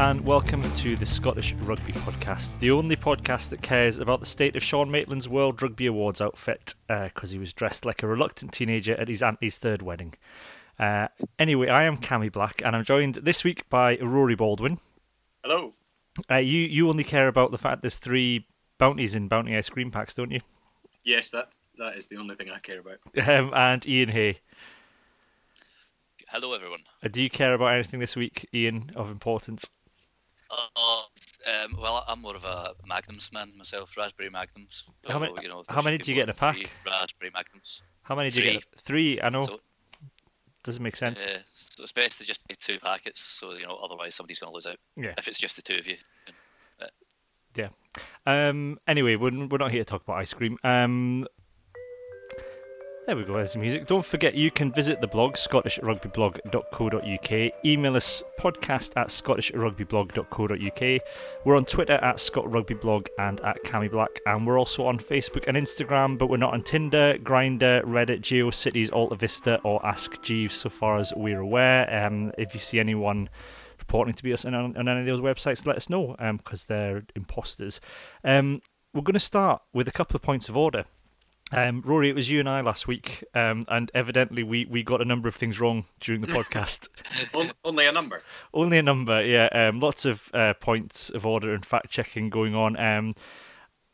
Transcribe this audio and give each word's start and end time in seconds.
Hello 0.00 0.12
and 0.12 0.24
welcome 0.24 0.62
to 0.76 0.96
the 0.96 1.04
Scottish 1.04 1.52
Rugby 1.60 1.92
Podcast, 1.92 2.48
the 2.58 2.70
only 2.70 2.96
podcast 2.96 3.50
that 3.50 3.60
cares 3.60 3.98
about 3.98 4.18
the 4.18 4.24
state 4.24 4.56
of 4.56 4.62
Sean 4.62 4.90
Maitland's 4.90 5.28
World 5.28 5.60
Rugby 5.60 5.84
Awards 5.84 6.22
outfit 6.22 6.72
because 6.88 7.30
uh, 7.30 7.32
he 7.34 7.38
was 7.38 7.52
dressed 7.52 7.84
like 7.84 8.02
a 8.02 8.06
reluctant 8.06 8.50
teenager 8.50 8.94
at 8.94 9.08
his 9.08 9.22
auntie's 9.22 9.58
third 9.58 9.82
wedding. 9.82 10.14
Uh, 10.78 11.08
anyway, 11.38 11.68
I 11.68 11.84
am 11.84 11.98
Cammy 11.98 12.32
Black 12.32 12.62
and 12.64 12.74
I'm 12.74 12.82
joined 12.82 13.16
this 13.16 13.44
week 13.44 13.68
by 13.68 13.98
Rory 13.98 14.34
Baldwin. 14.34 14.78
Hello. 15.44 15.74
Uh, 16.30 16.36
you 16.36 16.60
you 16.60 16.88
only 16.88 17.04
care 17.04 17.28
about 17.28 17.50
the 17.50 17.58
fact 17.58 17.82
there's 17.82 17.96
three 17.96 18.46
bounties 18.78 19.14
in 19.14 19.28
bounty 19.28 19.54
ice 19.54 19.68
cream 19.68 19.90
packs, 19.90 20.14
don't 20.14 20.30
you? 20.30 20.40
Yes, 21.04 21.28
that 21.28 21.52
that 21.76 21.98
is 21.98 22.06
the 22.06 22.16
only 22.16 22.36
thing 22.36 22.48
I 22.48 22.58
care 22.60 22.80
about. 22.80 23.00
Um, 23.28 23.52
and 23.54 23.84
Iain 23.86 24.08
Hay. 24.08 24.40
Hello, 26.28 26.54
everyone. 26.54 26.84
Uh, 27.02 27.08
do 27.08 27.22
you 27.22 27.28
care 27.28 27.52
about 27.52 27.74
anything 27.74 28.00
this 28.00 28.16
week, 28.16 28.48
Iain, 28.54 28.92
of 28.96 29.10
importance? 29.10 29.68
Uh, 30.50 31.02
um, 31.64 31.76
well, 31.80 32.04
I'm 32.08 32.20
more 32.22 32.34
of 32.34 32.44
a 32.44 32.74
Magnums 32.86 33.30
man 33.32 33.52
myself, 33.56 33.96
raspberry 33.96 34.30
Magnums. 34.30 34.84
How 35.06 35.18
many- 35.18 35.32
how 35.68 35.82
many 35.82 35.98
do 35.98 36.10
you 36.10 36.14
get 36.16 36.24
in 36.24 36.30
a 36.30 36.34
pack? 36.34 36.56
three 36.56 36.66
Raspberry 36.84 37.30
Magnums. 37.32 37.82
How 38.02 38.14
many 38.14 38.30
do 38.30 38.42
you 38.42 38.52
get? 38.52 38.64
Three. 38.78 39.20
I 39.20 39.28
know. 39.28 39.46
So, 39.46 39.60
Doesn't 40.64 40.82
make 40.82 40.96
sense. 40.96 41.22
uh, 41.22 41.38
so 41.54 41.82
it's 41.84 41.92
best 41.92 42.18
to 42.18 42.24
just 42.24 42.46
get 42.48 42.58
two 42.60 42.78
packets, 42.80 43.20
so 43.22 43.54
you 43.54 43.66
know, 43.66 43.76
otherwise 43.76 44.14
somebody's 44.14 44.38
going 44.40 44.50
to 44.50 44.54
lose 44.54 44.66
out. 44.66 44.78
Yeah. 44.96 45.14
If 45.16 45.28
it's 45.28 45.38
just 45.38 45.56
the 45.56 45.62
two 45.62 45.76
of 45.76 45.86
you. 45.86 45.96
Yeah. 47.56 47.68
Um. 48.26 48.78
Anyway, 48.86 49.16
we're 49.16 49.46
we're 49.48 49.58
not 49.58 49.72
here 49.72 49.82
to 49.82 49.90
talk 49.90 50.02
about 50.02 50.18
ice 50.18 50.32
cream. 50.32 50.56
Um. 50.62 51.26
There 53.06 53.16
we 53.16 53.24
go. 53.24 53.32
There's 53.32 53.54
the 53.54 53.58
music. 53.58 53.86
Don't 53.86 54.04
forget, 54.04 54.34
you 54.34 54.50
can 54.50 54.70
visit 54.72 55.00
the 55.00 55.06
blog 55.06 55.32
scottishrugbyblog.co.uk. 55.34 57.64
Email 57.64 57.96
us 57.96 58.22
podcast 58.38 58.92
at 58.94 59.06
scottishrugbyblog.co.uk. 59.08 61.02
We're 61.44 61.56
on 61.56 61.64
Twitter 61.64 61.94
at 61.94 62.18
scottrugbyblog 62.18 63.06
and 63.18 63.40
at 63.40 63.64
Cammy 63.64 63.90
Black, 63.90 64.20
and 64.26 64.46
we're 64.46 64.58
also 64.58 64.84
on 64.84 64.98
Facebook 64.98 65.48
and 65.48 65.56
Instagram, 65.56 66.18
but 66.18 66.28
we're 66.28 66.36
not 66.36 66.52
on 66.52 66.62
Tinder, 66.62 67.16
Grindr, 67.22 67.82
Reddit, 67.84 68.20
GeoCities, 68.20 68.90
AltaVista, 68.90 69.60
or 69.64 69.80
Ask 69.84 70.20
Jeeves, 70.20 70.54
so 70.54 70.68
far 70.68 71.00
as 71.00 71.14
we're 71.16 71.40
aware. 71.40 72.04
Um, 72.04 72.32
if 72.36 72.52
you 72.54 72.60
see 72.60 72.78
anyone 72.78 73.30
reporting 73.78 74.12
to 74.14 74.22
be 74.22 74.34
us 74.34 74.44
on, 74.44 74.54
on 74.54 74.88
any 74.88 75.00
of 75.00 75.06
those 75.06 75.20
websites, 75.20 75.66
let 75.66 75.76
us 75.76 75.88
know 75.88 76.16
because 76.36 76.66
they're 76.66 77.02
imposters. 77.16 77.80
Um, 78.24 78.60
we're 78.92 79.00
going 79.02 79.14
to 79.14 79.20
start 79.20 79.62
with 79.72 79.88
a 79.88 79.92
couple 79.92 80.16
of 80.16 80.22
points 80.22 80.50
of 80.50 80.56
order. 80.56 80.84
Um, 81.52 81.82
Rory, 81.84 82.08
it 82.08 82.14
was 82.14 82.30
you 82.30 82.38
and 82.40 82.48
I 82.48 82.60
last 82.60 82.86
week, 82.86 83.24
um, 83.34 83.64
and 83.68 83.90
evidently 83.94 84.42
we, 84.42 84.66
we 84.66 84.82
got 84.82 85.00
a 85.00 85.04
number 85.04 85.28
of 85.28 85.34
things 85.34 85.58
wrong 85.58 85.84
during 85.98 86.20
the 86.20 86.26
podcast. 86.28 86.88
Only 87.64 87.86
a 87.86 87.92
number. 87.92 88.22
Only 88.54 88.78
a 88.78 88.82
number, 88.82 89.24
yeah. 89.24 89.46
Um, 89.46 89.80
lots 89.80 90.04
of 90.04 90.30
uh, 90.32 90.54
points 90.54 91.10
of 91.10 91.26
order 91.26 91.52
and 91.52 91.66
fact 91.66 91.90
checking 91.90 92.30
going 92.30 92.54
on. 92.54 92.78
Um, 92.78 93.14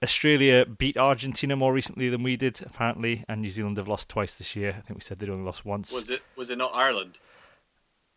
Australia 0.02 0.66
beat 0.66 0.98
Argentina 0.98 1.56
more 1.56 1.72
recently 1.72 2.10
than 2.10 2.22
we 2.22 2.36
did, 2.36 2.60
apparently, 2.60 3.24
and 3.28 3.40
New 3.40 3.48
Zealand 3.50 3.78
have 3.78 3.88
lost 3.88 4.10
twice 4.10 4.34
this 4.34 4.54
year. 4.54 4.74
I 4.76 4.80
think 4.82 4.98
we 4.98 5.02
said 5.02 5.18
they'd 5.18 5.30
only 5.30 5.44
lost 5.44 5.64
once. 5.64 5.92
Was 5.92 6.10
it 6.10 6.20
was 6.36 6.50
it 6.50 6.58
not 6.58 6.72
Ireland? 6.74 7.18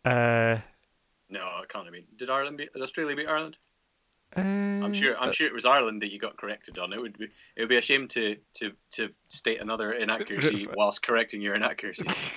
Uh, 0.04 0.58
No, 1.30 1.60
it 1.62 1.68
can't 1.70 1.84
have 1.86 1.92
been. 1.94 2.04
Did 2.18 2.28
Ireland 2.28 2.58
beat 2.58 2.72
did 2.74 2.82
Australia 2.82 3.16
beat 3.16 3.28
Ireland? 3.28 3.56
I'm 4.36 4.84
I'm 4.84 4.94
sure 4.94 5.18
I'm 5.18 5.32
sure 5.32 5.46
it 5.46 5.52
was 5.52 5.66
Ireland 5.66 6.02
that 6.02 6.12
you 6.12 6.18
got 6.18 6.36
corrected 6.36 6.78
on. 6.78 6.92
It 6.92 7.00
would 7.00 7.18
be 7.18 7.24
it 7.56 7.60
would 7.60 7.68
be 7.68 7.76
a 7.76 7.82
shame 7.82 8.06
to 8.08 8.36
to, 8.56 8.72
to 8.92 9.08
state 9.28 9.60
another 9.60 9.92
inaccuracy 9.92 10.68
whilst 10.74 11.02
correcting 11.02 11.40
your 11.40 11.54
inaccuracies. 11.54 12.20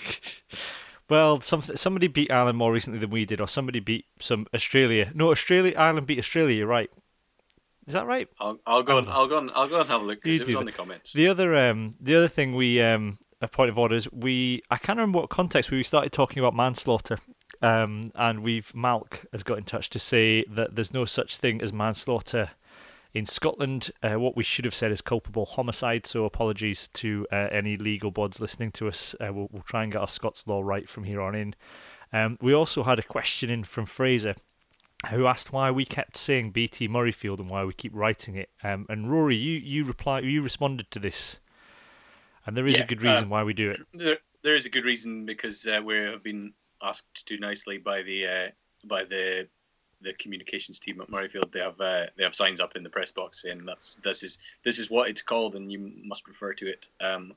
Well, 1.09 1.41
some, 1.41 1.62
somebody 1.62 2.07
beat 2.07 2.31
Ireland 2.31 2.57
more 2.57 2.72
recently 2.72 3.00
than 3.00 3.09
we 3.09 3.25
did, 3.25 3.41
or 3.41 3.47
somebody 3.47 3.79
beat 3.79 4.06
some 4.19 4.47
Australia. 4.53 5.12
No, 5.13 5.31
Australia, 5.31 5.73
Ireland 5.78 6.07
beat 6.07 6.17
Australia. 6.17 6.56
You're 6.56 6.66
right. 6.67 6.90
Is 7.88 7.94
that 7.94 8.07
right? 8.07 8.29
I'll, 8.40 8.57
I'll 8.66 8.84
go 8.84 8.97
and 8.97 9.09
I'll 9.09 9.28
go 9.28 9.38
and 9.38 9.51
I'll 9.53 9.67
go 9.67 9.81
and 9.81 9.90
have 9.90 10.01
a 10.01 10.06
look 10.06 10.23
because 10.23 10.40
it 10.40 10.47
was 10.47 10.56
on 10.56 10.66
that. 10.66 10.72
the 10.72 10.78
comments. 10.78 11.12
The 11.12 11.28
other, 11.28 11.56
um, 11.56 11.96
the 12.00 12.16
other 12.16 12.29
thing 12.29 12.56
we, 12.56 12.81
um, 12.81 13.17
a 13.41 13.47
point 13.47 13.69
of 13.69 13.78
order 13.78 13.96
is 13.96 14.09
we. 14.13 14.62
I 14.72 14.78
can't 14.78 14.97
remember 14.97 15.19
what 15.19 15.29
context 15.29 15.69
we 15.69 15.84
started 15.84 16.13
talking 16.13 16.40
about 16.40 16.56
manslaughter, 16.56 17.17
um, 17.62 18.12
and 18.16 18.44
we've 18.44 18.72
Malk 18.74 19.25
has 19.31 19.44
got 19.44 19.58
in 19.58 19.64
touch 19.64 19.90
to 19.91 20.00
say 20.00 20.44
that 20.50 20.75
there's 20.75 20.94
no 20.94 21.06
such 21.06 21.38
thing 21.38 21.62
as 21.62 21.72
manslaughter 21.74 22.50
in 23.14 23.25
Scotland. 23.25 23.91
Uh, 24.02 24.19
what 24.19 24.36
we 24.36 24.44
should 24.44 24.66
have 24.66 24.75
said 24.75 24.91
is 24.91 25.02
culpable 25.02 25.46
homicide. 25.46 26.06
So 26.06 26.25
apologies 26.25 26.90
to 26.96 27.28
uh, 27.31 27.47
any 27.52 27.78
legal 27.78 28.12
bods 28.12 28.40
listening 28.40 28.72
to 28.74 28.88
us. 28.88 29.16
Uh, 29.19 29.31
we'll, 29.34 29.47
we'll 29.52 29.64
try 29.64 29.84
and 29.84 29.91
get 29.91 30.00
our 30.02 30.08
Scots 30.08 30.46
law 30.47 30.62
right 30.62 30.88
from 30.90 31.03
here 31.03 31.22
on 31.22 31.36
in. 31.36 31.56
Um, 32.12 32.38
we 32.41 32.53
also 32.53 32.84
had 32.84 33.00
a 33.00 33.03
question 33.03 33.50
in 33.50 33.64
from 33.64 33.85
Fraser 33.85 34.35
who 35.09 35.28
asked 35.28 35.52
why 35.52 35.70
we 35.72 35.85
kept 35.85 36.16
saying 36.18 36.52
BT 36.52 36.88
Murrayfield 36.88 37.40
and 37.40 37.50
why 37.50 37.64
we 37.66 37.74
keep 37.74 37.91
writing 37.94 38.35
it. 38.35 38.50
Um, 38.64 38.85
and 38.90 39.12
Rory, 39.12 39.35
you 39.35 39.59
you 39.59 39.84
reply 39.85 40.20
you 40.20 40.41
responded 40.41 40.90
to 40.91 41.00
this, 41.00 41.40
and 42.46 42.56
there 42.56 42.68
is 42.68 42.80
a 42.80 42.84
Yeah, 42.84 42.85
good 42.85 43.02
uh, 43.03 43.24
reason 43.24 43.30
why 43.30 43.44
we 43.44 43.53
do 43.53 43.70
it. 43.72 43.81
There, 43.94 44.20
there 44.44 44.56
is 44.56 44.66
a 44.66 44.70
good 44.70 44.85
reason 44.85 45.25
because 45.25 45.66
uh, 45.66 45.81
we 45.84 45.96
have 45.97 46.24
been 46.24 46.53
asked 46.83 47.25
to 47.27 47.38
nicely 47.38 47.77
by 47.77 48.01
the 48.03 48.27
uh, 48.27 48.47
by 48.85 49.03
the 49.03 49.47
the 50.01 50.13
communications 50.13 50.79
team 50.79 51.01
at 51.01 51.09
Murrayfield. 51.09 51.51
They 51.51 51.59
have 51.59 51.79
uh, 51.79 52.07
they 52.17 52.23
have 52.23 52.35
signs 52.35 52.59
up 52.59 52.75
in 52.75 52.83
the 52.83 52.89
press 52.89 53.11
box 53.11 53.41
saying 53.41 53.66
that's 53.66 53.95
this 53.95 54.23
is 54.23 54.38
this 54.63 54.77
is 54.79 54.89
what 54.89 55.09
it's 55.09 55.22
called 55.22 55.55
and 55.55 55.72
you 55.72 55.91
must 56.03 56.27
refer 56.27 56.53
to 56.53 56.67
it. 56.67 56.88
Um, 57.01 57.33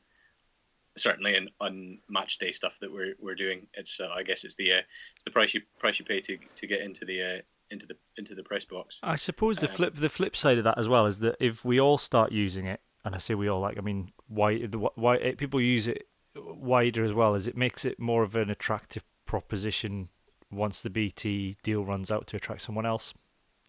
certainly 0.97 1.37
in 1.37 1.49
on 1.61 1.99
match 2.09 2.39
day 2.39 2.53
stuff 2.53 2.73
that 2.81 2.93
we're 2.93 3.15
we're 3.21 3.35
doing. 3.35 3.67
It's 3.75 4.01
uh, 4.01 4.09
I 4.09 4.23
guess 4.23 4.45
it's 4.45 4.57
the 4.57 4.73
uh, 4.73 4.81
it's 5.15 5.25
the 5.25 5.31
price 5.31 5.55
you 5.55 5.63
price 5.79 5.99
you 5.99 6.05
pay 6.05 6.21
to 6.21 6.39
to 6.57 6.67
get 6.67 6.81
into 6.81 7.05
the 7.05 7.23
uh, 7.23 7.41
into 7.71 7.87
the 7.87 7.97
into 8.17 8.35
the 8.35 8.43
press 8.43 8.65
box. 8.65 8.99
I 9.03 9.17
suppose 9.17 9.59
the 9.59 9.69
um, 9.69 9.75
flip 9.75 9.95
the 9.97 10.09
flip 10.09 10.37
side 10.37 10.59
of 10.59 10.65
that 10.65 10.79
as 10.79 10.89
well 10.89 11.07
is 11.07 11.21
that 11.21 11.37
if 11.41 11.65
we 11.65 11.81
all 11.81 11.99
start 11.99 12.33
using 12.33 12.67
it, 12.67 12.81
and 13.05 13.15
I 13.15 13.19
say 13.19 13.35
we 13.35 13.49
all 13.49 13.61
like 13.61 13.79
I 13.79 13.83
mean 13.83 14.13
why 14.29 14.67
the 14.67 14.79
why 14.79 15.35
people 15.37 15.61
use 15.61 15.87
it 15.87 16.09
wider 16.35 17.05
as 17.05 17.13
well, 17.13 17.35
is 17.35 17.47
it 17.47 17.57
makes 17.57 17.85
it 17.85 17.99
more 18.01 18.23
of 18.23 18.35
an 18.35 18.51
attractive 18.51 19.05
proposition 19.27 20.09
once 20.51 20.81
the 20.81 20.91
BT 20.91 21.57
deal 21.63 21.85
runs 21.85 22.11
out 22.11 22.27
to 22.29 22.37
attract 22.37 22.61
someone 22.63 22.87
else. 22.87 23.13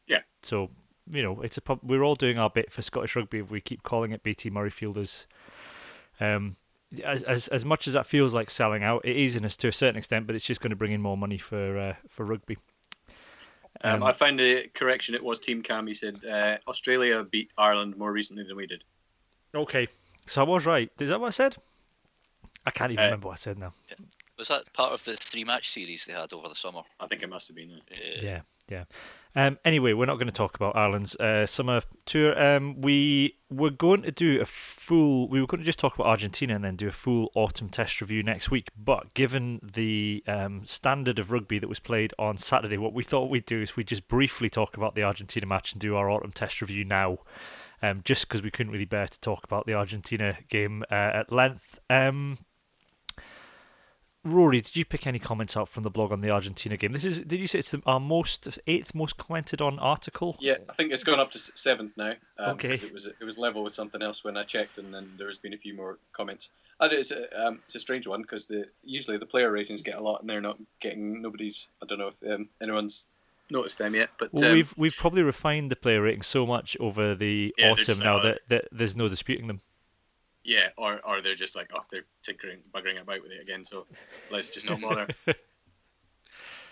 Yeah. 0.07 0.21
So 0.43 0.69
you 1.09 1.23
know 1.23 1.41
it's 1.41 1.57
a 1.57 1.61
pub- 1.61 1.79
we're 1.83 2.03
all 2.03 2.15
doing 2.15 2.37
our 2.37 2.49
bit 2.49 2.71
for 2.71 2.81
Scottish 2.81 3.15
rugby 3.15 3.39
if 3.39 3.49
we 3.51 3.61
keep 3.61 3.83
calling 3.83 4.11
it 4.11 4.23
BT 4.23 4.49
Murrayfielders. 4.51 5.25
Um, 6.19 6.55
as 7.03 7.23
as 7.23 7.47
as 7.49 7.65
much 7.65 7.87
as 7.87 7.93
that 7.93 8.05
feels 8.07 8.33
like 8.33 8.49
selling 8.49 8.83
out, 8.83 9.03
it 9.05 9.15
is 9.15 9.35
in 9.35 9.43
us 9.45 9.57
to 9.57 9.67
a 9.67 9.71
certain 9.73 9.97
extent, 9.97 10.25
but 10.27 10.35
it's 10.35 10.45
just 10.45 10.61
going 10.61 10.69
to 10.69 10.75
bring 10.75 10.91
in 10.93 11.01
more 11.01 11.17
money 11.17 11.37
for 11.37 11.77
uh, 11.77 11.95
for 12.07 12.25
rugby. 12.25 12.57
Um, 13.83 13.95
Um, 13.95 14.03
I 14.03 14.13
found 14.13 14.39
a 14.41 14.67
correction. 14.73 15.13
It 15.13 15.23
was 15.23 15.39
Team 15.39 15.61
Cam. 15.61 15.85
He 15.87 15.93
said 15.93 16.23
uh, 16.25 16.57
Australia 16.67 17.23
beat 17.29 17.51
Ireland 17.57 17.95
more 17.97 18.11
recently 18.11 18.43
than 18.43 18.55
we 18.57 18.65
did. 18.65 18.83
Okay, 19.53 19.87
so 20.25 20.41
I 20.41 20.45
was 20.45 20.65
right. 20.65 20.89
Is 20.99 21.09
that 21.09 21.19
what 21.19 21.27
I 21.27 21.31
said? 21.31 21.55
I 22.65 22.71
can't 22.71 22.91
even 22.91 23.03
Uh, 23.03 23.07
remember 23.07 23.27
what 23.27 23.33
I 23.33 23.35
said 23.37 23.57
now. 23.59 23.73
Was 24.37 24.49
that 24.49 24.71
part 24.73 24.93
of 24.93 25.03
the 25.03 25.15
three 25.17 25.43
match 25.43 25.71
series 25.71 26.05
they 26.05 26.13
had 26.13 26.31
over 26.33 26.47
the 26.47 26.55
summer? 26.55 26.81
I 26.99 27.07
think 27.07 27.23
it 27.23 27.29
must 27.29 27.47
have 27.47 27.55
been. 27.55 27.71
uh, 27.71 27.75
Uh, 27.91 28.21
Yeah, 28.21 28.41
yeah. 28.69 28.83
Um, 29.35 29.59
anyway, 29.65 29.93
we're 29.93 30.07
not 30.07 30.15
going 30.15 30.27
to 30.27 30.33
talk 30.33 30.55
about 30.55 30.75
Ireland's 30.75 31.15
uh, 31.15 31.45
summer 31.45 31.81
tour. 32.05 32.39
Um, 32.41 32.81
we 32.81 33.37
were 33.49 33.69
going 33.69 34.01
to 34.03 34.11
do 34.11 34.41
a 34.41 34.45
full. 34.45 35.27
We 35.27 35.41
were 35.41 35.47
going 35.47 35.59
to 35.59 35.65
just 35.65 35.79
talk 35.79 35.95
about 35.95 36.07
Argentina 36.07 36.55
and 36.55 36.63
then 36.63 36.75
do 36.75 36.87
a 36.87 36.91
full 36.91 37.31
autumn 37.35 37.69
test 37.69 38.01
review 38.01 38.23
next 38.23 38.49
week. 38.49 38.69
But 38.75 39.13
given 39.13 39.59
the 39.73 40.23
um, 40.27 40.65
standard 40.65 41.19
of 41.19 41.31
rugby 41.31 41.59
that 41.59 41.69
was 41.69 41.79
played 41.79 42.13
on 42.17 42.37
Saturday, 42.37 42.77
what 42.77 42.93
we 42.93 43.03
thought 43.03 43.29
we'd 43.29 43.45
do 43.45 43.61
is 43.61 43.75
we 43.75 43.81
would 43.81 43.87
just 43.87 44.07
briefly 44.07 44.49
talk 44.49 44.75
about 44.75 44.95
the 44.95 45.03
Argentina 45.03 45.45
match 45.45 45.71
and 45.71 45.81
do 45.81 45.95
our 45.95 46.09
autumn 46.09 46.31
test 46.31 46.61
review 46.61 46.83
now. 46.83 47.19
Um, 47.79 48.01
just 48.03 48.27
because 48.27 48.41
we 48.41 48.49
couldn't 48.49 48.71
really 48.71 48.85
bear 48.85 49.05
to 49.05 49.19
talk 49.19 49.43
about 49.43 49.67
the 49.67 49.75
Argentina 49.75 50.35
game 50.49 50.83
uh, 50.89 50.95
at 51.13 51.31
length. 51.31 51.79
Rory, 54.27 54.61
did 54.61 54.75
you 54.75 54.85
pick 54.85 55.07
any 55.07 55.19
comments 55.19 55.55
out 55.57 55.69
from 55.69 55.83
the 55.83 55.89
blog 55.89 56.11
on 56.11 56.21
the 56.21 56.29
Argentina 56.29 56.77
game? 56.77 56.91
This 56.91 57.05
is, 57.05 57.19
did 57.21 57.39
you 57.39 57.47
say 57.47 57.59
it's 57.59 57.71
the, 57.71 57.81
our 57.85 57.99
most 57.99 58.59
eighth 58.67 58.93
most 58.93 59.17
commented 59.17 59.61
on 59.61 59.79
article? 59.79 60.35
Yeah, 60.39 60.57
I 60.69 60.73
think 60.73 60.91
it's 60.91 61.03
gone 61.03 61.19
up 61.19 61.31
to 61.31 61.39
seventh 61.39 61.93
now. 61.97 62.13
Um, 62.37 62.51
Okay. 62.57 62.73
It 62.73 62.93
was 62.93 63.05
it 63.05 63.23
was 63.23 63.37
level 63.37 63.63
with 63.63 63.73
something 63.73 64.01
else 64.01 64.23
when 64.23 64.37
I 64.37 64.43
checked, 64.43 64.77
and 64.77 64.93
then 64.93 65.11
there 65.17 65.27
has 65.27 65.37
been 65.37 65.53
a 65.53 65.57
few 65.57 65.75
more 65.75 65.97
comments. 66.13 66.49
And 66.79 66.93
it's 66.93 67.11
a 67.11 67.47
um, 67.47 67.59
it's 67.65 67.75
a 67.75 67.79
strange 67.79 68.07
one 68.07 68.21
because 68.21 68.47
the 68.47 68.65
usually 68.83 69.17
the 69.17 69.25
player 69.25 69.51
ratings 69.51 69.81
get 69.81 69.95
a 69.95 70.03
lot, 70.03 70.21
and 70.21 70.29
they're 70.29 70.41
not 70.41 70.57
getting 70.79 71.21
nobody's. 71.21 71.67
I 71.81 71.85
don't 71.85 71.99
know 71.99 72.11
if 72.21 72.31
um, 72.31 72.49
anyone's 72.61 73.07
noticed 73.49 73.77
them 73.77 73.95
yet, 73.95 74.09
but 74.19 74.33
Well, 74.33 74.45
um, 74.45 74.53
we've 74.53 74.73
we've 74.77 74.95
probably 74.95 75.23
refined 75.23 75.71
the 75.71 75.75
player 75.75 76.01
rating 76.01 76.21
so 76.21 76.45
much 76.45 76.75
over 76.79 77.15
the 77.15 77.53
Yeah, 77.57 77.71
autumn 77.71 77.99
now 77.99 78.19
that, 78.19 78.41
that 78.49 78.67
there's 78.71 78.95
no 78.95 79.07
disputing 79.07 79.47
them. 79.47 79.61
Yeah, 80.47 80.69
or 80.77 80.99
or 81.05 81.21
they're 81.21 81.35
just 81.35 81.55
like 81.55 81.69
oh 81.75 81.83
they're 81.91 82.05
tinkering, 82.23 82.59
buggering 82.73 82.99
about 82.99 83.21
with 83.21 83.33
it 83.33 83.41
again, 83.41 83.63
so 83.63 83.85
let's 84.31 84.49
just 84.49 84.67
not 84.67 84.81
bother. 84.81 85.07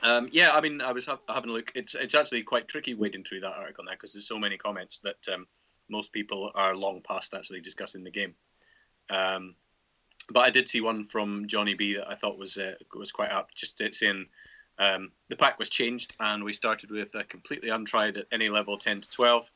Um, 0.04 0.30
yeah, 0.32 0.52
I 0.52 0.62
mean, 0.62 0.82
I 0.82 0.92
was 0.92 1.08
ha- 1.08 1.20
having 1.28 1.50
a 1.50 1.54
look. 1.54 1.72
It's 1.74 1.96
it's 1.96 2.14
actually 2.14 2.44
quite 2.44 2.68
tricky 2.68 2.94
wading 2.94 3.24
through 3.24 3.40
that 3.40 3.56
article 3.56 3.84
now 3.84 3.94
because 3.94 4.14
there's 4.14 4.28
so 4.28 4.38
many 4.38 4.56
comments 4.56 5.00
that 5.00 5.18
um, 5.34 5.48
most 5.90 6.14
people 6.14 6.52
are 6.54 6.76
long 6.76 7.02
past 7.02 7.34
actually 7.34 7.62
discussing 7.62 8.04
the 8.04 8.12
game. 8.12 8.36
Um, 9.10 9.56
but 10.30 10.42
I 10.42 10.52
did 10.52 10.70
see 10.70 10.82
one 10.82 11.06
from 11.06 11.48
Johnny 11.48 11.74
B 11.74 11.96
that 11.96 12.08
I 12.08 12.14
thought 12.14 12.38
was 12.38 12.56
uh, 12.58 12.76
was 12.94 13.12
quite 13.12 13.32
apt, 13.32 13.56
just 13.56 13.82
uh, 13.82 13.92
saying 13.92 14.28
Um, 14.78 15.12
the 15.30 15.38
pack 15.38 15.58
was 15.58 15.70
changed, 15.70 16.16
and 16.20 16.44
we 16.44 16.54
started 16.54 16.92
with 16.92 17.16
a 17.16 17.24
completely 17.24 17.70
untried 17.70 18.18
at 18.18 18.28
any 18.32 18.50
level 18.50 18.78
10 18.78 19.02
to 19.02 19.10
12. 19.10 19.52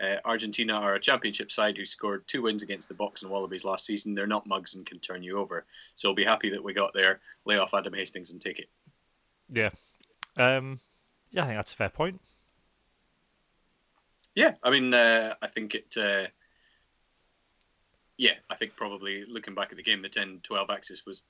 Uh, 0.00 0.16
Argentina 0.24 0.72
are 0.72 0.94
a 0.94 1.00
championship 1.00 1.52
side 1.52 1.76
who 1.76 1.84
scored 1.84 2.26
two 2.26 2.42
wins 2.42 2.62
against 2.62 2.88
the 2.88 2.94
Boks 2.94 3.22
and 3.22 3.30
Wallabies 3.30 3.64
last 3.64 3.84
season. 3.84 4.14
They're 4.14 4.26
not 4.26 4.46
mugs 4.46 4.74
and 4.74 4.86
can 4.86 4.98
turn 4.98 5.22
you 5.22 5.38
over. 5.38 5.66
So 5.94 6.08
I'll 6.08 6.14
be 6.14 6.24
happy 6.24 6.50
that 6.50 6.62
we 6.62 6.72
got 6.72 6.94
there, 6.94 7.20
lay 7.44 7.58
off 7.58 7.74
Adam 7.74 7.92
Hastings 7.92 8.30
and 8.30 8.40
take 8.40 8.58
it. 8.58 8.68
Yeah. 9.50 9.70
Um, 10.36 10.80
yeah, 11.30 11.42
I 11.42 11.46
think 11.46 11.58
that's 11.58 11.72
a 11.72 11.76
fair 11.76 11.90
point. 11.90 12.20
Yeah, 14.34 14.54
I 14.62 14.70
mean, 14.70 14.94
uh, 14.94 15.34
I 15.42 15.46
think 15.48 15.74
it. 15.74 15.96
Uh, 15.96 16.28
yeah, 18.16 18.34
I 18.48 18.54
think 18.54 18.76
probably 18.76 19.24
looking 19.26 19.54
back 19.54 19.70
at 19.70 19.76
the 19.76 19.82
game, 19.82 20.02
the 20.02 20.08
10-12 20.08 20.70
axis 20.70 21.04
was 21.06 21.22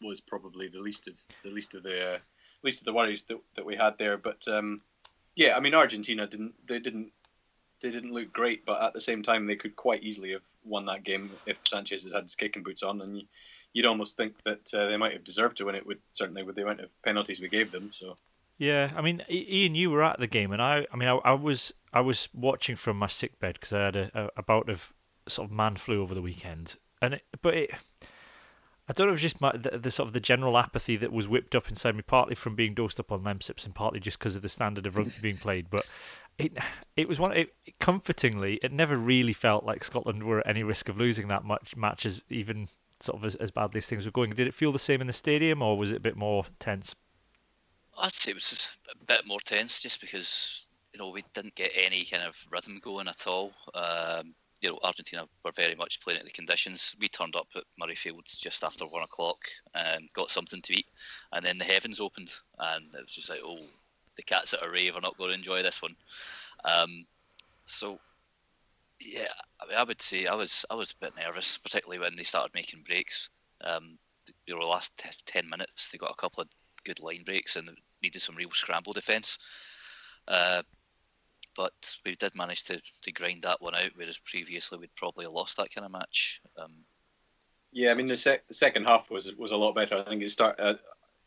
was 0.00 0.20
probably 0.20 0.68
the 0.68 0.78
least 0.78 1.08
of 1.08 1.14
the 1.42 1.50
least 1.50 1.74
of 1.74 1.82
the 1.82 2.14
uh, 2.14 2.18
least 2.62 2.80
of 2.80 2.84
the 2.84 2.92
worries 2.92 3.22
that, 3.22 3.38
that 3.56 3.66
we 3.66 3.76
had 3.76 3.98
there. 3.98 4.16
But 4.16 4.46
um, 4.46 4.82
yeah, 5.34 5.56
I 5.56 5.60
mean, 5.60 5.74
Argentina 5.74 6.26
didn't 6.26 6.54
they 6.66 6.78
didn't 6.78 7.12
they 7.80 7.90
didn't 7.90 8.12
look 8.12 8.32
great, 8.32 8.64
but 8.64 8.82
at 8.82 8.92
the 8.92 9.00
same 9.00 9.22
time, 9.22 9.46
they 9.46 9.56
could 9.56 9.76
quite 9.76 10.02
easily 10.02 10.32
have 10.32 10.42
won 10.64 10.86
that 10.86 11.04
game 11.04 11.30
if 11.46 11.60
Sanchez 11.66 12.04
had 12.04 12.12
had 12.12 12.24
his 12.24 12.34
kicking 12.34 12.62
boots 12.62 12.82
on, 12.82 13.00
and 13.00 13.16
you, 13.16 13.24
would 13.76 13.86
almost 13.86 14.16
think 14.16 14.34
that 14.44 14.74
uh, 14.74 14.88
they 14.88 14.96
might 14.96 15.12
have 15.12 15.24
deserved 15.24 15.56
to 15.58 15.64
win 15.64 15.74
it 15.74 15.86
with 15.86 15.98
certainly 16.12 16.42
with 16.42 16.56
the 16.56 16.62
amount 16.62 16.80
of 16.80 16.90
penalties 17.02 17.40
we 17.40 17.48
gave 17.48 17.70
them. 17.70 17.90
So. 17.92 18.16
Yeah, 18.58 18.90
I 18.96 19.02
mean, 19.02 19.22
Iain, 19.30 19.76
you 19.76 19.90
were 19.90 20.02
at 20.02 20.18
the 20.18 20.26
game, 20.26 20.52
and 20.52 20.60
I, 20.60 20.86
I 20.92 20.96
mean, 20.96 21.08
I, 21.08 21.16
I 21.24 21.34
was, 21.34 21.72
I 21.92 22.00
was 22.00 22.28
watching 22.34 22.74
from 22.74 22.98
my 22.98 23.06
sick 23.06 23.38
bed 23.38 23.54
because 23.54 23.72
I 23.72 23.84
had 23.84 23.96
a, 23.96 24.10
a, 24.14 24.28
a, 24.38 24.42
bout 24.42 24.68
of 24.68 24.92
sort 25.28 25.48
of 25.48 25.56
man 25.56 25.76
flu 25.76 26.02
over 26.02 26.12
the 26.12 26.22
weekend, 26.22 26.74
and 27.00 27.14
it, 27.14 27.22
but 27.40 27.54
it, 27.54 27.70
I 28.88 28.94
don't 28.94 29.06
know 29.06 29.12
if 29.12 29.20
it 29.20 29.22
was 29.22 29.32
just 29.32 29.40
my, 29.40 29.52
the, 29.54 29.78
the, 29.78 29.90
sort 29.90 30.06
of 30.06 30.12
the 30.14 30.20
general 30.20 30.56
apathy 30.56 30.96
that 30.96 31.12
was 31.12 31.28
whipped 31.28 31.54
up 31.54 31.68
inside 31.68 31.94
me, 31.94 32.02
partly 32.02 32.34
from 32.34 32.56
being 32.56 32.74
dosed 32.74 32.98
up 32.98 33.12
on 33.12 33.22
Lemsips 33.22 33.64
and 33.64 33.74
partly 33.74 34.00
just 34.00 34.18
because 34.18 34.34
of 34.34 34.42
the 34.42 34.48
standard 34.48 34.86
of 34.86 34.96
rugby 34.96 35.12
being 35.20 35.36
played. 35.36 35.68
But 35.70 35.88
it, 36.38 36.56
it 36.96 37.08
was 37.08 37.18
one. 37.18 37.36
It, 37.36 37.54
comfortingly, 37.80 38.60
it 38.62 38.72
never 38.72 38.96
really 38.96 39.32
felt 39.32 39.64
like 39.64 39.84
Scotland 39.84 40.22
were 40.22 40.40
at 40.40 40.46
any 40.46 40.62
risk 40.62 40.88
of 40.88 40.96
losing 40.96 41.28
that 41.28 41.44
much 41.44 41.76
matches, 41.76 42.22
even 42.30 42.68
sort 43.00 43.18
of 43.18 43.24
as, 43.24 43.34
as 43.36 43.50
badly 43.50 43.78
as 43.78 43.86
things 43.86 44.04
were 44.04 44.12
going. 44.12 44.30
Did 44.30 44.46
it 44.46 44.54
feel 44.54 44.72
the 44.72 44.78
same 44.78 45.00
in 45.00 45.06
the 45.08 45.12
stadium, 45.12 45.62
or 45.62 45.76
was 45.76 45.90
it 45.90 45.96
a 45.98 46.00
bit 46.00 46.16
more 46.16 46.46
tense? 46.60 46.94
I'd 47.98 48.12
say 48.12 48.30
it 48.30 48.34
was 48.34 48.68
a 48.90 49.04
bit 49.04 49.26
more 49.26 49.40
tense 49.40 49.80
just 49.80 50.00
because 50.00 50.66
you 50.92 51.00
know 51.00 51.10
we 51.10 51.24
didn't 51.34 51.56
get 51.56 51.72
any 51.74 52.04
kind 52.04 52.22
of 52.22 52.36
rhythm 52.50 52.80
going 52.82 53.08
at 53.08 53.26
all. 53.26 53.52
Um, 53.74 54.34
you 54.60 54.70
know, 54.70 54.78
Argentina 54.82 55.24
were 55.44 55.52
very 55.52 55.74
much 55.74 56.00
playing 56.00 56.18
at 56.18 56.24
the 56.24 56.32
conditions. 56.32 56.94
We 57.00 57.08
turned 57.08 57.36
up 57.36 57.46
at 57.54 57.62
Murrayfield 57.80 58.24
just 58.26 58.64
after 58.64 58.86
one 58.86 59.04
o'clock 59.04 59.38
and 59.74 60.08
got 60.14 60.30
something 60.30 60.62
to 60.62 60.78
eat, 60.78 60.86
and 61.32 61.44
then 61.44 61.58
the 61.58 61.64
heavens 61.64 62.00
opened, 62.00 62.32
and 62.58 62.86
it 62.94 63.02
was 63.02 63.12
just 63.12 63.28
like, 63.28 63.40
oh, 63.44 63.58
the 64.18 64.22
cats 64.22 64.52
at 64.52 64.62
a 64.62 64.70
rave 64.70 64.96
are 64.96 65.00
not 65.00 65.16
going 65.16 65.30
to 65.30 65.36
enjoy 65.36 65.62
this 65.62 65.80
one. 65.80 65.96
Um, 66.64 67.06
so, 67.64 67.98
yeah, 69.00 69.28
I, 69.60 69.66
mean, 69.66 69.78
I 69.78 69.84
would 69.84 70.02
say 70.02 70.26
I 70.26 70.34
was 70.34 70.66
I 70.68 70.74
was 70.74 70.90
a 70.90 71.04
bit 71.04 71.14
nervous, 71.16 71.56
particularly 71.56 72.00
when 72.00 72.16
they 72.16 72.24
started 72.24 72.52
making 72.52 72.82
breaks. 72.86 73.30
Um, 73.62 73.96
you 74.46 74.54
know, 74.54 74.60
the 74.60 74.66
last 74.66 74.94
t- 74.98 75.08
ten 75.24 75.48
minutes 75.48 75.90
they 75.90 75.98
got 75.98 76.10
a 76.10 76.20
couple 76.20 76.42
of 76.42 76.48
good 76.84 77.00
line 77.00 77.22
breaks 77.24 77.56
and 77.56 77.70
needed 78.02 78.20
some 78.20 78.36
real 78.36 78.50
scramble 78.50 78.92
defence. 78.92 79.38
Uh, 80.26 80.62
but 81.56 81.72
we 82.04 82.14
did 82.16 82.34
manage 82.34 82.64
to, 82.64 82.80
to 83.02 83.12
grind 83.12 83.42
that 83.42 83.60
one 83.60 83.74
out, 83.74 83.90
whereas 83.96 84.18
previously 84.18 84.78
we'd 84.78 84.94
probably 84.94 85.26
lost 85.26 85.56
that 85.56 85.74
kind 85.74 85.84
of 85.84 85.92
match. 85.92 86.40
Um, 86.56 86.72
yeah, 87.72 87.90
I 87.90 87.94
mean 87.94 88.06
the, 88.06 88.16
sec- 88.16 88.46
the, 88.48 88.54
second 88.54 88.84
half 88.84 89.10
was 89.10 89.34
was 89.36 89.50
a 89.52 89.56
lot 89.56 89.74
better. 89.74 89.96
I 89.96 90.08
think 90.08 90.22
it 90.22 90.30
started. 90.30 90.62
Uh, 90.62 90.74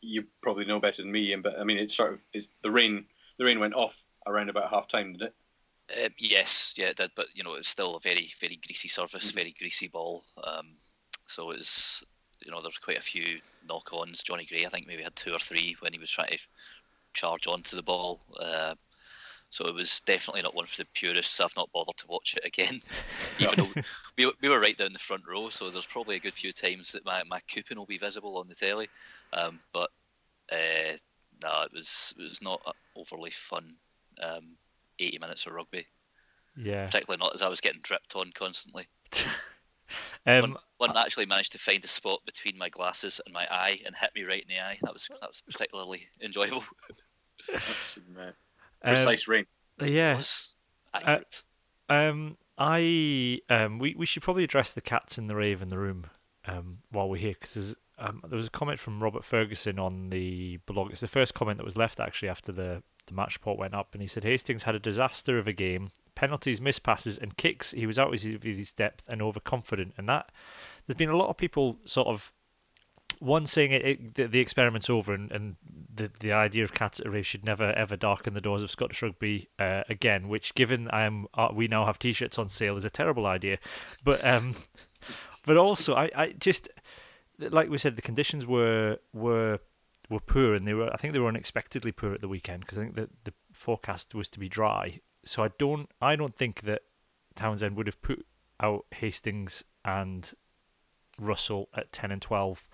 you 0.02 0.24
probably 0.42 0.66
know 0.66 0.80
better 0.80 1.02
than 1.02 1.12
me, 1.12 1.34
but 1.36 1.58
I 1.58 1.64
mean 1.64 1.78
it 1.78 1.90
sort 1.90 2.14
of 2.14 2.18
it's, 2.32 2.48
the 2.62 2.70
rain 2.70 3.06
the 3.38 3.44
rain 3.44 3.60
went 3.60 3.74
off 3.74 4.02
around 4.26 4.50
about 4.50 4.70
half 4.70 4.88
time, 4.88 5.14
did 5.14 5.22
it? 5.22 5.34
Uh, 5.90 6.08
yes, 6.18 6.74
yeah, 6.76 6.86
it 6.86 6.96
did. 6.96 7.10
But 7.16 7.26
you 7.34 7.42
know, 7.42 7.54
it 7.54 7.58
was 7.58 7.68
still 7.68 7.96
a 7.96 8.00
very 8.00 8.30
very 8.40 8.60
greasy 8.66 8.88
surface, 8.88 9.28
mm-hmm. 9.28 9.36
very 9.36 9.54
greasy 9.58 9.88
ball. 9.88 10.24
Um, 10.42 10.74
so 11.26 11.50
it 11.50 11.58
was 11.58 12.04
you 12.44 12.50
know, 12.50 12.62
there's 12.62 12.78
quite 12.78 12.98
a 12.98 13.02
few 13.02 13.38
knock-ons. 13.68 14.22
Jonny 14.22 14.46
Gray, 14.46 14.66
I 14.66 14.68
think, 14.68 14.86
maybe 14.86 15.02
had 15.02 15.16
two 15.16 15.32
or 15.32 15.38
three 15.38 15.76
when 15.80 15.92
he 15.92 15.98
was 15.98 16.10
trying 16.10 16.30
to 16.30 16.38
charge 17.14 17.46
onto 17.46 17.76
the 17.76 17.82
ball. 17.82 18.20
Uh, 18.38 18.74
so 19.52 19.66
it 19.66 19.74
was 19.74 20.00
definitely 20.06 20.40
not 20.40 20.54
one 20.54 20.64
for 20.64 20.78
the 20.78 20.86
purists. 20.94 21.38
I've 21.38 21.54
not 21.58 21.70
bothered 21.74 21.98
to 21.98 22.06
watch 22.08 22.34
it 22.38 22.46
again, 22.46 22.80
even 23.38 23.54
though 23.58 23.82
we, 24.16 24.32
we 24.40 24.48
were 24.48 24.58
right 24.58 24.76
down 24.78 24.94
the 24.94 24.98
front 24.98 25.24
row. 25.28 25.50
So 25.50 25.68
there's 25.68 25.84
probably 25.84 26.16
a 26.16 26.20
good 26.20 26.32
few 26.32 26.54
times 26.54 26.92
that 26.92 27.04
my, 27.04 27.22
my 27.28 27.38
coupon 27.48 27.76
will 27.76 27.84
be 27.84 27.98
visible 27.98 28.38
on 28.38 28.48
the 28.48 28.54
telly. 28.54 28.88
Um, 29.34 29.60
but 29.74 29.90
uh, 30.50 30.96
no, 31.42 31.64
it 31.64 31.72
was 31.74 32.14
it 32.18 32.22
was 32.22 32.40
not 32.40 32.62
overly 32.96 33.30
fun. 33.30 33.74
Um, 34.22 34.56
80 34.98 35.18
minutes 35.18 35.44
of 35.44 35.52
rugby. 35.52 35.86
Yeah. 36.56 36.86
Particularly 36.86 37.22
not 37.22 37.34
as 37.34 37.42
I 37.42 37.48
was 37.48 37.60
getting 37.60 37.82
dripped 37.82 38.16
on 38.16 38.32
constantly. 38.34 38.88
Um, 40.24 40.52
one, 40.78 40.90
one, 40.90 40.96
actually 40.96 41.26
managed 41.26 41.52
to 41.52 41.58
find 41.58 41.84
a 41.84 41.88
spot 41.88 42.20
between 42.24 42.56
my 42.56 42.68
glasses 42.68 43.20
and 43.26 43.34
my 43.34 43.44
eye 43.50 43.80
and 43.84 43.94
hit 43.94 44.12
me 44.14 44.22
right 44.22 44.40
in 44.40 44.48
the 44.48 44.60
eye. 44.60 44.78
That 44.82 44.94
was 44.94 45.08
that 45.20 45.28
was 45.28 45.42
particularly 45.44 46.06
enjoyable. 46.22 46.62
That's 47.52 47.98
precise 48.82 49.28
um, 49.28 49.32
ring. 49.32 49.46
Yeah. 49.80 50.22
Uh, 50.94 51.18
um, 51.88 52.36
I 52.58 53.40
um, 53.48 53.78
we 53.78 53.94
we 53.94 54.06
should 54.06 54.22
probably 54.22 54.44
address 54.44 54.72
the 54.72 54.80
cats 54.80 55.18
in 55.18 55.26
the 55.26 55.34
rave 55.34 55.62
in 55.62 55.68
the 55.68 55.78
room 55.78 56.06
um, 56.46 56.78
while 56.90 57.08
we're 57.08 57.16
here 57.16 57.34
because 57.40 57.76
um, 57.98 58.22
there 58.28 58.36
was 58.36 58.46
a 58.46 58.50
comment 58.50 58.78
from 58.78 59.02
Robert 59.02 59.24
Ferguson 59.24 59.78
on 59.78 60.10
the 60.10 60.58
blog. 60.66 60.90
It's 60.90 61.00
the 61.00 61.08
first 61.08 61.34
comment 61.34 61.58
that 61.58 61.64
was 61.64 61.76
left 61.76 62.00
actually 62.00 62.28
after 62.28 62.52
the 62.52 62.82
the 63.06 63.14
match 63.14 63.36
report 63.36 63.58
went 63.58 63.74
up, 63.74 63.94
and 63.94 64.02
he 64.02 64.08
said 64.08 64.24
Hastings 64.24 64.62
had 64.62 64.74
a 64.74 64.78
disaster 64.78 65.38
of 65.38 65.48
a 65.48 65.52
game 65.52 65.90
penalties, 66.14 66.60
miss 66.60 66.78
passes, 66.78 67.18
and 67.18 67.36
kicks. 67.36 67.72
He 67.72 67.86
was 67.86 67.98
out 67.98 68.12
of 68.12 68.42
his 68.42 68.72
depth 68.72 69.08
and 69.08 69.22
overconfident, 69.22 69.94
and 69.96 70.08
that 70.08 70.30
there's 70.86 70.96
been 70.96 71.08
a 71.08 71.16
lot 71.16 71.28
of 71.28 71.36
people 71.36 71.78
sort 71.84 72.08
of 72.08 72.32
one 73.22 73.46
saying 73.46 73.70
it, 73.70 73.84
it 73.86 74.14
the, 74.14 74.26
the, 74.26 74.40
experiment's 74.40 74.90
over 74.90 75.14
and, 75.14 75.30
and 75.30 75.56
the 75.94 76.10
the 76.18 76.32
idea 76.32 76.64
of 76.64 76.74
cats 76.74 77.00
should 77.22 77.44
never 77.44 77.72
ever 77.72 77.96
darken 77.96 78.34
the 78.34 78.40
doors 78.40 78.62
of 78.62 78.70
Scottish 78.70 79.00
rugby 79.00 79.48
uh, 79.60 79.84
again. 79.88 80.28
Which, 80.28 80.54
given 80.54 80.88
I 80.88 81.04
am 81.04 81.28
uh, 81.34 81.48
we 81.54 81.68
now 81.68 81.86
have 81.86 82.00
t-shirts 82.00 82.38
on 82.38 82.48
sale, 82.48 82.76
is 82.76 82.84
a 82.84 82.90
terrible 82.90 83.26
idea. 83.26 83.58
But 84.02 84.24
um, 84.26 84.56
but 85.46 85.56
also 85.56 85.94
I, 85.94 86.10
I 86.14 86.32
just 86.32 86.68
like 87.38 87.70
we 87.70 87.78
said, 87.78 87.94
the 87.94 88.02
conditions 88.02 88.44
were 88.44 88.98
were 89.12 89.60
were 90.10 90.20
poor, 90.20 90.54
and 90.54 90.66
they 90.66 90.74
were 90.74 90.92
I 90.92 90.96
think 90.96 91.12
they 91.12 91.20
were 91.20 91.28
unexpectedly 91.28 91.92
poor 91.92 92.12
at 92.14 92.20
the 92.20 92.28
weekend 92.28 92.60
because 92.60 92.76
I 92.76 92.82
think 92.82 92.96
that 92.96 93.10
the 93.22 93.32
forecast 93.52 94.16
was 94.16 94.28
to 94.30 94.40
be 94.40 94.48
dry, 94.48 95.00
so 95.24 95.44
I 95.44 95.50
don't 95.58 95.88
I 96.00 96.16
don't 96.16 96.36
think 96.36 96.62
that 96.62 96.82
Townsend 97.36 97.76
would 97.76 97.86
have 97.86 98.02
put 98.02 98.26
out 98.58 98.84
Hastings 98.90 99.62
and 99.84 100.32
Russell 101.20 101.68
at 101.74 101.92
ten 101.92 102.10
and 102.10 102.20
twelve 102.20 102.64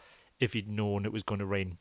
if 0.40 0.52
he'd 0.52 0.68
known 0.68 1.04
it 1.04 1.12
was 1.12 1.23
going 1.23 1.40
to 1.40 1.47
rain. 1.47 1.78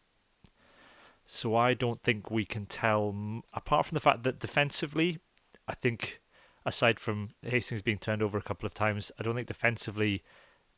So 1.26 1.56
I 1.56 1.74
don't 1.74 2.02
think 2.02 2.32
we 2.32 2.46
can 2.46 2.66
tell. 2.66 3.14
Apart 3.54 3.86
from 3.86 3.96
the 3.96 4.02
fact 4.02 4.24
that 4.24 4.40
defensively, 4.40 5.20
I 5.68 5.76
think 5.76 6.22
aside 6.66 7.00
from 7.00 7.30
Hastings 7.44 7.82
being 7.82 7.98
turned 7.98 8.22
over 8.22 8.38
a 8.38 8.42
couple 8.42 8.66
of 8.66 8.74
times, 8.74 9.12
I 9.20 9.24
don't 9.24 9.36
think 9.36 9.48
defensively 9.48 10.24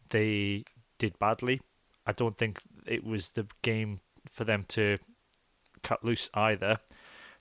they 0.09 0.65
did 0.97 1.17
badly. 1.19 1.61
I 2.05 2.11
don't 2.11 2.37
think 2.37 2.61
it 2.85 3.03
was 3.03 3.29
the 3.29 3.45
game 3.61 3.99
for 4.29 4.43
them 4.43 4.65
to 4.69 4.97
cut 5.83 6.03
loose 6.03 6.29
either. 6.33 6.79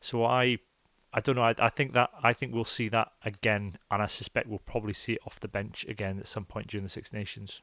So 0.00 0.25
I 0.25 0.59
I 1.12 1.21
don't 1.21 1.37
know. 1.37 1.42
I, 1.42 1.54
I 1.59 1.71
think 1.71 1.95
that 1.95 2.11
I 2.23 2.33
think 2.33 2.54
we'll 2.54 2.64
see 2.64 2.88
that 2.90 3.12
again, 3.25 3.78
and 3.90 4.02
I 4.02 4.07
suspect 4.07 4.47
we'll 4.47 4.59
probably 4.59 4.92
see 4.92 5.14
it 5.14 5.21
off 5.26 5.40
the 5.40 5.49
bench 5.49 5.87
again 5.88 6.18
at 6.18 6.28
some 6.28 6.45
point 6.45 6.68
during 6.68 6.85
the 6.85 6.90
Six 6.90 7.12
Nations. 7.12 7.62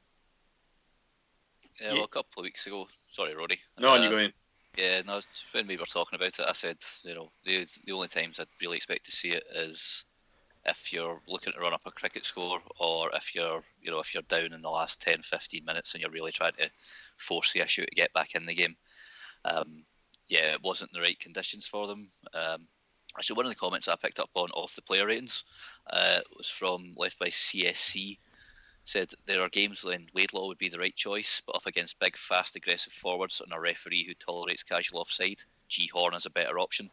Yeah, 1.81 1.93
well, 1.93 2.03
a 2.03 2.07
couple 2.07 2.39
of 2.39 2.43
weeks 2.43 2.65
ago. 2.67 2.87
Sorry, 3.09 3.35
Roddy. 3.35 3.59
No, 3.79 3.91
uh, 3.91 4.03
you 4.03 4.09
going? 4.09 4.31
Yeah, 4.77 5.01
no. 5.05 5.21
When 5.51 5.67
we 5.67 5.77
were 5.77 5.85
talking 5.85 6.17
about 6.17 6.39
it, 6.39 6.45
I 6.47 6.53
said, 6.53 6.77
you 7.03 7.15
know, 7.15 7.31
the 7.45 7.67
the 7.85 7.93
only 7.93 8.07
times 8.07 8.39
I'd 8.39 8.47
really 8.61 8.77
expect 8.77 9.05
to 9.05 9.11
see 9.11 9.29
it 9.29 9.43
is 9.53 10.05
if 10.65 10.91
you're 10.91 11.21
looking 11.27 11.53
to 11.53 11.59
run 11.59 11.73
up 11.73 11.81
a 11.85 11.91
cricket 11.91 12.25
score, 12.25 12.59
or 12.79 13.09
if 13.13 13.35
you're, 13.35 13.63
you 13.81 13.91
know, 13.91 13.99
if 13.99 14.13
you're 14.13 14.23
down 14.23 14.51
in 14.53 14.61
the 14.61 14.69
last 14.69 14.99
10, 15.01 15.21
15 15.21 15.63
minutes 15.63 15.93
and 15.93 16.01
you're 16.01 16.11
really 16.11 16.31
trying 16.31 16.53
to 16.53 16.69
force 17.17 17.53
the 17.53 17.61
issue 17.61 17.85
to 17.85 17.95
get 17.95 18.11
back 18.13 18.33
in 18.33 18.45
the 18.45 18.55
game. 18.55 18.75
Um, 19.45 19.83
yeah, 20.27 20.53
it 20.53 20.63
wasn't 20.63 20.91
the 20.91 21.01
right 21.01 21.19
conditions 21.19 21.67
for 21.67 21.85
them. 21.87 22.09
Um, 22.33 22.67
Actually, 23.17 23.37
one 23.37 23.45
of 23.45 23.51
the 23.51 23.55
comments 23.55 23.87
I 23.87 23.95
picked 23.95 24.19
up 24.19 24.29
on 24.33 24.49
off 24.51 24.75
the 24.75 24.81
player 24.81 25.05
ratings 25.07 25.45
uh, 25.89 26.19
was 26.35 26.49
from 26.49 26.93
left 26.97 27.17
by 27.17 27.27
CSC. 27.27 28.17
Said 28.85 29.11
there 29.25 29.41
are 29.41 29.49
games 29.49 29.83
when 29.83 30.07
Laidlaw 30.13 30.47
would 30.47 30.59
be 30.59 30.69
the 30.69 30.79
right 30.79 30.95
choice, 30.95 31.41
but 31.45 31.55
up 31.55 31.65
against 31.65 31.99
big, 31.99 32.15
fast, 32.17 32.55
aggressive 32.55 32.93
forwards 32.93 33.41
and 33.41 33.51
a 33.51 33.59
referee 33.59 34.05
who 34.05 34.13
tolerates 34.13 34.63
casual 34.63 34.99
offside, 34.99 35.41
G 35.67 35.89
Horne 35.91 36.13
is 36.13 36.27
a 36.27 36.29
better 36.29 36.59
option. 36.59 36.91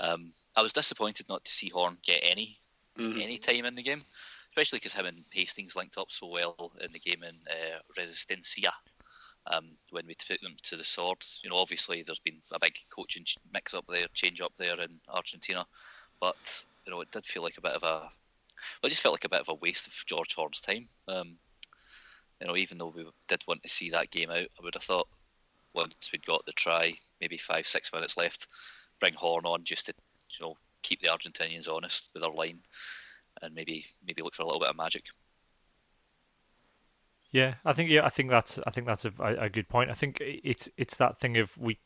Um, 0.00 0.32
I 0.56 0.62
was 0.62 0.72
disappointed 0.72 1.28
not 1.28 1.44
to 1.44 1.50
see 1.50 1.68
Horne 1.68 1.98
get 2.04 2.20
any 2.22 2.58
mm-hmm. 2.98 3.20
any 3.20 3.38
time 3.38 3.64
in 3.64 3.74
the 3.74 3.82
game, 3.82 4.02
especially 4.50 4.78
because 4.78 4.94
him 4.94 5.06
and 5.06 5.24
Hastings 5.30 5.76
linked 5.76 5.98
up 5.98 6.10
so 6.10 6.26
well 6.26 6.72
in 6.80 6.92
the 6.92 6.98
game 6.98 7.22
in 7.22 7.36
uh, 7.48 7.78
Resistencia 7.98 8.72
um, 9.46 9.70
when 9.90 10.06
we 10.06 10.14
took 10.14 10.40
them 10.40 10.56
to 10.62 10.76
the 10.76 10.84
swords. 10.84 11.40
You 11.44 11.50
know, 11.50 11.56
obviously 11.56 12.02
there's 12.02 12.20
been 12.20 12.40
a 12.52 12.58
big 12.58 12.74
coaching 12.90 13.24
mix 13.52 13.74
up 13.74 13.84
there, 13.88 14.06
change 14.14 14.40
up 14.40 14.52
there 14.56 14.80
in 14.80 15.00
Argentina, 15.08 15.66
but 16.20 16.64
you 16.84 16.92
know 16.92 17.00
it 17.00 17.10
did 17.10 17.24
feel 17.24 17.42
like 17.42 17.58
a 17.58 17.62
bit 17.62 17.72
of 17.72 17.82
a, 17.82 18.10
well, 18.82 18.88
it 18.88 18.90
just 18.90 19.02
felt 19.02 19.14
like 19.14 19.24
a 19.24 19.28
bit 19.28 19.40
of 19.40 19.48
a 19.48 19.54
waste 19.54 19.86
of 19.86 19.94
George 20.06 20.34
Horne's 20.34 20.60
time. 20.60 20.88
Um, 21.08 21.36
you 22.40 22.46
know, 22.46 22.56
even 22.56 22.78
though 22.78 22.92
we 22.94 23.06
did 23.28 23.42
want 23.46 23.62
to 23.62 23.68
see 23.68 23.90
that 23.90 24.10
game 24.10 24.30
out, 24.30 24.38
I 24.38 24.62
would 24.62 24.74
have 24.74 24.82
thought 24.82 25.08
once 25.74 26.10
we'd 26.12 26.24
got 26.24 26.44
the 26.46 26.52
try, 26.52 26.94
maybe 27.20 27.36
five 27.36 27.66
six 27.66 27.92
minutes 27.92 28.16
left, 28.16 28.48
bring 28.98 29.14
Horne 29.14 29.46
on 29.46 29.64
just 29.64 29.86
to 29.86 29.94
you 30.30 30.46
know 30.46 30.54
keep 30.82 31.00
the 31.00 31.08
Argentinians 31.08 31.68
honest 31.68 32.08
with 32.14 32.22
their 32.22 32.32
line, 32.32 32.60
and 33.42 33.54
maybe 33.54 33.86
maybe 34.06 34.22
look 34.22 34.34
for 34.34 34.42
a 34.42 34.46
little 34.46 34.60
bit 34.60 34.70
of 34.70 34.76
magic. 34.76 35.04
Yeah, 37.30 37.54
I 37.64 37.72
think 37.72 37.90
yeah, 37.90 38.04
I 38.04 38.08
think 38.08 38.30
that's 38.30 38.58
I 38.66 38.70
think 38.70 38.86
that's 38.86 39.04
a, 39.04 39.12
a 39.18 39.48
good 39.48 39.68
point. 39.68 39.90
I 39.90 39.94
think 39.94 40.18
it's 40.20 40.68
it's 40.76 40.96
that 40.96 41.20
thing 41.20 41.36
of 41.36 41.56
we, 41.58 41.78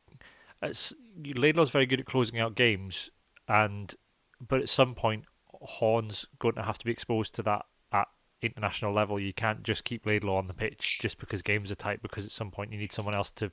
Laidlaw's 0.62 1.70
very 1.70 1.86
good 1.86 2.00
at 2.00 2.06
closing 2.06 2.38
out 2.38 2.54
games, 2.54 3.10
and 3.48 3.94
but 4.40 4.62
at 4.62 4.68
some 4.68 4.94
point 4.94 5.24
Horne's 5.64 6.26
going 6.38 6.54
to 6.54 6.62
have 6.62 6.78
to 6.78 6.84
be 6.84 6.92
exposed 6.92 7.34
to 7.36 7.42
that 7.42 7.66
at 7.92 8.08
international 8.42 8.92
level. 8.92 9.18
You 9.18 9.32
can't 9.32 9.62
just 9.62 9.84
keep 9.84 10.06
Laidlaw 10.06 10.36
on 10.38 10.46
the 10.46 10.54
pitch 10.54 10.98
just 11.00 11.18
because 11.18 11.42
games 11.42 11.72
are 11.72 11.76
tight. 11.76 12.02
Because 12.02 12.24
at 12.24 12.32
some 12.32 12.50
point 12.50 12.72
you 12.72 12.78
need 12.78 12.92
someone 12.92 13.14
else 13.14 13.30
to 13.32 13.50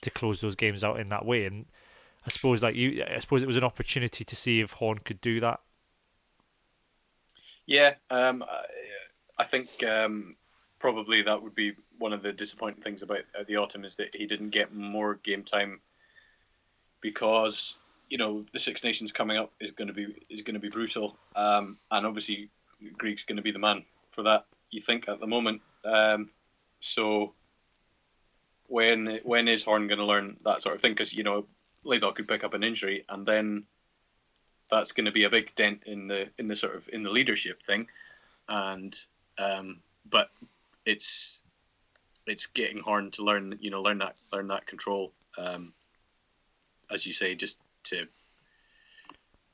to 0.00 0.10
close 0.10 0.40
those 0.40 0.54
games 0.54 0.84
out 0.84 1.00
in 1.00 1.08
that 1.08 1.24
way. 1.24 1.46
And 1.46 1.66
I 2.26 2.30
suppose 2.30 2.62
like 2.62 2.74
you, 2.74 3.04
I 3.04 3.18
suppose 3.18 3.42
it 3.42 3.46
was 3.46 3.56
an 3.56 3.64
opportunity 3.64 4.24
to 4.24 4.36
see 4.36 4.60
if 4.60 4.72
Horne 4.72 4.98
could 4.98 5.20
do 5.20 5.40
that. 5.40 5.60
Yeah, 7.66 7.94
um, 8.10 8.44
I, 9.38 9.44
think 9.44 9.82
um, 9.84 10.36
probably 10.78 11.22
that 11.22 11.42
would 11.42 11.54
be 11.54 11.72
one 11.98 12.12
of 12.12 12.22
the 12.22 12.32
disappointing 12.32 12.82
things 12.82 13.02
about 13.02 13.22
the 13.46 13.56
autumn 13.56 13.84
is 13.84 13.96
that 13.96 14.14
he 14.14 14.26
didn't 14.26 14.50
get 14.50 14.74
more 14.74 15.14
game 15.14 15.42
time 15.42 15.80
because 17.00 17.78
you 18.08 18.18
know 18.18 18.44
the 18.52 18.58
Six 18.58 18.84
Nations 18.84 19.12
coming 19.12 19.36
up 19.36 19.52
is 19.60 19.70
going 19.70 19.88
to 19.88 19.94
be 19.94 20.14
is 20.28 20.42
going 20.42 20.54
to 20.54 20.60
be 20.60 20.68
brutal, 20.68 21.16
um, 21.36 21.78
and 21.90 22.06
obviously 22.06 22.48
Greig's 22.98 23.24
going 23.24 23.36
to 23.36 23.42
be 23.42 23.52
the 23.52 23.58
man 23.58 23.84
for 24.10 24.22
that. 24.22 24.46
You 24.70 24.80
think 24.80 25.08
at 25.08 25.20
the 25.20 25.26
moment, 25.26 25.62
um, 25.84 26.30
so 26.80 27.32
when 28.68 29.20
when 29.22 29.48
is 29.48 29.64
Horne 29.64 29.88
going 29.88 29.98
to 29.98 30.04
learn 30.04 30.36
that 30.44 30.62
sort 30.62 30.74
of 30.74 30.80
thing? 30.80 30.92
Because 30.92 31.14
you 31.14 31.24
know 31.24 31.46
Laidlaw 31.84 32.12
could 32.12 32.28
pick 32.28 32.44
up 32.44 32.54
an 32.54 32.64
injury, 32.64 33.04
and 33.08 33.26
then 33.26 33.64
that's 34.70 34.92
going 34.92 35.06
to 35.06 35.12
be 35.12 35.24
a 35.24 35.30
big 35.30 35.54
dent 35.54 35.82
in 35.86 36.08
the 36.08 36.28
in 36.38 36.48
the 36.48 36.56
sort 36.56 36.74
of 36.74 36.88
in 36.92 37.02
the 37.02 37.10
leadership 37.10 37.62
thing, 37.62 37.86
and 38.48 38.96
um, 39.38 39.80
but 40.08 40.30
it's 40.86 41.42
it's 42.26 42.46
getting 42.46 42.78
Horne 42.78 43.10
to 43.12 43.22
learn 43.22 43.58
you 43.60 43.70
know 43.70 43.82
learn 43.82 43.98
that 43.98 44.16
learn 44.32 44.48
that 44.48 44.66
control 44.66 45.12
um, 45.38 45.72
as 46.90 47.06
you 47.06 47.12
say 47.12 47.34
just 47.34 47.58
to 47.84 48.06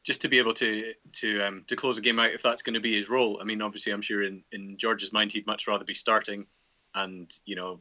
just 0.02 0.22
to 0.22 0.28
be 0.28 0.38
able 0.38 0.54
to 0.54 0.92
to 1.12 1.42
um, 1.42 1.64
to 1.66 1.76
close 1.76 1.98
a 1.98 2.00
game 2.00 2.18
out 2.18 2.30
if 2.30 2.42
that's 2.42 2.62
going 2.62 2.74
to 2.74 2.80
be 2.80 2.96
his 2.96 3.10
role. 3.10 3.38
I 3.40 3.44
mean, 3.44 3.62
obviously, 3.62 3.92
I'm 3.92 4.02
sure 4.02 4.22
in, 4.22 4.42
in 4.52 4.76
George's 4.78 5.12
mind 5.12 5.32
he'd 5.32 5.46
much 5.46 5.66
rather 5.66 5.84
be 5.84 5.94
starting 5.94 6.46
and 6.94 7.32
you 7.44 7.56
know 7.56 7.80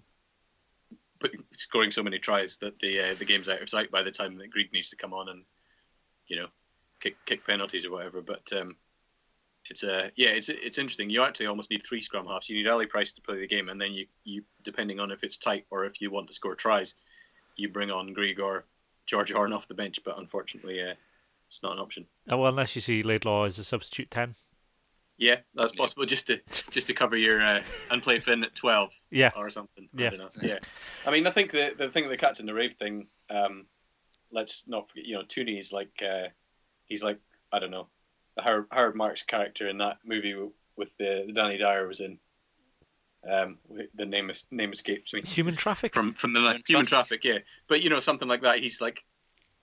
scoring 1.54 1.92
so 1.92 2.04
many 2.04 2.20
tries 2.20 2.58
that 2.58 2.80
the 2.80 3.12
uh, 3.12 3.16
the 3.16 3.26
game's 3.26 3.50
out 3.50 3.62
of 3.62 3.70
sight 3.70 3.92
by 3.92 4.04
the 4.04 4.12
time 4.12 4.38
that 4.38 4.52
Greig 4.52 4.72
needs 4.74 4.90
to 4.90 4.96
come 4.96 5.14
on 5.14 5.30
and 5.30 5.44
you 6.28 6.36
know 6.38 6.48
kick 7.00 7.16
kick 7.26 7.46
penalties 7.46 7.86
or 7.86 7.92
whatever. 7.92 8.22
But 8.22 8.52
um, 8.54 8.76
it's 9.70 9.84
a 9.84 10.06
uh, 10.06 10.10
yeah, 10.16 10.30
it's 10.30 10.50
it's 10.50 10.78
interesting. 10.78 11.10
You 11.10 11.24
actually 11.24 11.48
almost 11.48 11.70
need 11.70 11.86
three 11.86 12.02
scrum 12.02 12.28
halves. 12.28 12.50
You 12.50 12.58
need 12.58 12.68
Ali 12.68 12.86
Price 12.86 13.14
to 13.14 13.22
play 13.22 13.40
the 13.40 13.48
game, 13.48 13.70
and 13.70 13.80
then 13.80 13.94
you 13.94 14.08
you 14.24 14.44
depending 14.64 15.00
on 15.00 15.12
if 15.12 15.24
it's 15.24 15.38
tight 15.38 15.66
or 15.70 15.86
if 15.86 16.02
you 16.02 16.12
want 16.12 16.28
to 16.28 16.34
score 16.34 16.56
tries, 16.56 16.96
you 17.56 17.70
bring 17.70 17.92
on 17.92 18.14
Greig 18.14 18.40
or 18.40 18.66
George 19.10 19.32
Horne 19.32 19.54
off 19.54 19.68
the 19.68 19.74
bench. 19.74 20.00
But 20.04 20.18
unfortunately, 20.18 20.82
uh, 20.82 20.94
it's 21.48 21.60
not 21.64 21.74
an 21.74 21.80
option. 21.80 22.06
Oh, 22.30 22.38
well, 22.38 22.50
unless 22.50 22.76
you 22.76 22.82
see 22.82 23.04
Laidlaw 23.04 23.46
as 23.46 23.60
a 23.60 23.64
substitute 23.64 24.12
ten. 24.12 24.36
Yeah, 25.18 25.38
that's 25.54 25.74
possible. 25.74 26.06
Just 26.06 26.28
to 26.28 26.40
just 26.72 26.88
to 26.88 26.94
cover 26.94 27.18
your 27.18 27.42
uh, 27.42 27.62
and 27.92 28.02
play 28.02 28.20
Finn 28.20 28.44
at 28.44 28.56
twelve. 28.56 28.92
Yeah. 29.10 29.32
Or 29.36 29.50
something. 29.50 29.90
Yeah. 29.94 30.12
I 30.14 30.46
yeah. 30.46 30.60
I 31.06 31.12
mean, 31.12 31.28
I 31.28 31.32
think 31.32 31.52
the 31.52 31.74
the 31.78 31.90
thing 31.90 32.08
the 32.08 32.18
cats 32.18 32.40
in 32.40 32.46
the 32.46 32.54
rave 32.54 32.76
thing. 32.76 33.08
Um, 33.30 33.66
let's 34.32 34.64
not 34.68 34.90
forget. 34.90 35.06
You 35.06 35.16
know, 35.16 35.24
Tooney's 35.24 35.74
like 35.74 36.02
uh, 36.02 36.30
he's 36.86 37.04
like 37.04 37.20
I 37.52 37.60
don't 37.60 37.72
know 37.72 37.88
Howard, 38.42 38.66
Howard 38.72 38.96
Marks 38.96 39.24
character 39.24 39.68
in 39.68 39.78
that 39.80 39.98
movie 40.06 40.36
with 40.76 40.90
the, 40.98 41.24
the 41.28 41.34
Danny 41.34 41.58
Dyer 41.58 41.88
was 41.88 42.00
in. 42.00 42.20
Um, 43.28 43.58
the 43.96 44.06
name 44.06 44.30
is, 44.30 44.46
name 44.50 44.72
escapes 44.72 45.14
me. 45.14 45.22
Human 45.22 45.56
traffic 45.56 45.94
from 45.94 46.14
from 46.14 46.34
the 46.34 46.40
human, 46.40 46.62
human 46.66 46.86
traffic. 46.86 47.24
yeah. 47.24 47.40
But 47.68 47.84
you 47.84 47.90
know 47.90 48.00
something 48.00 48.28
like 48.28 48.42
that. 48.44 48.60
He's 48.60 48.80
like 48.80 49.04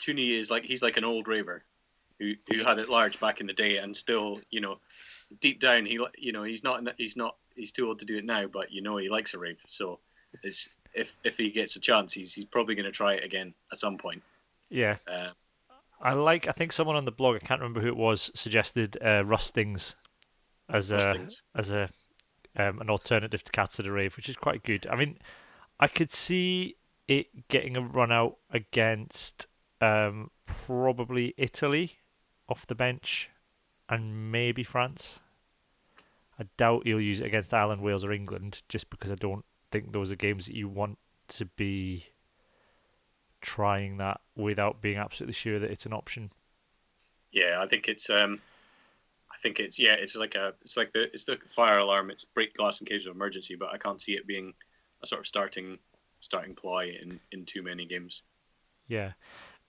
Tooney 0.01 0.31
is 0.39 0.51
like 0.51 0.65
he's 0.65 0.83
like 0.83 0.97
an 0.97 1.05
old 1.05 1.27
raver 1.27 1.65
who 2.19 2.33
who 2.49 2.65
had 2.65 2.79
it 2.79 2.89
large 2.89 3.19
back 3.21 3.41
in 3.41 3.47
the 3.47 3.53
day 3.53 3.79
and 3.79 3.97
still 3.97 4.41
you 4.51 4.61
know 4.61 4.79
deep 5.41 5.61
down 5.61 5.87
he 5.87 5.99
you 6.17 6.33
know 6.33 6.43
he's 6.43 6.63
not 6.63 6.83
he's 6.99 7.17
not 7.17 7.37
he's 7.55 7.73
too 7.73 7.89
old 7.89 7.99
to 7.99 8.05
do 8.05 8.17
it 8.17 8.25
now 8.25 8.47
but 8.47 8.71
you 8.71 8.81
know 8.81 8.97
he 8.97 9.09
likes 9.09 9.35
a 9.35 9.39
rave 9.39 9.59
so 9.67 9.99
it's 10.43 10.69
if 10.95 11.17
if 11.25 11.37
he 11.37 11.51
gets 11.51 11.77
a 11.77 11.81
chance 11.81 12.13
he's 12.13 12.33
he's 12.33 12.47
probably 12.47 12.75
going 12.75 12.87
to 12.87 12.93
try 12.93 13.15
it 13.15 13.25
again 13.25 13.55
at 13.73 13.79
some 13.79 13.99
point. 13.99 14.23
Yeah. 14.71 14.97
Uh, 15.07 15.31
I 16.01 16.13
like. 16.13 16.49
I 16.49 16.53
think 16.53 16.73
someone 16.73 16.97
on 16.97 17.05
the 17.05 17.13
blog, 17.13 17.37
I 17.37 17.39
can't 17.39 17.61
remember 17.61 17.81
who 17.81 17.89
it 17.89 17.97
was, 17.97 18.31
suggested 18.35 18.99
uh, 19.03 19.25
Rustings 19.25 19.97
as 20.69 20.91
a 20.91 20.97
Rustings. 20.97 21.43
as 21.55 21.71
a 21.71 21.89
um, 22.57 22.81
an 22.81 22.91
alternative 22.91 23.43
to 23.45 23.83
the 23.83 23.93
Rave, 23.93 24.17
which 24.17 24.29
is 24.29 24.37
quite 24.37 24.63
good. 24.63 24.87
I 24.91 24.97
mean, 24.97 25.19
I 25.79 25.89
could 25.89 26.11
see 26.11 26.77
it 27.09 27.49
getting 27.49 27.77
a 27.77 27.81
run 27.81 28.11
out 28.11 28.37
against 28.53 29.47
um, 29.81 30.31
probably 30.45 31.35
Italy 31.37 31.99
off 32.49 32.67
the 32.67 32.75
bench 32.75 33.31
and 33.89 34.33
maybe 34.33 34.63
France. 34.63 35.21
I 36.39 36.45
doubt 36.57 36.87
he'll 36.87 37.01
use 37.01 37.21
it 37.21 37.27
against 37.27 37.55
Ireland, 37.55 37.83
Wales, 37.83 38.05
or 38.05 38.13
England, 38.13 38.63
just 38.69 38.91
because 38.91 39.11
I 39.11 39.15
don't 39.15 39.45
think 39.71 39.93
those 39.93 40.11
are 40.11 40.17
games 40.17 40.47
that 40.47 40.55
you 40.55 40.69
want 40.69 40.99
to 41.29 41.45
be 41.45 42.07
trying 43.41 43.97
that 43.99 44.21
without 44.35 44.81
being 44.83 44.99
absolutely 44.99 45.35
sure 45.35 45.59
that 45.59 45.71
it's 45.71 45.87
an 45.87 45.93
option. 45.93 46.31
Yeah, 47.33 47.61
I 47.61 47.67
think 47.67 47.89
it's 47.89 48.11
um, 48.11 48.41
think 49.47 49.61
it's 49.61 49.79
yeah, 49.79 49.93
it's 49.93 50.17
like 50.17 50.35
a 50.35 50.55
it's 50.63 50.77
like 50.77 50.93
the 50.93 51.05
it's 51.13 51.25
the 51.25 51.39
fire 51.49 51.79
alarm. 51.79 52.11
It's 52.11 52.25
break 52.25 52.55
glass 52.55 52.81
in 52.81 52.87
case 52.87 53.07
of 53.07 53.15
emergency, 53.15 53.55
but 53.55 53.69
I 53.73 53.79
can't 53.79 54.01
see 54.01 54.13
it 54.13 54.27
being 54.27 54.53
a 55.03 55.07
sort 55.07 55.21
of 55.21 55.27
starting 55.27 55.79
starting 56.21 56.55
ploy 56.55 56.97
in 57.01 57.21
in 57.33 57.45
too 57.45 57.63
many 57.63 57.87
games. 57.87 58.23
Yeah. 58.89 59.13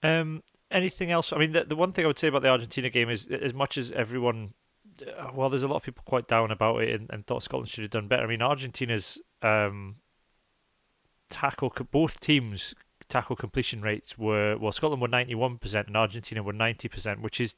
Um, 0.02 0.42
anything 0.70 1.10
else? 1.10 1.32
I 1.32 1.38
mean, 1.38 1.52
the 1.52 1.64
the 1.64 1.76
one 1.76 1.92
thing 1.92 2.04
I 2.04 2.08
would 2.08 2.18
say 2.18 2.28
about 2.28 2.42
the 2.42 2.48
Argentina 2.48 2.90
game 2.90 3.08
is 3.08 3.28
as 3.28 3.54
much 3.54 3.78
as 3.78 3.92
everyone, 3.92 4.52
uh, 5.06 5.30
well, 5.32 5.48
there's 5.48 5.62
a 5.62 5.68
lot 5.68 5.76
of 5.76 5.82
people 5.82 6.02
quite 6.04 6.26
down 6.26 6.50
about 6.50 6.82
it 6.82 7.00
and, 7.00 7.08
and 7.10 7.26
thought 7.26 7.44
Scotland 7.44 7.68
should 7.68 7.82
have 7.82 7.90
done 7.90 8.08
better. 8.08 8.24
I 8.24 8.26
mean, 8.26 8.42
Argentina's 8.42 9.20
um, 9.42 9.96
tackle 11.30 11.72
both 11.92 12.18
teams 12.18 12.74
tackle 13.08 13.36
completion 13.36 13.80
rates 13.80 14.18
were 14.18 14.56
well, 14.58 14.72
Scotland 14.72 15.00
were 15.00 15.08
91% 15.08 15.86
and 15.86 15.96
Argentina 15.96 16.42
were 16.42 16.52
90%, 16.52 17.20
which 17.20 17.40
is 17.40 17.56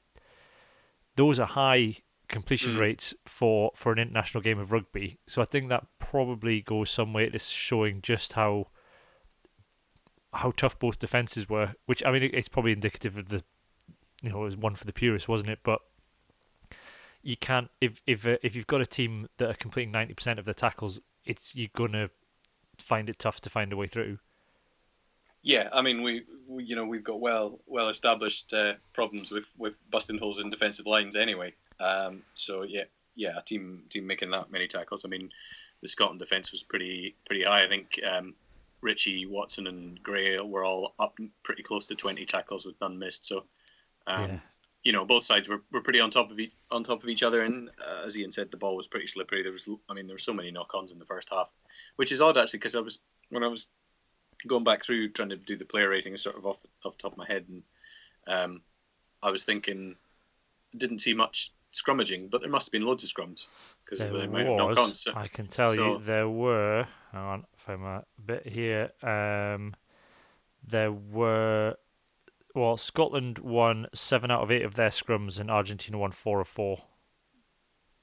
those 1.17 1.41
are 1.41 1.47
high 1.47 1.97
completion 2.31 2.77
mm. 2.77 2.81
rates 2.81 3.13
for 3.27 3.73
for 3.75 3.93
an 3.93 3.99
international 3.99 4.43
game 4.43 4.59
of 4.59 4.73
rugby. 4.73 5.19
So 5.27 5.43
I 5.43 5.45
think 5.45 5.69
that 5.69 5.87
probably 5.99 6.63
goes 6.63 6.91
some 6.91 7.13
way 7.13 7.29
to 7.29 7.39
showing 7.39 8.01
just 8.03 8.33
how 8.33 8.69
how 10.33 10.53
tough 10.53 10.79
both 10.79 10.99
defenses 10.99 11.49
were. 11.49 11.75
Which 11.87 12.05
I 12.05 12.13
mean, 12.13 12.31
it's 12.33 12.49
probably 12.49 12.73
indicative 12.73 13.19
of 13.19 13.29
the 13.29 13.43
you 14.23 14.31
know 14.31 14.43
it 14.43 14.45
was 14.45 14.57
one 14.57 14.75
for 14.75 14.85
the 14.85 14.93
purists, 14.93 15.29
wasn't 15.29 15.51
it? 15.51 15.59
But 15.63 15.81
you 17.23 17.37
can't 17.37 17.69
if 17.81 18.01
if 18.07 18.27
uh, 18.27 18.37
if 18.43 18.55
you've 18.57 18.67
got 18.67 18.81
a 18.81 18.87
team 18.87 19.29
that 19.37 19.51
are 19.51 19.55
completing 19.55 19.91
ninety 19.91 20.15
percent 20.15 20.39
of 20.39 20.45
the 20.45 20.55
tackles, 20.55 21.01
it's 21.25 21.55
you're 21.55 21.69
gonna 21.75 22.11
find 22.79 23.11
it 23.11 23.19
tough 23.19 23.41
to 23.43 23.51
find 23.51 23.73
a 23.73 23.77
way 23.77 23.87
through. 23.87 24.19
Yeah, 25.43 25.71
I 25.73 25.81
mean, 25.81 26.03
we, 26.03 26.25
we 26.47 26.65
you 26.65 26.77
know 26.77 26.85
we've 26.85 27.05
got 27.05 27.21
well 27.21 27.61
well 27.67 27.89
established 27.89 28.53
uh, 28.53 28.75
problems 28.93 29.31
with, 29.31 29.53
with 29.59 29.79
busting 29.91 30.19
holes 30.19 30.39
in 30.39 30.51
defensive 30.51 30.87
lines 30.87 31.17
anyway. 31.17 31.55
Um, 31.81 32.23
so 32.35 32.63
yeah, 32.63 32.85
yeah, 33.17 33.39
a 33.39 33.43
team 33.43 33.85
team 33.89 34.07
making 34.07 34.31
that 34.31 34.51
many 34.53 34.69
tackles. 34.69 35.03
I 35.05 35.09
mean, 35.09 35.31
the 35.83 35.89
Scotland 35.89 36.21
defence 36.21 36.53
was 36.53 36.63
pretty 36.63 37.17
pretty 37.27 37.45
high. 37.45 37.65
I 37.65 37.69
think 37.69 37.99
um, 38.09 38.35
Ritchie, 38.83 39.27
Watson, 39.27 39.67
and 39.67 40.03
Gray 40.03 40.39
were 40.41 40.65
all 40.65 40.95
up 40.99 41.19
pretty 41.43 41.63
close 41.63 41.87
to 41.89 41.95
20 41.95 42.25
tackles 42.27 42.67
with 42.67 42.81
none 42.81 42.99
missed. 42.99 43.27
So, 43.27 43.45
um, 44.07 44.31
yeah. 44.31 44.39
you 44.85 44.93
know, 44.93 45.05
both 45.05 45.25
sides 45.25 45.49
were, 45.49 45.63
were 45.73 45.83
pretty 45.83 46.01
on 46.01 46.11
top 46.11 46.31
of 46.31 46.39
each, 46.39 46.53
on 46.71 46.83
top 46.83 47.03
of 47.03 47.09
each 47.09 47.23
other. 47.23 47.43
And 47.43 47.71
uh, 47.81 48.05
as 48.05 48.17
Iain 48.17 48.33
said, 48.33 48.51
the 48.51 48.57
ball 48.57 48.77
was 48.77 48.87
pretty 48.87 49.07
slippery. 49.07 49.43
There 49.43 49.53
was, 49.53 49.69
I 49.89 49.95
mean, 49.95 50.07
there 50.07 50.15
were 50.15 50.19
so 50.19 50.33
many 50.33 50.51
knock-ons 50.51 50.93
in 50.93 50.99
the 50.99 51.05
first 51.05 51.29
half, 51.31 51.51
which 51.97 52.13
is 52.13 52.21
odd 52.21 52.39
actually 52.39 52.59
because 52.59 52.75
I 52.75 52.81
was 52.81 53.01
when 53.29 53.45
I 53.45 53.49
was 53.49 53.69
going 54.47 54.65
back 54.65 54.85
through 54.85 55.11
trying 55.11 55.29
to 55.29 55.37
do 55.37 55.57
the 55.57 55.65
player 55.65 55.89
rating 55.89 56.17
sort 56.17 56.37
of 56.37 56.47
off 56.47 56.59
off 56.85 56.97
the 56.97 57.03
top 57.03 57.13
of 57.13 57.19
my 57.19 57.27
head, 57.27 57.47
and 57.49 57.63
um, 58.27 58.63
I 59.23 59.31
was 59.31 59.45
thinking 59.45 59.97
didn't 60.77 61.01
see 61.01 61.15
much 61.15 61.53
scrummaging, 61.73 62.31
but 62.31 62.41
there 62.41 62.51
must 62.51 62.67
have 62.67 62.73
been 62.73 62.85
loads 62.85 63.05
of 63.05 63.11
scrums 63.11 63.47
because 63.85 64.01
of 64.05 64.13
the 64.13 64.21
amount 64.21 64.49
of 64.49 64.57
knock-ons. 64.57 65.01
So, 65.01 65.13
I 65.15 65.29
can 65.29 65.47
tell 65.47 65.75
so, 65.75 65.95
you 65.99 66.05
there 66.05 66.29
were. 66.29 66.87
hang 67.13 67.21
on, 67.23 67.47
find 67.57 67.81
my 67.81 68.03
bit 68.25 68.47
here. 68.47 68.91
Um, 69.03 69.75
there 70.67 70.93
were 70.93 71.77
well, 72.55 72.77
Scotland 72.77 73.39
won 73.39 73.87
seven 73.95 74.31
out 74.31 74.43
of 74.43 74.51
eight 74.51 74.65
of 74.65 74.75
their 74.75 74.91
scrums, 74.91 75.39
and 75.39 75.51
Argentina 75.51 75.99
won 75.99 76.13
four 76.13 76.41
of 76.41 76.49
four. 76.49 76.83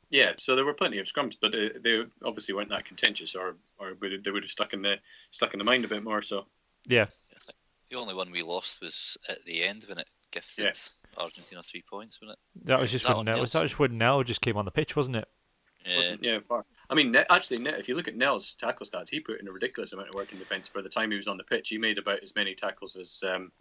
Yeah, 0.09 0.33
so 0.37 0.55
there 0.55 0.63
were 0.63 0.73
plenty 0.73 0.99
of 0.99 1.07
scrums, 1.07 1.35
but 1.39 1.53
uh, 1.53 1.69
they 1.81 2.03
obviously 2.23 2.55
weren't 2.55 2.69
that 2.69 2.85
contentious, 2.85 3.35
or 3.35 3.57
or 3.77 3.93
would, 3.99 4.23
they 4.23 4.31
would 4.31 4.43
have 4.43 4.51
stuck 4.51 4.73
in 4.73 4.81
the 4.81 4.95
stuck 5.31 5.53
in 5.53 5.57
the 5.57 5.65
mind 5.65 5.83
a 5.83 5.89
bit 5.89 6.03
more. 6.03 6.21
So 6.21 6.45
yeah, 6.87 7.07
the 7.89 7.97
only 7.97 8.13
one 8.13 8.31
we 8.31 8.41
lost 8.41 8.81
was 8.81 9.17
at 9.27 9.43
the 9.45 9.63
end 9.63 9.85
when 9.87 9.97
it 9.97 10.07
gifted 10.31 10.65
yeah. 10.65 10.71
Argentina 11.17 11.61
three 11.63 11.83
points, 11.89 12.19
wasn't 12.21 12.37
it? 12.37 12.65
That 12.67 12.81
was 12.81 12.91
just 12.91 13.07
when 13.07 13.25
Nel, 13.25 13.41
was 13.41 13.51
that 13.53 13.63
just 13.63 13.79
when 13.79 13.97
Nel 13.97 14.23
just 14.23 14.41
came 14.41 14.57
on 14.57 14.65
the 14.65 14.71
pitch, 14.71 14.95
wasn't 14.95 15.17
it? 15.17 15.27
Yeah, 15.85 16.15
yeah 16.21 16.39
far. 16.47 16.65
I 16.89 16.95
mean, 16.95 17.15
actually, 17.29 17.65
if 17.65 17.87
you 17.87 17.95
look 17.95 18.07
at 18.07 18.15
Nel's 18.15 18.53
tackle 18.53 18.85
stats, 18.85 19.09
he 19.09 19.19
put 19.19 19.39
in 19.39 19.47
a 19.47 19.51
ridiculous 19.51 19.93
amount 19.93 20.09
of 20.09 20.15
work 20.15 20.31
in 20.31 20.39
defence. 20.39 20.69
By 20.69 20.81
the 20.81 20.89
time 20.89 21.11
he 21.11 21.17
was 21.17 21.27
on 21.27 21.37
the 21.37 21.43
pitch, 21.43 21.69
he 21.69 21.77
made 21.77 21.97
about 21.97 22.19
as 22.23 22.35
many 22.35 22.55
tackles 22.55 22.95
as 22.95 23.23
um, 23.27 23.51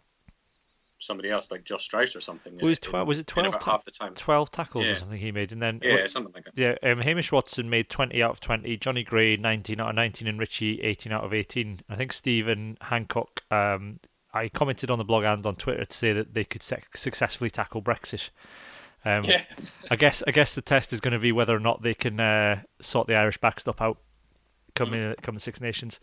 somebody 0.99 1.29
else, 1.29 1.51
like 1.51 1.63
Josh 1.63 1.83
Strauss 1.83 2.15
or 2.15 2.21
something. 2.21 2.55
Well, 2.57 2.69
was, 2.69 2.79
tw- 2.79 2.93
was 3.05 3.19
it 3.19 3.27
12 3.27 3.59
ta- 3.59 3.71
half 3.71 3.85
the 3.85 3.91
time? 3.91 4.13
12 4.13 4.51
tackles 4.51 4.85
yeah. 4.85 4.91
or 4.93 4.95
something 4.95 5.17
he 5.17 5.31
made. 5.31 5.51
and 5.51 5.61
then 5.61 5.79
Yeah, 5.83 5.95
what, 5.95 6.11
something 6.11 6.33
like 6.33 6.45
that. 6.45 6.57
Yeah, 6.83 6.91
um, 6.91 6.99
Hamish 6.99 7.31
Watson 7.31 7.69
made 7.69 7.89
20 7.89 8.21
out 8.21 8.31
of 8.31 8.39
20, 8.39 8.77
Jonny 8.77 9.03
Gray 9.03 9.37
19 9.37 9.79
out 9.79 9.89
of 9.89 9.95
19, 9.95 10.27
and 10.27 10.39
Ritchie 10.39 10.81
18 10.81 11.11
out 11.11 11.23
of 11.23 11.33
18. 11.33 11.81
I 11.89 11.95
think 11.95 12.13
Stephen 12.13 12.77
Hancock, 12.81 13.43
um, 13.51 13.99
I 14.37 14.49
commented 14.49 14.91
on 14.91 14.97
the 14.97 15.03
blog 15.03 15.23
and 15.23 15.45
on 15.45 15.55
Twitter 15.55 15.85
to 15.85 15.97
say 15.97 16.13
that 16.13 16.33
they 16.33 16.43
could 16.43 16.63
successfully 16.63 17.49
tackle 17.49 17.81
Brexit. 17.81 18.29
Um, 19.05 19.23
yeah. 19.23 19.43
I 19.89 19.95
guess 19.95 20.23
I 20.27 20.31
guess 20.31 20.55
the 20.55 20.61
test 20.61 20.91
is 20.91 20.99
going 20.99 21.13
to 21.13 21.19
be 21.19 21.31
whether 21.31 21.55
or 21.55 21.59
not 21.59 21.81
they 21.81 21.93
can 21.93 22.19
uh, 22.19 22.61
sort 22.81 23.07
the 23.07 23.15
Irish 23.15 23.37
backstop 23.37 23.81
out 23.81 23.99
come 24.75 24.91
mm. 24.91 25.11
in, 25.11 25.15
come 25.21 25.35
the 25.35 25.41
Six 25.41 25.61
Nations. 25.61 25.99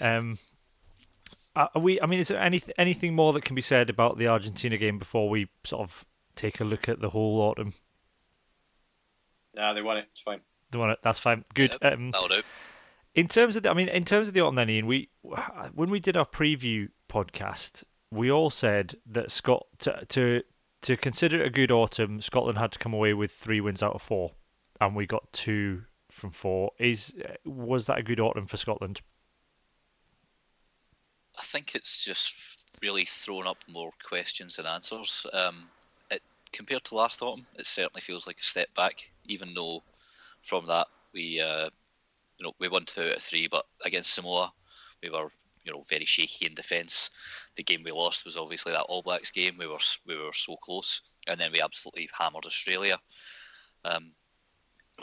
Um, 0.00 0.38
are 1.56 1.70
we? 1.76 2.00
I 2.00 2.06
mean, 2.06 2.20
is 2.20 2.28
there 2.28 2.40
any 2.40 2.62
anything 2.78 3.14
more 3.14 3.32
that 3.32 3.44
can 3.44 3.54
be 3.54 3.62
said 3.62 3.90
about 3.90 4.18
the 4.18 4.28
Argentina 4.28 4.76
game 4.76 4.98
before 4.98 5.28
we 5.28 5.48
sort 5.64 5.82
of 5.82 6.04
take 6.36 6.60
a 6.60 6.64
look 6.64 6.88
at 6.88 7.00
the 7.00 7.10
whole 7.10 7.40
autumn? 7.40 7.74
Nah, 9.54 9.74
they 9.74 9.82
won 9.82 9.98
it. 9.98 10.06
It's 10.12 10.20
fine. 10.20 10.40
They 10.70 10.78
won 10.78 10.90
it. 10.90 10.98
That's 11.02 11.18
fine. 11.18 11.44
Good. 11.54 11.76
Yeah, 11.82 11.90
um, 11.90 12.12
that'll 12.12 12.28
do. 12.28 12.42
In 13.16 13.26
terms 13.26 13.56
of 13.56 13.64
the, 13.64 13.70
I 13.70 13.74
mean, 13.74 13.88
in 13.88 14.04
terms 14.04 14.28
of 14.28 14.34
the 14.34 14.40
autumn, 14.40 14.54
then 14.54 14.70
Iain, 14.70 14.86
we 14.86 15.10
when 15.74 15.90
we 15.90 15.98
did 15.98 16.16
our 16.16 16.26
preview 16.26 16.88
podcast, 17.10 17.84
we 18.10 18.30
all 18.30 18.50
said 18.50 18.94
that 19.06 19.30
Scott 19.30 19.66
to 19.80 20.04
to 20.06 20.42
to 20.82 20.96
consider 20.96 21.42
it 21.42 21.46
a 21.46 21.50
good 21.50 21.70
autumn, 21.70 22.22
Scotland 22.22 22.58
had 22.58 22.72
to 22.72 22.78
come 22.78 22.94
away 22.94 23.12
with 23.12 23.32
three 23.32 23.60
wins 23.60 23.82
out 23.82 23.94
of 23.94 24.02
four, 24.02 24.32
and 24.80 24.96
we 24.96 25.06
got 25.06 25.30
two 25.32 25.82
from 26.10 26.30
four. 26.30 26.72
Is 26.78 27.14
was 27.44 27.86
that 27.86 27.98
a 27.98 28.02
good 28.02 28.20
autumn 28.20 28.46
for 28.46 28.56
Scotland? 28.56 29.00
I 31.38 31.42
think 31.42 31.74
it's 31.74 32.04
just 32.04 32.58
really 32.82 33.04
thrown 33.04 33.46
up 33.46 33.58
more 33.68 33.90
questions 34.02 34.56
than 34.56 34.66
answers. 34.66 35.26
Um, 35.32 35.68
it, 36.10 36.22
compared 36.52 36.84
to 36.84 36.96
last 36.96 37.22
autumn, 37.22 37.46
it 37.56 37.66
certainly 37.66 38.00
feels 38.00 38.26
like 38.26 38.38
a 38.38 38.42
step 38.42 38.68
back. 38.74 39.10
Even 39.26 39.54
though 39.54 39.82
from 40.42 40.66
that 40.66 40.88
we, 41.12 41.40
uh, 41.40 41.68
you 42.38 42.44
know, 42.44 42.52
we 42.58 42.68
won 42.68 42.84
two 42.84 43.02
out 43.02 43.16
of 43.16 43.22
three, 43.22 43.48
but 43.48 43.66
against 43.84 44.14
Samoa, 44.14 44.52
we 45.02 45.10
were, 45.10 45.30
you 45.64 45.72
know, 45.72 45.82
very 45.88 46.04
shaky 46.04 46.46
in 46.46 46.54
defence. 46.54 47.10
The 47.56 47.62
game 47.62 47.82
we 47.84 47.92
lost 47.92 48.24
was 48.24 48.36
obviously 48.36 48.72
that 48.72 48.86
All 48.88 49.02
Blacks 49.02 49.30
game. 49.30 49.56
We 49.58 49.66
were 49.66 49.78
we 50.06 50.16
were 50.16 50.32
so 50.32 50.56
close, 50.56 51.02
and 51.26 51.40
then 51.40 51.52
we 51.52 51.60
absolutely 51.60 52.08
hammered 52.18 52.46
Australia. 52.46 52.98
Um, 53.84 54.12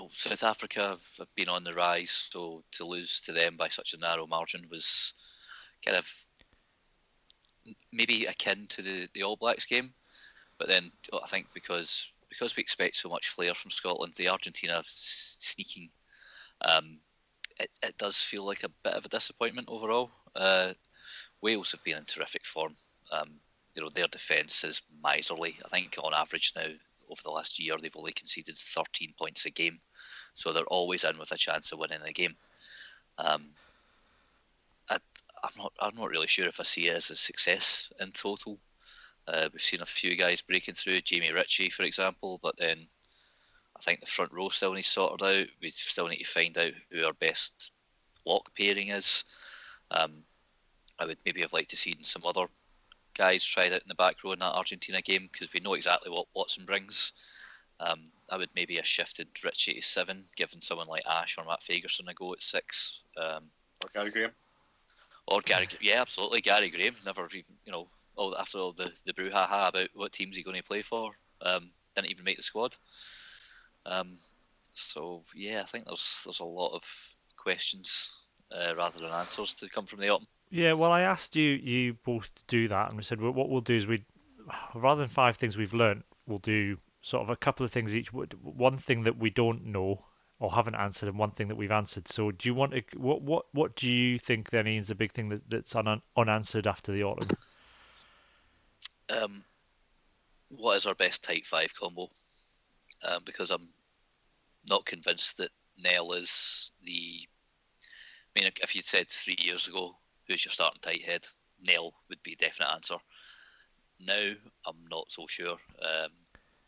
South 0.10 0.44
Africa 0.44 1.00
have 1.18 1.36
been 1.36 1.50
on 1.50 1.64
the 1.64 1.74
rise, 1.74 2.30
so 2.32 2.64
to 2.74 2.86
lose 2.86 3.22
to 3.22 3.32
them 3.32 3.58
by 3.58 3.68
such 3.68 3.94
a 3.94 3.98
narrow 3.98 4.28
margin 4.28 4.68
was 4.70 5.14
kind 5.84 5.98
of 5.98 6.08
maybe 7.92 8.26
akin 8.26 8.68
to 8.70 8.82
the, 8.82 9.08
the 9.14 9.24
All 9.24 9.36
Blacks 9.36 9.66
game, 9.66 9.94
but 10.58 10.68
then 10.68 10.92
I 11.12 11.28
think 11.28 11.48
because 11.54 12.12
because 12.30 12.56
we 12.56 12.62
expect 12.62 12.98
so 12.98 13.10
much 13.10 13.30
flair 13.30 13.54
from 13.54 13.72
Scotland, 13.72 14.14
the 14.16 14.30
Argentina 14.30 14.84
sneaking, 14.86 15.90
um, 16.62 17.00
it, 17.60 17.70
it 17.82 17.98
does 17.98 18.18
feel 18.18 18.46
like 18.46 18.64
a 18.64 18.70
bit 18.84 18.94
of 18.94 19.06
a 19.06 19.10
disappointment 19.10 19.68
overall. 19.70 20.12
Uh, 20.36 20.74
Wales 21.42 21.72
have 21.72 21.84
been 21.84 21.98
in 21.98 22.06
terrific 22.06 22.46
form. 22.46 22.74
Um, 23.12 23.40
you 23.74 23.82
know 23.82 23.90
their 23.94 24.08
defence 24.08 24.64
is 24.64 24.82
miserly. 25.04 25.58
I 25.64 25.68
think 25.70 25.96
on 26.02 26.14
average 26.14 26.54
now 26.56 26.68
over 27.10 27.22
the 27.24 27.30
last 27.32 27.60
year 27.60 27.76
they've 27.80 27.96
only 27.96 28.12
conceded 28.12 28.58
13 28.58 29.14
points 29.18 29.46
a 29.46 29.52
game, 29.52 29.80
so 30.34 30.52
they're 30.52 30.64
always 30.66 31.04
in 31.04 31.18
with 31.18 31.32
a 31.32 31.38
chance 31.38 31.72
of 31.72 31.80
winning 31.80 32.02
a 32.04 32.12
game. 32.12 32.36
Um, 33.18 33.46
I'm 35.44 35.52
not 35.58 35.74
I'm 35.80 35.96
not 35.96 36.10
really 36.10 36.28
sure 36.28 36.48
if 36.48 36.60
I 36.60 36.64
see 36.64 36.88
it 36.88 36.96
as 36.96 37.10
a 37.10 37.16
success 37.16 37.90
in 38.00 38.12
total. 38.12 38.58
Uh, 39.28 39.50
we've 39.52 39.62
seen 39.62 39.82
a 39.82 39.86
few 39.86 40.16
guys 40.16 40.42
breaking 40.42 40.76
through, 40.76 41.02
Jamie 41.02 41.32
Ritchie, 41.32 41.70
for 41.70 41.84
example, 41.84 42.40
but 42.42 42.56
then 42.58 42.88
I 43.78 43.84
think 43.84 44.00
the 44.00 44.06
front 44.08 44.34
row 44.34 44.50
still 44.50 44.74
needs 44.74 44.88
sorted 44.88 45.26
out. 45.26 45.48
We 45.62 45.72
still 45.72 46.08
need 46.08 46.18
to 46.18 46.26
find 46.26 46.58
out 46.58 46.74
who 46.92 47.06
our 47.06 47.14
best 47.14 47.72
lock 48.26 48.56
pairing 48.58 48.90
is. 48.90 49.24
Um, 49.92 50.24
I 51.00 51.06
would 51.06 51.20
maybe 51.26 51.42
have 51.42 51.54
liked 51.54 51.70
to 51.70 51.78
see 51.78 51.96
some 52.02 52.24
other 52.26 52.48
guys 53.16 53.44
tried 53.46 53.74
out 53.74 53.82
in 53.82 53.88
the 53.88 53.96
back 53.96 54.24
row 54.24 54.32
in 54.32 54.40
that 54.40 54.54
Argentina 54.54 55.02
game 55.02 55.30
because 55.32 55.52
we 55.54 55.60
know 55.60 55.76
exactly 55.76 56.12
what 56.12 56.28
Watson 56.36 56.66
brings. 56.66 57.14
Um, 57.80 58.12
I 58.30 58.38
would 58.38 58.50
maybe 58.56 58.76
have 58.78 58.88
shifted 58.88 59.28
Ritchie 59.44 59.76
to 59.76 59.82
seven, 59.82 60.24
given 60.36 60.62
someone 60.62 60.88
like 60.88 61.06
Ash 61.08 61.38
or 61.38 61.46
Matt 61.46 61.62
Fagerson 61.62 62.10
a 62.10 62.14
go 62.14 62.34
at 62.34 62.42
six. 62.42 63.02
Um, 63.16 63.44
or 63.84 63.90
Gary 63.94 64.12
Graham. 64.12 64.32
Or 65.28 65.42
Gary, 65.42 65.68
yeah, 65.82 66.02
absolutely. 66.02 66.42
Gary 66.42 66.72
Graham 66.72 66.96
never 67.06 67.28
even, 67.28 67.56
you 67.66 67.72
know, 67.72 67.88
all 68.16 68.36
after 68.38 68.58
all 68.58 68.74
the 68.74 68.92
the 69.06 69.14
brouhaha 69.14 69.70
about 69.70 69.90
what 69.94 70.12
teams 70.12 70.36
he 70.36 70.44
going 70.44 70.58
to 70.58 70.64
play 70.64 70.82
for, 70.82 71.12
um, 71.42 71.70
didn't 71.96 72.12
even 72.12 72.26
make 72.26 72.38
the 72.38 72.44
squad. 72.44 72.76
Um, 73.88 74.18
so 74.74 75.24
yeah, 75.34 75.62
I 75.62 75.66
think 75.66 75.86
there's 75.86 76.22
there's 76.26 76.40
a 76.40 76.46
lot 76.46 76.76
of 76.76 76.84
questions 77.38 78.12
uh, 78.52 78.76
rather 78.76 79.00
than 79.00 79.10
answers 79.10 79.56
to 79.56 79.70
come 79.70 79.86
from 79.86 80.00
the 80.00 80.10
autumn. 80.10 80.28
Yeah, 80.50 80.74
well, 80.74 80.92
I 80.92 81.02
asked 81.02 81.36
you 81.36 81.52
you 81.52 81.94
both 82.06 82.34
to 82.36 82.44
do 82.48 82.68
that, 82.68 82.90
and 82.90 82.98
we 82.98 83.04
said 83.04 83.22
well, 83.22 83.34
what 83.34 83.50
we'll 83.50 83.62
do 83.62 83.76
is 83.76 83.88
we, 83.88 84.04
rather 84.76 85.02
than 85.02 85.10
five 85.10 85.38
things 85.38 85.58
we've 85.58 85.74
learnt, 85.74 86.06
we'll 86.26 86.40
do 86.40 86.78
sort 87.02 87.24
of 87.24 87.30
a 87.30 87.36
couple 87.36 87.66
of 87.66 87.72
things 87.72 87.96
each. 87.96 88.12
One 88.14 88.78
thing 88.78 89.04
that 89.04 89.18
we 89.18 89.30
don't 89.30 89.66
know 89.66 90.06
or 90.40 90.52
haven't 90.52 90.76
answered, 90.76 91.10
and 91.10 91.18
one 91.18 91.32
thing 91.32 91.48
that 91.48 91.56
we've 91.56 91.72
answered. 91.72 92.08
So, 92.08 92.32
do 92.32 92.48
you 92.48 92.54
want 92.54 92.74
to 92.74 92.84
what 92.96 93.22
what 93.22 93.46
what 93.54 93.76
do 93.76 93.90
you 93.90 94.20
think 94.20 94.50
then 94.52 94.68
is 94.68 94.88
the 94.88 94.96
big 94.96 95.14
thing 95.14 95.30
that, 95.30 95.50
that's 95.50 95.76
un, 95.76 96.02
unanswered 96.16 96.68
after 96.68 96.92
the 96.92 97.04
autumn? 97.04 97.30
Um, 99.10 99.44
what 100.50 100.78
is 100.78 100.86
our 100.86 100.96
best 100.96 101.24
tight 101.24 101.46
five 101.46 101.74
combo? 101.74 102.10
Um, 103.04 103.22
because 103.26 103.52
I'm 103.52 103.70
not 104.70 104.86
convinced 104.86 105.38
that 105.38 105.52
Nel 105.78 106.14
is 106.14 106.72
the. 106.84 107.28
I 108.36 108.40
mean, 108.40 108.52
if 108.62 108.76
you'd 108.76 108.86
said 108.86 109.10
three 109.10 109.38
years 109.40 109.68
ago, 109.68 109.96
who's 110.28 110.46
your 110.46 110.52
starting 110.52 110.82
tight 110.82 111.04
head, 111.04 111.26
Nel 111.62 111.94
would 112.10 112.22
be 112.24 112.34
a 112.34 112.36
definite 112.36 112.72
answer. 112.72 112.98
Now, 114.00 114.34
I'm 114.66 114.86
not 114.92 115.12
so 115.12 115.26
sure. 115.28 115.58
Um, 115.82 116.12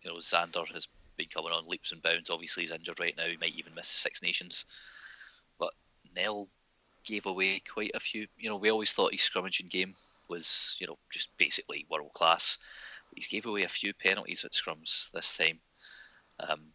you 0.02 0.10
know, 0.10 0.18
Zander 0.18 0.68
has 0.74 0.88
been 1.18 1.28
coming 1.28 1.52
on 1.52 1.68
leaps 1.68 1.92
and 1.92 2.02
bounds. 2.02 2.30
Obviously, 2.30 2.64
he's 2.64 2.72
injured 2.72 3.00
right 3.00 3.16
now. 3.18 3.26
He 3.26 3.38
might 3.38 3.56
even 3.56 3.76
miss 3.76 3.92
the 3.92 4.00
Six 4.00 4.24
Nations. 4.24 4.66
But 5.60 5.74
Nel 6.16 6.48
gave 7.04 7.26
away 7.28 7.62
quite 7.72 7.92
a 7.94 8.00
few. 8.00 8.28
You 8.38 8.50
know, 8.50 8.58
we 8.58 8.72
always 8.72 8.92
thought 8.92 9.12
his 9.12 9.22
scrummaging 9.22 9.70
game 9.70 9.94
was, 10.28 10.76
you 10.80 10.88
know, 10.88 10.98
just 11.12 11.30
basically 11.38 11.86
world 11.90 12.14
class. 12.14 12.58
He's 13.16 13.28
gave 13.28 13.46
away 13.46 13.64
a 13.64 13.70
few 13.70 13.94
penalties 13.94 14.46
at 14.46 14.54
scrums 14.54 15.12
this 15.12 15.38
time. 15.38 15.60
Um, 16.40 16.68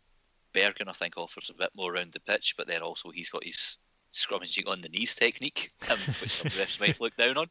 Berghan, 0.54 0.88
I 0.88 0.92
think, 0.92 1.16
offers 1.16 1.50
a 1.50 1.58
bit 1.58 1.70
more 1.76 1.94
around 1.94 2.12
the 2.12 2.20
pitch, 2.20 2.54
but 2.56 2.66
then 2.66 2.82
also 2.82 3.10
he's 3.10 3.30
got 3.30 3.44
his 3.44 3.76
scrummaging 4.12 4.68
on 4.68 4.80
the 4.80 4.88
knees 4.88 5.14
technique, 5.14 5.70
um, 5.90 5.98
which 6.20 6.32
some 6.32 6.50
refs 6.50 6.80
might 6.80 7.00
look 7.00 7.16
down 7.16 7.36
on. 7.36 7.46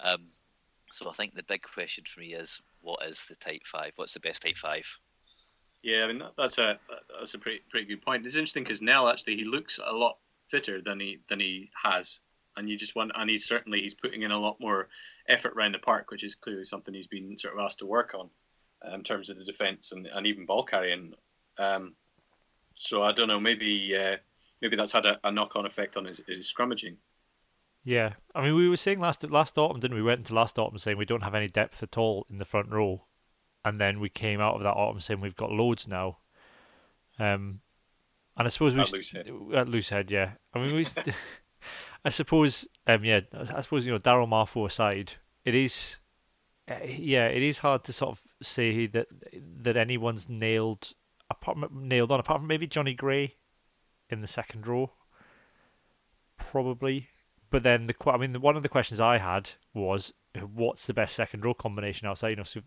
Um, 0.00 0.28
so 0.92 1.08
I 1.08 1.12
think 1.12 1.34
the 1.34 1.42
big 1.44 1.62
question 1.62 2.04
for 2.06 2.20
me 2.20 2.34
is, 2.34 2.60
what 2.80 3.06
is 3.06 3.24
the 3.28 3.36
tight 3.36 3.66
five? 3.66 3.92
What's 3.96 4.14
the 4.14 4.20
best 4.20 4.42
tight 4.42 4.58
five? 4.58 4.86
Yeah, 5.82 6.04
I 6.04 6.08
mean 6.08 6.22
that's 6.36 6.58
a 6.58 6.78
that's 7.18 7.34
a 7.34 7.38
pretty 7.38 7.62
pretty 7.70 7.86
good 7.86 8.02
point. 8.02 8.26
It's 8.26 8.34
interesting 8.34 8.64
because 8.64 8.82
Nel 8.82 9.08
actually 9.08 9.36
he 9.36 9.44
looks 9.44 9.80
a 9.82 9.94
lot 9.94 10.18
fitter 10.48 10.82
than 10.82 11.00
he 11.00 11.20
than 11.28 11.40
he 11.40 11.70
has, 11.82 12.20
and 12.56 12.68
you 12.68 12.76
just 12.76 12.96
want 12.96 13.12
and 13.14 13.30
he's 13.30 13.46
certainly 13.46 13.80
he's 13.80 13.94
putting 13.94 14.22
in 14.22 14.30
a 14.30 14.38
lot 14.38 14.60
more 14.60 14.88
effort 15.28 15.54
around 15.56 15.72
the 15.72 15.78
park, 15.78 16.10
which 16.10 16.24
is 16.24 16.34
clearly 16.34 16.64
something 16.64 16.92
he's 16.92 17.06
been 17.06 17.36
sort 17.38 17.54
of 17.54 17.60
asked 17.60 17.78
to 17.78 17.86
work 17.86 18.14
on 18.14 18.28
in 18.92 19.02
terms 19.02 19.30
of 19.30 19.36
the 19.38 19.44
defence 19.44 19.92
and, 19.92 20.06
and 20.06 20.26
even 20.26 20.46
ball 20.46 20.64
carrying. 20.64 21.14
Um, 21.58 21.94
so 22.74 23.02
I 23.02 23.12
don't 23.12 23.28
know, 23.28 23.40
maybe 23.40 23.96
uh, 23.96 24.16
maybe 24.62 24.76
that's 24.76 24.92
had 24.92 25.06
a, 25.06 25.18
a 25.24 25.30
knock 25.30 25.56
on 25.56 25.66
effect 25.66 25.96
on 25.96 26.04
his, 26.04 26.22
his 26.26 26.52
scrummaging. 26.52 26.96
Yeah, 27.84 28.14
I 28.34 28.42
mean, 28.42 28.54
we 28.54 28.68
were 28.68 28.76
saying 28.76 29.00
last 29.00 29.24
last 29.30 29.56
autumn, 29.56 29.80
didn't 29.80 29.94
we? 29.94 30.02
we? 30.02 30.08
Went 30.08 30.20
into 30.20 30.34
last 30.34 30.58
autumn 30.58 30.78
saying 30.78 30.98
we 30.98 31.04
don't 31.04 31.22
have 31.22 31.34
any 31.34 31.48
depth 31.48 31.82
at 31.82 31.96
all 31.96 32.26
in 32.30 32.38
the 32.38 32.44
front 32.44 32.70
row, 32.70 33.02
and 33.64 33.80
then 33.80 34.00
we 34.00 34.08
came 34.08 34.40
out 34.40 34.56
of 34.56 34.62
that 34.62 34.74
autumn 34.74 35.00
saying 35.00 35.20
we've 35.20 35.36
got 35.36 35.50
loads 35.50 35.88
now. 35.88 36.18
Um, 37.18 37.60
and 38.36 38.46
I 38.46 38.48
suppose 38.48 38.74
we 38.74 38.80
at 38.80 38.86
Loosehead. 38.88 39.54
at 39.54 39.66
Loosehead, 39.66 40.10
yeah. 40.10 40.32
I 40.54 40.58
mean, 40.58 40.74
we. 40.74 40.84
St- 40.84 41.14
I 42.04 42.08
suppose, 42.08 42.66
um, 42.86 43.04
yeah, 43.04 43.20
I 43.34 43.60
suppose 43.60 43.84
you 43.84 43.92
know, 43.92 43.98
Darryl 43.98 44.26
Marfo 44.26 44.66
aside, 44.66 45.12
it 45.44 45.54
is, 45.54 45.98
uh, 46.66 46.76
yeah, 46.84 47.26
it 47.26 47.42
is 47.42 47.58
hard 47.58 47.84
to 47.84 47.92
sort 47.92 48.12
of 48.12 48.22
say 48.42 48.86
that 48.86 49.06
that 49.62 49.76
anyone's 49.76 50.28
nailed 50.28 50.94
apart 51.40 51.72
nailed 51.72 52.12
on 52.12 52.20
apart 52.20 52.40
from 52.40 52.48
maybe 52.48 52.66
Jonny 52.66 52.94
Gray 52.94 53.34
in 54.08 54.20
the 54.20 54.26
second 54.26 54.66
row, 54.66 54.92
probably. 56.36 57.08
But 57.50 57.62
then 57.64 57.86
the 57.86 57.94
I 58.06 58.16
mean, 58.16 58.32
the, 58.32 58.40
one 58.40 58.56
of 58.56 58.62
the 58.62 58.68
questions 58.68 59.00
I 59.00 59.18
had 59.18 59.50
was, 59.74 60.12
what's 60.54 60.86
the 60.86 60.94
best 60.94 61.16
second 61.16 61.44
row 61.44 61.54
combination 61.54 62.06
outside? 62.06 62.30
You 62.30 62.36
know, 62.36 62.44
so 62.44 62.60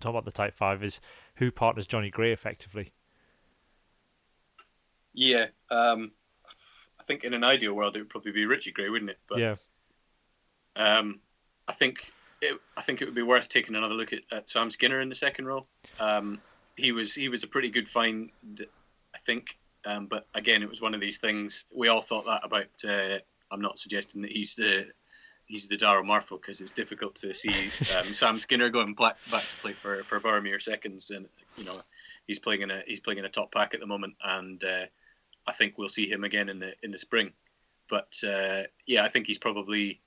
talking 0.00 0.10
about 0.10 0.24
the 0.26 0.30
tight 0.30 0.54
five 0.54 0.84
is 0.84 1.00
who 1.36 1.50
partners 1.50 1.86
Jonny 1.86 2.10
Gray 2.10 2.32
effectively. 2.32 2.92
Yeah, 5.14 5.46
um, 5.70 6.12
I 7.00 7.04
think 7.04 7.24
in 7.24 7.32
an 7.32 7.44
ideal 7.44 7.72
world 7.72 7.96
it 7.96 8.00
would 8.00 8.10
probably 8.10 8.32
be 8.32 8.44
Richie 8.44 8.72
Gray, 8.72 8.90
wouldn't 8.90 9.10
it? 9.10 9.18
But, 9.26 9.38
yeah. 9.38 9.54
Um, 10.76 11.20
I 11.66 11.72
think 11.72 12.12
it, 12.42 12.60
I 12.76 12.82
think 12.82 13.00
it 13.00 13.06
would 13.06 13.14
be 13.14 13.22
worth 13.22 13.48
taking 13.48 13.74
another 13.74 13.94
look 13.94 14.12
at, 14.12 14.20
at 14.30 14.50
Sam 14.50 14.70
Skinner 14.70 15.00
in 15.00 15.08
the 15.08 15.14
second 15.14 15.46
row. 15.46 15.62
Um, 15.98 16.42
he 16.76 16.92
was 16.92 17.14
he 17.14 17.28
was 17.28 17.42
a 17.42 17.46
pretty 17.46 17.70
good 17.70 17.88
find, 17.88 18.30
I 19.14 19.18
think. 19.24 19.58
Um, 19.84 20.06
but 20.06 20.26
again, 20.34 20.62
it 20.62 20.68
was 20.68 20.80
one 20.80 20.94
of 20.94 21.00
these 21.00 21.18
things. 21.18 21.64
We 21.74 21.88
all 21.88 22.02
thought 22.02 22.26
that 22.26 22.40
about. 22.44 22.66
Uh, 22.86 23.18
I'm 23.50 23.60
not 23.60 23.78
suggesting 23.78 24.22
that 24.22 24.32
he's 24.32 24.54
the 24.54 24.86
he's 25.46 25.68
the 25.68 25.76
Darryl 25.76 26.04
Marfo 26.04 26.40
because 26.40 26.60
it's 26.60 26.72
difficult 26.72 27.14
to 27.16 27.32
see 27.32 27.70
um, 27.96 28.12
Sam 28.12 28.38
Skinner 28.38 28.68
going 28.68 28.94
back, 28.94 29.16
back 29.30 29.42
to 29.42 29.56
play 29.62 29.72
for 29.72 30.02
for 30.04 30.20
Boroughmuir 30.20 30.60
seconds, 30.60 31.10
and 31.10 31.26
you 31.56 31.64
know 31.64 31.80
he's 32.26 32.38
playing 32.38 32.62
in 32.62 32.70
a 32.70 32.82
he's 32.86 33.00
playing 33.00 33.18
in 33.18 33.24
a 33.24 33.30
top 33.30 33.52
pack 33.52 33.74
at 33.74 33.80
the 33.80 33.86
moment, 33.86 34.14
and 34.22 34.62
uh, 34.64 34.86
I 35.46 35.52
think 35.52 35.78
we'll 35.78 35.88
see 35.88 36.10
him 36.10 36.24
again 36.24 36.48
in 36.48 36.58
the 36.58 36.74
in 36.82 36.90
the 36.90 36.98
spring. 36.98 37.32
But 37.88 38.18
uh, 38.26 38.64
yeah, 38.86 39.04
I 39.04 39.08
think 39.08 39.26
he's 39.26 39.38
probably 39.38 40.00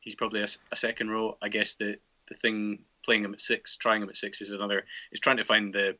he's 0.00 0.14
probably 0.14 0.40
a, 0.40 0.48
a, 0.72 0.76
second 0.76 1.10
row. 1.10 1.36
I 1.42 1.48
guess 1.48 1.74
the 1.74 1.98
the 2.28 2.34
thing 2.34 2.80
playing 3.04 3.24
him 3.24 3.34
at 3.34 3.40
six, 3.40 3.76
trying 3.76 4.02
him 4.02 4.08
at 4.08 4.16
six 4.16 4.40
is 4.40 4.52
another. 4.52 4.84
Is 5.12 5.20
trying 5.20 5.36
to 5.36 5.44
find 5.44 5.72
the 5.74 5.96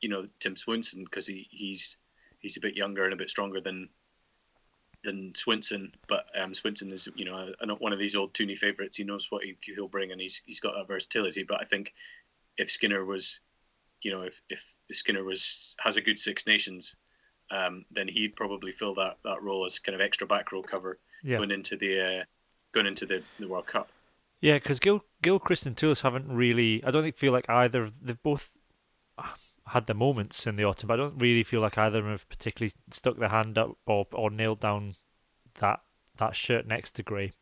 you 0.00 0.08
know 0.08 0.26
Tim 0.38 0.54
Swinson 0.54 1.04
because 1.04 1.26
he, 1.26 1.46
he's 1.50 1.96
he's 2.38 2.56
a 2.56 2.60
bit 2.60 2.76
younger 2.76 3.04
and 3.04 3.12
a 3.12 3.16
bit 3.16 3.30
stronger 3.30 3.60
than 3.60 3.88
than 5.04 5.32
Swinson, 5.32 5.92
but 6.08 6.26
um, 6.38 6.52
Swinson 6.52 6.92
is 6.92 7.08
you 7.14 7.24
know 7.24 7.52
a, 7.60 7.66
a, 7.66 7.74
one 7.76 7.92
of 7.92 7.98
these 7.98 8.14
old 8.14 8.34
Tooney 8.34 8.56
favourites. 8.56 8.96
He 8.96 9.04
knows 9.04 9.30
what 9.30 9.44
he, 9.44 9.56
will 9.76 9.88
bring 9.88 10.12
and 10.12 10.20
he's 10.20 10.42
he's 10.44 10.60
got 10.60 10.74
that 10.74 10.88
versatility. 10.88 11.42
But 11.42 11.60
I 11.60 11.64
think 11.64 11.94
if 12.58 12.70
Skinner 12.70 13.04
was, 13.04 13.40
you 14.02 14.10
know, 14.10 14.22
if 14.22 14.40
if 14.50 14.74
Skinner 14.92 15.24
was 15.24 15.74
has 15.80 15.96
a 15.96 16.02
good 16.02 16.18
Six 16.18 16.46
Nations, 16.46 16.96
um, 17.50 17.84
then 17.90 18.08
he'd 18.08 18.36
probably 18.36 18.72
fill 18.72 18.94
that, 18.96 19.18
that 19.24 19.42
role 19.42 19.64
as 19.64 19.78
kind 19.78 19.94
of 19.94 20.00
extra 20.00 20.26
back 20.26 20.52
row 20.52 20.62
cover 20.62 20.98
yeah. 21.22 21.38
going 21.38 21.50
into 21.50 21.76
the 21.76 22.20
uh, 22.20 22.24
going 22.72 22.86
into 22.86 23.06
the, 23.06 23.22
the 23.38 23.48
World 23.48 23.66
Cup. 23.66 23.90
Yeah, 24.40 24.54
because 24.54 24.80
Gil 24.80 25.04
Gilchrist 25.22 25.66
and 25.66 25.76
Toolis 25.76 26.02
haven't 26.02 26.28
really. 26.28 26.82
I 26.84 26.90
don't 26.90 27.02
think 27.02 27.16
feel 27.16 27.32
like 27.32 27.48
either. 27.48 27.88
They've 28.02 28.22
both 28.22 28.50
had 29.66 29.86
their 29.86 29.96
moments 29.96 30.46
in 30.46 30.56
the 30.56 30.64
autumn, 30.64 30.88
but 30.88 30.94
I 30.94 31.02
don't 31.02 31.18
really 31.18 31.44
feel 31.44 31.60
like 31.60 31.78
either 31.78 31.98
of 31.98 32.04
them 32.04 32.12
have 32.12 32.28
particularly 32.28 32.72
stuck 32.90 33.18
their 33.18 33.28
hand 33.28 33.58
up 33.58 33.76
or 33.86 34.06
or 34.12 34.30
nailed 34.30 34.60
down 34.60 34.96
that 35.60 35.80
that 36.16 36.34
shirt 36.34 36.66
next 36.66 36.92
to 36.92 37.02
Gray. 37.02 37.32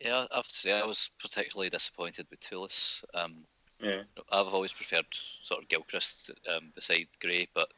Yeah, 0.00 0.26
I 0.30 0.36
have 0.36 0.48
to 0.48 0.54
say 0.54 0.72
I 0.72 0.84
was 0.84 1.10
particularly 1.20 1.70
disappointed 1.70 2.26
with 2.30 2.40
Toolis. 2.40 3.02
Um, 3.14 3.44
yeah, 3.80 4.02
I've 4.30 4.52
always 4.52 4.72
preferred 4.72 5.06
sort 5.10 5.62
of 5.62 5.68
Gilchrist 5.68 6.30
um, 6.54 6.72
beside 6.74 7.06
Gray, 7.20 7.48
but 7.54 7.68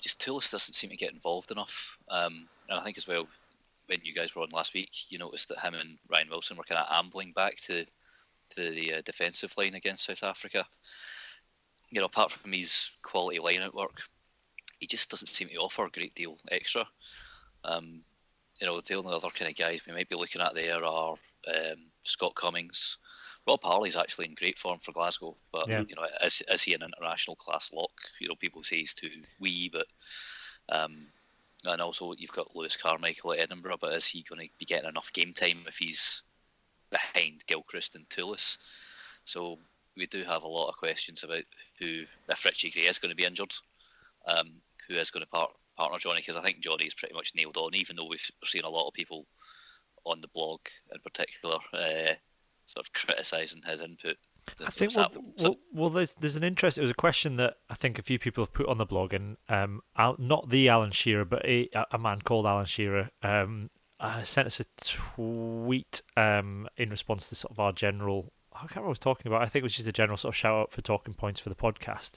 just 0.00 0.20
Toolis 0.20 0.50
doesn't 0.50 0.74
seem 0.74 0.90
to 0.90 0.96
get 0.96 1.12
involved 1.12 1.50
enough. 1.50 1.96
Um, 2.08 2.48
and 2.68 2.80
I 2.80 2.82
think 2.82 2.98
as 2.98 3.06
well, 3.06 3.28
when 3.86 4.00
you 4.02 4.14
guys 4.14 4.34
were 4.34 4.42
on 4.42 4.48
last 4.52 4.74
week, 4.74 4.90
you 5.10 5.18
noticed 5.18 5.48
that 5.48 5.60
him 5.60 5.74
and 5.74 5.98
Ryan 6.10 6.28
Wilson 6.30 6.56
were 6.56 6.64
kind 6.64 6.80
of 6.80 6.86
ambling 6.90 7.32
back 7.32 7.56
to 7.62 7.84
to 8.56 8.70
the 8.70 8.94
uh, 8.94 9.02
defensive 9.04 9.54
line 9.58 9.74
against 9.74 10.06
South 10.06 10.22
Africa 10.22 10.66
you 11.90 12.00
know, 12.00 12.06
apart 12.06 12.32
from 12.32 12.52
his 12.52 12.90
quality 13.02 13.38
line-out 13.38 13.74
work, 13.74 14.02
he 14.78 14.86
just 14.86 15.10
doesn't 15.10 15.28
seem 15.28 15.48
to 15.48 15.56
offer 15.56 15.84
a 15.84 15.90
great 15.90 16.14
deal 16.14 16.38
extra. 16.50 16.86
Um, 17.64 18.02
you 18.60 18.66
know, 18.66 18.80
the 18.80 18.94
only 18.94 19.12
other 19.12 19.28
kind 19.30 19.50
of 19.50 19.56
guys 19.56 19.82
we 19.86 19.92
might 19.92 20.08
be 20.08 20.16
looking 20.16 20.40
at 20.40 20.54
there 20.54 20.84
are 20.84 21.14
um, 21.48 21.90
Scott 22.02 22.34
Cummings. 22.34 22.98
Rob 23.46 23.62
Harley's 23.62 23.96
actually 23.96 24.26
in 24.26 24.34
great 24.34 24.58
form 24.58 24.78
for 24.78 24.92
Glasgow, 24.92 25.36
but 25.52 25.68
yeah. 25.68 25.82
you 25.88 25.94
know, 25.94 26.06
is, 26.22 26.42
is 26.48 26.62
he 26.62 26.74
an 26.74 26.82
international 26.82 27.36
class 27.36 27.70
lock? 27.72 27.90
You 28.20 28.28
know, 28.28 28.34
people 28.34 28.62
say 28.62 28.78
he's 28.78 28.94
too 28.94 29.22
wee, 29.40 29.70
but 29.72 29.86
um, 30.68 31.06
and 31.64 31.80
also 31.80 32.12
you've 32.16 32.32
got 32.32 32.54
Lewis 32.54 32.76
Carmichael 32.76 33.32
at 33.32 33.38
Edinburgh, 33.38 33.78
but 33.80 33.94
is 33.94 34.06
he 34.06 34.22
going 34.28 34.46
to 34.46 34.48
be 34.58 34.66
getting 34.66 34.88
enough 34.88 35.12
game 35.12 35.32
time 35.32 35.64
if 35.66 35.78
he's 35.78 36.22
behind 36.90 37.44
Gilchrist 37.46 37.94
and 37.94 38.08
Toolis? 38.08 38.58
So 39.24 39.58
we 39.98 40.06
do 40.06 40.24
have 40.24 40.42
a 40.42 40.48
lot 40.48 40.68
of 40.68 40.76
questions 40.76 41.24
about 41.24 41.42
who, 41.78 42.04
if 42.28 42.44
Richie 42.44 42.70
Gray 42.70 42.84
is 42.84 42.98
going 42.98 43.10
to 43.10 43.16
be 43.16 43.24
injured, 43.24 43.52
um, 44.26 44.52
who 44.88 44.94
is 44.94 45.10
going 45.10 45.24
to 45.24 45.30
part, 45.30 45.50
partner 45.76 45.98
Jonny, 45.98 46.20
because 46.20 46.36
I 46.36 46.42
think 46.42 46.60
Jonny's 46.60 46.94
pretty 46.94 47.14
much 47.14 47.32
nailed 47.34 47.56
on, 47.56 47.74
even 47.74 47.96
though 47.96 48.06
we've 48.08 48.30
seen 48.44 48.64
a 48.64 48.70
lot 48.70 48.88
of 48.88 48.94
people 48.94 49.26
on 50.04 50.20
the 50.20 50.28
blog 50.28 50.60
in 50.92 51.00
particular 51.00 51.56
uh, 51.74 52.14
sort 52.66 52.86
of 52.86 52.92
criticising 52.92 53.62
his 53.66 53.82
input. 53.82 54.16
I 54.64 54.70
think 54.70 54.96
well, 54.96 55.12
well, 55.38 55.56
well, 55.74 55.90
there's 55.90 56.14
there's 56.20 56.36
an 56.36 56.44
interest. 56.44 56.78
It 56.78 56.80
was 56.80 56.90
a 56.90 56.94
question 56.94 57.36
that 57.36 57.56
I 57.68 57.74
think 57.74 57.98
a 57.98 58.02
few 58.02 58.18
people 58.18 58.42
have 58.42 58.52
put 58.54 58.66
on 58.66 58.78
the 58.78 58.86
blog, 58.86 59.12
and 59.12 59.36
um, 59.50 59.82
not 60.18 60.48
the 60.48 60.70
Alan 60.70 60.90
Shearer, 60.90 61.26
but 61.26 61.44
a, 61.44 61.68
a 61.90 61.98
man 61.98 62.22
called 62.22 62.46
Alan 62.46 62.64
Shearer 62.64 63.10
um, 63.22 63.68
uh, 64.00 64.22
sent 64.22 64.46
us 64.46 64.60
a 64.60 64.64
tweet 64.82 66.00
um, 66.16 66.66
in 66.78 66.88
response 66.88 67.28
to 67.28 67.34
sort 67.34 67.52
of 67.52 67.60
our 67.60 67.72
general 67.72 68.32
I 68.58 68.62
can't 68.62 68.70
remember 68.76 68.86
what 68.86 68.88
I 68.88 68.90
was 68.90 68.98
talking 68.98 69.26
about. 69.28 69.42
I 69.42 69.46
think 69.46 69.62
it 69.62 69.66
was 69.66 69.76
just 69.76 69.86
a 69.86 69.92
general 69.92 70.16
sort 70.16 70.34
of 70.34 70.36
shout 70.36 70.60
out 70.60 70.72
for 70.72 70.82
talking 70.82 71.14
points 71.14 71.38
for 71.38 71.48
the 71.48 71.54
podcast. 71.54 72.12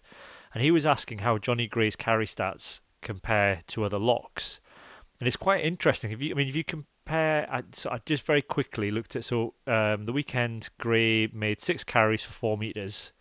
And 0.56 0.64
he 0.64 0.72
was 0.72 0.88
asking 0.88 1.20
how 1.20 1.38
Jonny 1.38 1.68
Gray's 1.68 1.96
carry 1.96 2.26
stats 2.26 2.80
compare 3.04 3.62
to 3.68 3.84
other 3.84 4.00
locks. 4.00 4.60
And 5.20 5.28
it's 5.28 5.38
quite 5.38 5.64
interesting. 5.64 6.12
If 6.12 6.20
you, 6.20 6.32
I 6.32 6.34
mean, 6.34 6.48
if 6.48 6.56
you 6.56 6.64
compare, 6.64 7.48
I, 7.52 7.62
so 7.74 7.92
I 7.92 8.00
just 8.08 8.26
very 8.26 8.42
quickly 8.42 8.90
looked 8.90 9.16
at 9.16 9.24
so 9.24 9.54
um, 9.68 10.06
the 10.06 10.14
weekend 10.14 10.70
Gray 10.80 11.28
made 11.28 11.62
six 11.62 11.84
carries 11.84 12.24
for 12.24 12.32
four 12.32 12.58
meters, 12.58 13.12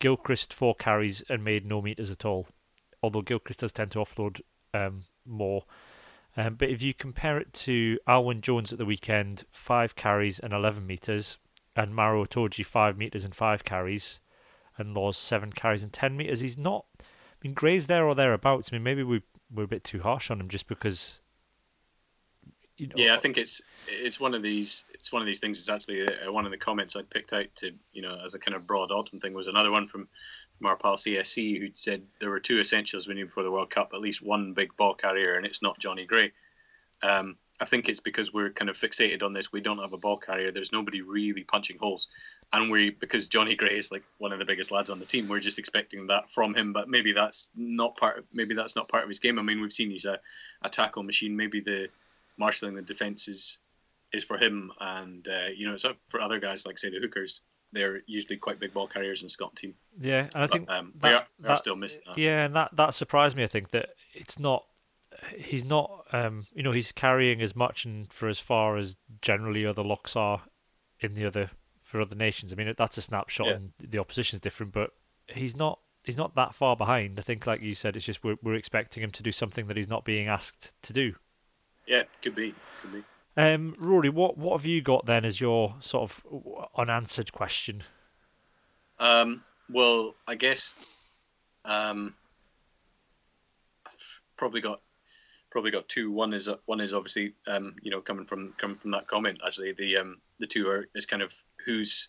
Gilchrist 0.00 0.52
four 0.52 0.74
carries 0.74 1.22
and 1.28 1.44
made 1.44 1.64
no 1.64 1.80
meters 1.80 2.10
at 2.10 2.24
all. 2.24 2.48
Although 3.04 3.22
Gilchrist 3.22 3.60
does 3.60 3.70
tend 3.70 3.92
to 3.92 4.00
offload 4.00 4.40
um, 4.72 5.04
more. 5.24 5.62
Um, 6.36 6.56
but 6.56 6.70
if 6.70 6.82
you 6.82 6.92
compare 6.92 7.38
it 7.38 7.52
to 7.52 8.00
Alun 8.08 8.24
Wyn 8.24 8.40
Jones 8.40 8.72
at 8.72 8.78
the 8.80 8.84
weekend, 8.84 9.44
five 9.52 9.94
carries 9.94 10.40
and 10.40 10.52
11 10.52 10.84
meters, 10.84 11.38
and 11.76 11.94
Maro 11.94 12.24
Itoje 12.24 12.64
five 12.64 12.96
meters 12.96 13.24
and 13.24 13.34
five 13.34 13.64
carries, 13.64 14.20
and 14.78 14.94
Lawes 14.94 15.16
seven 15.16 15.52
carries 15.52 15.82
and 15.82 15.92
ten 15.92 16.16
meters. 16.16 16.40
He's 16.40 16.58
not. 16.58 16.86
I 17.00 17.04
mean, 17.42 17.54
Gray's 17.54 17.86
there 17.86 18.06
or 18.06 18.14
thereabouts. 18.14 18.70
I 18.72 18.76
mean, 18.76 18.82
maybe 18.82 19.02
we 19.02 19.22
we're 19.52 19.64
a 19.64 19.68
bit 19.68 19.84
too 19.84 20.00
harsh 20.00 20.30
on 20.30 20.40
him 20.40 20.48
just 20.48 20.66
because. 20.66 21.20
You 22.76 22.88
know, 22.88 22.94
yeah, 22.96 23.14
I 23.14 23.18
think 23.18 23.38
it's 23.38 23.62
it's 23.86 24.18
one 24.18 24.34
of 24.34 24.42
these 24.42 24.84
it's 24.92 25.12
one 25.12 25.22
of 25.22 25.26
these 25.26 25.38
things. 25.38 25.58
It's 25.58 25.68
actually 25.68 26.08
uh, 26.08 26.32
one 26.32 26.44
of 26.44 26.50
the 26.50 26.56
comments 26.56 26.96
I 26.96 27.02
picked 27.02 27.32
out 27.32 27.46
to 27.56 27.70
you 27.92 28.02
know 28.02 28.18
as 28.24 28.34
a 28.34 28.38
kind 28.38 28.56
of 28.56 28.66
broad 28.66 28.90
autumn 28.90 29.20
thing 29.20 29.32
was 29.32 29.46
another 29.46 29.70
one 29.70 29.86
from 29.86 30.08
from 30.58 30.66
our 30.66 30.76
pal 30.76 30.96
CSC 30.96 31.60
who 31.60 31.68
said 31.74 32.02
there 32.20 32.30
were 32.30 32.40
two 32.40 32.58
essentials 32.60 33.06
we 33.06 33.14
need 33.14 33.32
for 33.32 33.42
the 33.42 33.50
World 33.50 33.70
Cup, 33.70 33.90
at 33.94 34.00
least 34.00 34.22
one 34.22 34.54
big 34.54 34.76
ball 34.76 34.94
carrier, 34.94 35.36
and 35.36 35.46
it's 35.46 35.62
not 35.62 35.78
Jonny 35.78 36.04
Gray. 36.04 36.32
Um, 37.02 37.36
I 37.60 37.64
think 37.64 37.88
it's 37.88 38.00
because 38.00 38.32
we're 38.32 38.50
kind 38.50 38.68
of 38.68 38.76
fixated 38.76 39.22
on 39.22 39.32
this. 39.32 39.52
We 39.52 39.60
don't 39.60 39.78
have 39.78 39.92
a 39.92 39.98
ball 39.98 40.16
carrier. 40.16 40.50
There's 40.50 40.72
nobody 40.72 41.02
really 41.02 41.44
punching 41.44 41.78
holes, 41.78 42.08
and 42.52 42.70
we 42.70 42.90
because 42.90 43.28
Jonny 43.28 43.54
Gray 43.54 43.78
is 43.78 43.92
like 43.92 44.02
one 44.18 44.32
of 44.32 44.40
the 44.40 44.44
biggest 44.44 44.72
lads 44.72 44.90
on 44.90 44.98
the 44.98 45.06
team. 45.06 45.28
We're 45.28 45.38
just 45.38 45.58
expecting 45.58 46.08
that 46.08 46.28
from 46.30 46.54
him. 46.54 46.72
But 46.72 46.88
maybe 46.88 47.12
that's 47.12 47.50
not 47.54 47.96
part. 47.96 48.18
Of, 48.18 48.24
maybe 48.32 48.54
that's 48.54 48.74
not 48.74 48.88
part 48.88 49.04
of 49.04 49.08
his 49.08 49.20
game. 49.20 49.38
I 49.38 49.42
mean, 49.42 49.60
we've 49.60 49.72
seen 49.72 49.90
he's 49.90 50.04
a, 50.04 50.18
a 50.62 50.68
tackle 50.68 51.04
machine. 51.04 51.36
Maybe 51.36 51.60
the 51.60 51.88
marshalling 52.38 52.74
the 52.74 52.82
defense 52.82 53.28
is 53.28 53.58
is 54.12 54.24
for 54.24 54.36
him, 54.36 54.72
and 54.80 55.26
uh, 55.28 55.48
you 55.54 55.68
know, 55.68 55.74
it's 55.74 55.84
up 55.84 55.96
for 56.08 56.20
other 56.20 56.40
guys 56.40 56.66
like 56.66 56.78
say 56.78 56.90
the 56.90 56.98
hookers. 56.98 57.40
They're 57.72 58.02
usually 58.06 58.36
quite 58.36 58.60
big 58.60 58.72
ball 58.72 58.86
carriers 58.86 59.22
in 59.22 59.28
Scott 59.28 59.54
team. 59.56 59.74
Yeah, 59.98 60.28
and 60.34 60.44
I 60.44 60.46
think 60.46 60.70
um, 60.70 60.92
that, 60.96 61.08
they, 61.08 61.14
are, 61.14 61.26
they 61.38 61.46
that, 61.46 61.52
are 61.52 61.56
still 61.56 61.76
missing. 61.76 62.02
That. 62.06 62.18
Yeah, 62.18 62.46
and 62.46 62.56
that 62.56 62.74
that 62.76 62.94
surprised 62.94 63.36
me. 63.36 63.44
I 63.44 63.48
think 63.48 63.70
that 63.70 63.90
it's 64.12 64.38
not 64.38 64.64
he's 65.36 65.64
not 65.64 66.06
um, 66.12 66.46
you 66.54 66.62
know 66.62 66.72
he's 66.72 66.92
carrying 66.92 67.40
as 67.40 67.54
much 67.54 67.84
and 67.84 68.12
for 68.12 68.28
as 68.28 68.38
far 68.38 68.76
as 68.76 68.96
generally 69.20 69.66
other 69.66 69.82
locks 69.82 70.16
are 70.16 70.42
in 71.00 71.14
the 71.14 71.24
other 71.24 71.50
for 71.82 72.00
other 72.00 72.16
nations. 72.16 72.52
I 72.52 72.56
mean 72.56 72.72
that's 72.76 72.98
a 72.98 73.02
snapshot 73.02 73.46
yeah. 73.46 73.54
and 73.54 73.72
the 73.78 73.98
opposition's 73.98 74.40
different, 74.40 74.72
but 74.72 74.90
he's 75.28 75.56
not 75.56 75.78
he's 76.04 76.16
not 76.16 76.34
that 76.34 76.54
far 76.54 76.76
behind. 76.76 77.18
I 77.18 77.22
think 77.22 77.46
like 77.46 77.62
you 77.62 77.74
said, 77.74 77.96
it's 77.96 78.04
just 78.04 78.24
we're 78.24 78.36
we're 78.42 78.54
expecting 78.54 79.02
him 79.02 79.10
to 79.12 79.22
do 79.22 79.32
something 79.32 79.66
that 79.66 79.76
he's 79.76 79.88
not 79.88 80.04
being 80.04 80.28
asked 80.28 80.72
to 80.82 80.92
do. 80.92 81.14
Yeah, 81.86 82.04
could 82.22 82.34
be, 82.34 82.54
could 82.80 82.92
be. 82.92 83.04
Um, 83.36 83.74
Rory, 83.78 84.10
what 84.10 84.38
what 84.38 84.58
have 84.58 84.66
you 84.66 84.80
got 84.80 85.06
then 85.06 85.24
as 85.24 85.40
your 85.40 85.74
sort 85.80 86.10
of 86.10 86.68
unanswered 86.76 87.32
question? 87.32 87.82
Um, 88.98 89.42
well, 89.68 90.14
I 90.28 90.36
guess 90.36 90.74
um, 91.64 92.14
I've 93.86 93.92
probably 94.36 94.60
got 94.60 94.80
probably 95.54 95.70
got 95.70 95.88
two. 95.88 96.10
One 96.10 96.34
is 96.34 96.48
one 96.66 96.80
is 96.80 96.92
obviously 96.92 97.32
um, 97.46 97.76
you 97.80 97.90
know 97.90 98.00
coming 98.00 98.26
from 98.26 98.52
coming 98.58 98.76
from 98.76 98.90
that 98.90 99.06
comment. 99.06 99.38
Actually, 99.46 99.72
the 99.72 99.96
um, 99.96 100.20
the 100.40 100.48
two 100.48 100.68
are 100.68 100.88
is 100.96 101.06
kind 101.06 101.22
of 101.22 101.32
who's 101.64 102.08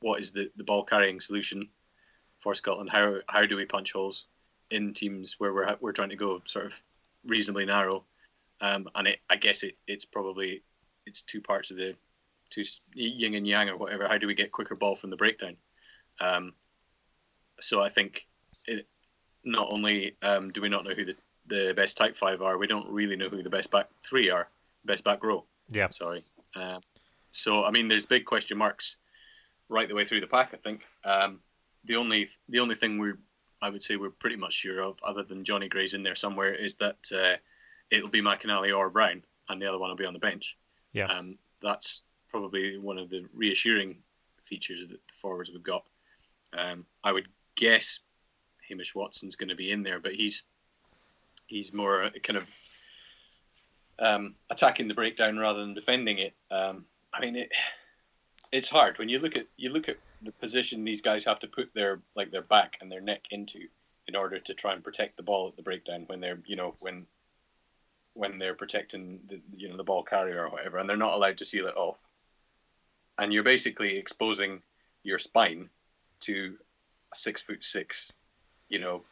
what 0.00 0.20
is 0.20 0.32
the, 0.32 0.50
the 0.56 0.64
ball 0.64 0.82
carrying 0.84 1.20
solution 1.20 1.68
for 2.40 2.52
Scotland? 2.54 2.90
How 2.90 3.18
how 3.28 3.46
do 3.46 3.56
we 3.56 3.64
punch 3.64 3.92
holes 3.92 4.26
in 4.72 4.92
teams 4.92 5.36
where 5.38 5.54
we're 5.54 5.76
we're 5.80 5.92
trying 5.92 6.10
to 6.10 6.16
go 6.16 6.42
sort 6.44 6.66
of 6.66 6.82
reasonably 7.24 7.64
narrow? 7.64 8.04
Um, 8.60 8.88
and 8.96 9.06
it, 9.06 9.20
I 9.30 9.36
guess 9.36 9.62
it, 9.62 9.78
it's 9.86 10.04
probably 10.04 10.64
it's 11.06 11.22
two 11.22 11.40
parts 11.40 11.70
of 11.70 11.76
the 11.76 11.94
two 12.50 12.64
yin 12.92 13.34
and 13.34 13.46
yang 13.46 13.68
or 13.68 13.76
whatever. 13.76 14.08
How 14.08 14.18
do 14.18 14.26
we 14.26 14.34
get 14.34 14.50
quicker 14.50 14.74
ball 14.74 14.96
from 14.96 15.10
the 15.10 15.16
breakdown? 15.16 15.56
Um, 16.20 16.54
so 17.60 17.80
I 17.80 17.88
think 17.88 18.26
it, 18.66 18.88
not 19.44 19.68
only 19.70 20.16
um, 20.22 20.50
do 20.50 20.60
we 20.60 20.68
not 20.68 20.84
know 20.84 20.94
who 20.94 21.04
the, 21.04 21.14
the 21.50 21.74
best 21.76 21.98
tight 21.98 22.16
five 22.16 22.40
are, 22.40 22.56
we 22.56 22.66
don't 22.66 22.88
really 22.88 23.16
know 23.16 23.28
who 23.28 23.42
the 23.42 23.50
best 23.50 23.70
back 23.70 23.88
three 24.02 24.30
are, 24.30 24.48
best 24.86 25.04
back 25.04 25.22
row. 25.22 25.44
Yeah. 25.68 25.90
Sorry. 25.90 26.24
Uh, 26.56 26.80
so 27.30 27.64
I 27.64 27.70
mean, 27.70 27.88
there's 27.88 28.06
big 28.06 28.24
question 28.24 28.56
marks 28.56 28.96
right 29.68 29.88
the 29.88 29.94
way 29.94 30.04
through 30.04 30.20
the 30.20 30.26
pack. 30.26 30.54
I 30.54 30.56
think 30.56 30.86
um, 31.04 31.40
the 31.84 31.96
only 31.96 32.28
the 32.48 32.60
only 32.60 32.74
thing 32.74 32.98
we 32.98 33.12
I 33.62 33.68
would 33.68 33.82
say 33.82 33.96
we're 33.96 34.10
pretty 34.10 34.36
much 34.36 34.54
sure 34.54 34.80
of, 34.80 34.96
other 35.02 35.22
than 35.22 35.44
Jonny 35.44 35.68
Gray's 35.68 35.92
in 35.92 36.02
there 36.02 36.14
somewhere, 36.14 36.54
is 36.54 36.76
that 36.76 36.98
uh, 37.14 37.36
it'll 37.90 38.08
be 38.08 38.22
McInally 38.22 38.76
or 38.76 38.88
Brown, 38.88 39.22
and 39.48 39.60
the 39.60 39.66
other 39.66 39.78
one 39.78 39.90
will 39.90 39.96
be 39.96 40.06
on 40.06 40.14
the 40.14 40.18
bench. 40.18 40.56
Yeah. 40.92 41.06
Um, 41.06 41.36
that's 41.62 42.06
probably 42.30 42.78
one 42.78 42.96
of 42.96 43.10
the 43.10 43.26
reassuring 43.34 43.98
features 44.42 44.80
that 44.88 45.06
the 45.06 45.14
forwards 45.14 45.50
we've 45.50 45.62
got. 45.62 45.84
Um, 46.56 46.86
I 47.04 47.12
would 47.12 47.28
guess 47.54 48.00
Hamish 48.68 48.94
Watson's 48.94 49.36
going 49.36 49.50
to 49.50 49.56
be 49.56 49.70
in 49.70 49.82
there, 49.82 50.00
but 50.00 50.14
he's 50.14 50.42
he's 51.50 51.72
more 51.72 52.10
kind 52.22 52.38
of 52.38 52.48
um, 53.98 54.34
attacking 54.48 54.88
the 54.88 54.94
breakdown 54.94 55.38
rather 55.38 55.60
than 55.60 55.74
defending 55.74 56.18
it. 56.18 56.34
Um, 56.50 56.86
I 57.12 57.20
mean, 57.20 57.36
it, 57.36 57.50
it's 58.52 58.68
hard 58.68 58.98
when 58.98 59.08
you 59.08 59.18
look 59.18 59.36
at 59.36 59.46
you 59.56 59.70
look 59.70 59.88
at 59.88 59.98
the 60.22 60.32
position 60.32 60.84
these 60.84 61.02
guys 61.02 61.24
have 61.24 61.40
to 61.40 61.48
put 61.48 61.74
their 61.74 62.00
like 62.14 62.30
their 62.30 62.42
back 62.42 62.78
and 62.80 62.90
their 62.90 63.00
neck 63.00 63.22
into 63.30 63.60
in 64.06 64.16
order 64.16 64.38
to 64.38 64.54
try 64.54 64.72
and 64.72 64.82
protect 64.82 65.16
the 65.16 65.22
ball 65.22 65.48
at 65.48 65.56
the 65.56 65.62
breakdown 65.62 66.04
when 66.06 66.20
they're 66.20 66.38
you 66.46 66.56
know 66.56 66.74
when 66.80 67.06
when 68.14 68.38
they're 68.38 68.54
protecting 68.54 69.20
the 69.28 69.40
you 69.56 69.68
know 69.68 69.76
the 69.76 69.84
ball 69.84 70.02
carrier 70.02 70.44
or 70.44 70.50
whatever, 70.50 70.78
and 70.78 70.88
they're 70.88 70.96
not 70.96 71.14
allowed 71.14 71.38
to 71.38 71.44
seal 71.44 71.66
it 71.66 71.76
off. 71.76 71.98
And 73.18 73.32
you're 73.32 73.42
basically 73.42 73.98
exposing 73.98 74.62
your 75.02 75.18
spine 75.18 75.68
to 76.20 76.56
a 77.12 77.16
six 77.16 77.40
foot 77.40 77.62
six, 77.62 78.10
you 78.68 78.78
know, 78.78 79.02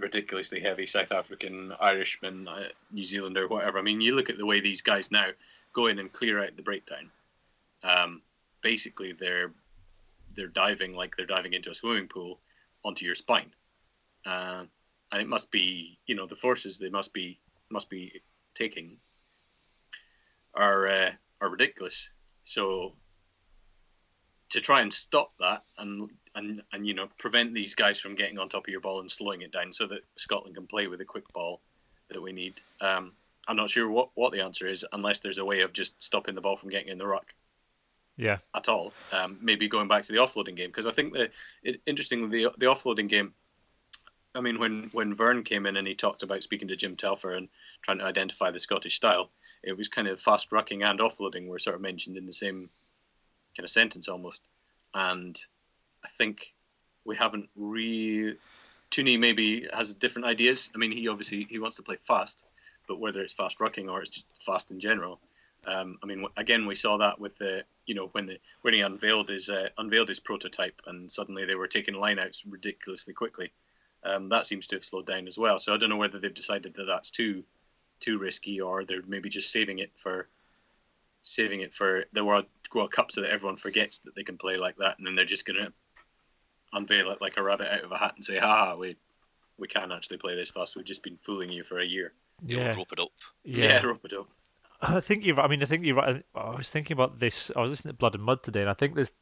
ridiculously 0.00 0.60
heavy 0.60 0.86
South 0.86 1.12
African, 1.12 1.72
Irishman, 1.80 2.48
uh, 2.48 2.68
New 2.90 3.04
Zealander, 3.04 3.48
whatever. 3.48 3.78
I 3.78 3.82
mean, 3.82 4.00
you 4.00 4.14
look 4.14 4.30
at 4.30 4.38
the 4.38 4.46
way 4.46 4.60
these 4.60 4.80
guys 4.80 5.10
now 5.10 5.28
go 5.72 5.86
in 5.86 5.98
and 5.98 6.12
clear 6.12 6.42
out 6.42 6.56
the 6.56 6.62
breakdown. 6.62 7.10
Um, 7.82 8.22
basically, 8.62 9.12
they're 9.12 9.52
they're 10.36 10.48
diving 10.48 10.94
like 10.94 11.16
they're 11.16 11.26
diving 11.26 11.54
into 11.54 11.70
a 11.70 11.74
swimming 11.74 12.08
pool 12.08 12.38
onto 12.84 13.04
your 13.04 13.14
spine, 13.14 13.52
uh, 14.26 14.64
and 15.12 15.22
it 15.22 15.28
must 15.28 15.50
be 15.50 15.98
you 16.06 16.14
know 16.14 16.26
the 16.26 16.36
forces 16.36 16.78
they 16.78 16.88
must 16.88 17.12
be 17.12 17.38
must 17.70 17.88
be 17.88 18.20
taking 18.54 18.96
are 20.54 20.88
uh, 20.88 21.10
are 21.40 21.48
ridiculous. 21.48 22.10
So 22.44 22.94
to 24.50 24.60
try 24.60 24.80
and 24.80 24.92
stop 24.92 25.32
that 25.38 25.62
and 25.78 26.10
and 26.34 26.62
and 26.72 26.86
you 26.86 26.94
know 26.94 27.08
prevent 27.18 27.54
these 27.54 27.74
guys 27.74 28.00
from 28.00 28.14
getting 28.14 28.38
on 28.38 28.48
top 28.48 28.66
of 28.66 28.72
your 28.72 28.80
ball 28.80 29.00
and 29.00 29.10
slowing 29.10 29.42
it 29.42 29.52
down 29.52 29.72
so 29.72 29.86
that 29.86 30.04
Scotland 30.16 30.54
can 30.54 30.66
play 30.66 30.86
with 30.86 30.98
the 30.98 31.04
quick 31.04 31.30
ball 31.32 31.60
that 32.08 32.20
we 32.20 32.32
need. 32.32 32.60
Um, 32.80 33.12
I'm 33.48 33.56
not 33.56 33.70
sure 33.70 33.88
what, 33.88 34.10
what 34.14 34.32
the 34.32 34.40
answer 34.40 34.68
is 34.68 34.84
unless 34.92 35.20
there's 35.20 35.38
a 35.38 35.44
way 35.44 35.60
of 35.60 35.72
just 35.72 36.00
stopping 36.02 36.34
the 36.34 36.40
ball 36.40 36.56
from 36.56 36.70
getting 36.70 36.88
in 36.88 36.98
the 36.98 37.06
ruck. 37.06 37.34
Yeah. 38.16 38.38
At 38.54 38.68
all. 38.68 38.92
Um, 39.12 39.38
maybe 39.40 39.66
going 39.66 39.88
back 39.88 40.04
to 40.04 40.12
the 40.12 40.18
offloading 40.18 40.56
game 40.56 40.68
because 40.68 40.86
I 40.86 40.92
think 40.92 41.14
that 41.14 41.32
it, 41.62 41.80
interestingly 41.86 42.44
the 42.44 42.52
the 42.58 42.66
offloading 42.66 43.08
game. 43.08 43.34
I 44.34 44.40
mean, 44.40 44.60
when 44.60 44.90
when 44.92 45.14
Vern 45.14 45.42
came 45.42 45.66
in 45.66 45.76
and 45.76 45.88
he 45.88 45.94
talked 45.94 46.22
about 46.22 46.42
speaking 46.42 46.68
to 46.68 46.76
Jim 46.76 46.96
Telfer 46.96 47.34
and 47.34 47.48
trying 47.82 47.98
to 47.98 48.04
identify 48.04 48.50
the 48.50 48.58
Scottish 48.58 48.94
style, 48.94 49.30
it 49.62 49.76
was 49.76 49.88
kind 49.88 50.06
of 50.06 50.20
fast 50.20 50.50
rucking 50.50 50.84
and 50.84 51.00
offloading 51.00 51.48
were 51.48 51.58
sort 51.58 51.76
of 51.76 51.82
mentioned 51.82 52.16
in 52.16 52.26
the 52.26 52.32
same 52.32 52.68
kind 53.56 53.64
of 53.64 53.70
sentence 53.70 54.08
almost. 54.08 54.42
And 54.94 55.40
I 56.04 56.08
think 56.08 56.54
we 57.04 57.16
haven't 57.16 57.48
re. 57.56 58.36
Tooney 58.90 59.18
maybe 59.18 59.68
has 59.72 59.94
different 59.94 60.26
ideas. 60.26 60.70
I 60.74 60.78
mean, 60.78 60.92
he 60.92 61.08
obviously 61.08 61.46
he 61.48 61.58
wants 61.58 61.76
to 61.76 61.82
play 61.82 61.96
fast, 62.00 62.44
but 62.88 62.98
whether 62.98 63.20
it's 63.20 63.32
fast 63.32 63.58
rucking 63.58 63.90
or 63.90 64.00
it's 64.00 64.10
just 64.10 64.26
fast 64.44 64.70
in 64.70 64.80
general, 64.80 65.20
um, 65.66 65.98
I 66.02 66.06
mean, 66.06 66.26
again, 66.36 66.66
we 66.66 66.74
saw 66.74 66.96
that 66.98 67.20
with 67.20 67.36
the 67.38 67.64
you 67.86 67.94
know 67.94 68.08
when 68.12 68.26
the 68.26 68.38
when 68.62 68.74
he 68.74 68.80
unveiled 68.80 69.28
his 69.28 69.48
uh, 69.48 69.68
unveiled 69.78 70.08
his 70.08 70.20
prototype, 70.20 70.80
and 70.86 71.10
suddenly 71.10 71.44
they 71.44 71.54
were 71.54 71.66
taking 71.66 71.94
lineouts 71.94 72.42
ridiculously 72.48 73.12
quickly. 73.12 73.52
Um, 74.02 74.30
that 74.30 74.46
seems 74.46 74.66
to 74.68 74.76
have 74.76 74.84
slowed 74.84 75.06
down 75.06 75.28
as 75.28 75.36
well. 75.36 75.58
So 75.58 75.74
I 75.74 75.76
don't 75.76 75.90
know 75.90 75.96
whether 75.96 76.18
they've 76.18 76.32
decided 76.32 76.74
that 76.74 76.86
that's 76.86 77.10
too 77.10 77.44
too 78.00 78.18
risky, 78.18 78.60
or 78.60 78.84
they're 78.84 79.02
maybe 79.06 79.28
just 79.28 79.52
saving 79.52 79.80
it 79.80 79.90
for 79.96 80.28
saving 81.22 81.60
it 81.60 81.74
for 81.74 82.04
the 82.12 82.24
World 82.24 82.46
World 82.74 82.92
Cup 82.92 83.12
so 83.12 83.20
that 83.20 83.30
everyone 83.30 83.56
forgets 83.56 83.98
that 83.98 84.14
they 84.14 84.24
can 84.24 84.38
play 84.38 84.56
like 84.56 84.76
that, 84.78 84.96
and 84.98 85.06
then 85.06 85.14
they're 85.14 85.24
just 85.26 85.44
going 85.44 85.62
to 85.62 85.72
unveil 86.72 87.10
it 87.10 87.20
like 87.20 87.36
a 87.36 87.42
rabbit 87.42 87.72
out 87.72 87.84
of 87.84 87.92
a 87.92 87.98
hat 87.98 88.14
and 88.16 88.24
say, 88.24 88.38
"Ha, 88.38 88.74
we 88.76 88.96
we 89.58 89.68
can 89.68 89.92
actually 89.92 90.18
play 90.18 90.34
this 90.34 90.50
fast. 90.50 90.76
We've 90.76 90.84
just 90.84 91.02
been 91.02 91.18
fooling 91.22 91.50
you 91.50 91.64
for 91.64 91.80
a 91.80 91.84
year." 91.84 92.12
Yeah, 92.44 92.74
rope 92.74 92.92
it 92.92 93.00
up. 93.00 93.10
Yeah, 93.44 93.64
yeah 93.64 93.82
rope 93.82 94.04
it 94.04 94.12
up. 94.12 94.28
I 94.82 95.00
think 95.00 95.24
you're. 95.24 95.38
I 95.38 95.48
mean, 95.48 95.62
I 95.62 95.66
think 95.66 95.84
you're 95.84 95.96
right. 95.96 96.24
I 96.34 96.56
was 96.56 96.70
thinking 96.70 96.94
about 96.94 97.20
this. 97.20 97.50
I 97.54 97.60
was 97.60 97.70
listening 97.70 97.94
to 97.94 97.98
Blood 97.98 98.14
and 98.14 98.24
Mud 98.24 98.42
today, 98.42 98.60
and 98.60 98.70
I 98.70 98.74
think 98.74 98.94
there's 98.94 99.12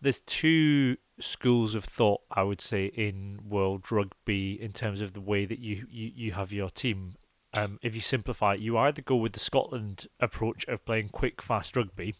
there's 0.00 0.20
two 0.22 0.96
schools 1.18 1.74
of 1.74 1.84
thought. 1.84 2.22
I 2.30 2.42
would 2.42 2.60
say 2.60 2.86
in 2.86 3.40
world 3.48 3.90
rugby 3.92 4.60
in 4.60 4.72
terms 4.72 5.00
of 5.00 5.12
the 5.12 5.20
way 5.20 5.44
that 5.44 5.58
you 5.58 5.86
you, 5.90 6.12
you 6.14 6.32
have 6.32 6.52
your 6.52 6.70
team. 6.70 7.14
Um, 7.52 7.80
if 7.82 7.96
you 7.96 8.00
simplify 8.00 8.54
it, 8.54 8.60
you 8.60 8.78
either 8.78 9.02
go 9.02 9.16
with 9.16 9.32
the 9.32 9.40
Scotland 9.40 10.06
approach 10.20 10.64
of 10.68 10.84
playing 10.84 11.08
quick, 11.08 11.42
fast 11.42 11.76
rugby, 11.76 12.14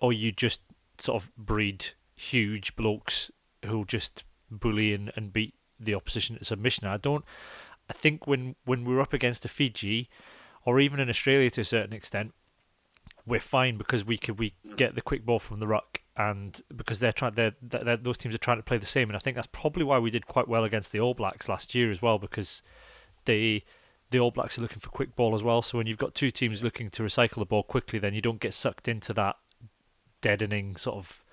or 0.00 0.12
you 0.12 0.32
just 0.32 0.60
sort 0.98 1.22
of 1.22 1.30
breed 1.36 1.86
huge 2.16 2.76
blokes 2.76 3.30
who'll 3.64 3.84
just 3.84 4.24
bully 4.50 4.94
and, 4.94 5.12
and 5.16 5.32
beat 5.32 5.54
the 5.78 5.94
opposition 5.94 6.36
to 6.38 6.44
submission. 6.44 6.86
I 6.86 6.96
don't. 6.96 7.24
I 7.88 7.92
think 7.92 8.26
when 8.26 8.54
when 8.64 8.84
we're 8.84 9.00
up 9.00 9.12
against 9.12 9.44
a 9.44 9.48
Fiji, 9.48 10.08
or 10.64 10.80
even 10.80 11.00
in 11.00 11.08
Australia 11.08 11.50
to 11.50 11.62
a 11.62 11.64
certain 11.64 11.92
extent, 11.92 12.32
we're 13.26 13.40
fine 13.40 13.76
because 13.76 14.04
we 14.04 14.18
could 14.18 14.38
we 14.38 14.54
get 14.76 14.94
the 14.94 15.02
quick 15.02 15.24
ball 15.24 15.38
from 15.38 15.60
the 15.60 15.66
ruck, 15.66 16.00
and 16.16 16.60
because 16.76 17.00
they're 17.00 17.12
trying, 17.12 17.34
they're, 17.34 17.54
they're, 17.62 17.96
those 17.96 18.18
teams 18.18 18.34
are 18.34 18.38
trying 18.38 18.58
to 18.58 18.62
play 18.62 18.78
the 18.78 18.86
same, 18.86 19.08
and 19.08 19.16
I 19.16 19.20
think 19.20 19.36
that's 19.36 19.48
probably 19.50 19.84
why 19.84 19.98
we 19.98 20.10
did 20.10 20.26
quite 20.26 20.48
well 20.48 20.64
against 20.64 20.92
the 20.92 21.00
All 21.00 21.14
Blacks 21.14 21.48
last 21.48 21.74
year 21.74 21.90
as 21.90 22.02
well, 22.02 22.18
because 22.18 22.62
they 23.24 23.64
the 24.10 24.20
All 24.20 24.30
Blacks 24.30 24.58
are 24.58 24.62
looking 24.62 24.80
for 24.80 24.90
quick 24.90 25.16
ball 25.16 25.34
as 25.34 25.42
well. 25.42 25.62
So 25.62 25.78
when 25.78 25.86
you've 25.86 25.98
got 25.98 26.14
two 26.14 26.30
teams 26.30 26.62
looking 26.62 26.90
to 26.90 27.02
recycle 27.02 27.36
the 27.36 27.44
ball 27.44 27.62
quickly, 27.62 27.98
then 27.98 28.14
you 28.14 28.20
don't 28.20 28.40
get 28.40 28.54
sucked 28.54 28.88
into 28.88 29.12
that 29.14 29.36
deadening 30.20 30.76
sort 30.76 30.96
of 30.96 31.24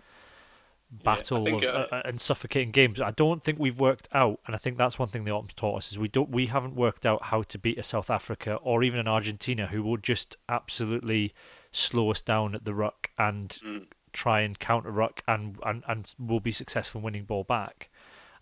battle 0.91 1.39
yeah, 1.39 1.45
think, 1.45 1.63
of, 1.63 1.75
uh, 1.75 1.87
uh, 1.95 2.01
and 2.05 2.19
suffocating 2.19 2.71
games. 2.71 3.01
I 3.01 3.11
don't 3.11 3.43
think 3.43 3.59
we've 3.59 3.79
worked 3.79 4.07
out, 4.13 4.39
and 4.45 4.55
I 4.55 4.59
think 4.59 4.77
that's 4.77 4.97
one 4.97 5.07
thing 5.07 5.25
the 5.25 5.31
Autumn's 5.31 5.53
taught 5.53 5.77
us 5.77 5.91
is 5.91 5.99
we 5.99 6.07
don't 6.07 6.29
we 6.29 6.47
haven't 6.47 6.75
worked 6.75 7.05
out 7.05 7.23
how 7.23 7.43
to 7.43 7.57
beat 7.57 7.77
a 7.77 7.83
South 7.83 8.09
Africa 8.09 8.55
or 8.55 8.83
even 8.83 8.99
an 8.99 9.07
Argentina 9.07 9.67
who 9.67 9.83
will 9.83 9.97
just 9.97 10.37
absolutely 10.47 11.33
slow 11.71 12.11
us 12.11 12.21
down 12.21 12.55
at 12.55 12.65
the 12.65 12.73
ruck 12.73 13.11
and 13.17 13.57
mm. 13.65 13.85
try 14.13 14.41
and 14.41 14.59
counter 14.59 14.91
ruck 14.91 15.21
and, 15.27 15.57
and 15.65 15.83
and 15.87 16.13
will 16.19 16.39
be 16.39 16.51
successful 16.51 17.01
winning 17.01 17.25
ball 17.25 17.43
back. 17.43 17.89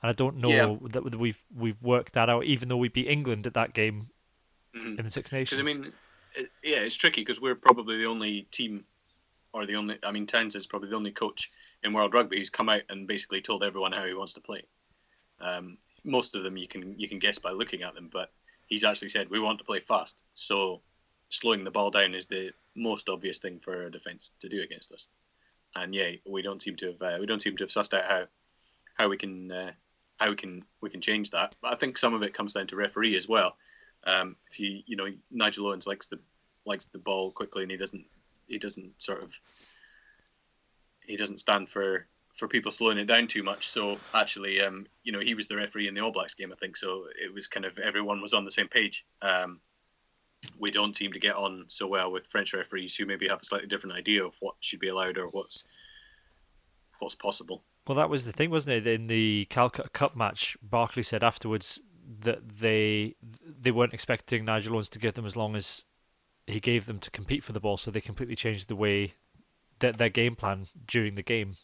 And 0.02 0.10
I 0.10 0.14
don't 0.14 0.38
know 0.38 0.50
yeah. 0.50 0.90
that 0.92 1.18
we've 1.18 1.42
we've 1.56 1.82
worked 1.84 2.14
that 2.14 2.30
out, 2.30 2.44
even 2.46 2.70
though 2.70 2.78
we 2.78 2.90
beat 2.90 3.08
England 3.08 3.48
at 3.48 3.56
that 3.56 3.74
game 3.74 4.10
mm. 4.76 5.00
in 5.00 5.04
the 5.04 5.12
Six 5.12 5.32
Nations. 5.32 5.60
I 5.60 5.64
mean, 5.64 5.92
it, 6.36 6.52
yeah, 6.64 6.78
it's 6.78 6.96
tricky 6.96 7.22
because 7.22 7.42
we're 7.42 7.56
probably 7.56 7.98
the 7.98 8.06
only 8.06 8.44
team, 8.52 8.86
or 9.52 9.66
the 9.66 9.76
only. 9.76 9.98
I 10.04 10.12
mean, 10.12 10.28
Towns 10.28 10.54
is 10.54 10.68
probably 10.68 10.90
the 10.90 10.96
only 10.96 11.12
coach 11.12 11.52
in 11.86 11.94
World 11.94 12.14
Rugby 12.14 12.38
who's 12.38 12.50
come 12.50 12.68
out 12.68 12.82
and 12.90 13.08
basically 13.08 13.42
told 13.42 13.64
everyone 13.64 13.92
how 13.92 14.06
he 14.06 14.14
wants 14.14 14.34
to 14.34 14.42
play. 14.42 14.64
Um, 15.40 15.78
most 16.04 16.36
of 16.36 16.44
them 16.44 16.58
you 16.58 16.68
can 16.68 17.00
you 17.00 17.08
can 17.08 17.20
guess 17.20 17.40
by 17.40 17.52
looking 17.52 17.84
at 17.84 17.94
them, 17.96 18.10
but 18.12 18.32
he's 18.68 18.84
actually 18.84 19.10
said 19.10 19.30
we 19.30 19.40
want 19.40 19.60
to 19.60 19.66
play 19.66 19.80
fast. 19.80 20.22
So 20.34 20.82
slowing 21.30 21.64
the 21.64 21.72
ball 21.72 21.92
down 21.92 22.16
is 22.16 22.26
the 22.26 22.52
most 22.76 23.10
obvious 23.10 23.38
thing 23.38 23.60
for 23.60 23.84
a 23.84 23.92
defence 23.92 24.32
to 24.40 24.50
do 24.50 24.62
against 24.62 24.92
us. 24.92 25.08
And 25.76 25.94
yeah, 25.94 26.12
we 26.26 26.42
don't 26.42 26.62
seem 26.62 26.76
to 26.78 26.88
have 26.88 27.02
uh, 27.02 27.18
we 27.20 27.26
don't 27.26 27.42
seem 27.42 27.56
to 27.58 27.64
have 27.64 27.72
sussed 27.72 27.94
out 27.94 28.06
how 28.06 28.26
how 28.96 29.10
we 29.10 29.18
can 29.18 29.52
uh, 29.52 29.72
how 30.18 30.30
we 30.30 30.36
can 30.36 30.64
we 30.82 30.90
can 30.90 31.02
change 31.02 31.32
that. 31.32 31.56
But 31.62 31.74
I 31.74 31.76
think 31.76 31.98
some 31.98 32.14
of 32.14 32.24
it 32.24 32.34
comes 32.34 32.54
down 32.54 32.68
to 32.68 32.76
referee 32.76 33.16
as 33.16 33.28
well. 33.28 33.58
Um, 34.06 34.36
if 34.52 34.60
you 34.60 34.82
you 34.86 34.96
know 34.96 35.08
Nigel 35.32 35.68
Owens 35.68 35.88
likes 35.88 36.08
the 36.08 36.20
likes 36.66 36.86
the 36.86 36.98
ball 36.98 37.32
quickly 37.32 37.62
and 37.62 37.72
he 37.72 37.78
doesn't 37.78 38.06
he 38.48 38.58
doesn't 38.58 39.02
sort 39.02 39.24
of 39.24 39.34
he 41.08 41.18
doesn't 41.18 41.40
stand 41.40 41.70
for 41.70 42.08
for 42.34 42.48
people 42.50 42.72
slowing 42.72 42.98
it 42.98 43.06
down 43.06 43.28
too 43.28 43.44
much. 43.44 43.70
So 43.70 43.98
actually, 44.14 44.62
um, 44.62 44.88
you 45.04 45.12
know, 45.12 45.22
he 45.22 45.34
was 45.34 45.48
the 45.48 45.56
referee 45.56 45.88
in 45.88 45.94
the 45.94 46.02
All 46.02 46.12
Blacks 46.12 46.34
game, 46.34 46.52
I 46.52 46.56
think. 46.56 46.76
So 46.76 47.06
it 47.22 47.34
was 47.34 47.48
kind 47.48 47.66
of 47.66 47.78
everyone 47.80 48.22
was 48.22 48.34
on 48.34 48.44
the 48.44 48.52
same 48.52 48.68
page. 48.68 49.06
Um, 49.22 49.62
we 50.60 50.70
don't 50.70 50.96
seem 50.96 51.14
to 51.14 51.20
get 51.20 51.36
on 51.36 51.66
so 51.68 51.88
well 51.88 52.12
with 52.12 52.28
French 52.28 52.54
referees 52.54 52.96
who 52.96 53.06
maybe 53.06 53.28
have 53.28 53.42
a 53.42 53.46
slightly 53.46 53.68
different 53.68 53.96
idea 53.96 54.24
of 54.24 54.36
what 54.42 54.56
should 54.60 54.80
be 54.80 54.90
allowed 54.90 55.18
or 55.18 55.28
what's 55.28 55.64
what's 57.00 57.16
possible. 57.16 57.64
Well, 57.88 57.96
that 57.96 58.10
was 58.10 58.26
the 58.26 58.34
thing, 58.34 58.50
wasn't 58.50 58.76
it? 58.76 58.88
In 58.88 59.08
the 59.08 59.48
Calcutta 59.50 59.90
Cup 59.90 60.16
match, 60.16 60.58
Barclay 60.62 61.04
said 61.04 61.24
afterwards 61.24 61.82
that 62.20 62.60
they 62.60 63.16
they 63.60 63.72
weren't 63.72 63.94
expecting 63.94 64.46
Nigel 64.46 64.76
Owens 64.76 64.90
to 64.90 65.00
give 65.00 65.14
them 65.14 65.26
as 65.26 65.36
long 65.36 65.56
as 65.56 65.84
he 66.48 66.60
gave 66.60 66.86
them 66.86 67.00
to 67.00 67.12
compete 67.12 67.44
for 67.44 67.54
the 67.54 67.60
ball, 67.60 67.78
so 67.78 67.92
they 67.92 68.02
completely 68.02 68.36
changed 68.36 68.68
the 68.68 68.76
way 68.76 69.14
that 69.80 69.98
their 69.98 70.10
game 70.10 70.36
plan 70.36 70.68
during 70.88 71.16
the 71.16 71.24
game 71.24 71.58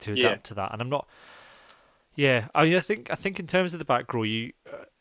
to 0.00 0.12
adapt 0.12 0.22
Yeah. 0.22 0.48
to 0.48 0.54
that. 0.54 0.72
And 0.72 0.80
I'm 0.82 0.88
not, 0.90 1.08
yeah, 2.14 2.48
I 2.54 2.64
mean, 2.64 2.74
I 2.74 2.80
think 2.80 3.10
I 3.10 3.14
think 3.14 3.40
in 3.40 3.46
terms 3.46 3.72
of 3.72 3.78
the 3.78 3.84
back 3.84 4.12
row, 4.12 4.22
you 4.22 4.52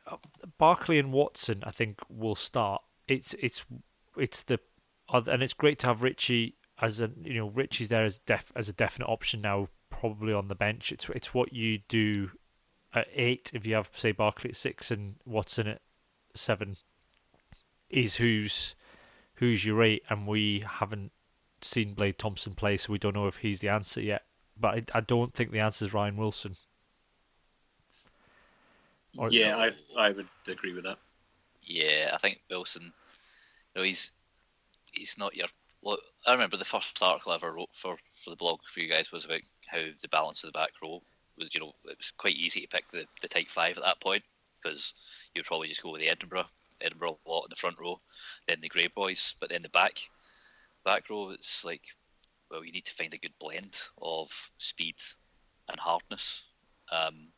uh, 0.09 0.15
Barclay 0.57 0.99
and 0.99 1.11
Watson, 1.11 1.63
I 1.65 1.71
think 1.71 1.99
will 2.09 2.35
start. 2.35 2.81
It's 3.07 3.33
it's 3.39 3.65
it's 4.17 4.43
the 4.43 4.59
and 5.11 5.41
it's 5.41 5.53
great 5.53 5.79
to 5.79 5.87
have 5.87 6.03
Ritchie 6.03 6.55
as 6.81 7.01
a 7.01 7.09
you 7.23 7.33
know 7.35 7.49
Ritchie's 7.49 7.87
there 7.89 8.05
as 8.05 8.19
def 8.19 8.51
as 8.55 8.69
a 8.69 8.73
definite 8.73 9.07
option 9.07 9.41
now, 9.41 9.67
probably 9.89 10.33
on 10.33 10.47
the 10.47 10.55
bench. 10.55 10.91
It's 10.91 11.09
it's 11.09 11.33
what 11.33 11.51
you 11.53 11.79
do 11.87 12.31
at 12.93 13.07
eight 13.13 13.51
if 13.53 13.65
you 13.65 13.75
have 13.75 13.89
say 13.93 14.11
Barclay 14.11 14.51
at 14.51 14.55
six 14.55 14.91
and 14.91 15.15
Watson 15.25 15.67
at 15.67 15.81
seven 16.35 16.77
is 17.89 18.15
who's 18.15 18.75
who's 19.35 19.65
your 19.65 19.83
eight, 19.83 20.03
and 20.09 20.27
we 20.27 20.63
haven't 20.67 21.11
seen 21.63 21.93
Blade 21.93 22.17
Thomson 22.17 22.53
play, 22.53 22.77
so 22.77 22.91
we 22.91 22.99
don't 22.99 23.15
know 23.15 23.27
if 23.27 23.37
he's 23.37 23.59
the 23.59 23.69
answer 23.69 24.01
yet. 24.01 24.23
But 24.59 24.75
I, 24.75 24.97
I 24.97 25.01
don't 25.01 25.33
think 25.33 25.51
the 25.51 25.59
answer 25.59 25.85
is 25.85 25.93
Ryan 25.93 26.17
Wilson. 26.17 26.55
Or- 29.17 29.31
yeah, 29.31 29.57
I 29.57 29.71
I 29.97 30.11
would 30.11 30.27
agree 30.47 30.73
with 30.73 30.83
that. 30.83 30.97
Yeah, 31.63 32.11
I 32.13 32.17
think 32.17 32.41
Wilson. 32.49 32.93
You 33.75 33.81
know, 33.81 33.83
he's 33.83 34.11
he's 34.91 35.17
not 35.17 35.35
your. 35.35 35.47
Look, 35.81 36.01
I 36.25 36.33
remember 36.33 36.57
the 36.57 36.65
first 36.65 37.01
article 37.01 37.31
I 37.31 37.35
ever 37.35 37.53
wrote 37.53 37.69
for 37.73 37.97
for 38.03 38.29
the 38.29 38.35
blog 38.35 38.59
for 38.67 38.79
you 38.79 38.89
guys 38.89 39.11
was 39.11 39.25
about 39.25 39.41
how 39.67 39.79
the 40.01 40.07
balance 40.09 40.43
of 40.43 40.49
the 40.49 40.57
back 40.57 40.71
row 40.81 41.01
was. 41.37 41.53
You 41.53 41.61
know, 41.61 41.73
it 41.85 41.97
was 41.97 42.11
quite 42.17 42.35
easy 42.35 42.61
to 42.61 42.67
pick 42.67 42.89
the 42.91 43.05
the 43.21 43.27
tight 43.27 43.49
five 43.49 43.77
at 43.77 43.83
that 43.83 44.01
point 44.01 44.23
because 44.61 44.93
you 45.33 45.39
would 45.39 45.45
probably 45.45 45.69
just 45.69 45.81
go 45.81 45.91
with 45.91 46.01
the 46.01 46.09
Edinburgh 46.09 46.47
Edinburgh 46.81 47.19
lot 47.25 47.43
in 47.43 47.49
the 47.49 47.55
front 47.55 47.79
row, 47.79 47.99
then 48.47 48.61
the 48.61 48.69
Gray 48.69 48.87
Boys, 48.87 49.35
but 49.39 49.49
then 49.49 49.61
the 49.61 49.69
back 49.69 49.99
back 50.85 51.09
row 51.09 51.29
it's 51.31 51.63
like, 51.63 51.83
well, 52.49 52.63
you 52.63 52.71
need 52.71 52.85
to 52.85 52.93
find 52.93 53.13
a 53.13 53.17
good 53.17 53.33
blend 53.39 53.79
of 54.01 54.29
speed 54.57 54.95
and 55.69 55.79
hardness. 55.79 56.43
Um, 56.91 57.29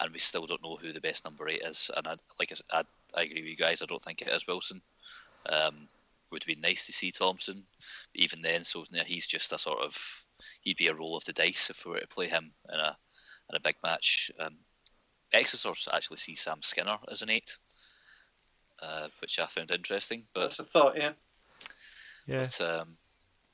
and 0.00 0.12
we 0.12 0.18
still 0.18 0.46
don't 0.46 0.62
know 0.62 0.76
who 0.76 0.92
the 0.92 1.00
best 1.00 1.24
number 1.24 1.48
eight 1.48 1.62
is. 1.64 1.90
And 1.96 2.06
I, 2.06 2.16
like 2.38 2.52
I, 2.72 2.78
I, 2.78 2.84
I 3.14 3.22
agree 3.22 3.42
with 3.42 3.50
you 3.50 3.56
guys. 3.56 3.80
I 3.80 3.86
don't 3.86 4.02
think 4.02 4.22
it 4.22 4.28
is 4.28 4.46
Wilson. 4.46 4.82
Um, 5.46 5.88
would 6.30 6.44
be 6.46 6.56
nice 6.56 6.84
to 6.86 6.92
see 6.92 7.12
Thomson, 7.12 7.62
but 8.12 8.20
even 8.20 8.42
then, 8.42 8.64
so 8.64 8.84
he's 9.06 9.26
just 9.26 9.52
a 9.52 9.58
sort 9.58 9.80
of 9.80 9.96
he'd 10.62 10.76
be 10.76 10.88
a 10.88 10.94
roll 10.94 11.16
of 11.16 11.24
the 11.24 11.32
dice 11.32 11.70
if 11.70 11.86
we 11.86 11.92
were 11.92 12.00
to 12.00 12.08
play 12.08 12.26
him 12.26 12.52
in 12.72 12.80
a 12.80 12.96
in 13.50 13.56
a 13.56 13.60
big 13.60 13.76
match. 13.84 14.30
Um, 14.40 14.56
Exeter's 15.32 15.88
actually 15.92 16.16
see 16.18 16.34
Sam 16.34 16.60
Skinner 16.62 16.98
as 17.10 17.22
an 17.22 17.30
eight, 17.30 17.56
uh, 18.82 19.08
which 19.20 19.38
I 19.38 19.46
found 19.46 19.70
interesting. 19.70 20.24
But 20.34 20.40
That's 20.40 20.58
a 20.60 20.64
thought, 20.64 20.96
yeah. 20.96 21.12
Yeah, 22.26 22.46
but 22.58 22.60
um, 22.60 22.96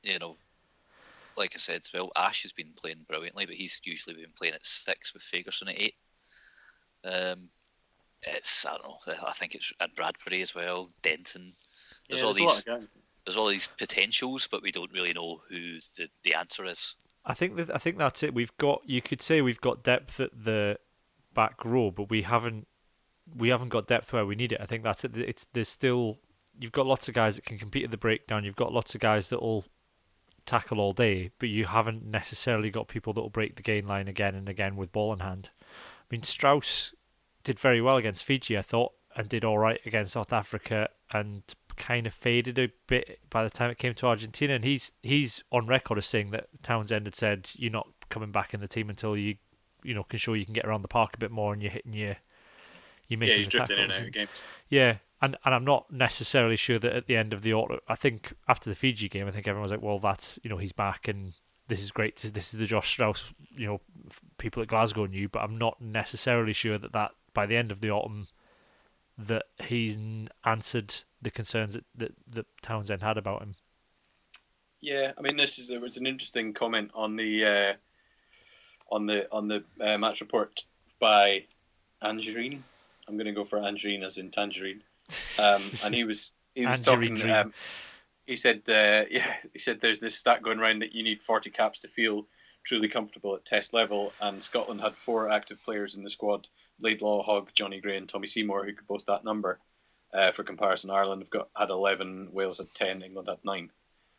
you 0.02 0.18
know, 0.18 0.36
like 1.36 1.52
I 1.54 1.58
said, 1.58 1.82
well, 1.92 2.12
Ash 2.16 2.42
has 2.42 2.52
been 2.52 2.72
playing 2.76 3.04
brilliantly, 3.08 3.46
but 3.46 3.54
he's 3.54 3.80
usually 3.84 4.16
been 4.16 4.32
playing 4.36 4.54
at 4.54 4.64
six 4.64 5.12
with 5.12 5.22
Fagerson 5.22 5.68
at 5.68 5.80
eight. 5.80 5.94
Um, 7.04 7.48
it's 8.22 8.66
I 8.66 8.72
don't 8.72 8.82
know. 8.84 9.26
I 9.26 9.32
think 9.32 9.54
it's 9.54 9.72
and 9.80 9.94
Bradbury 9.94 10.42
as 10.42 10.54
well, 10.54 10.90
Denton. 11.02 11.52
There's 12.08 12.20
yeah, 12.20 12.26
all 12.26 12.32
there's 12.34 12.66
a 12.66 12.70
lot 12.70 12.80
these 12.80 12.88
there's 13.24 13.36
all 13.36 13.48
these 13.48 13.68
potentials, 13.78 14.48
but 14.50 14.62
we 14.62 14.72
don't 14.72 14.92
really 14.92 15.12
know 15.12 15.40
who 15.48 15.78
the, 15.96 16.08
the 16.24 16.34
answer 16.34 16.64
is. 16.64 16.94
I 17.24 17.34
think 17.34 17.56
that 17.56 17.74
I 17.74 17.78
think 17.78 17.98
that's 17.98 18.22
it. 18.22 18.34
We've 18.34 18.56
got 18.58 18.82
you 18.84 19.02
could 19.02 19.22
say 19.22 19.40
we've 19.40 19.60
got 19.60 19.82
depth 19.82 20.20
at 20.20 20.30
the 20.44 20.78
back 21.34 21.64
row, 21.64 21.90
but 21.90 22.10
we 22.10 22.22
haven't 22.22 22.66
we 23.36 23.48
haven't 23.48 23.68
got 23.68 23.86
depth 23.86 24.12
where 24.12 24.26
we 24.26 24.34
need 24.34 24.52
it. 24.52 24.60
I 24.60 24.66
think 24.66 24.82
that's 24.84 25.04
it. 25.04 25.16
It's 25.16 25.46
there's 25.52 25.68
still 25.68 26.18
you've 26.58 26.72
got 26.72 26.86
lots 26.86 27.08
of 27.08 27.14
guys 27.14 27.36
that 27.36 27.44
can 27.44 27.58
compete 27.58 27.84
at 27.84 27.90
the 27.90 27.96
breakdown. 27.96 28.44
You've 28.44 28.56
got 28.56 28.72
lots 28.72 28.94
of 28.94 29.00
guys 29.00 29.28
that 29.28 29.40
will 29.40 29.64
tackle 30.46 30.80
all 30.80 30.92
day, 30.92 31.30
but 31.38 31.48
you 31.48 31.66
haven't 31.66 32.04
necessarily 32.04 32.70
got 32.70 32.88
people 32.88 33.12
that 33.12 33.20
will 33.20 33.30
break 33.30 33.56
the 33.56 33.62
gain 33.62 33.86
line 33.86 34.08
again 34.08 34.34
and 34.34 34.48
again 34.48 34.76
with 34.76 34.92
ball 34.92 35.12
in 35.12 35.20
hand. 35.20 35.50
I 35.62 36.04
mean, 36.10 36.22
Strauss 36.22 36.94
did 37.44 37.58
very 37.58 37.80
well 37.80 37.96
against 37.96 38.24
Fiji, 38.24 38.58
I 38.58 38.62
thought, 38.62 38.92
and 39.16 39.28
did 39.28 39.44
all 39.44 39.58
right 39.58 39.80
against 39.86 40.12
South 40.12 40.32
Africa, 40.32 40.88
and 41.12 41.42
kind 41.76 42.06
of 42.06 42.12
faded 42.12 42.58
a 42.58 42.68
bit 42.86 43.18
by 43.30 43.42
the 43.42 43.50
time 43.50 43.70
it 43.70 43.78
came 43.78 43.94
to 43.94 44.06
Argentina. 44.06 44.54
And 44.54 44.64
he's 44.64 44.92
he's 45.02 45.42
on 45.50 45.66
record 45.66 45.98
as 45.98 46.06
saying 46.06 46.30
that 46.30 46.48
Townsend 46.62 47.06
had 47.06 47.14
said, 47.14 47.48
"You're 47.54 47.72
not 47.72 47.88
coming 48.08 48.32
back 48.32 48.54
in 48.54 48.60
the 48.60 48.68
team 48.68 48.90
until 48.90 49.16
you, 49.16 49.36
you 49.82 49.94
know, 49.94 50.04
can 50.04 50.18
show 50.18 50.34
you 50.34 50.44
can 50.44 50.54
get 50.54 50.66
around 50.66 50.82
the 50.82 50.88
park 50.88 51.14
a 51.14 51.18
bit 51.18 51.30
more 51.30 51.52
and 51.52 51.62
you're 51.62 51.70
hitting 51.70 51.92
your, 51.92 52.16
making 53.08 53.28
Yeah, 53.28 53.34
he's 53.36 53.48
drifting 53.48 53.78
in 53.78 53.84
and 53.84 53.92
tackles." 53.92 54.02
out 54.02 54.08
of 54.08 54.12
games. 54.14 54.42
Yeah, 54.68 54.96
and 55.22 55.36
and 55.44 55.54
I'm 55.54 55.64
not 55.64 55.90
necessarily 55.90 56.56
sure 56.56 56.78
that 56.78 56.94
at 56.94 57.06
the 57.06 57.16
end 57.16 57.32
of 57.32 57.42
the 57.42 57.54
auto, 57.54 57.78
I 57.88 57.94
think 57.94 58.32
after 58.48 58.70
the 58.70 58.76
Fiji 58.76 59.08
game, 59.08 59.26
I 59.26 59.30
think 59.30 59.46
everyone 59.46 59.64
was 59.64 59.72
like, 59.72 59.82
well, 59.82 59.98
that's 59.98 60.38
you 60.42 60.50
know 60.50 60.56
he's 60.56 60.72
back 60.72 61.08
and 61.08 61.34
this 61.68 61.82
is 61.82 61.90
great. 61.92 62.16
This 62.16 62.52
is 62.52 62.58
the 62.58 62.66
Josh 62.66 62.88
Strauss, 62.88 63.32
you 63.56 63.66
know, 63.66 63.80
people 64.38 64.60
at 64.60 64.68
Glasgow 64.68 65.06
knew, 65.06 65.28
but 65.28 65.42
I'm 65.42 65.56
not 65.56 65.80
necessarily 65.80 66.52
sure 66.52 66.78
that 66.78 66.92
that 66.92 67.12
by 67.32 67.46
the 67.46 67.56
end 67.56 67.70
of 67.70 67.80
the 67.80 67.90
autumn 67.90 68.26
that 69.18 69.44
he's 69.62 69.98
answered 70.44 70.94
the 71.22 71.30
concerns 71.30 71.74
that, 71.74 71.84
that 71.94 72.12
that 72.28 72.46
Townsend 72.62 73.02
had 73.02 73.18
about 73.18 73.42
him. 73.42 73.54
Yeah, 74.80 75.12
I 75.16 75.20
mean, 75.20 75.36
this 75.36 75.58
is 75.58 75.68
there 75.68 75.80
was 75.80 75.96
an 75.96 76.06
interesting 76.06 76.54
comment 76.54 76.90
on 76.94 77.16
the 77.16 77.44
uh, 77.44 77.72
on 78.90 79.06
the 79.06 79.30
on 79.30 79.48
the 79.48 79.62
uh, 79.80 79.98
match 79.98 80.20
report 80.20 80.64
by 80.98 81.44
Angerine. 82.02 82.62
I'm 83.06 83.16
going 83.16 83.26
to 83.26 83.32
go 83.32 83.44
for 83.44 83.58
Angerine 83.58 84.04
as 84.04 84.18
in 84.18 84.30
tangerine. 84.30 84.82
Um, 85.38 85.62
and 85.84 85.94
he 85.94 86.04
was 86.04 86.32
he 86.54 86.66
was 86.66 86.80
talking. 86.80 87.30
Um, 87.30 87.52
he 88.26 88.36
said, 88.36 88.62
uh, 88.68 89.04
yeah, 89.10 89.34
he 89.52 89.58
said 89.58 89.80
there's 89.80 89.98
this 89.98 90.16
stat 90.16 90.42
going 90.42 90.58
around 90.58 90.80
that 90.82 90.94
you 90.94 91.02
need 91.02 91.22
40 91.22 91.50
caps 91.50 91.80
to 91.80 91.88
feel 91.88 92.26
truly 92.64 92.88
comfortable 92.88 93.34
at 93.34 93.44
test 93.44 93.72
level, 93.72 94.12
and 94.20 94.42
Scotland 94.42 94.80
had 94.80 94.96
four 94.96 95.30
active 95.30 95.62
players 95.64 95.94
in 95.94 96.02
the 96.02 96.10
squad: 96.10 96.48
Laidlaw, 96.80 97.22
Hogg, 97.22 97.50
Jonny 97.54 97.80
Gray, 97.80 97.96
and 97.96 98.08
Tommy 98.08 98.26
Seymour, 98.26 98.64
who 98.64 98.72
could 98.72 98.86
boast 98.86 99.06
that 99.06 99.24
number. 99.24 99.58
Uh, 100.12 100.32
for 100.32 100.42
comparison, 100.42 100.90
Ireland 100.90 101.22
have 101.22 101.30
got 101.30 101.48
had 101.56 101.70
11, 101.70 102.30
Wales 102.32 102.58
had 102.58 102.74
10, 102.74 103.02
England 103.02 103.28
had 103.28 103.38
nine. 103.44 103.70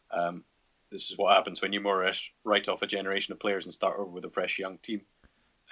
Um, 0.10 0.46
this 0.90 1.10
is 1.10 1.18
what 1.18 1.36
happens 1.36 1.62
when 1.62 1.74
you 1.74 1.82
more 1.82 2.02
or 2.02 2.06
less 2.06 2.30
write 2.44 2.70
off 2.70 2.82
a 2.82 2.88
generation 2.88 3.34
of 3.34 3.40
players 3.40 3.66
and 3.66 3.74
start 3.74 4.00
over 4.00 4.10
with 4.10 4.26
a 4.26 4.30
fresh 4.30 4.58
young 4.58 4.78
team. 4.78 5.02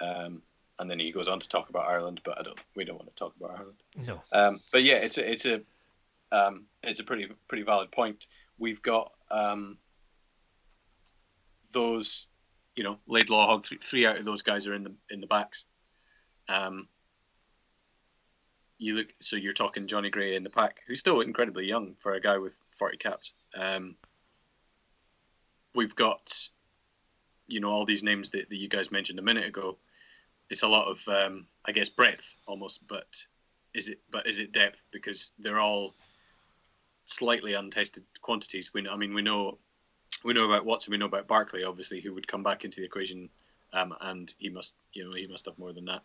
Um, 0.00 0.42
and 0.80 0.90
then 0.90 0.98
he 0.98 1.12
goes 1.12 1.28
on 1.28 1.38
to 1.38 1.48
talk 1.48 1.68
about 1.68 1.86
Ireland, 1.86 2.20
but 2.24 2.38
I 2.38 2.42
don't. 2.42 2.58
We 2.74 2.84
don't 2.84 2.96
want 2.96 3.08
to 3.08 3.14
talk 3.14 3.34
about 3.38 3.58
Ireland. 3.58 3.76
No, 4.06 4.22
Um, 4.32 4.60
but 4.72 4.82
yeah, 4.82 4.96
it's 4.96 5.18
a 5.18 5.30
it's 5.30 5.46
a 5.46 5.60
um, 6.32 6.64
it's 6.82 7.00
a 7.00 7.04
pretty 7.04 7.28
pretty 7.48 7.62
valid 7.62 7.90
point. 7.92 8.26
We've 8.58 8.82
got 8.82 9.12
um, 9.30 9.78
those, 11.72 12.26
you 12.74 12.84
know, 12.84 12.98
Laidlaw. 13.06 13.60
Three, 13.60 13.78
three 13.82 14.06
out 14.06 14.16
of 14.16 14.24
those 14.24 14.42
guys 14.42 14.66
are 14.66 14.74
in 14.74 14.84
the 14.84 14.92
in 15.10 15.20
the 15.20 15.26
backs. 15.26 15.66
Um, 16.48 16.88
you 18.78 18.94
look, 18.94 19.08
so 19.20 19.36
you're 19.36 19.52
talking 19.52 19.86
Jonny 19.86 20.08
Gray 20.08 20.34
in 20.34 20.42
the 20.42 20.50
pack, 20.50 20.80
who's 20.86 20.98
still 20.98 21.20
incredibly 21.20 21.66
young 21.66 21.94
for 21.98 22.14
a 22.14 22.20
guy 22.20 22.38
with 22.38 22.56
40 22.70 22.96
caps. 22.96 23.34
Um, 23.54 23.94
we've 25.74 25.94
got, 25.94 26.48
you 27.46 27.60
know, 27.60 27.68
all 27.68 27.84
these 27.84 28.02
names 28.02 28.30
that, 28.30 28.48
that 28.48 28.56
you 28.56 28.70
guys 28.70 28.90
mentioned 28.90 29.18
a 29.18 29.22
minute 29.22 29.44
ago. 29.44 29.76
It's 30.50 30.62
a 30.62 30.68
lot 30.68 30.88
of, 30.88 31.06
um, 31.08 31.46
I 31.64 31.72
guess, 31.72 31.88
breadth 31.88 32.34
almost, 32.46 32.80
but 32.88 33.06
is 33.72 33.88
it? 33.88 34.00
But 34.10 34.26
is 34.26 34.38
it 34.38 34.52
depth? 34.52 34.80
Because 34.90 35.32
they're 35.38 35.60
all 35.60 35.94
slightly 37.06 37.54
untested 37.54 38.04
quantities. 38.20 38.72
We, 38.74 38.88
I 38.88 38.96
mean, 38.96 39.14
we 39.14 39.22
know, 39.22 39.58
we 40.24 40.34
know 40.34 40.44
about 40.44 40.64
Watson, 40.64 40.92
we 40.92 40.98
know 40.98 41.06
about 41.06 41.28
Barclay, 41.28 41.64
obviously, 41.64 42.00
who 42.00 42.14
would 42.14 42.28
come 42.28 42.42
back 42.42 42.64
into 42.64 42.80
the 42.80 42.86
equation, 42.86 43.28
um, 43.72 43.94
and 44.00 44.32
he 44.38 44.48
must, 44.48 44.74
you 44.92 45.04
know, 45.04 45.14
he 45.14 45.26
must 45.26 45.46
have 45.46 45.58
more 45.58 45.72
than 45.72 45.86
that. 45.86 46.02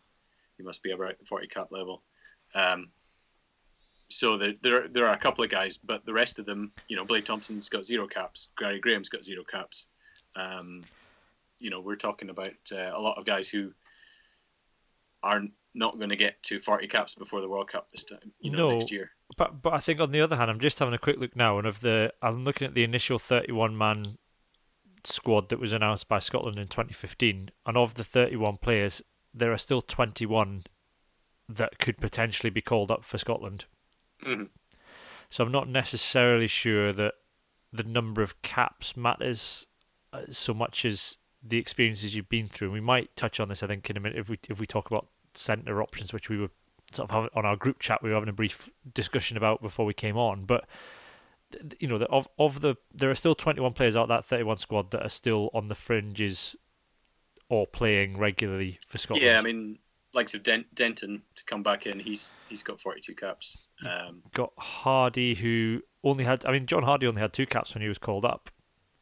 He 0.57 0.63
must 0.63 0.83
be 0.83 0.91
about 0.91 1.19
the 1.19 1.25
40 1.25 1.47
cap 1.47 1.71
level. 1.71 2.01
Um, 2.53 2.89
so 4.09 4.37
there, 4.37 4.53
there, 4.61 4.87
there 4.87 5.07
are 5.07 5.13
a 5.13 5.19
couple 5.19 5.43
of 5.43 5.49
guys, 5.49 5.77
but 5.77 6.05
the 6.05 6.13
rest 6.13 6.39
of 6.39 6.45
them, 6.45 6.71
you 6.87 6.95
know, 6.95 7.05
Blade 7.05 7.25
Thomson's 7.25 7.69
got 7.69 7.85
zero 7.85 8.07
caps. 8.07 8.49
Gary 8.57 8.79
Graham's 8.79 9.09
got 9.09 9.23
zero 9.23 9.43
caps. 9.43 9.87
Um, 10.35 10.83
you 11.59 11.69
know, 11.69 11.81
we're 11.81 11.95
talking 11.95 12.29
about 12.29 12.53
uh, 12.71 12.91
a 12.93 13.01
lot 13.01 13.17
of 13.17 13.25
guys 13.25 13.49
who 13.49 13.71
are 15.25 15.41
not 15.73 15.97
going 15.97 16.09
to 16.09 16.15
get 16.15 16.41
to 16.43 16.59
40 16.61 16.87
caps 16.87 17.15
before 17.15 17.41
the 17.41 17.49
World 17.49 17.67
Cup 17.69 17.91
this 17.91 18.03
time, 18.05 18.31
you 18.39 18.51
know, 18.51 18.69
No. 18.69 18.77
next 18.77 18.91
year. 18.91 19.11
but 19.37 19.61
but 19.61 19.73
I 19.73 19.79
think 19.79 19.99
on 19.99 20.11
the 20.11 20.21
other 20.21 20.35
hand, 20.37 20.49
I'm 20.49 20.59
just 20.59 20.79
having 20.79 20.93
a 20.93 20.97
quick 20.99 21.17
look 21.17 21.35
now, 21.35 21.57
and 21.57 21.67
of 21.67 21.81
the 21.81 22.13
I'm 22.21 22.43
looking 22.45 22.67
at 22.67 22.73
the 22.75 22.83
initial 22.83 23.19
31 23.19 23.77
man 23.77 24.17
squad 25.03 25.49
that 25.49 25.59
was 25.59 25.73
announced 25.73 26.07
by 26.07 26.19
Scotland 26.19 26.57
in 26.57 26.67
2015, 26.67 27.51
and 27.65 27.77
of 27.77 27.95
the 27.95 28.03
31 28.03 28.57
players, 28.57 29.01
there 29.33 29.51
are 29.51 29.57
still 29.57 29.81
21 29.81 30.63
that 31.49 31.77
could 31.79 31.97
potentially 31.97 32.49
be 32.49 32.61
called 32.61 32.91
up 32.91 33.03
for 33.03 33.17
Scotland. 33.17 33.65
Mhm. 34.23 34.49
So 35.29 35.43
I'm 35.43 35.51
not 35.51 35.67
necessarily 35.67 36.47
sure 36.47 36.93
that 36.93 37.15
the 37.73 37.83
number 37.83 38.21
of 38.21 38.41
caps 38.41 38.95
matters 38.95 39.67
uh, 40.13 40.21
so 40.31 40.53
much 40.53 40.85
as 40.85 41.17
the 41.43 41.57
experiences 41.57 42.15
you've 42.15 42.29
been 42.29 42.47
through. 42.47 42.71
We 42.71 42.79
might 42.79 43.15
touch 43.17 43.39
on 43.39 43.49
this, 43.49 43.61
I 43.61 43.67
think, 43.67 43.89
in 43.89 43.97
a 43.97 43.99
minute 43.99 44.17
if 44.17 44.29
we 44.29 44.39
if 44.49 44.59
we 44.59 44.65
talk 44.65 44.89
about 44.89 45.07
centre 45.37 45.81
options, 45.81 46.13
which 46.13 46.29
we 46.29 46.37
were 46.37 46.49
sort 46.91 47.09
of 47.09 47.13
having 47.13 47.29
on 47.35 47.45
our 47.45 47.55
group 47.55 47.79
chat. 47.79 48.01
We 48.03 48.09
were 48.09 48.15
having 48.15 48.29
a 48.29 48.33
brief 48.33 48.69
discussion 48.93 49.37
about 49.37 49.61
before 49.61 49.85
we 49.85 49.93
came 49.93 50.17
on, 50.17 50.45
but 50.45 50.65
you 51.79 51.87
know, 51.87 51.97
the, 51.97 52.05
of 52.07 52.27
of 52.39 52.61
the 52.61 52.75
there 52.93 53.09
are 53.09 53.15
still 53.15 53.35
21 53.35 53.73
players 53.73 53.95
out 53.95 54.07
that 54.09 54.25
31 54.25 54.57
squad 54.57 54.91
that 54.91 55.03
are 55.03 55.09
still 55.09 55.49
on 55.53 55.67
the 55.67 55.75
fringes 55.75 56.55
or 57.49 57.67
playing 57.67 58.17
regularly 58.17 58.79
for 58.87 58.97
Scotland. 58.97 59.25
Yeah, 59.25 59.37
I 59.37 59.41
mean, 59.41 59.77
likes 60.13 60.33
of 60.33 60.43
Dent- 60.43 60.73
Denton 60.73 61.21
to 61.35 61.43
come 61.45 61.61
back 61.61 61.85
in, 61.85 61.99
he's 61.99 62.31
he's 62.49 62.63
got 62.63 62.79
42 62.79 63.13
caps. 63.15 63.67
Um, 63.87 64.23
got 64.33 64.55
Hardie 64.57 65.35
who 65.35 65.81
only 66.03 66.23
had. 66.23 66.45
I 66.45 66.51
mean, 66.51 66.65
John 66.65 66.83
Hardie 66.83 67.07
only 67.07 67.21
had 67.21 67.33
two 67.33 67.45
caps 67.45 67.73
when 67.73 67.81
he 67.81 67.87
was 67.87 67.97
called 67.97 68.25
up, 68.25 68.49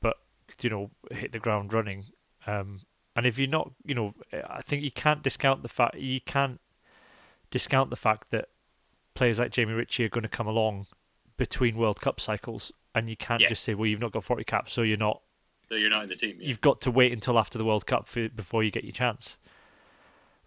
but 0.01 0.17
you 0.61 0.69
know, 0.69 0.91
hit 1.11 1.31
the 1.31 1.39
ground 1.39 1.73
running. 1.73 2.05
Um, 2.45 2.79
and 3.15 3.25
if 3.25 3.37
you're 3.37 3.47
not, 3.47 3.71
you 3.85 3.93
know, 3.95 4.13
I 4.31 4.61
think 4.61 4.83
you 4.83 4.91
can't 4.91 5.21
discount 5.23 5.61
the 5.63 5.69
fact 5.69 5.95
you 5.97 6.19
can't 6.21 6.59
discount 7.51 7.89
the 7.89 7.95
fact 7.95 8.31
that 8.31 8.49
players 9.13 9.39
like 9.39 9.51
Jamie 9.51 9.73
Ritchie 9.73 10.05
are 10.05 10.09
going 10.09 10.23
to 10.23 10.29
come 10.29 10.47
along 10.47 10.87
between 11.37 11.77
World 11.77 12.01
Cup 12.01 12.19
cycles, 12.19 12.71
and 12.95 13.09
you 13.09 13.15
can't 13.17 13.41
Yeah. 13.41 13.49
just 13.49 13.63
say, 13.63 13.73
well, 13.75 13.85
you've 13.87 13.99
not 13.99 14.11
got 14.11 14.23
40 14.23 14.43
caps, 14.43 14.73
so 14.73 14.81
you're 14.81 14.97
not. 14.97 15.21
so 15.69 15.75
you're 15.75 15.89
not 15.89 16.03
in 16.03 16.09
the 16.09 16.15
team. 16.15 16.37
Yeah. 16.39 16.47
You've 16.47 16.61
got 16.61 16.81
to 16.81 16.91
wait 16.91 17.11
until 17.11 17.37
after 17.39 17.57
the 17.57 17.65
World 17.65 17.85
Cup 17.85 18.07
for, 18.07 18.29
before 18.29 18.63
you 18.63 18.71
get 18.71 18.83
your 18.83 18.91
chance. 18.93 19.37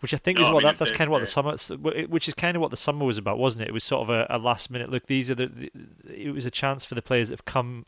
Which 0.01 0.13
I 0.13 0.19
think 0.19 0.39
is 0.39 0.43
No, 0.43 0.49
I 0.49 0.53
what 0.53 0.63
mean, 0.65 0.73
that, 0.73 0.79
that's 0.79 0.91
kind 0.91 1.09
of 1.09 1.13
what 1.13 1.19
the 1.21 1.25
the- 1.25 1.57
summer, 1.59 2.07
which 2.09 2.29
is 2.29 2.35
kind 2.35 2.55
of 2.57 2.61
what 2.61 2.71
the 2.71 2.77
summer 2.77 3.05
was 3.07 3.17
about, 3.19 3.39
wasn't 3.39 3.63
it? 3.63 3.69
It 3.69 3.73
was 3.75 3.83
sort 3.83 4.03
of 4.03 4.11
a, 4.11 4.27
a 4.29 4.39
last 4.39 4.71
minute 4.71 4.91
look. 4.91 5.07
These 5.07 5.31
are 5.31 5.35
the, 5.35 5.47
the, 5.47 5.71
it 6.13 6.31
was 6.33 6.45
a 6.45 6.51
chance 6.51 6.85
for 6.85 6.95
the 6.95 7.03
players 7.03 7.31
that 7.31 7.39
have 7.41 7.45
come 7.47 7.87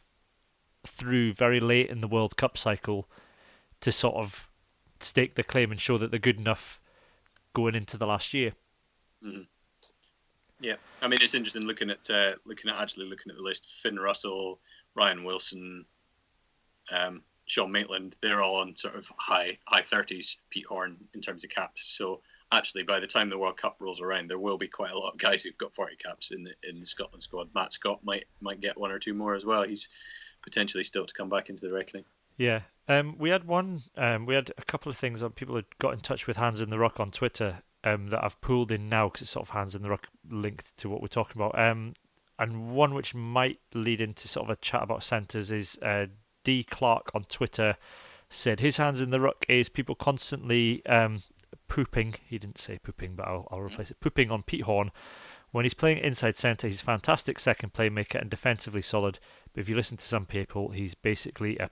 through 0.87 1.35
very 1.35 1.61
late 1.61 1.91
in 1.91 2.01
the 2.01 2.09
World 2.09 2.37
Cup 2.37 2.57
cycle 2.57 3.09
to 3.81 3.93
sort 3.93 4.15
of 4.17 4.48
stake 5.03 5.35
their 5.35 5.45
claim 5.45 5.71
and 5.71 5.81
show 5.81 5.99
that 5.99 6.11
they're 6.11 6.21
good 6.21 6.39
enough 6.39 6.81
going 7.55 7.75
into 7.75 7.97
the 7.97 8.07
last 8.07 8.35
year. 8.35 8.53
Yeah, 10.61 10.77
I 11.01 11.09
mean 11.09 11.21
it's 11.23 11.35
interesting 11.35 11.63
looking 11.63 11.91
at 11.91 12.09
uh, 12.11 12.33
looking 12.45 12.71
at 12.71 12.81
actually 12.81 13.07
looking 13.07 13.31
at 13.31 13.37
the 13.37 13.43
list. 13.43 13.81
Finn 13.83 13.97
Russell, 13.97 14.61
Ryan 14.95 15.25
Wilson, 15.25 15.85
um, 16.91 17.23
Sean 17.47 17.71
Maitland. 17.71 18.17
They're 18.21 18.43
all 18.43 18.57
on 18.57 18.77
sort 18.77 18.97
of 18.97 19.11
high 19.17 19.59
high 19.67 19.83
thirties. 19.83 20.39
Pete 20.51 20.67
Horne 20.67 20.97
in 21.15 21.21
terms 21.21 21.45
of 21.45 21.51
caps. 21.51 21.85
So 21.97 22.21
actually, 22.51 22.83
by 22.83 22.99
the 23.01 23.07
time 23.07 23.31
the 23.31 23.39
World 23.39 23.57
Cup 23.57 23.77
rolls 23.79 24.01
around, 24.01 24.29
there 24.29 24.39
will 24.39 24.59
be 24.59 24.69
quite 24.69 24.91
a 24.91 24.99
lot 24.99 25.13
of 25.13 25.19
guys 25.19 25.43
who've 25.43 25.59
got 25.59 25.75
forty 25.75 25.97
caps 25.97 26.33
in 26.33 26.43
the 26.43 26.55
in 26.69 26.81
the 26.81 26.87
Scotland 26.87 27.23
squad. 27.23 27.49
Matt 27.55 27.73
Scott 27.73 28.01
might 28.03 28.25
might 28.41 28.61
get 28.61 28.79
one 28.79 28.91
or 28.91 28.99
two 28.99 29.15
more 29.15 29.35
as 29.35 29.45
well. 29.45 29.63
He's 29.63 29.89
potentially 30.43 30.85
still 30.85 31.07
to 31.07 31.15
come 31.15 31.29
back 31.29 31.51
into 31.51 31.67
the 31.67 31.73
reckoning. 31.73 32.05
Yeah. 32.39 32.61
Um, 32.87 33.17
we 33.19 33.29
had 33.29 33.45
one. 33.45 33.83
Um, 33.97 34.25
we 34.25 34.35
had 34.35 34.51
a 34.57 34.65
couple 34.65 34.89
of 34.89 34.97
things 34.97 35.21
that 35.21 35.35
people 35.35 35.57
had 35.57 35.67
got 35.79 35.93
in 35.93 36.01
touch 36.01 36.27
with 36.27 36.39
Hands 36.39 36.59
in 36.59 36.71
the 36.71 36.79
Rock 36.79 36.99
on 37.01 37.11
Twitter 37.11 37.59
um, 37.85 38.09
that 38.09 38.25
I've 38.25 38.41
pulled 38.41 38.73
in 38.73 38.89
now 38.89 39.09
because 39.09 39.23
it's 39.23 39.31
sort 39.31 39.47
of 39.47 39.51
Hands 39.51 39.75
in 39.75 39.83
the 39.83 39.91
Rock 39.91 40.07
linked 40.31 40.75
to 40.79 40.89
what 40.89 41.03
we're 41.03 41.09
talking 41.09 41.43
about. 41.43 41.59
Um, 41.59 41.93
and 42.39 42.71
one 42.71 42.95
which 42.95 43.15
might 43.15 43.59
lead 43.75 44.01
into 44.01 44.29
sort 44.29 44.47
of 44.47 44.51
a 44.51 44.57
chat 44.57 44.83
about 44.83 45.03
centres 45.03 45.51
is 45.51 45.77
uh, 45.83 46.07
D 46.45 46.65
Clark 46.65 47.11
on 47.15 47.25
Twitter 47.25 47.77
said 48.31 48.61
his 48.61 48.77
Hands 48.77 49.01
in 49.01 49.11
the 49.11 49.21
Rock 49.21 49.45
is 49.49 49.69
people 49.69 49.95
constantly 49.95 50.85
um, 50.87 51.23
pooping. 51.67 52.15
He 52.27 52.39
didn't 52.39 52.59
say 52.59 52.79
pooping, 52.79 53.17
but 53.17 53.27
I'll, 53.27 53.49
I'll 53.51 53.61
replace 53.61 53.91
it. 53.91 54.01
Pooping 54.01 54.31
on 54.31 54.43
Pete 54.43 54.63
Horne. 54.63 54.93
When 55.51 55.65
he's 55.65 55.75
playing 55.75 55.99
inside 55.99 56.37
centre, 56.37 56.69
he's 56.69 56.83
fantastic 56.83 57.39
second 57.39 57.73
playmaker 57.73 58.21
and 58.21 58.31
defensively 58.31 58.83
solid. 58.83 59.19
But 59.53 59.63
if 59.63 59.69
you 59.69 59.77
listen 59.77 59.97
to 59.97 60.05
some 60.05 60.27
people, 60.27 60.71
he's 60.71 60.95
basically 60.95 61.57
a 61.59 61.71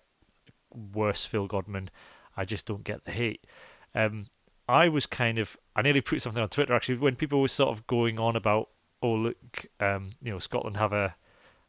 worse 0.92 1.24
Phil 1.24 1.46
Godman. 1.46 1.90
I 2.36 2.44
just 2.44 2.66
don't 2.66 2.84
get 2.84 3.04
the 3.04 3.12
hate. 3.12 3.46
Um, 3.94 4.26
I 4.68 4.88
was 4.88 5.06
kind 5.06 5.38
of, 5.38 5.56
I 5.74 5.82
nearly 5.82 6.00
put 6.00 6.20
something 6.22 6.42
on 6.42 6.48
Twitter 6.48 6.74
actually 6.74 6.98
when 6.98 7.16
people 7.16 7.40
were 7.40 7.48
sort 7.48 7.70
of 7.70 7.86
going 7.86 8.18
on 8.18 8.36
about, 8.36 8.68
oh 9.02 9.12
look, 9.14 9.66
um, 9.80 10.10
you 10.22 10.32
know, 10.32 10.38
Scotland 10.38 10.76
have 10.76 10.92
a 10.92 11.14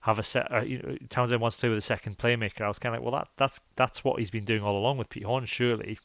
have 0.01 0.19
a 0.19 0.23
set. 0.23 0.51
Uh, 0.51 0.61
you 0.61 0.79
know, 0.79 0.97
Townsend 1.09 1.41
wants 1.41 1.57
to 1.57 1.61
play 1.61 1.69
with 1.69 1.77
a 1.77 1.81
second 1.81 2.17
playmaker. 2.17 2.61
I 2.61 2.67
was 2.67 2.79
kind 2.79 2.95
of 2.95 3.01
like, 3.01 3.11
well, 3.11 3.19
that 3.19 3.29
that's 3.37 3.59
that's 3.75 4.03
what 4.03 4.19
he's 4.19 4.31
been 4.31 4.45
doing 4.45 4.61
all 4.63 4.77
along 4.77 4.97
with 4.97 5.09
Pete 5.09 5.23
Horne, 5.23 5.45
surely. 5.45 5.99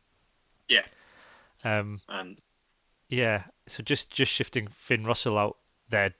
Yeah, 0.68 0.84
Um, 1.64 2.00
and 2.08 2.40
yeah. 3.08 3.44
So 3.66 3.82
just 3.82 4.10
just 4.10 4.32
shifting 4.32 4.68
Finn 4.68 5.04
Russell 5.04 5.38
out 5.38 5.58
there, 5.88 6.12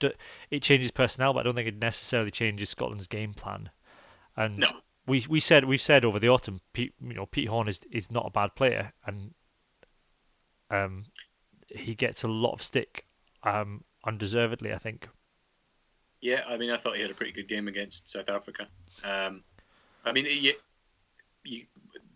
it 0.51 0.61
changes 0.61 0.91
personnel, 0.91 1.33
but 1.33 1.41
I 1.41 1.43
don't 1.43 1.55
think 1.55 1.67
it 1.67 1.79
necessarily 1.79 2.31
changes 2.31 2.69
Scotland's 2.69 3.07
game 3.07 3.33
plan. 3.33 3.69
And 4.35 4.57
No. 4.59 4.69
We 5.05 5.25
we 5.27 5.39
said 5.39 5.65
we've 5.65 5.81
said 5.81 6.05
over 6.05 6.19
the 6.19 6.29
autumn, 6.29 6.61
Pete, 6.71 6.93
you 7.01 7.13
know, 7.13 7.25
Pete 7.25 7.49
Horne 7.49 7.67
is 7.67 7.79
is 7.91 8.09
not 8.09 8.25
a 8.25 8.31
bad 8.31 8.55
player, 8.55 8.93
and 9.05 9.33
um, 10.69 11.05
he 11.67 11.95
gets 11.95 12.23
a 12.23 12.27
lot 12.27 12.53
of 12.53 12.61
stick, 12.61 13.05
um, 13.43 13.83
undeservedly, 14.05 14.73
I 14.73 14.77
think. 14.77 15.07
Yeah, 16.21 16.41
I 16.47 16.55
mean, 16.55 16.71
I 16.71 16.77
thought 16.77 16.95
he 16.95 17.01
had 17.01 17.11
a 17.11 17.15
pretty 17.15 17.33
good 17.33 17.49
game 17.49 17.67
against 17.67 18.09
South 18.09 18.29
Africa. 18.29 18.67
Um, 19.03 19.43
I 20.05 20.13
mean, 20.13 20.25
you, 20.25 20.53
you, 21.43 21.65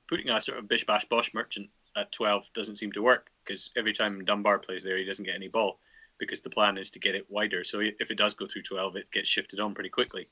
putting 0.07 0.29
a 0.29 0.39
sort 0.39 0.57
of 0.57 0.69
bish 0.69 0.85
bash 0.85 1.05
bosh 1.05 1.33
merchant 1.33 1.69
at 1.97 2.11
12 2.13 2.49
doesn't 2.53 2.77
seem 2.77 2.91
to 2.93 3.01
work 3.01 3.31
because 3.43 3.69
every 3.75 3.91
time 3.91 4.23
Dunbar 4.23 4.59
plays 4.59 4.83
there, 4.83 4.97
he 4.97 5.03
doesn't 5.03 5.25
get 5.25 5.35
any 5.35 5.49
ball 5.49 5.79
because 6.19 6.41
the 6.41 6.49
plan 6.49 6.77
is 6.77 6.89
to 6.91 6.99
get 6.99 7.15
it 7.15 7.29
wider. 7.29 7.63
So 7.63 7.81
if 7.81 8.09
it 8.09 8.17
does 8.17 8.33
go 8.33 8.47
through 8.47 8.63
12, 8.63 8.95
it 8.95 9.11
gets 9.11 9.27
shifted 9.27 9.59
on 9.59 9.73
pretty 9.73 9.89
quickly 9.89 10.29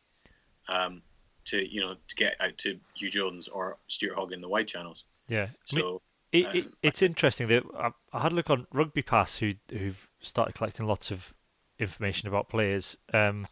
um, 0.68 1.01
to 1.46 1.68
you 1.72 1.82
know 1.82 1.96
to 2.08 2.16
get 2.16 2.36
out 2.41 2.58
to 2.60 2.80
Huw 3.00 3.10
Jones 3.10 3.48
or 3.48 3.78
Stuart 3.88 4.16
Hogg 4.16 4.34
in 4.34 4.41
the 4.41 4.50
wide 4.50 4.68
channels. 4.68 5.04
Yeah. 5.28 5.48
I 5.72 5.76
mean, 5.76 5.84
So 5.84 6.02
It, 6.32 6.46
it, 6.56 6.66
Um, 6.66 6.74
it's 6.84 7.02
interesting 7.02 7.48
that 7.48 7.64
I, 7.78 7.91
I 8.14 8.22
had 8.22 8.32
a 8.32 8.36
look 8.36 8.50
on 8.50 8.68
Rugby 8.74 9.02
Pass, 9.02 9.38
who 9.38 9.54
who've 9.70 10.08
started 10.20 10.56
collecting 10.56 10.86
lots 10.86 11.12
of 11.12 11.34
information 11.80 12.28
about 12.28 12.50
players. 12.50 12.98
Um, 13.14 13.48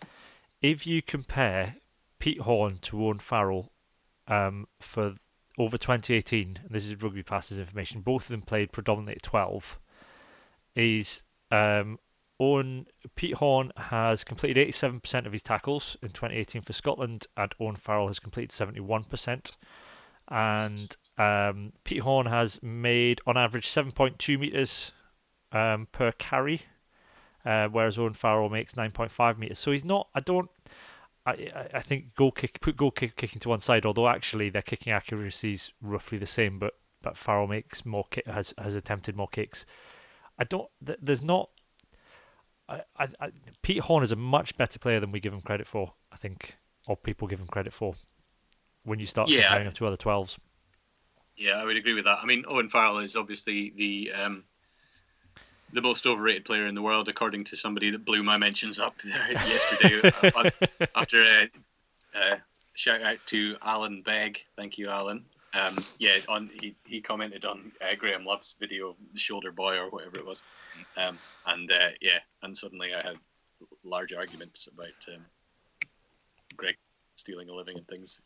if 0.62 0.88
you 0.88 1.02
compare 1.02 1.76
Pete 2.20 2.40
Horne 2.42 2.78
to 2.84 3.06
Owen 3.06 3.20
Farrell 3.20 3.72
um, 4.28 4.68
for 4.80 5.16
over 5.58 5.78
2018, 5.78 6.60
and 6.64 6.74
this 6.74 6.86
is 6.86 7.02
Rugby 7.02 7.24
Pass's 7.24 7.60
information, 7.60 8.02
both 8.02 8.24
of 8.24 8.30
them 8.30 8.42
played 8.42 8.72
predominantly 8.72 9.16
at 9.16 9.24
12. 9.24 9.80
Is 10.76 11.24
um, 11.52 12.00
Pete 13.16 13.36
Horne 13.36 13.72
has 13.78 14.24
completed 14.24 14.68
87% 14.68 15.26
of 15.26 15.32
his 15.34 15.44
tackles 15.44 15.98
in 16.02 16.10
2018 16.10 16.62
for 16.62 16.74
Scotland, 16.74 17.28
and 17.38 17.54
Owen 17.60 17.76
Farrell 17.76 18.08
has 18.08 18.20
completed 18.20 18.52
71% 18.52 19.52
and 20.30 20.96
um, 21.18 21.72
Pete 21.84 22.00
Horne 22.00 22.26
has 22.28 22.62
made 22.64 23.22
on 23.28 23.38
average 23.38 23.68
7.2 23.68 24.40
meters 24.40 24.92
um, 25.52 25.88
per 25.92 26.12
carry, 26.14 26.62
uh, 27.46 27.68
whereas 27.68 27.98
Owen 28.00 28.14
Farrell 28.14 28.50
makes 28.50 28.74
9.5 28.74 29.38
meters. 29.38 29.60
So 29.60 29.72
he's 29.72 29.86
not. 29.86 30.08
I 30.16 30.22
don't. 30.22 30.50
I 31.26 31.68
I- 31.74 31.82
think 31.82 32.16
goal 32.16 32.32
kick 32.32 32.60
put 32.62 32.76
goal 32.76 32.92
kick 32.92 33.16
kicking 33.16 33.40
to 33.42 33.50
one 33.50 33.60
side. 33.60 33.86
Although 33.86 34.08
actually 34.10 34.50
their 34.50 34.62
kicking 34.62 34.92
accuracy 34.92 35.52
is 35.52 35.72
roughly 35.82 36.18
the 36.18 36.26
same, 36.26 36.58
but 36.60 36.74
but 37.02 37.18
Farrell 37.18 37.48
makes 37.48 37.86
more 37.86 38.06
has 38.26 38.54
has 38.58 38.76
attempted 38.76 39.16
more 39.16 39.28
kicks. 39.28 39.66
I 40.40 40.46
don't. 40.46 40.70
th- 40.86 41.00
There's 41.02 41.22
not. 41.22 41.50
I, 42.70 42.82
I, 42.98 43.08
I, 43.20 43.30
Pete 43.62 43.80
Horne 43.80 44.04
is 44.04 44.12
a 44.12 44.16
much 44.16 44.56
better 44.58 44.80
player 44.80 45.00
than 45.00 45.12
we 45.12 45.20
give 45.20 45.34
him 45.34 45.42
credit 45.42 45.68
for. 45.68 45.94
I 46.12 46.18
think, 46.18 46.56
or 46.88 46.96
people 46.96 47.28
give 47.28 47.40
him 47.40 47.48
credit 47.48 47.74
for. 47.74 47.96
When 48.86 49.00
you 49.00 49.06
start 49.06 49.30
Yeah. 49.30 49.42
comparing 49.44 49.68
him 49.68 49.74
to 49.74 49.88
other 49.88 49.98
twelves. 49.98 50.40
Yeah, 51.36 51.54
I 51.60 51.66
would 51.66 51.78
agree 51.78 51.94
with 51.94 52.06
that. 52.06 52.20
I 52.22 52.26
mean, 52.26 52.44
Owen 52.48 52.70
Farrell 52.70 53.00
is 53.00 53.16
obviously 53.16 53.74
the 53.76 54.12
um, 54.14 54.44
the 55.72 55.82
most 55.82 56.06
overrated 56.06 56.46
player 56.46 56.68
in 56.68 56.76
the 56.76 56.82
world, 56.82 57.10
according 57.10 57.46
to 57.46 57.56
somebody 57.56 57.90
that 57.92 58.06
blew 58.06 58.22
my 58.24 58.38
mentions 58.38 58.80
up 58.80 58.96
yesterday. 59.04 60.12
uh, 60.24 60.50
after 60.96 61.24
a 61.24 61.50
uh, 62.14 62.36
shout 62.76 63.02
out 63.02 63.18
to 63.28 63.56
Alan 63.64 64.02
Begg, 64.04 64.40
thank 64.56 64.78
you, 64.78 64.90
Alan. 64.90 65.26
Um, 65.54 65.86
yeah, 66.00 66.18
on 66.28 66.50
he, 66.60 66.76
he 66.86 67.02
commented 67.02 67.46
on 67.46 67.72
uh, 67.82 67.96
Graham 67.98 68.26
Love's 68.26 68.56
video, 68.60 68.96
the 69.14 69.20
Shoulder 69.20 69.52
Boy 69.52 69.78
or 69.78 69.90
whatever 69.90 70.18
it 70.18 70.26
was, 70.26 70.42
um, 70.98 71.20
and 71.46 71.72
uh, 71.72 71.90
yeah, 72.02 72.20
and 72.42 72.58
suddenly 72.58 72.94
I 72.94 73.02
had 73.02 73.18
large 73.84 74.14
arguments 74.14 74.68
about 74.68 75.16
um, 75.16 75.26
Greg 76.58 76.76
stealing 77.16 77.50
a 77.50 77.54
living 77.54 77.78
and 77.78 77.88
things. 77.88 78.20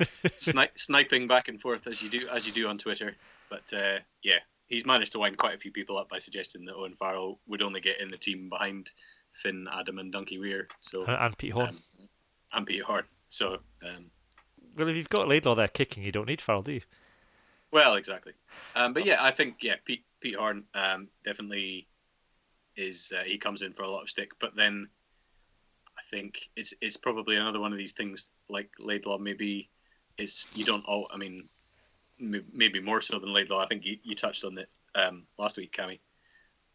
Sni- 0.40 0.76
sniping 0.76 1.28
back 1.28 1.48
and 1.48 1.60
forth 1.60 1.86
as 1.86 2.02
you 2.02 2.08
do 2.08 2.28
as 2.28 2.46
you 2.46 2.52
do 2.52 2.68
on 2.68 2.78
Twitter. 2.78 3.14
But 3.48 3.72
uh, 3.72 3.98
yeah, 4.22 4.38
he's 4.66 4.86
managed 4.86 5.12
to 5.12 5.18
wind 5.18 5.38
quite 5.38 5.54
a 5.54 5.58
few 5.58 5.72
people 5.72 5.98
up 5.98 6.08
by 6.08 6.18
suggesting 6.18 6.64
that 6.64 6.74
Owen 6.74 6.94
Farrell 6.94 7.40
would 7.46 7.62
only 7.62 7.80
get 7.80 8.00
in 8.00 8.10
the 8.10 8.18
team 8.18 8.48
behind 8.48 8.90
Finn, 9.32 9.66
Adam, 9.72 9.98
and 9.98 10.12
Donkey 10.12 10.38
Weir. 10.38 10.68
So 10.80 11.04
and, 11.04 11.16
and 11.16 11.38
Pete 11.38 11.52
Horne. 11.52 11.68
um, 11.68 12.08
and 12.52 12.66
Peter 12.66 12.84
Hart. 12.84 13.06
So 13.28 13.58
um, 13.84 14.10
well, 14.78 14.88
if 14.88 14.96
you've 14.96 15.08
got 15.08 15.28
Laidlaw 15.28 15.54
there 15.54 15.68
kicking, 15.68 16.02
you 16.02 16.12
don't 16.12 16.28
need 16.28 16.40
Farrell, 16.40 16.62
do 16.62 16.72
you? 16.72 16.80
well, 17.70 17.94
exactly. 17.94 18.32
Um, 18.74 18.92
but 18.92 19.04
yeah, 19.04 19.22
I 19.22 19.30
think 19.30 19.56
yeah, 19.62 19.74
Pete 19.84 20.04
Pete 20.20 20.36
Horne 20.36 20.64
um, 20.74 21.08
definitely 21.24 21.86
is 22.76 23.12
uh, 23.16 23.24
he 23.24 23.38
comes 23.38 23.62
in 23.62 23.72
for 23.72 23.82
a 23.82 23.90
lot 23.90 24.02
of 24.02 24.10
stick, 24.10 24.30
but 24.40 24.54
then 24.56 24.88
I 25.96 26.02
think 26.10 26.48
it's 26.56 26.72
it's 26.80 26.96
probably 26.96 27.36
another 27.36 27.60
one 27.60 27.72
of 27.72 27.78
these 27.78 27.92
things 27.92 28.30
like 28.48 28.70
Laidlaw. 28.78 29.18
Maybe 29.18 29.68
it's 30.16 30.46
you 30.54 30.64
don't 30.64 30.84
all. 30.86 31.08
I 31.12 31.16
mean, 31.16 31.48
maybe 32.18 32.80
more 32.80 33.00
so 33.00 33.18
than 33.18 33.32
Laidlaw. 33.32 33.62
I 33.62 33.66
think 33.66 33.84
you, 33.84 33.98
you 34.02 34.14
touched 34.14 34.44
on 34.44 34.58
it 34.58 34.68
um, 34.94 35.24
last 35.38 35.56
week, 35.56 35.76
Cammy. 35.76 36.00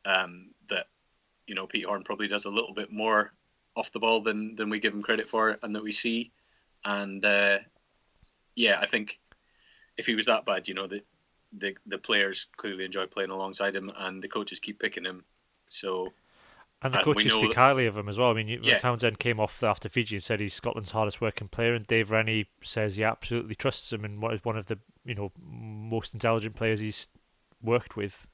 Um, 0.06 0.52
that 0.70 0.88
you 1.48 1.56
know 1.56 1.66
Pete 1.66 1.86
Horne 1.86 2.04
probably 2.04 2.28
does 2.28 2.46
a 2.46 2.50
little 2.50 2.74
bit 2.74 2.92
more 2.92 3.34
off 3.76 3.92
the 3.92 4.00
ball 4.00 4.22
than 4.22 4.56
than 4.56 4.70
we 4.70 4.80
give 4.80 4.94
him 4.94 5.02
credit 5.02 5.30
for, 5.30 5.58
and 5.64 5.76
that 5.76 5.84
we 5.84 5.92
see. 5.92 6.32
And 6.86 7.24
uh, 7.24 7.60
yeah, 8.56 8.80
I 8.80 8.86
think 8.86 9.20
if 9.98 10.06
he 10.06 10.16
was 10.16 10.26
that 10.26 10.46
bad, 10.46 10.68
you 10.68 10.74
know, 10.74 10.88
the, 10.88 11.02
the 11.58 11.76
the 11.86 11.98
players 11.98 12.48
clearly 12.58 12.86
enjoy 12.86 13.06
playing 13.06 13.30
alongside 13.30 13.76
him, 13.76 13.92
and 13.98 14.22
the 14.22 14.28
coaches 14.28 14.60
keep 14.60 14.80
picking 14.80 15.06
him. 15.06 15.24
So 15.70 16.14
and 16.82 16.94
the 16.94 16.98
and 16.98 17.06
coaches 17.06 17.32
speak 17.32 17.54
that, 17.54 17.60
highly 17.60 17.86
of 17.86 17.98
him 17.98 18.10
as 18.10 18.18
well. 18.18 18.30
I 18.30 18.34
mean, 18.34 18.60
yeah. 18.62 18.78
Townsend 18.78 19.20
came 19.20 19.40
off 19.40 19.64
after 19.64 19.88
Fiji 19.88 20.18
and 20.18 20.24
said 20.24 20.40
he's 20.40 20.54
Scotland's 20.54 20.92
hardest 20.92 21.22
working 21.22 21.48
player, 21.48 21.74
and 21.74 21.88
Dave 21.88 22.12
Rennie 22.12 22.48
says 22.62 22.96
he 22.96 23.04
absolutely 23.04 23.56
trusts 23.56 23.92
him 23.92 24.04
and 24.04 24.22
what 24.22 24.34
is 24.34 24.44
one 24.44 24.58
of 24.58 24.66
the 24.66 24.78
you 25.06 25.16
know 25.16 25.32
most 25.40 26.14
intelligent 26.14 26.56
players 26.56 26.80
he's 26.80 27.08
worked 27.62 27.96
with. 27.96 28.28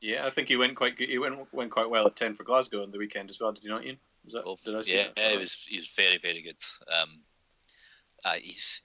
Yeah, 0.00 0.26
I 0.26 0.30
think 0.30 0.48
he 0.48 0.56
went 0.56 0.76
quite 0.76 0.96
good. 0.96 1.08
He 1.08 1.18
went 1.18 1.52
went 1.52 1.70
quite 1.70 1.90
well 1.90 2.06
at 2.06 2.16
ten 2.16 2.34
for 2.34 2.44
Glasgow 2.44 2.82
on 2.82 2.90
the 2.90 2.98
weekend 2.98 3.28
as 3.28 3.40
well. 3.40 3.52
Did 3.52 3.64
you 3.64 3.70
not, 3.70 3.84
Iain? 3.84 3.98
Was 4.24 4.34
that? 4.34 4.44
Oh, 4.46 4.56
did 4.64 4.76
I 4.76 4.82
see 4.82 4.94
yeah, 4.94 5.04
that? 5.04 5.12
yeah, 5.16 5.30
he 5.30 5.36
was. 5.38 5.66
He 5.68 5.76
was 5.76 5.88
very 5.88 6.18
very 6.18 6.42
good. 6.42 6.56
Um, 6.94 7.22
uh, 8.24 8.34
he's 8.40 8.82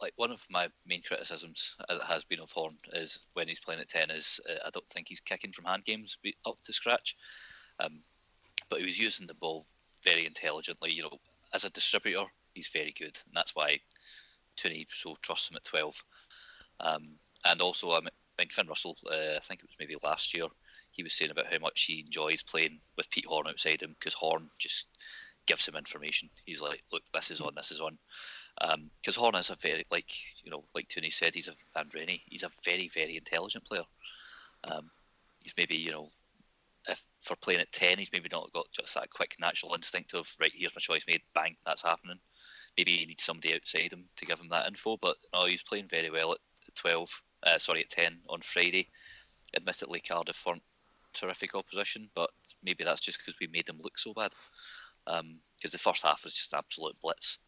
like 0.00 0.12
one 0.16 0.30
of 0.30 0.42
my 0.50 0.68
main 0.86 1.02
criticisms 1.02 1.74
uh, 1.88 1.98
has 2.06 2.24
been 2.24 2.40
of 2.40 2.52
Horne, 2.52 2.76
is 2.92 3.18
when 3.34 3.48
he's 3.48 3.60
playing 3.60 3.80
at 3.80 3.88
ten 3.88 4.10
is 4.10 4.40
uh, 4.48 4.66
I 4.66 4.70
don't 4.70 4.88
think 4.88 5.08
he's 5.08 5.20
kicking 5.20 5.52
from 5.52 5.64
hand 5.64 5.84
games 5.84 6.18
up 6.46 6.58
to 6.64 6.72
scratch. 6.72 7.16
Um, 7.80 8.00
but 8.68 8.78
he 8.80 8.84
was 8.84 8.98
using 8.98 9.26
the 9.26 9.34
ball 9.34 9.66
very 10.02 10.26
intelligently. 10.26 10.92
You 10.92 11.02
know, 11.04 11.18
as 11.52 11.64
a 11.64 11.70
distributor, 11.70 12.24
he's 12.54 12.68
very 12.68 12.94
good, 12.98 13.18
and 13.26 13.34
that's 13.34 13.54
why 13.54 13.80
Tooney 14.56 14.86
so 14.90 15.16
trusts 15.22 15.50
him 15.50 15.56
at 15.56 15.64
12. 15.64 16.02
Um, 16.80 17.16
and 17.44 17.60
also, 17.60 17.92
I 17.92 18.00
mean, 18.00 18.48
Finn 18.50 18.66
Russell, 18.66 18.96
uh, 19.06 19.36
I 19.36 19.40
think 19.40 19.60
it 19.60 19.68
was 19.68 19.76
maybe 19.78 19.96
last 20.02 20.34
year, 20.34 20.46
he 20.90 21.02
was 21.02 21.12
saying 21.12 21.30
about 21.30 21.46
how 21.46 21.58
much 21.58 21.84
he 21.84 22.00
enjoys 22.00 22.42
playing 22.42 22.80
with 22.96 23.10
Pete 23.10 23.26
Horne 23.26 23.48
outside 23.48 23.82
him 23.82 23.94
because 23.98 24.14
Horne 24.14 24.48
just 24.58 24.86
gives 25.46 25.68
him 25.68 25.76
information. 25.76 26.28
He's 26.44 26.60
like, 26.60 26.82
look, 26.92 27.02
this 27.12 27.30
is 27.30 27.40
on, 27.40 27.54
this 27.54 27.70
is 27.70 27.80
on. 27.80 27.98
Because 28.58 29.18
um, 29.18 29.34
is 29.34 29.50
a 29.50 29.56
very, 29.56 29.84
like, 29.90 30.10
you 30.42 30.50
know, 30.50 30.64
like 30.74 30.88
Tooney 30.88 31.12
said, 31.12 31.34
he's 31.34 31.48
a, 31.48 31.54
and 31.74 31.94
Rennie, 31.94 32.22
he's 32.26 32.42
a 32.42 32.50
very, 32.64 32.88
very 32.88 33.16
intelligent 33.16 33.64
player. 33.64 33.84
Um, 34.64 34.90
he's 35.40 35.52
maybe, 35.56 35.76
you 35.76 35.92
know, 35.92 36.08
if 36.88 37.04
for 37.20 37.36
playing 37.36 37.60
at 37.60 37.72
10, 37.72 37.98
he's 37.98 38.12
maybe 38.12 38.28
not 38.30 38.52
got 38.52 38.66
just 38.72 38.94
that 38.94 39.10
quick 39.10 39.36
natural 39.40 39.74
instinct 39.74 40.14
of, 40.14 40.28
right, 40.40 40.52
here's 40.54 40.74
my 40.74 40.80
choice 40.80 41.02
made, 41.06 41.22
bang, 41.34 41.56
that's 41.66 41.82
happening. 41.82 42.18
Maybe 42.78 42.96
he 42.96 43.06
needs 43.06 43.24
somebody 43.24 43.54
outside 43.54 43.92
him 43.92 44.04
to 44.16 44.26
give 44.26 44.38
him 44.38 44.48
that 44.50 44.66
info, 44.66 44.96
but 45.00 45.16
no, 45.32 45.46
he's 45.46 45.62
playing 45.62 45.88
very 45.88 46.10
well 46.10 46.32
at 46.32 46.38
12, 46.76 47.22
uh, 47.42 47.58
sorry, 47.58 47.82
at 47.82 47.90
10 47.90 48.18
on 48.28 48.40
Friday. 48.42 48.88
Admittedly, 49.54 50.00
Cardiff 50.00 50.44
weren't 50.46 50.62
terrific 51.14 51.54
opposition, 51.54 52.08
but 52.14 52.30
maybe 52.62 52.84
that's 52.84 53.00
just 53.00 53.18
because 53.18 53.38
we 53.40 53.46
made 53.48 53.66
them 53.66 53.78
look 53.80 53.98
so 53.98 54.12
bad. 54.12 54.32
Because 55.04 55.20
um, 55.20 55.38
the 55.62 55.78
first 55.78 56.02
half 56.02 56.24
was 56.24 56.34
just 56.34 56.54
absolute 56.54 56.96
blitz. 57.00 57.38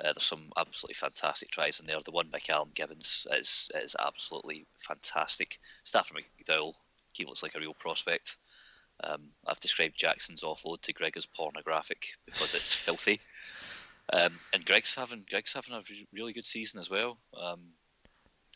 Uh, 0.00 0.12
there's 0.12 0.24
some 0.24 0.50
absolutely 0.56 0.94
fantastic 0.94 1.50
tries 1.50 1.78
in 1.78 1.86
there. 1.86 1.98
The 2.04 2.10
one 2.10 2.28
by 2.30 2.40
Callum 2.40 2.70
Gibbins 2.74 3.26
is 3.32 3.70
is 3.74 3.94
absolutely 3.98 4.66
fantastic. 4.78 5.58
Stafford 5.84 6.18
McDowall, 6.18 6.74
he 7.12 7.24
looks 7.24 7.42
like 7.42 7.54
a 7.54 7.60
real 7.60 7.74
prospect. 7.74 8.36
Um, 9.02 9.22
I've 9.46 9.60
described 9.60 9.98
Jackson's 9.98 10.42
offload 10.42 10.82
to 10.82 10.92
Grigg 10.92 11.16
as 11.16 11.26
pornographic 11.26 12.06
because 12.26 12.54
it's 12.54 12.74
filthy. 12.74 13.20
Um, 14.12 14.38
and 14.52 14.64
Grigg's 14.64 14.94
having 14.94 15.24
Grigg's 15.28 15.52
having 15.52 15.74
a 15.74 15.82
really 16.12 16.32
good 16.32 16.44
season 16.44 16.80
as 16.80 16.90
well. 16.90 17.18
Um, 17.40 17.60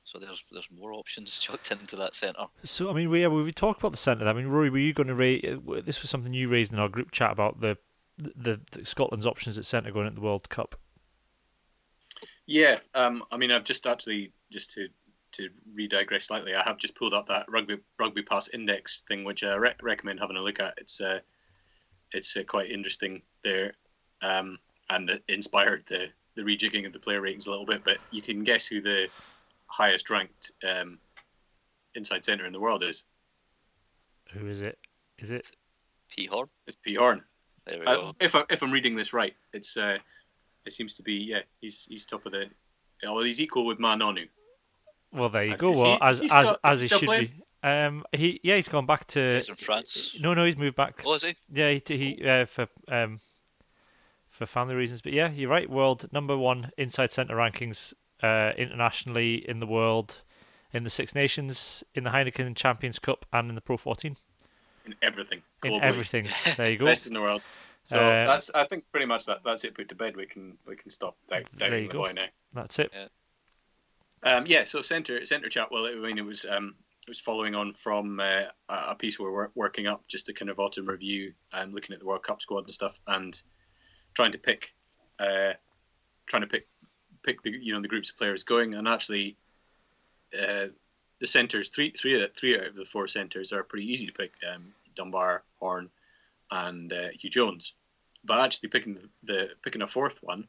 so 0.04 0.18
there's 0.18 0.42
there's 0.50 0.68
more 0.70 0.92
options 0.92 1.38
chucked 1.40 1.70
into 1.70 1.96
that 1.96 2.14
centre. 2.14 2.46
So 2.64 2.90
I 2.90 2.92
mean, 2.92 3.10
we 3.10 3.26
we 3.26 3.52
talked 3.52 3.80
about 3.80 3.92
the 3.92 3.98
centre. 3.98 4.28
I 4.28 4.32
mean, 4.32 4.48
Rory, 4.48 4.70
were 4.70 4.78
you 4.78 4.92
going 4.92 5.08
to 5.08 5.14
raise? 5.14 5.44
Uh, 5.44 5.80
this 5.84 6.02
was 6.02 6.10
something 6.10 6.32
you 6.32 6.48
raised 6.48 6.72
in 6.72 6.78
our 6.78 6.88
group 6.88 7.12
chat 7.12 7.30
about 7.30 7.60
the 7.60 7.78
the, 8.18 8.60
the 8.72 8.84
Scotland's 8.84 9.26
options 9.26 9.58
at 9.58 9.64
centre 9.64 9.92
going 9.92 10.06
into 10.06 10.20
the 10.20 10.26
World 10.26 10.48
Cup. 10.48 10.76
Yeah, 12.48 12.78
um, 12.94 13.22
I 13.30 13.36
mean, 13.36 13.50
I've 13.50 13.64
just 13.64 13.86
actually 13.86 14.32
just 14.50 14.72
to 14.72 14.88
to 15.32 15.50
re-digress 15.74 16.24
slightly, 16.24 16.54
I 16.54 16.62
have 16.62 16.78
just 16.78 16.94
pulled 16.94 17.12
up 17.12 17.28
that 17.28 17.44
rugby 17.50 17.76
rugby 17.98 18.22
pass 18.22 18.48
index 18.48 19.02
thing, 19.06 19.22
which 19.22 19.44
I 19.44 19.54
re- 19.56 19.74
recommend 19.82 20.18
having 20.18 20.38
a 20.38 20.42
look 20.42 20.58
at. 20.58 20.72
It's 20.78 20.98
uh, 20.98 21.18
it's 22.10 22.34
uh, 22.38 22.44
quite 22.48 22.70
interesting 22.70 23.20
there, 23.44 23.74
um, 24.22 24.58
and 24.88 25.10
it 25.10 25.22
inspired 25.28 25.84
the 25.90 26.06
the 26.36 26.42
rejigging 26.42 26.86
of 26.86 26.94
the 26.94 26.98
player 26.98 27.20
ratings 27.20 27.46
a 27.46 27.50
little 27.50 27.66
bit. 27.66 27.84
But 27.84 27.98
you 28.10 28.22
can 28.22 28.44
guess 28.44 28.66
who 28.66 28.80
the 28.80 29.08
highest 29.66 30.08
ranked 30.08 30.50
um, 30.66 30.98
inside 31.94 32.24
centre 32.24 32.46
in 32.46 32.54
the 32.54 32.60
world 32.60 32.82
is. 32.82 33.04
Who 34.32 34.48
is 34.48 34.62
it? 34.62 34.78
Is 35.18 35.32
it 35.32 35.50
P 36.08 36.24
Horne? 36.24 36.48
It's 36.66 36.78
P 36.82 36.94
Horne. 36.94 37.22
There 37.66 37.78
we 37.78 37.84
uh, 37.84 37.94
go. 37.94 38.12
If 38.20 38.34
I, 38.34 38.44
if 38.48 38.62
I'm 38.62 38.72
reading 38.72 38.96
this 38.96 39.12
right, 39.12 39.34
it's 39.52 39.76
uh, 39.76 39.98
it 40.68 40.72
seems 40.72 40.94
to 40.94 41.02
be 41.02 41.14
yeah 41.14 41.40
he's 41.60 41.86
he's 41.90 42.06
top 42.06 42.24
of 42.26 42.32
the. 42.32 42.44
Well, 43.02 43.22
he's 43.22 43.40
equal 43.40 43.64
with 43.64 43.78
Ma'a 43.78 43.96
Nonu. 43.96 44.28
Well, 45.12 45.28
there 45.28 45.44
you 45.44 45.56
go. 45.56 45.70
Well, 45.70 45.94
he, 45.94 45.98
as 46.02 46.20
as 46.20 46.30
still, 46.30 46.56
as 46.62 46.82
he 46.82 46.88
should 46.88 47.02
playing? 47.02 47.32
be. 47.62 47.68
Um, 47.68 48.04
he 48.12 48.40
yeah, 48.42 48.56
he's 48.56 48.68
gone 48.68 48.86
back 48.86 49.06
to. 49.08 49.36
He's 49.36 49.48
in 49.48 49.54
France. 49.54 50.16
No, 50.20 50.34
no, 50.34 50.44
he's 50.44 50.56
moved 50.56 50.76
back. 50.76 51.02
Oh, 51.04 51.14
is 51.14 51.22
he? 51.22 51.34
Yeah, 51.50 51.70
he, 51.72 51.82
he 51.96 52.28
uh, 52.28 52.44
for 52.44 52.68
um 52.88 53.20
for 54.28 54.46
family 54.46 54.74
reasons. 54.74 55.00
But 55.00 55.12
yeah, 55.12 55.30
you're 55.30 55.50
right. 55.50 55.68
World 55.68 56.08
number 56.12 56.36
one 56.36 56.70
inside 56.76 57.10
centre 57.10 57.34
rankings 57.34 57.94
uh, 58.22 58.52
internationally 58.56 59.48
in 59.48 59.60
the 59.60 59.66
world, 59.66 60.18
in 60.72 60.84
the 60.84 60.90
Six 60.90 61.14
Nations, 61.14 61.82
in 61.94 62.04
the 62.04 62.10
Heineken 62.10 62.54
Champions 62.54 62.98
Cup, 62.98 63.26
and 63.32 63.48
in 63.48 63.54
the 63.54 63.60
Pro 63.60 63.76
14. 63.76 64.16
In 64.86 64.94
everything. 65.02 65.42
Globally. 65.62 65.76
In 65.76 65.82
everything. 65.82 66.26
There 66.56 66.70
you 66.70 66.78
go. 66.78 66.86
Best 66.86 67.06
in 67.06 67.12
the 67.12 67.20
world. 67.20 67.42
So 67.88 68.06
uh, 68.06 68.26
that's 68.26 68.50
I 68.54 68.66
think 68.66 68.84
pretty 68.92 69.06
much 69.06 69.24
that 69.24 69.38
that's 69.42 69.64
it 69.64 69.74
put 69.74 69.88
to 69.88 69.94
bed. 69.94 70.14
We 70.14 70.26
can 70.26 70.58
we 70.66 70.76
can 70.76 70.90
stop 70.90 71.16
down, 71.26 71.44
down 71.56 71.70
there 71.70 71.78
you 71.78 71.86
the 71.88 71.94
go. 71.94 72.12
now. 72.12 72.26
That's 72.52 72.78
it. 72.78 72.92
Yeah. 72.92 74.30
Um, 74.30 74.44
yeah, 74.46 74.64
so 74.64 74.82
center 74.82 75.24
center 75.24 75.48
chat. 75.48 75.68
Well, 75.70 75.86
I 75.86 75.94
mean, 75.94 76.18
it 76.18 76.24
was 76.24 76.44
um, 76.44 76.74
it 77.06 77.08
was 77.08 77.18
following 77.18 77.54
on 77.54 77.72
from 77.72 78.20
uh, 78.20 78.42
a 78.68 78.94
piece 78.94 79.18
we 79.18 79.24
are 79.24 79.50
working 79.54 79.86
up, 79.86 80.06
just 80.06 80.28
a 80.28 80.34
kind 80.34 80.50
of 80.50 80.60
autumn 80.60 80.84
review 80.84 81.32
and 81.54 81.72
looking 81.72 81.94
at 81.94 82.00
the 82.00 82.04
World 82.04 82.24
Cup 82.24 82.42
squad 82.42 82.66
and 82.66 82.74
stuff, 82.74 83.00
and 83.06 83.40
trying 84.12 84.32
to 84.32 84.38
pick, 84.38 84.74
uh, 85.18 85.54
trying 86.26 86.42
to 86.42 86.46
pick 86.46 86.68
pick 87.22 87.40
the 87.40 87.52
you 87.52 87.72
know 87.72 87.80
the 87.80 87.88
groups 87.88 88.10
of 88.10 88.18
players 88.18 88.42
going, 88.42 88.74
and 88.74 88.86
actually, 88.86 89.34
uh, 90.38 90.66
the 91.20 91.26
centers 91.26 91.70
three 91.70 91.90
three 91.92 92.28
three 92.36 92.54
out 92.54 92.66
of 92.66 92.76
the 92.76 92.84
four 92.84 93.08
centers 93.08 93.50
are 93.50 93.62
pretty 93.62 93.90
easy 93.90 94.04
to 94.04 94.12
pick: 94.12 94.34
um, 94.52 94.74
Dunbar, 94.94 95.42
Horne, 95.58 95.88
and 96.50 96.92
uh, 96.92 97.08
Huw 97.12 97.30
Jones. 97.30 97.72
But 98.28 98.40
actually 98.40 98.68
picking 98.68 98.94
the, 98.94 99.08
the 99.24 99.48
picking 99.62 99.82
a 99.82 99.86
fourth 99.86 100.22
one 100.22 100.46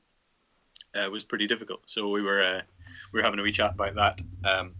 uh, 0.93 1.09
was 1.09 1.25
pretty 1.25 1.47
difficult. 1.47 1.81
So 1.87 2.09
we 2.09 2.21
were 2.21 2.43
uh, 2.43 2.61
we 3.13 3.19
were 3.19 3.23
having 3.23 3.39
a 3.39 3.43
wee 3.43 3.51
chat 3.51 3.73
about 3.73 3.95
that. 3.95 4.21
Um, 4.43 4.75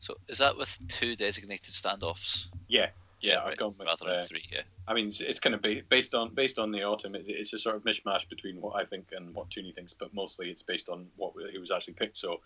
so 0.00 0.16
is 0.28 0.38
that 0.38 0.56
with 0.58 0.76
two 0.88 1.16
designated 1.16 1.74
standoffs? 1.74 2.48
Yeah, 2.68 2.88
yeah, 3.20 3.42
I've 3.42 3.56
gone 3.56 3.74
with 3.78 3.86
rather 3.86 4.04
than 4.04 4.14
uh, 4.16 4.22
three. 4.24 4.44
Yeah, 4.52 4.62
I 4.86 4.94
mean 4.94 5.08
it's, 5.08 5.20
it's 5.20 5.40
kind 5.40 5.54
of 5.54 5.62
ba- 5.62 5.82
based 5.88 6.14
on 6.14 6.34
based 6.34 6.58
on 6.58 6.70
the 6.70 6.82
autumn. 6.82 7.14
It, 7.14 7.24
it's 7.26 7.52
a 7.52 7.58
sort 7.58 7.76
of 7.76 7.84
mishmash 7.84 8.28
between 8.28 8.60
what 8.60 8.78
I 8.78 8.84
think 8.84 9.08
and 9.12 9.34
what 9.34 9.48
Tooney 9.48 9.74
thinks, 9.74 9.94
but 9.94 10.12
mostly 10.12 10.50
it's 10.50 10.62
based 10.62 10.88
on 10.88 11.06
what 11.16 11.32
he 11.50 11.58
was 11.58 11.70
actually 11.70 11.94
picked. 11.94 12.18
So 12.18 12.40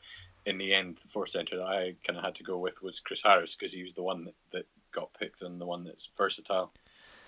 in 0.47 0.59
the 0.59 0.73
end, 0.73 0.99
the 1.03 1.09
fourth 1.09 1.31
centre 1.31 1.57
that 1.57 1.67
I 1.67 1.95
kind 2.07 2.19
of 2.19 2.25
had 2.25 2.35
to 2.37 2.45
go 2.45 2.59
with 2.59 2.81
was 2.83 3.01
Chris 3.01 3.23
Harris 3.23 3.57
because 3.57 3.73
he 3.73 3.83
was 3.83 3.95
the 3.95 4.03
one 4.03 4.25
that, 4.27 4.35
that 4.53 4.67
got 4.93 5.13
picked 5.15 5.43
and 5.43 5.61
the 5.61 5.67
one 5.67 5.83
that's 5.83 6.11
versatile. 6.17 6.73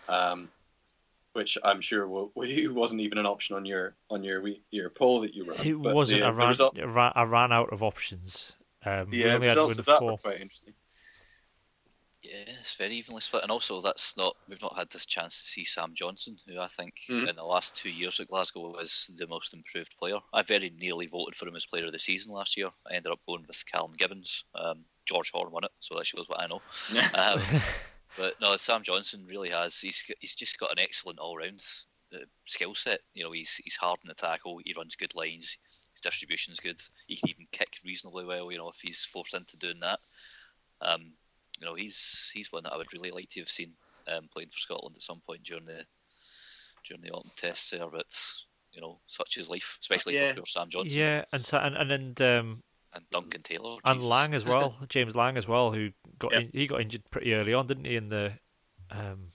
Um, 0.08 0.48
which 1.32 1.56
I'm 1.64 1.80
sure 1.80 2.08
will, 2.08 2.32
wasn't 2.36 3.00
even 3.00 3.18
an 3.18 3.26
option 3.26 3.56
on 3.56 3.64
your 3.64 3.94
on 4.10 4.24
your 4.24 4.42
your 4.70 4.90
poll 4.90 5.20
that 5.20 5.34
you 5.34 5.44
ran. 5.44 5.66
It 5.66 5.78
wasn't. 5.78 6.20
The, 6.20 6.26
I, 6.26 6.30
ran, 6.30 6.48
result... 6.48 6.78
I 6.78 7.22
ran 7.22 7.52
out 7.52 7.72
of 7.72 7.82
options. 7.82 8.52
Um, 8.84 9.08
yeah, 9.12 9.38
the 9.38 9.40
results 9.40 9.78
of 9.78 9.84
that 9.86 9.98
four. 9.98 10.12
were 10.12 10.16
quite 10.18 10.40
interesting. 10.40 10.74
Yeah, 12.22 12.52
it's 12.60 12.76
very 12.76 12.96
evenly 12.96 13.22
split, 13.22 13.42
and 13.42 13.50
also 13.50 13.80
that's 13.80 14.14
not 14.16 14.36
we've 14.46 14.60
not 14.60 14.76
had 14.76 14.90
this 14.90 15.06
chance 15.06 15.38
to 15.38 15.44
see 15.44 15.64
Sam 15.64 15.94
Johnson, 15.94 16.36
who 16.46 16.60
I 16.60 16.66
think 16.66 16.94
mm-hmm. 17.08 17.28
in 17.28 17.36
the 17.36 17.42
last 17.42 17.74
two 17.74 17.88
years 17.88 18.20
at 18.20 18.28
Glasgow 18.28 18.70
was 18.72 19.10
the 19.16 19.26
most 19.26 19.54
improved 19.54 19.96
player. 19.98 20.18
I 20.34 20.42
very 20.42 20.70
nearly 20.78 21.06
voted 21.06 21.34
for 21.34 21.48
him 21.48 21.56
as 21.56 21.64
player 21.64 21.86
of 21.86 21.92
the 21.92 21.98
season 21.98 22.32
last 22.32 22.58
year. 22.58 22.68
I 22.90 22.94
ended 22.94 23.12
up 23.12 23.20
going 23.26 23.44
with 23.46 23.64
Callum 23.64 23.94
Gibbins. 23.96 24.44
Um, 24.54 24.84
George 25.06 25.30
Horne 25.32 25.50
won 25.50 25.64
it, 25.64 25.70
so 25.80 25.96
that 25.96 26.06
shows 26.06 26.28
what 26.28 26.40
I 26.40 26.46
know. 26.46 26.60
um, 27.14 27.62
but 28.16 28.34
no, 28.40 28.56
Sam 28.56 28.82
Johnson 28.82 29.26
really 29.28 29.50
has. 29.50 29.78
He's 29.78 30.02
he's 30.20 30.34
just 30.34 30.58
got 30.58 30.72
an 30.72 30.78
excellent 30.78 31.18
all 31.18 31.36
round 31.36 31.64
uh, 32.14 32.18
skill 32.46 32.74
set. 32.74 33.00
You 33.14 33.24
know, 33.24 33.32
he's 33.32 33.60
he's 33.64 33.76
hard 33.76 34.00
in 34.02 34.08
the 34.08 34.14
tackle. 34.14 34.60
He 34.64 34.74
runs 34.76 34.96
good 34.96 35.14
lines. 35.14 35.56
His 35.94 36.00
distribution's 36.02 36.60
good. 36.60 36.80
He 37.06 37.16
can 37.16 37.30
even 37.30 37.46
kick 37.52 37.78
reasonably 37.84 38.24
well. 38.24 38.50
You 38.50 38.58
know, 38.58 38.68
if 38.68 38.80
he's 38.80 39.02
forced 39.04 39.34
into 39.34 39.56
doing 39.56 39.80
that. 39.80 40.00
Um, 40.82 41.12
you 41.60 41.66
know, 41.66 41.74
he's 41.74 42.30
he's 42.32 42.52
one 42.52 42.64
that 42.64 42.72
I 42.72 42.76
would 42.76 42.92
really 42.92 43.10
like 43.10 43.28
to 43.30 43.40
have 43.40 43.50
seen 43.50 43.72
um, 44.08 44.28
playing 44.32 44.48
for 44.50 44.58
Scotland 44.58 44.96
at 44.96 45.02
some 45.02 45.20
point 45.26 45.42
during 45.44 45.64
the 45.64 45.84
during 46.86 47.02
the 47.02 47.10
autumn 47.10 47.30
tests 47.36 47.70
there, 47.70 47.86
but 47.90 48.06
you 48.72 48.80
know, 48.80 49.00
such 49.06 49.36
is 49.36 49.48
life, 49.48 49.78
especially 49.82 50.14
Yeah. 50.14 50.34
for 50.34 50.46
Sam 50.46 50.68
Johnson 50.70 50.98
Yeah, 50.98 51.24
and 51.32 51.44
so, 51.44 51.58
and 51.58 51.76
and, 51.76 51.92
and 51.92 52.22
um, 52.22 52.62
and 52.92 53.04
Duncan 53.10 53.42
Taylor 53.42 53.76
and 53.84 54.02
Lang 54.02 54.34
as 54.34 54.44
well, 54.44 54.76
James 54.88 55.14
Lang 55.16 55.36
as 55.36 55.46
well, 55.46 55.72
who 55.72 55.90
got 56.18 56.32
Yep. 56.32 56.42
in, 56.42 56.50
he 56.52 56.66
got 56.66 56.80
injured 56.80 57.02
pretty 57.10 57.34
early 57.34 57.54
on, 57.54 57.66
didn't 57.66 57.84
he? 57.84 57.96
In 57.96 58.08
the 58.08 58.32
um, 58.90 59.32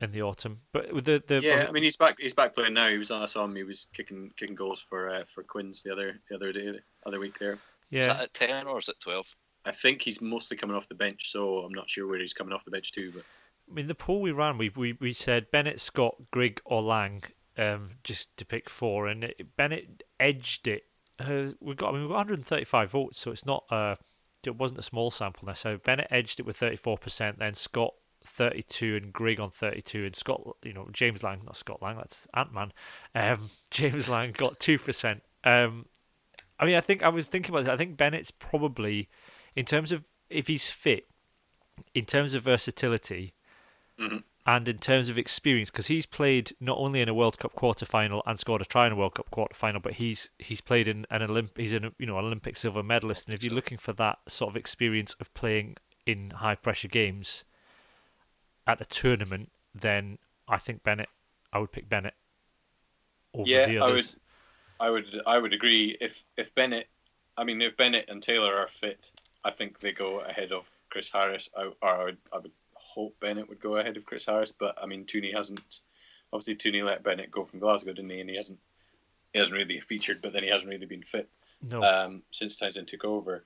in 0.00 0.12
the 0.12 0.22
autumn, 0.22 0.60
but 0.72 0.92
with 0.92 1.04
the 1.04 1.22
the 1.26 1.40
Yeah, 1.42 1.66
I 1.68 1.72
mean 1.72 1.82
he's 1.82 1.96
back. 1.96 2.16
He's 2.18 2.34
back 2.34 2.54
playing 2.54 2.74
now. 2.74 2.88
He 2.88 2.98
was 2.98 3.10
on. 3.10 3.22
I 3.22 3.26
saw 3.26 3.44
him. 3.44 3.54
He 3.54 3.62
was 3.64 3.86
kicking 3.94 4.30
kicking 4.36 4.56
goals 4.56 4.80
for 4.80 5.10
uh, 5.10 5.24
for 5.24 5.42
Quins 5.42 5.82
the 5.82 5.92
other 5.92 6.20
the 6.28 6.36
other 6.36 6.52
day, 6.52 6.72
other 7.06 7.20
week 7.20 7.38
there. 7.38 7.58
yeah, 7.90 8.06
that 8.06 8.20
at 8.20 8.34
ten 8.34 8.66
or 8.66 8.78
is 8.78 8.88
it 8.88 8.96
twelve? 9.00 9.26
I 9.66 9.72
think 9.72 10.00
he's 10.00 10.22
mostly 10.22 10.56
coming 10.56 10.74
off 10.74 10.88
the 10.88 10.94
bench, 10.94 11.30
so 11.30 11.58
I'm 11.58 11.72
not 11.74 11.90
sure 11.90 12.06
where 12.08 12.18
he's 12.18 12.32
coming 12.32 12.54
off 12.54 12.64
the 12.64 12.70
bench 12.70 12.92
to. 12.92 13.12
But 13.12 13.24
I 13.70 13.74
mean, 13.74 13.88
the 13.88 13.94
pool 13.94 14.22
we 14.22 14.32
ran, 14.32 14.56
we 14.56 14.70
we, 14.70 14.94
we 14.94 15.12
said 15.12 15.50
Bennett, 15.50 15.80
Scott, 15.80 16.16
Grigg, 16.30 16.62
or 16.64 16.80
Lang, 16.80 17.22
um, 17.58 17.90
just 18.02 18.34
to 18.38 18.46
pick 18.46 18.70
four, 18.70 19.06
and 19.06 19.24
it, 19.24 19.54
Bennett 19.56 20.02
edged 20.18 20.66
it. 20.66 20.84
We 21.60 21.74
got, 21.74 21.90
I 21.90 21.92
mean, 21.92 22.02
we 22.02 22.08
got 22.08 22.16
135 22.16 22.90
votes, 22.90 23.20
so 23.20 23.30
it's 23.30 23.46
not, 23.46 23.64
uh, 23.70 23.96
it 24.44 24.56
wasn't 24.56 24.80
a 24.80 24.82
small 24.82 25.10
sample 25.10 25.46
necessarily. 25.46 25.80
Bennett 25.84 26.08
edged 26.10 26.40
it 26.40 26.46
with 26.46 26.58
34%, 26.58 27.38
then 27.38 27.54
Scott 27.54 27.94
32, 28.24 28.96
and 28.96 29.12
Grigg 29.12 29.40
on 29.40 29.50
32, 29.50 30.04
and 30.04 30.16
Scott, 30.16 30.42
you 30.62 30.72
know, 30.72 30.88
James 30.92 31.22
Lang, 31.22 31.42
not 31.44 31.56
Scott 31.56 31.82
Lang, 31.82 31.96
that's 31.96 32.26
Ant 32.34 32.52
Man. 32.52 32.72
Um, 33.14 33.50
James 33.70 34.08
Lang 34.08 34.32
got 34.32 34.60
two 34.60 34.78
percent. 34.78 35.22
Um, 35.44 35.86
I 36.58 36.66
mean, 36.66 36.76
I 36.76 36.80
think 36.80 37.02
I 37.02 37.08
was 37.08 37.28
thinking 37.28 37.54
about 37.54 37.64
this. 37.64 37.72
I 37.72 37.76
think 37.76 37.96
Bennett's 37.96 38.30
probably, 38.30 39.08
in 39.56 39.64
terms 39.64 39.92
of 39.92 40.04
if 40.28 40.46
he's 40.46 40.70
fit, 40.70 41.08
in 41.94 42.04
terms 42.04 42.34
of 42.34 42.42
versatility, 42.42 43.32
Mhm. 44.00 44.24
and 44.46 44.68
in 44.68 44.78
terms 44.78 45.08
of 45.08 45.18
experience, 45.18 45.70
because 45.70 45.86
he's 45.88 46.06
played 46.06 46.54
not 46.60 46.78
only 46.78 47.00
in 47.00 47.08
a 47.08 47.14
World 47.14 47.38
Cup 47.38 47.54
quarter 47.54 47.86
final 47.86 48.22
and 48.26 48.38
scored 48.38 48.62
a 48.62 48.66
try 48.66 48.86
in 48.86 48.92
a 48.92 48.96
World 48.96 49.14
Cup 49.14 49.30
quarter 49.30 49.54
final, 49.54 49.80
but 49.80 49.94
he's 49.94 50.30
he's 50.38 50.60
played 50.60 50.88
in 50.88 51.06
an 51.10 51.22
Olymp 51.22 51.56
he's 51.56 51.72
in 51.72 51.84
a, 51.86 51.92
you 51.98 52.06
know 52.06 52.18
Olympic 52.18 52.56
silver 52.56 52.82
medalist, 52.82 53.26
and 53.26 53.34
if 53.34 53.42
you're 53.42 53.54
looking 53.54 53.78
for 53.78 53.92
that 53.94 54.18
sort 54.28 54.50
of 54.50 54.56
experience 54.56 55.14
of 55.20 55.32
playing 55.34 55.76
in 56.06 56.30
high 56.30 56.54
pressure 56.56 56.88
games 56.88 57.44
at 58.66 58.80
a 58.80 58.84
tournament, 58.86 59.50
then 59.74 60.18
I 60.48 60.56
think 60.58 60.82
Bennett, 60.82 61.08
I 61.52 61.58
would 61.58 61.72
pick 61.72 61.88
Bennett 61.88 62.14
over 63.34 63.46
Yeah, 63.48 63.60
the 63.60 63.78
I 63.80 63.88
others. 63.88 64.16
I 64.80 64.90
would 64.90 65.22
I 65.26 65.38
would 65.38 65.52
agree 65.54 65.96
if 66.00 66.24
if 66.36 66.54
Bennett, 66.54 66.88
I 67.36 67.44
mean 67.44 67.62
if 67.62 67.76
Bennett 67.76 68.08
and 68.08 68.22
Taylor 68.22 68.56
are 68.56 68.68
fit, 68.68 69.12
I 69.44 69.50
think 69.52 69.80
they 69.80 69.92
go 69.92 70.20
ahead 70.20 70.52
of 70.52 70.70
Chris 70.90 71.10
Harris. 71.10 71.48
I, 71.56 71.64
or 71.82 71.88
I 71.88 72.04
would 72.04 72.18
I 72.32 72.38
would 72.38 72.52
hope 72.94 73.14
Bennett 73.20 73.48
would 73.48 73.60
go 73.60 73.76
ahead 73.76 73.96
of 73.96 74.04
Chris 74.04 74.26
Harris, 74.26 74.52
but 74.52 74.76
I 74.82 74.86
mean 74.86 75.04
Tooney 75.04 75.32
hasn't. 75.34 75.80
Obviously 76.32 76.56
Tooney 76.56 76.84
let 76.84 77.02
Bennett 77.02 77.30
go 77.30 77.44
from 77.44 77.58
Glasgow, 77.60 77.92
didn't 77.92 78.10
he? 78.10 78.20
And 78.20 78.30
he 78.30 78.36
hasn't 78.36 78.58
he 79.32 79.38
hasn't 79.38 79.56
really 79.56 79.80
featured, 79.80 80.20
but 80.22 80.32
then 80.32 80.42
he 80.42 80.48
hasn't 80.50 80.70
really 80.70 80.86
been 80.86 81.02
fit 81.02 81.28
No, 81.62 81.82
um, 81.82 82.22
since 82.30 82.56
Townsend 82.56 82.88
took 82.88 83.04
over. 83.04 83.44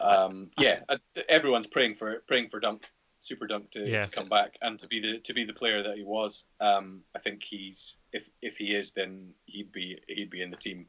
Um, 0.00 0.50
yeah, 0.58 0.80
uh, 0.88 0.98
everyone's 1.28 1.66
praying 1.66 1.94
for 1.94 2.22
praying 2.26 2.48
for 2.50 2.60
Dunk, 2.60 2.84
Super 3.20 3.46
Dunk 3.46 3.70
to, 3.72 3.88
Yeah. 3.88 4.02
to 4.02 4.10
come 4.10 4.28
back 4.28 4.56
and 4.62 4.78
to 4.78 4.86
be 4.86 5.00
the 5.00 5.18
to 5.20 5.32
be 5.34 5.44
the 5.44 5.52
player 5.52 5.82
that 5.82 5.96
he 5.96 6.02
was. 6.04 6.44
Um, 6.60 7.02
I 7.14 7.18
think 7.18 7.42
he's 7.42 7.96
if 8.12 8.28
if 8.42 8.56
he 8.56 8.74
is, 8.74 8.90
then 8.92 9.32
he'd 9.46 9.72
be 9.72 9.98
he'd 10.08 10.30
be 10.30 10.42
in 10.42 10.50
the 10.50 10.56
team 10.56 10.86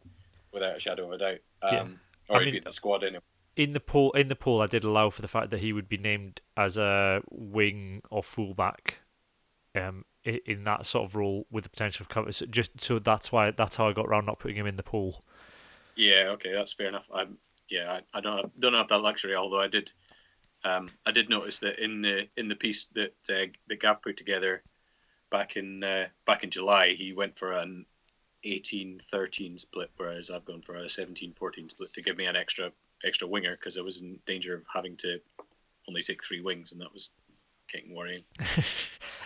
without 0.51 0.75
a 0.75 0.79
shadow 0.79 1.05
of 1.05 1.11
a 1.13 1.17
doubt. 1.17 1.39
Um, 1.61 1.71
Yeah. 1.73 1.87
Or 2.29 2.35
I 2.37 2.39
he'd 2.39 2.45
mean- 2.45 2.53
be 2.53 2.57
in 2.59 2.63
the 2.65 2.71
squad 2.71 3.03
anyway. 3.03 3.21
In 3.55 3.73
the 3.73 3.79
poll, 3.79 4.11
in 4.13 4.27
the 4.29 4.35
poll, 4.35 4.61
I 4.61 4.67
did 4.67 4.83
allow 4.83 5.09
for 5.09 5.21
the 5.21 5.27
fact 5.27 5.51
that 5.51 5.59
he 5.59 5.73
would 5.73 5.89
be 5.89 5.97
named 5.97 6.41
as 6.57 6.77
a 6.77 7.21
wing 7.29 8.01
or 8.09 8.23
fullback, 8.23 8.99
um, 9.75 10.05
i- 10.25 10.41
in 10.45 10.63
that 10.65 10.85
sort 10.85 11.05
of 11.05 11.15
role 11.15 11.47
with 11.51 11.65
the 11.65 11.69
potential 11.71 12.03
of 12.03 12.09
cover. 12.09 12.31
So 12.31 12.45
just 12.47 12.81
so 12.81 12.99
that's 12.99 13.31
why 13.31 13.51
that's 13.51 13.77
how 13.77 13.89
I 13.89 13.93
got 13.93 14.07
around 14.07 14.25
not 14.25 14.39
putting 14.39 14.57
him 14.57 14.67
in 14.67 14.77
the 14.77 14.83
pool. 14.83 15.23
Yeah, 15.95 16.29
okay, 16.33 16.51
that's 16.53 16.73
fair 16.73 16.87
enough. 16.87 17.09
I'm 17.13 17.37
yeah, 17.69 18.01
I, 18.13 18.17
I 18.17 18.21
don't 18.21 18.37
have, 18.37 18.51
don't 18.59 18.73
have 18.73 18.89
that 18.89 18.99
luxury. 18.99 19.35
Although 19.35 19.61
I 19.61 19.67
did, 19.67 19.91
um, 20.63 20.91
I 21.05 21.11
did 21.11 21.29
notice 21.29 21.59
that 21.59 21.79
in 21.79 22.01
the 22.01 22.29
in 22.37 22.47
the 22.47 22.55
piece 22.55 22.85
that 22.95 23.15
uh, 23.29 23.47
that 23.67 23.79
Gav 23.81 24.01
put 24.01 24.17
together 24.17 24.63
back 25.31 25.57
in 25.57 25.83
uh, 25.83 26.07
back 26.27 26.43
in 26.43 26.51
July, 26.51 26.93
he 26.93 27.13
went 27.13 27.37
for 27.39 27.53
an 27.53 27.85
18-13 28.43 29.59
split, 29.59 29.91
whereas 29.97 30.31
I've 30.31 30.45
gone 30.45 30.61
for 30.63 30.75
a 30.77 30.89
17-14 30.89 31.71
split 31.71 31.93
to 31.93 32.01
give 32.03 32.17
me 32.17 32.25
an 32.25 32.37
extra 32.37 32.71
extra 33.05 33.27
winger 33.27 33.55
because 33.55 33.77
I 33.77 33.81
was 33.81 34.01
in 34.01 34.19
danger 34.25 34.55
of 34.55 34.65
having 34.73 34.95
to 34.97 35.19
only 35.87 36.03
take 36.03 36.23
three 36.23 36.41
wings, 36.41 36.71
and 36.71 36.81
that 36.81 36.93
was 36.93 37.09
getting 37.71 37.95
worrying. 37.95 38.23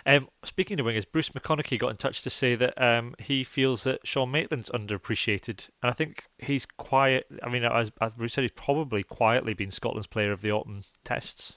Um, 0.06 0.28
speaking 0.44 0.78
of 0.78 0.86
wingers, 0.86 1.04
Bruce 1.10 1.30
McConaughey 1.30 1.80
got 1.80 1.88
in 1.88 1.96
touch 1.96 2.22
to 2.22 2.30
say 2.30 2.54
that 2.54 2.80
um, 2.80 3.16
he 3.18 3.42
feels 3.42 3.82
that 3.82 4.06
Sean 4.06 4.30
Maitland's 4.30 4.70
underappreciated, 4.70 5.68
and 5.82 5.90
I 5.90 5.92
think 5.92 6.22
he's 6.38 6.64
quiet. 6.64 7.26
I 7.42 7.48
mean, 7.48 7.64
as, 7.64 7.90
as 8.00 8.12
Bruce 8.16 8.34
said, 8.34 8.42
he's 8.42 8.52
probably 8.52 9.02
quietly 9.02 9.52
been 9.52 9.72
Scotland's 9.72 10.06
Player 10.06 10.30
of 10.30 10.42
the 10.42 10.52
Autumn 10.52 10.84
tests. 11.02 11.56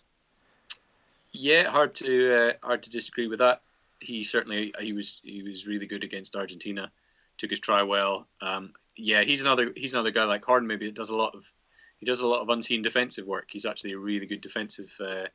Yeah, 1.31 1.69
hard 1.69 1.93
to 1.95 2.33
uh, 2.33 2.53
hard 2.65 2.81
to 2.83 2.89
disagree 2.89 3.27
with 3.27 3.37
that. 3.37 3.61
He 3.99 4.23
certainly 4.23 4.73
he 4.79 4.93
was 4.93 5.21
he 5.23 5.43
was 5.43 5.67
really 5.67 5.85
good 5.85 6.03
against 6.03 6.35
Argentina. 6.35 6.91
Took 7.37 7.51
his 7.51 7.59
try 7.59 7.83
well. 7.83 8.25
Um, 8.41 8.73
yeah, 8.95 9.21
he's 9.21 9.41
another 9.41 9.71
he's 9.75 9.93
another 9.93 10.09
guy 10.09 10.23
like 10.23 10.43
Horne. 10.43 10.65
Maybe 10.65 10.87
that 10.87 10.95
does 10.95 11.11
a 11.11 11.15
lot 11.15 11.35
of 11.35 11.53
he 11.99 12.05
does 12.05 12.21
a 12.21 12.27
lot 12.27 12.41
of 12.41 12.49
unseen 12.49 12.81
defensive 12.81 13.27
work. 13.27 13.49
He's 13.49 13.65
actually 13.65 13.91
a 13.91 13.99
really 13.99 14.25
good 14.25 14.41
defensive 14.41 14.93
uh, 14.99 15.27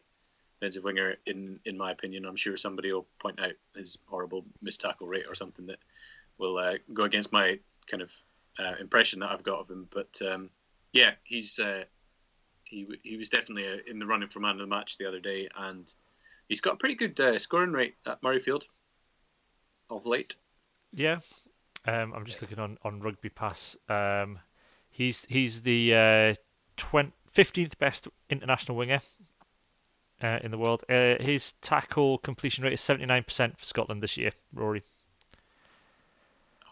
defensive 0.59 0.85
winger 0.85 1.17
in 1.27 1.61
in 1.65 1.77
my 1.77 1.91
opinion. 1.91 2.25
I'm 2.25 2.37
sure 2.37 2.57
somebody 2.57 2.93
will 2.93 3.07
point 3.21 3.41
out 3.41 3.53
his 3.77 3.99
horrible 4.07 4.45
missed 4.63 4.81
tackle 4.81 5.07
rate 5.07 5.27
or 5.29 5.35
something 5.35 5.67
that 5.67 5.79
will 6.39 6.59
uh, 6.59 6.75
go 6.93 7.05
against 7.05 7.33
my 7.33 7.59
kind 7.87 8.03
of 8.03 8.13
uh, 8.59 8.75
impression 8.81 9.21
that 9.21 9.31
I've 9.31 9.43
got 9.43 9.61
of 9.61 9.71
him. 9.71 9.89
But 9.93 10.19
um, 10.27 10.51
yeah, 10.93 11.13
he's 11.25 11.59
uh, 11.59 11.85
he 12.65 12.87
he 13.03 13.17
was 13.17 13.29
definitely 13.29 13.69
uh, 13.69 13.79
in 13.87 13.99
the 13.99 14.07
running 14.07 14.29
for 14.29 14.41
man 14.41 14.53
of 14.53 14.59
the 14.59 14.67
match 14.67 14.97
the 14.97 15.07
other 15.07 15.21
day, 15.21 15.49
and 15.57 15.93
he's 16.49 16.61
got 16.61 16.75
a 16.75 16.79
pretty 16.79 16.95
good 16.95 17.19
uh, 17.21 17.39
scoring 17.39 17.73
rate 17.73 17.97
at 18.07 18.23
Murrayfield 18.23 18.65
of 19.91 20.07
late. 20.07 20.37
Yeah, 20.93 21.19
um, 21.87 22.15
I'm 22.15 22.25
just 22.25 22.41
looking 22.41 22.59
on, 22.59 22.79
on 22.85 23.01
Rugby 23.01 23.29
Pass. 23.29 23.77
Um, 23.89 24.39
he's 24.89 25.27
he's 25.27 25.61
the 25.61 26.37
20, 26.77 27.13
15th 27.35 27.79
best 27.79 28.09
international 28.31 28.77
winger 28.77 29.01
uh, 30.23 30.39
in 30.43 30.51
the 30.51 30.59
world. 30.59 30.85
Uh, 30.89 31.17
his 31.21 31.53
tackle 31.61 32.19
completion 32.19 32.65
rate 32.65 32.73
is 32.75 32.81
79% 32.81 33.59
for 33.59 33.65
Scotland 33.65 34.03
this 34.03 34.17
year. 34.17 34.33
Rory, 34.53 34.83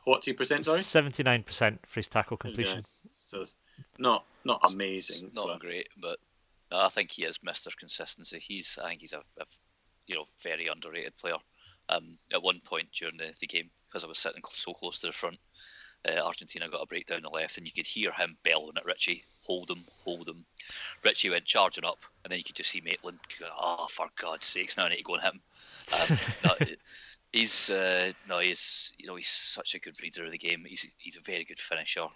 What's 0.05 0.27
he 0.27 0.33
percent? 0.33 0.65
Sorry, 0.65 0.81
79% 0.81 1.79
for 1.87 2.01
his 2.01 2.09
tackle 2.09 2.37
completion. 2.37 2.85
so 3.17 3.41
it's 3.41 3.55
not 3.99 4.25
not 4.45 4.61
amazing. 4.73 5.27
It's 5.27 5.35
not 5.35 5.47
but- 5.47 5.61
great, 5.61 5.89
but 6.01 6.19
I 6.73 6.89
think 6.89 7.11
he 7.13 7.25
is 7.25 7.39
Mr. 7.39 7.69
Consistency. 7.77 8.39
He's, 8.41 8.79
I 8.83 8.89
think 8.89 9.03
he's 9.03 9.13
a, 9.13 9.19
a 9.39 9.45
you 10.07 10.15
know, 10.17 10.25
very 10.43 10.69
underrated 10.69 11.17
player. 11.19 11.37
Um, 11.89 12.17
at 12.33 12.43
one 12.43 12.61
point 12.65 12.89
during 12.93 13.17
the, 13.19 13.33
the 13.41 13.47
game, 13.47 13.69
because 13.89 14.05
I 14.05 14.07
was 14.07 14.19
sitting 14.19 14.41
cl- 14.43 14.55
so 14.55 14.73
close 14.73 15.01
to 15.01 15.09
the 15.09 15.13
front, 15.13 15.37
uh, 16.09 16.21
Argentina 16.21 16.69
got 16.69 16.83
a 16.83 16.87
break 16.87 17.07
down 17.07 17.23
the 17.23 17.29
left, 17.29 17.59
and 17.59 17.67
you 17.67 17.73
could 17.73 17.87
hear 17.87 18.13
him 18.13 18.37
bellowing 18.45 18.77
at 18.77 18.85
Richie, 18.85 19.25
hold 19.43 19.71
him, 19.71 19.85
hold 20.05 20.29
him. 20.29 20.45
Richie 21.05 21.31
went 21.31 21.45
charging 21.45 21.85
up, 21.85 22.05
and 22.25 22.31
then 22.31 22.39
you 22.39 22.45
could 22.45 22.57
just 22.57 22.71
see 22.71 22.81
Maitland 22.81 23.19
going, 23.39 23.53
"Oh, 23.59 23.87
for 23.91 24.09
God's 24.17 24.47
sakes, 24.47 24.77
now 24.77 24.87
I 24.87 24.91
need 24.91 24.97
to 24.97 25.03
go 25.05 25.15
and 25.15 25.23
hit 25.23 25.35
him." 25.35 25.41
Um, 26.11 26.19
no, 26.45 26.67
he's 27.33 27.71
uh, 27.71 28.13
no, 28.29 28.39
he's 28.41 28.93
you 28.99 29.07
know 29.07 29.17
he's 29.17 29.29
such 29.29 29.75
a 29.75 29.81
good 29.81 30.01
reader 30.03 30.25
of 30.25 30.33
the 30.33 30.39
game. 30.39 30.65
He's 30.67 30.87
he's 30.99 31.17
a 31.17 31.21
very 31.21 31.45
good 31.45 31.61
finisher. 31.61 32.07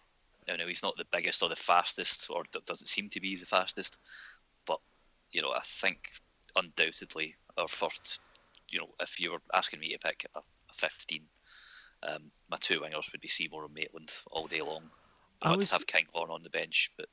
You 0.49 0.57
know, 0.57 0.67
he's 0.67 0.83
not 0.83 0.97
the 0.97 1.07
biggest 1.13 1.43
or 1.43 1.49
the 1.49 1.57
fastest, 1.57 2.29
or 2.31 2.45
d- 2.53 2.61
doesn't 2.67 2.87
seem 2.87 3.09
to 3.11 3.21
be 3.21 3.37
the 3.37 3.47
fastest. 3.47 3.99
But 4.67 4.81
you 5.31 5.43
know, 5.43 5.51
I 5.51 5.61
think 5.65 6.11
undoubtedly 6.55 7.35
our 7.57 7.69
first, 7.69 8.21
you 8.69 8.79
know, 8.79 8.89
if 9.01 9.21
you 9.21 9.33
were 9.33 9.43
asking 9.55 9.81
me 9.81 9.93
to 9.93 9.99
pick 9.99 10.27
a, 10.35 10.39
a 10.39 10.75
15, 10.75 11.23
um, 12.03 12.31
my 12.51 12.57
two 12.61 12.81
wingers 12.81 13.11
would 13.13 13.21
be 13.21 13.29
Seymour 13.29 13.65
and 13.65 13.75
Maitland 13.75 14.13
all 14.31 14.47
day 14.47 14.63
long. 14.63 14.91
I 15.43 15.57
was- 15.57 15.71
have 15.71 15.87
Kinghorn 15.87 16.31
on 16.31 16.43
the 16.43 16.51
bench, 16.51 16.91
but 16.97 17.09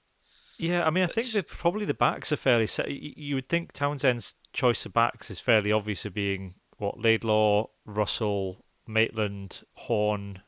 Yeah, 0.57 0.86
I 0.86 0.89
mean, 0.91 1.03
I 1.03 1.07
think 1.07 1.31
that 1.31 1.47
probably 1.47 1.86
the 1.86 1.93
backs 1.93 2.31
are 2.31 2.38
fairly 2.38 2.67
set. 2.67 2.89
You 2.89 3.13
you 3.15 3.36
would 3.36 3.49
think 3.49 3.73
Townsend's 3.73 4.36
choice 4.53 4.86
of 4.86 4.93
backs 4.93 5.31
is 5.31 5.39
fairly 5.39 5.71
obvious 5.71 6.05
of 6.05 6.13
being 6.13 6.55
what 6.77 6.99
Laidlaw, 6.99 7.67
Russell, 7.86 8.63
Maitland, 8.88 9.63
Horne, 9.73 10.41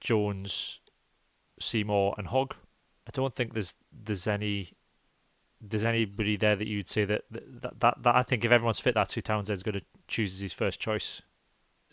Jones, 0.00 0.80
Seymour, 1.60 2.14
and 2.18 2.28
Hogg. 2.28 2.54
I 3.06 3.10
don't 3.12 3.34
think 3.34 3.52
there's 3.52 3.74
there's 3.92 4.26
any 4.26 4.72
there's 5.60 5.84
anybody 5.84 6.36
there 6.36 6.56
that 6.56 6.66
you'd 6.66 6.88
say 6.88 7.04
that 7.04 7.22
that, 7.30 7.80
that, 7.80 8.02
that 8.02 8.16
I 8.16 8.22
think 8.22 8.44
if 8.44 8.50
everyone's 8.50 8.80
fit, 8.80 8.94
that's 8.94 9.14
who 9.14 9.20
Townsend's 9.20 9.62
going 9.62 9.78
to 9.78 9.84
choose 10.08 10.32
as 10.34 10.40
his 10.40 10.52
first 10.52 10.80
choice. 10.80 11.22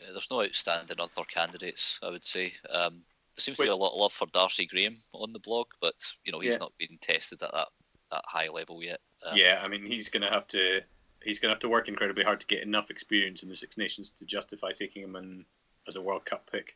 Uh, 0.02 0.12
there's 0.12 0.28
no 0.32 0.42
outstanding 0.44 1.00
other 1.00 1.24
candidates. 1.28 2.00
I 2.04 2.10
would 2.10 2.26
say. 2.26 2.54
Um, 2.70 3.02
there 3.36 3.44
seems 3.44 3.58
to 3.58 3.64
be 3.64 3.70
a 3.70 3.76
lot 3.76 3.94
of 3.94 4.00
love 4.00 4.12
for 4.14 4.28
Darcy 4.28 4.66
Graham 4.66 4.98
on 5.14 5.32
the 5.34 5.40
blog, 5.40 5.68
but 5.82 5.96
you 6.26 6.32
know 6.32 6.40
he's 6.40 6.54
Yeah. 6.54 6.58
not 6.60 6.74
been 6.78 6.98
tested 7.02 7.42
at 7.44 7.52
that 7.52 7.68
that 8.12 8.24
high 8.26 8.50
level 8.50 8.84
yet. 8.84 9.00
Um, 9.24 9.38
yeah, 9.38 9.62
I 9.64 9.68
mean 9.68 9.86
he's 9.86 10.10
going 10.10 10.24
to 10.24 10.30
have 10.30 10.48
to 10.50 10.82
he's 11.24 11.40
going 11.40 11.50
to 11.50 11.54
have 11.54 11.62
to 11.62 11.70
work 11.70 11.88
incredibly 11.88 12.24
hard 12.24 12.40
to 12.42 12.48
get 12.48 12.64
enough 12.64 12.90
experience 12.90 13.44
in 13.44 13.50
the 13.50 13.56
Six 13.56 13.78
Nations 13.78 14.10
to 14.12 14.26
justify 14.26 14.72
taking 14.72 15.04
him 15.04 15.16
in 15.16 15.46
as 15.88 15.96
a 15.96 16.02
World 16.02 16.26
Cup 16.26 16.50
pick. 16.52 16.76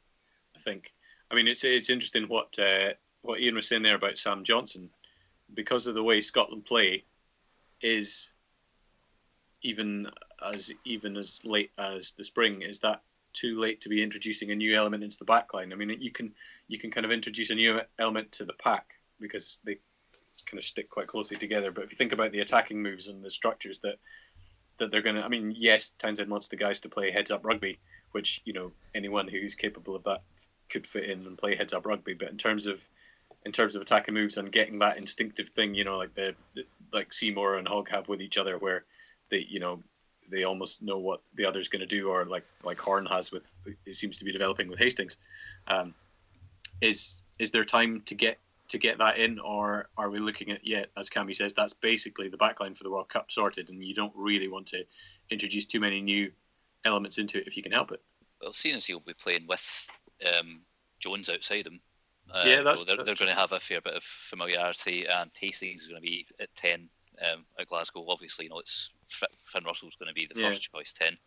I 0.56 0.60
think. 0.60 0.94
I 1.32 1.36
mean, 1.36 1.48
it's 1.48 1.64
it's 1.64 1.90
interesting 1.90 2.28
what 2.28 2.58
uh, 2.60 2.94
what 3.24 3.40
Iain 3.42 3.56
was 3.56 3.68
saying 3.68 3.84
there 3.84 3.96
about 3.96 4.18
Sam 4.18 4.44
Johnson, 4.44 4.90
because 5.54 5.88
of 5.88 5.96
the 5.96 6.04
way 6.04 6.22
Scotland 6.22 6.66
play, 6.66 7.04
is 7.82 8.30
even 9.64 10.08
as 10.46 10.72
even 10.86 11.18
as 11.18 11.44
late 11.44 11.72
as 11.78 12.12
the 12.12 12.24
spring. 12.24 12.62
Is 12.62 12.80
that 12.80 13.02
too 13.34 13.60
late 13.60 13.82
to 13.82 13.90
be 13.90 14.04
introducing 14.04 14.52
a 14.52 14.56
new 14.56 14.76
element 14.76 15.04
into 15.04 15.18
the 15.18 15.26
backline? 15.26 15.72
I 15.72 15.76
mean, 15.76 15.90
you 16.00 16.12
can 16.12 16.34
you 16.68 16.80
can 16.80 16.92
kind 16.92 17.06
of 17.06 17.12
introduce 17.12 17.50
a 17.50 17.56
new 17.56 17.82
element 18.00 18.32
to 18.34 18.46
the 18.46 18.54
pack 18.54 18.94
because 19.20 19.60
they 19.64 19.78
kind 20.46 20.58
of 20.58 20.64
stick 20.64 20.90
quite 20.90 21.08
closely 21.08 21.38
together. 21.38 21.72
But 21.72 21.84
if 21.84 21.92
you 21.92 21.98
think 21.98 22.14
about 22.14 22.32
the 22.32 22.40
attacking 22.40 22.82
moves 22.82 23.08
and 23.08 23.24
the 23.24 23.32
structures 23.32 23.80
that 23.80 23.98
that 24.78 24.90
they're 24.90 25.02
going 25.02 25.16
to, 25.16 25.24
I 25.24 25.28
mean, 25.28 25.54
yes, 25.56 25.92
Townsend 26.00 26.30
wants 26.30 26.48
the 26.48 26.56
guys 26.56 26.80
to 26.82 26.90
play 26.90 27.12
heads 27.12 27.30
up 27.32 27.46
rugby, 27.46 27.80
which 28.12 28.42
you 28.46 28.54
know 28.54 28.72
anyone 28.96 29.28
who's 29.28 29.56
capable 29.56 29.96
of 29.96 30.04
that 30.04 30.22
could 30.70 30.88
fit 30.88 31.10
in 31.10 31.26
and 31.26 31.38
play 31.38 31.56
heads 31.56 31.74
up 31.74 31.86
rugby. 31.86 32.14
But 32.14 32.30
in 32.30 32.38
terms 32.38 32.66
of 32.66 32.80
in 33.46 33.52
terms 33.52 33.76
of 33.76 33.82
attacking 33.82 34.14
moves 34.14 34.38
and 34.38 34.52
getting 34.52 34.80
that 34.80 34.98
instinctive 34.98 35.50
thing, 35.50 35.76
you 35.76 35.84
know, 35.84 35.98
like 35.98 36.14
the 36.14 36.36
like 36.92 37.14
Seymour 37.14 37.58
and 37.58 37.68
Hogg 37.68 37.90
have 37.90 38.10
with 38.10 38.22
each 38.22 38.38
other, 38.38 38.58
where 38.58 38.86
they, 39.30 39.46
you 39.50 39.60
know, 39.60 39.82
they 40.30 40.44
almost 40.44 40.82
know 40.82 40.98
what 40.98 41.22
the 41.36 41.46
other's 41.46 41.68
going 41.68 41.82
to 41.82 41.86
do, 41.86 42.10
or 42.10 42.26
like 42.26 42.46
like 42.64 42.80
Horne 42.80 43.06
has 43.06 43.32
with 43.32 43.44
it 43.86 43.96
seems 43.96 44.18
to 44.20 44.26
be 44.26 44.32
developing 44.32 44.70
with 44.70 44.80
Hastings. 44.80 45.18
Um, 45.68 45.94
is 46.82 47.22
is 47.40 47.52
there 47.52 47.64
time 47.64 48.02
to 48.06 48.16
get 48.16 48.38
to 48.70 48.78
get 48.78 48.98
that 48.98 49.18
in, 49.18 49.40
or 49.40 49.90
are 49.98 50.10
we 50.10 50.20
looking 50.20 50.50
at 50.50 50.66
yet, 50.66 50.90
as 50.98 51.10
Cammy 51.10 51.36
says, 51.36 51.54
that's 51.54 51.74
basically 51.74 52.30
the 52.30 52.38
backline 52.38 52.76
for 52.76 52.84
the 52.84 52.90
World 52.90 53.10
Cup 53.10 53.32
sorted, 53.32 53.70
and 53.70 53.84
you 53.84 53.94
don't 53.94 54.14
really 54.16 54.48
want 54.48 54.68
to 54.68 54.84
introduce 55.30 55.66
too 55.66 55.80
many 55.80 56.02
new 56.02 56.32
elements 56.86 57.18
into 57.18 57.38
it 57.38 57.48
if 57.48 57.56
you 57.56 57.64
can 57.64 57.72
help 57.72 57.92
it. 57.92 58.02
Well, 58.42 58.54
seeing 58.54 58.76
as 58.76 58.86
he'll 58.86 59.00
be 59.00 59.14
playing 59.14 59.48
with 59.48 59.90
um, 60.26 60.62
Jones 61.00 61.30
outside 61.30 61.68
him, 61.68 61.82
uh, 62.34 62.44
yeah, 62.46 62.62
that's, 62.62 62.84
they're, 62.86 62.98
that's 62.98 63.08
they're 63.08 63.16
going 63.16 63.34
to 63.34 63.40
have 63.40 63.52
a 63.52 63.60
fair 63.60 63.82
bit 63.82 63.94
of 63.94 64.04
familiarity. 64.04 65.06
And 65.06 65.30
Hastings 65.40 65.84
is 65.84 65.88
going 65.88 66.02
to 66.02 66.06
be 66.06 66.26
at 66.40 66.54
ten 66.56 66.90
um, 67.22 67.46
at 67.60 67.68
Glasgow. 67.68 68.06
Obviously, 68.08 68.46
you 68.46 68.50
know 68.50 68.60
it's 68.60 68.92
Finn 69.08 69.64
Russell's 69.64 69.96
going 69.96 70.08
to 70.10 70.14
be 70.14 70.28
the 70.32 70.40
Yeah. 70.40 70.48
first 70.50 70.70
choice 70.74 70.94
ten. 70.94 71.18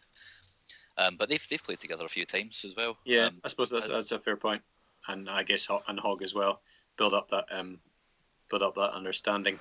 Um, 0.98 1.16
but 1.18 1.28
they've 1.28 1.46
they've 1.50 1.62
played 1.62 1.80
together 1.80 2.04
a 2.04 2.08
few 2.08 2.24
times 2.24 2.64
as 2.64 2.74
well. 2.76 2.96
Yeah, 3.04 3.26
Um, 3.26 3.40
I 3.44 3.48
suppose 3.48 3.70
that's 3.70 3.88
that's 3.88 4.12
a 4.12 4.18
fair 4.18 4.36
point. 4.36 4.62
point, 5.06 5.18
and 5.18 5.30
I 5.30 5.42
guess 5.42 5.68
and 5.88 6.00
Hogg 6.00 6.22
as 6.22 6.34
well 6.34 6.60
build 6.96 7.12
up 7.14 7.28
that 7.30 7.44
um 7.50 7.78
build 8.50 8.62
up 8.62 8.74
that 8.76 8.92
understanding. 8.92 9.58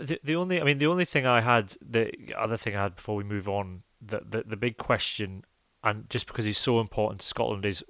The, 0.00 0.18
the 0.24 0.34
only, 0.34 0.60
I 0.60 0.64
mean, 0.64 0.78
the 0.78 0.86
only 0.86 1.04
thing 1.04 1.26
I 1.26 1.40
had, 1.40 1.76
the 1.80 2.10
other 2.36 2.56
thing 2.56 2.74
I 2.74 2.82
had 2.82 2.96
before 2.96 3.14
we 3.14 3.24
move 3.24 3.48
on, 3.48 3.82
the, 4.00 4.22
the 4.28 4.42
the 4.42 4.56
big 4.56 4.76
question, 4.76 5.44
and 5.84 6.08
just 6.10 6.26
because 6.26 6.44
he's 6.44 6.58
so 6.58 6.80
important 6.80 7.20
to 7.20 7.26
Scotland 7.26 7.64
is, 7.64 7.84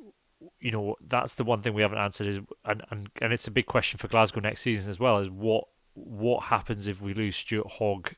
you 0.61 0.71
know, 0.71 0.97
that's 1.09 1.37
the 1.37 1.45
one 1.45 1.63
thing 1.63 1.73
we 1.73 1.81
haven't 1.83 1.99
answered 1.99 2.27
is, 2.27 2.41
and 2.67 2.83
and, 2.91 3.09
and 3.23 3.33
it's 3.33 3.47
a 3.47 3.51
big 3.53 3.67
question 3.67 3.99
for 3.99 4.09
Glasgow 4.09 4.41
next 4.41 4.61
season 4.61 4.91
as 4.91 4.99
well, 5.01 5.19
is 5.19 5.31
what 5.31 5.65
what 5.95 6.45
happens 6.45 6.87
if 6.87 7.01
we 7.03 7.15
lose 7.15 7.37
Stuart 7.37 7.67
Hogg 7.69 8.15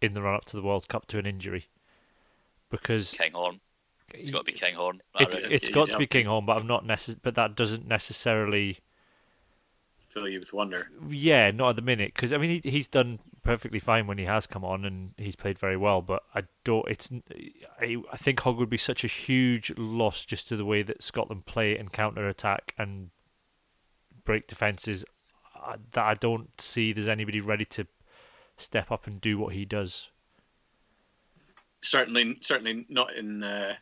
in 0.00 0.14
the 0.14 0.22
run 0.22 0.34
up 0.34 0.44
to 0.46 0.56
the 0.56 0.62
World 0.62 0.88
Cup 0.88 1.06
to 1.08 1.18
an 1.18 1.26
injury? 1.26 1.66
Because 2.70 3.12
Kinghorn. 3.12 3.60
It's 4.14 4.30
got 4.30 4.40
to 4.40 4.44
be 4.44 4.52
Kinghorn. 4.52 5.00
it's 5.18 5.34
I 5.34 5.38
reckon. 5.38 5.52
it's 5.52 5.68
Yeah, 5.68 5.74
got 5.74 5.90
to 5.90 5.98
be 5.98 6.06
Kinghorn, 6.06 6.44
but 6.46 6.56
I'm 6.56 6.66
not 6.66 6.84
necess- 6.84 7.18
but 7.22 7.34
that 7.36 7.54
doesn't 7.56 7.86
necessarily 7.86 8.78
Fill 10.08 10.28
you 10.28 10.40
with 10.40 10.52
wonder. 10.52 10.90
Yeah, 11.08 11.50
not 11.52 11.70
at 11.70 11.76
the 11.76 11.82
minute 11.82 12.12
because 12.14 12.34
I 12.34 12.36
mean 12.36 12.60
he, 12.62 12.70
he's 12.70 12.86
done 12.86 13.18
perfectly 13.42 13.78
fine 13.78 14.06
when 14.06 14.18
he 14.18 14.26
has 14.26 14.46
come 14.46 14.62
on 14.62 14.84
and 14.84 15.14
he's 15.16 15.36
played 15.36 15.58
very 15.58 15.78
well. 15.78 16.02
But 16.02 16.22
I 16.34 16.42
don't. 16.64 16.86
It's 16.86 17.08
I, 17.80 17.96
I 18.12 18.16
think 18.18 18.40
Hogg 18.40 18.58
would 18.58 18.68
be 18.68 18.76
such 18.76 19.04
a 19.04 19.06
huge 19.06 19.72
loss 19.78 20.26
just 20.26 20.48
to 20.48 20.56
the 20.56 20.66
way 20.66 20.82
that 20.82 21.02
Scotland 21.02 21.46
play 21.46 21.78
and 21.78 21.90
counter 21.90 22.28
attack 22.28 22.74
and 22.76 23.08
break 24.26 24.48
defenses 24.48 25.02
uh, 25.64 25.76
that 25.92 26.04
I 26.04 26.14
don't 26.14 26.48
see 26.60 26.92
there's 26.92 27.08
anybody 27.08 27.40
ready 27.40 27.64
to 27.66 27.86
step 28.56 28.90
up 28.90 29.06
and 29.06 29.20
do 29.20 29.38
what 29.38 29.54
he 29.54 29.64
does. 29.64 30.08
Certainly, 31.80 32.38
certainly 32.40 32.86
not 32.88 33.14
in 33.14 33.42
uh, 33.42 33.74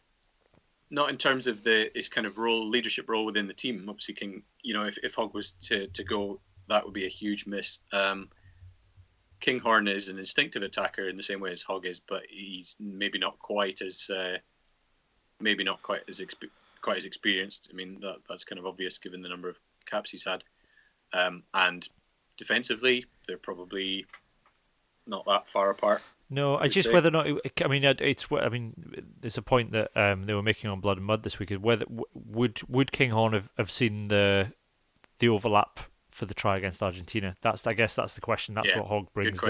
not 0.91 1.11
in 1.11 1.17
terms 1.17 1.47
of 1.47 1.63
the 1.63 1.91
his 1.95 2.09
kind 2.09 2.27
of 2.27 2.39
role, 2.39 2.69
leadership 2.69 3.09
role 3.09 3.25
within 3.25 3.47
the 3.47 3.55
team. 3.55 3.87
Obviously, 3.89 4.15
King, 4.15 4.43
you 4.63 4.75
know, 4.75 4.85
if, 4.85 4.99
if 5.03 5.15
Hogg 5.15 5.35
was 5.35 5.53
to, 5.63 5.87
to 5.89 6.05
go, 6.05 6.41
that 6.69 6.85
would 6.85 6.95
be 6.95 7.07
a 7.07 7.11
huge 7.11 7.47
miss. 7.47 7.79
Um, 7.93 8.29
Kinghorn 9.41 9.89
is 9.89 10.09
an 10.09 10.19
instinctive 10.19 10.63
attacker 10.63 11.09
in 11.09 11.17
the 11.17 11.23
same 11.23 11.41
way 11.41 11.53
as 11.53 11.63
Hogg 11.63 11.87
is, 11.87 12.01
but 12.01 12.23
he's 12.29 12.77
maybe 12.79 13.19
not 13.19 13.39
quite 13.39 13.81
as 13.81 14.11
uh, 14.11 14.39
maybe 15.41 15.65
not 15.65 15.83
quite 15.83 16.03
as 16.09 16.21
exp- 16.21 16.51
quite 16.83 16.99
as 16.99 17.05
experienced. 17.05 17.69
I 17.73 17.77
mean, 17.77 17.99
that 18.01 18.17
that's 18.29 18.45
kind 18.45 18.59
of 18.59 18.67
obvious 18.67 18.99
given 18.99 19.23
the 19.23 19.29
number 19.29 19.49
of 19.49 19.57
caps 19.87 20.11
he's 20.11 20.25
had. 20.25 20.45
Um, 21.13 21.43
and 21.55 21.89
defensively, 22.37 23.07
they're 23.27 23.37
probably 23.39 24.07
not 25.07 25.25
that 25.27 25.49
far 25.51 25.71
apart. 25.71 26.03
No, 26.33 26.57
I 26.57 26.69
just 26.69 26.87
say. 26.87 26.93
whether 26.93 27.09
or 27.09 27.13
not 27.13 27.27
it- 27.27 27.63
I 27.63 27.67
mean 27.67 27.83
it- 27.83 28.01
it's 28.01 28.27
I 28.31 28.49
mean 28.49 28.75
there's 29.21 29.37
a 29.37 29.43
point 29.43 29.73
that 29.73 29.91
um, 29.97 30.27
they 30.27 30.35
were 30.35 30.43
making 30.43 30.71
on 30.71 30.81
Blood 30.81 30.99
and 30.99 31.07
Mud 31.07 31.25
this 31.25 31.41
week 31.41 31.51
is 31.51 31.59
whether 31.59 31.85
would 32.15 32.61
would 32.69 32.93
Kinghorn 32.93 33.33
have, 33.33 33.51
have 33.59 33.71
seen 33.71 34.09
the 34.09 34.53
the 35.19 35.29
overlap 35.29 35.81
for 36.11 36.27
the 36.27 36.35
try 36.35 36.57
against 36.57 36.83
Argentina? 36.83 37.37
That's 37.43 37.67
I 37.67 37.73
guess 37.73 37.97
that's 37.97 38.15
the 38.15 38.21
question. 38.21 38.55
That's 38.55 38.69
Yeah, 38.69 38.79
what 38.79 38.89
Hogg 38.89 39.13
brings 39.13 39.41
that, 39.41 39.49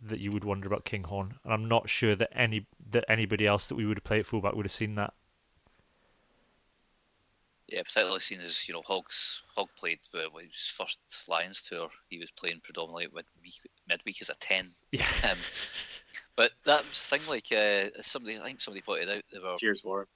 that 0.00 0.20
you 0.20 0.30
would 0.30 0.44
wonder 0.44 0.66
about 0.66 0.86
Kinghorn, 0.86 1.38
and 1.44 1.52
I'm 1.52 1.68
not 1.68 1.90
sure 1.90 2.16
that 2.16 2.30
any 2.34 2.66
that 2.90 3.04
anybody 3.08 3.46
else 3.46 3.66
that 3.66 3.74
we 3.74 3.84
would 3.84 3.98
have 3.98 4.04
played 4.04 4.20
at 4.20 4.26
fullback 4.26 4.54
would 4.54 4.64
have 4.64 4.72
seen 4.72 4.94
that. 4.94 5.12
Yeah, 7.72 7.82
particularly 7.82 8.20
seen 8.20 8.40
as 8.42 8.68
you 8.68 8.74
know 8.74 8.82
Hogg's 8.86 9.42
Hogg 9.56 9.68
played 9.78 10.00
uh, 10.14 10.28
with 10.34 10.44
his 10.44 10.66
first 10.76 10.98
Lions 11.26 11.62
tour. 11.62 11.88
He 12.10 12.18
was 12.18 12.30
playing 12.32 12.60
predominantly 12.62 13.06
midweek, 13.06 13.54
midweek 13.88 14.20
as 14.20 14.28
a 14.28 14.34
ten. 14.34 14.70
Yeah, 14.92 15.08
Um, 15.30 15.38
but 16.36 16.52
that 16.66 16.84
was 16.86 17.08
the 17.08 17.16
thing 17.18 17.26
like 17.28 17.50
uh, 17.50 18.02
somebody 18.02 18.38
I 18.38 18.44
think 18.44 18.60
somebody 18.60 18.82
pointed 18.82 19.08
out 19.10 19.22
they 19.32 19.38
were 19.38 19.56
Cheers, 19.58 19.82
Warren. 19.84 20.06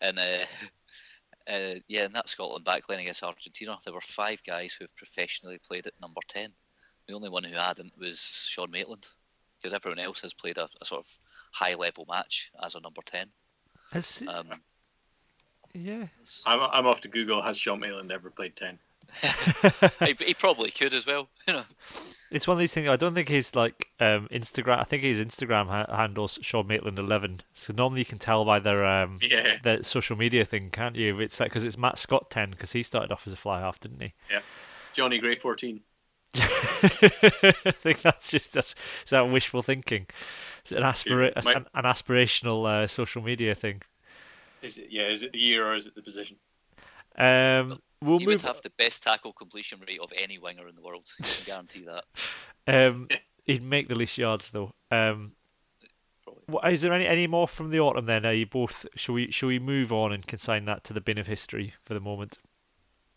in 0.00 0.16
uh, 0.16 0.44
uh, 1.50 1.74
yeah 1.88 2.04
in 2.04 2.12
that 2.12 2.28
Scotland 2.28 2.64
backline 2.64 3.00
against 3.00 3.22
Argentina 3.24 3.76
there 3.84 3.94
were 3.94 4.00
five 4.00 4.40
guys 4.44 4.72
who 4.72 4.84
have 4.84 4.94
professionally 4.96 5.58
played 5.66 5.86
at 5.88 6.00
number 6.00 6.20
ten. 6.28 6.52
The 7.08 7.14
only 7.14 7.30
one 7.30 7.42
who 7.44 7.56
hadn't 7.56 7.98
was 7.98 8.20
Sean 8.20 8.70
Maitland 8.70 9.06
because 9.60 9.74
everyone 9.74 9.98
else 9.98 10.20
has 10.20 10.32
played 10.34 10.56
a, 10.58 10.68
a 10.80 10.84
sort 10.84 11.00
of 11.04 11.18
high 11.52 11.74
level 11.74 12.06
match 12.08 12.52
as 12.64 12.76
a 12.76 12.80
number 12.80 13.02
ten. 13.04 13.26
Has- 13.92 14.22
Um, 14.28 14.48
yeah. 15.74 16.06
I'm, 16.46 16.60
I'm 16.72 16.86
off 16.86 17.00
to 17.02 17.08
Google. 17.08 17.42
Has 17.42 17.56
Sean 17.56 17.80
Maitland 17.80 18.10
ever 18.12 18.30
played 18.30 18.56
10? 18.56 18.78
he, 20.00 20.14
he 20.26 20.34
probably 20.34 20.70
could 20.70 20.94
as 20.94 21.06
well. 21.06 21.28
You 21.46 21.54
know. 21.54 21.64
It's 22.30 22.46
one 22.46 22.56
of 22.56 22.60
these 22.60 22.72
things. 22.72 22.88
I 22.88 22.96
don't 22.96 23.14
think 23.14 23.28
his 23.28 23.54
like 23.54 23.88
um, 24.00 24.26
Instagram. 24.32 24.78
I 24.78 24.84
think 24.84 25.02
his 25.02 25.18
Instagram 25.18 25.66
ha- 25.66 25.94
handles 25.94 26.38
Sean 26.40 26.66
Maitland 26.66 26.98
eleven. 26.98 27.42
So 27.52 27.74
normally 27.74 28.00
you 28.00 28.04
can 28.06 28.18
tell 28.18 28.44
by 28.46 28.58
their 28.58 28.86
um, 28.86 29.18
Yeah. 29.20 29.56
their 29.62 29.82
social 29.82 30.16
media 30.16 30.46
thing, 30.46 30.70
can't 30.70 30.96
you? 30.96 31.20
It's 31.20 31.40
like 31.40 31.50
because 31.50 31.64
it's 31.64 31.76
Matt 31.76 31.98
Scott 31.98 32.30
ten 32.30 32.52
because 32.52 32.72
he 32.72 32.82
started 32.82 33.12
off 33.12 33.26
as 33.26 33.34
a 33.34 33.36
fly 33.36 33.60
half, 33.60 33.80
didn't 33.80 34.00
he? 34.00 34.14
Yeah, 34.30 34.40
Jonny 34.94 35.18
Gray 35.18 35.36
14. 35.36 35.80
I 36.36 37.74
think 37.80 38.00
that's 38.00 38.30
just 38.30 38.52
that's 38.54 38.74
is 39.04 39.10
that 39.10 39.28
wishful 39.28 39.62
thinking. 39.62 40.06
It's 40.62 40.72
an 40.72 40.82
aspira- 40.84 41.32
Yeah, 41.36 41.42
my- 41.44 41.52
an, 41.52 41.66
an 41.74 41.84
aspirational 41.84 42.66
uh, 42.66 42.86
social 42.86 43.20
media 43.20 43.54
thing. 43.54 43.82
Is 44.62 44.78
it, 44.78 44.88
yeah, 44.90 45.08
is 45.08 45.22
it 45.22 45.32
the 45.32 45.38
year 45.38 45.66
or 45.66 45.74
is 45.74 45.86
it 45.86 45.94
the 45.94 46.02
position? 46.02 46.36
Um, 47.18 47.80
we'll 48.00 48.18
he 48.18 48.26
would 48.26 48.40
have 48.40 48.62
the 48.62 48.70
best 48.78 49.02
tackle 49.02 49.32
completion 49.32 49.80
rate 49.86 50.00
of 50.00 50.12
any 50.16 50.38
winger 50.38 50.68
in 50.68 50.74
the 50.74 50.80
world. 50.80 51.06
I 51.20 51.24
can 51.26 51.44
guarantee 51.44 51.84
that. 51.86 52.04
Um, 52.68 53.08
he'd 53.44 53.60
make 53.60 53.88
the 53.88 53.96
least 53.96 54.16
yards 54.16 54.52
though. 54.52 54.72
Um, 54.92 55.32
Probably. 56.22 56.42
what, 56.46 56.72
is 56.72 56.80
there 56.80 56.92
any 56.92 57.08
any 57.08 57.26
more 57.26 57.48
from 57.48 57.70
the 57.70 57.80
autumn? 57.80 58.06
Then 58.06 58.24
are 58.24 58.32
you 58.32 58.46
both? 58.46 58.86
Shall 58.94 59.16
we 59.16 59.32
shall 59.32 59.48
we 59.48 59.58
move 59.58 59.92
on 59.92 60.12
and 60.12 60.24
consign 60.24 60.64
that 60.66 60.84
to 60.84 60.92
the 60.92 61.00
bin 61.00 61.18
of 61.18 61.26
history 61.26 61.74
for 61.84 61.94
the 61.94 61.98
moment? 62.00 62.38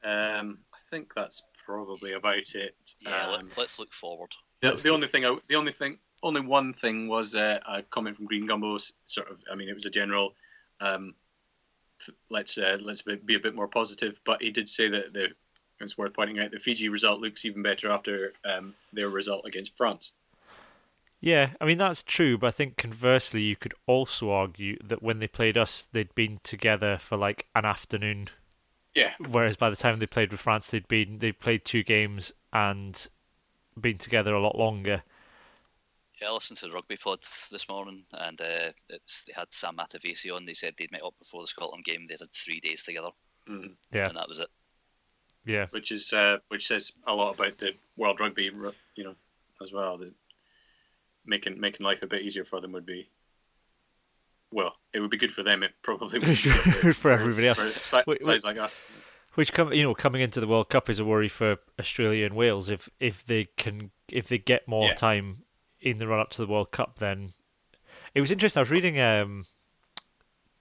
Um, 0.04 0.58
I 0.74 0.78
think 0.90 1.14
that's 1.16 1.44
probably 1.64 2.14
about 2.14 2.56
it. 2.56 2.76
Yeah, 3.00 3.28
Um, 3.28 3.52
let, 3.56 3.66
us 3.66 3.78
look 3.80 3.94
forward. 3.94 4.32
the, 4.62 4.72
the 4.74 4.90
only 4.90 5.08
thing, 5.08 5.26
I, 5.26 5.38
the 5.48 5.56
only 5.56 5.72
thing, 5.72 6.00
only 6.24 6.42
one 6.42 6.74
thing 6.74 7.08
was 7.08 7.36
uh, 7.36 7.60
a 7.68 7.84
comment 7.84 8.18
from 8.18 8.26
Green 8.26 8.48
Gumbo. 8.48 8.78
Sort 9.06 9.30
of, 9.30 9.38
I 9.52 9.56
mean, 9.56 9.70
it 9.70 9.76
was 9.76 9.86
a 9.86 9.92
general. 9.92 10.34
Um, 10.80 11.10
f- 11.10 11.25
let's 12.30 12.58
uh, 12.58 12.78
let's 12.82 13.02
be, 13.02 13.16
be 13.16 13.36
a 13.36 13.40
bit 13.40 13.56
more 13.56 13.68
positive, 13.68 14.20
but 14.26 14.42
he 14.42 14.52
did 14.52 14.70
say 14.70 14.90
that 14.90 15.14
the. 15.14 15.30
It's 15.82 15.98
worth 15.98 16.14
pointing 16.14 16.40
out 16.40 16.52
the 16.52 16.60
Fiji 16.60 16.88
result 16.88 17.20
looks 17.20 17.44
even 17.44 17.62
better 17.62 17.92
after 17.92 18.32
um, 18.46 18.76
their 18.94 19.10
result 19.10 19.46
against 19.46 19.76
France. 19.76 20.14
Yeah, 21.20 21.54
I 21.60 21.66
mean 21.66 21.78
that's 21.78 22.04
true, 22.04 22.38
but 22.38 22.48
I 22.48 22.52
think 22.52 22.78
conversely 22.78 23.42
you 23.42 23.58
could 23.58 23.74
also 23.86 24.30
argue 24.32 24.78
that 24.84 25.04
when 25.04 25.20
they 25.20 25.28
played 25.28 25.58
us, 25.58 25.84
they'd 25.92 26.14
been 26.16 26.40
together 26.44 26.98
for 26.98 27.18
like 27.18 27.48
an 27.54 27.66
afternoon, 27.66 28.30
Yeah, 28.96 29.14
whereas 29.20 29.58
by 29.58 29.70
the 29.70 29.76
time 29.76 30.00
they 30.00 30.08
played 30.08 30.32
with 30.32 30.42
France, 30.42 30.70
they'd 30.70 30.88
been 30.88 31.20
they 31.20 31.32
played 31.32 31.66
two 31.66 31.84
games 31.84 32.32
and 32.54 33.08
been 33.80 33.98
together 34.00 34.34
a 34.36 34.42
lot 34.42 34.58
longer. 34.58 35.04
Yeah, 36.22 36.30
I 36.30 36.34
listened 36.34 36.58
to 36.60 36.68
the 36.68 36.74
rugby 36.74 36.96
pod 36.98 37.20
this 37.52 37.68
morning, 37.68 38.06
and 38.14 38.40
uh, 38.40 38.72
it's 38.90 39.24
they 39.26 39.34
had 39.36 39.48
Sam 39.52 39.76
Matavesi 39.78 40.34
on. 40.34 40.46
They 40.46 40.54
said 40.54 40.74
they'd 40.78 40.92
met 40.92 41.04
up 41.04 41.14
before 41.20 41.42
the 41.44 41.48
Scotland 41.48 41.84
game. 41.84 42.06
They 42.08 42.16
had 42.20 42.32
three 42.32 42.60
days 42.62 42.84
together, 42.84 43.10
Mhm. 43.50 43.76
Yeah. 43.92 44.08
and 44.08 44.18
that 44.18 44.30
was 44.30 44.40
it. 44.40 44.48
Yeah, 45.46 45.68
which 45.72 45.92
is 45.92 46.12
uh, 46.14 46.38
which 46.48 46.68
says 46.68 46.92
a 47.06 47.14
lot 47.14 47.36
about 47.36 47.58
the 47.58 47.72
world 47.98 48.20
rugby, 48.20 48.50
you 48.96 49.04
know, 49.04 49.16
as 49.62 49.72
well. 49.74 49.98
The, 49.98 50.14
making 51.26 51.60
making 51.60 51.86
life 51.86 52.02
a 52.02 52.08
bit 52.08 52.22
easier 52.24 52.46
for 52.46 52.62
them 52.62 52.72
would 52.72 52.86
be. 52.86 53.10
Well, 54.52 54.76
it 54.94 55.00
would 55.02 55.12
be 55.12 55.18
good 55.18 55.34
for 55.34 55.44
them. 55.44 55.64
It 55.64 55.72
probably 55.82 56.20
would 56.20 56.28
be 56.28 56.36
good 56.82 56.96
For 56.96 57.12
everybody 57.12 57.48
else. 57.48 57.58
For 57.58 57.80
si- 57.80 57.98
Wait, 58.08 58.22
wait. 58.22 58.24
sides 58.26 58.44
like 58.46 58.58
us. 58.58 58.82
which 59.34 59.52
come 59.52 59.74
you 59.74 59.84
know 59.84 59.94
coming 59.94 60.22
into 60.22 60.40
the 60.40 60.48
World 60.48 60.70
Cup 60.70 60.90
is 60.90 61.00
a 61.00 61.06
worry 61.06 61.28
for 61.28 61.58
Australia 61.78 62.26
and 62.26 62.36
Wales 62.36 62.70
if 62.70 62.88
if 63.00 63.26
they 63.26 63.48
can 63.58 63.92
if 64.10 64.28
they 64.30 64.38
get 64.38 64.66
more 64.68 64.86
Yeah. 64.88 64.94
time 64.94 65.44
in 65.86 66.00
the 66.00 66.08
run 66.08 66.20
up 66.20 66.32
to 66.32 66.42
the 66.42 66.52
World 66.52 66.72
Cup. 66.72 66.98
Then 67.00 67.32
it 68.14 68.20
was 68.20 68.32
interesting. 68.32 68.60
I 68.60 68.64
was 68.64 68.72
reading 68.72 69.00
um, 69.00 69.46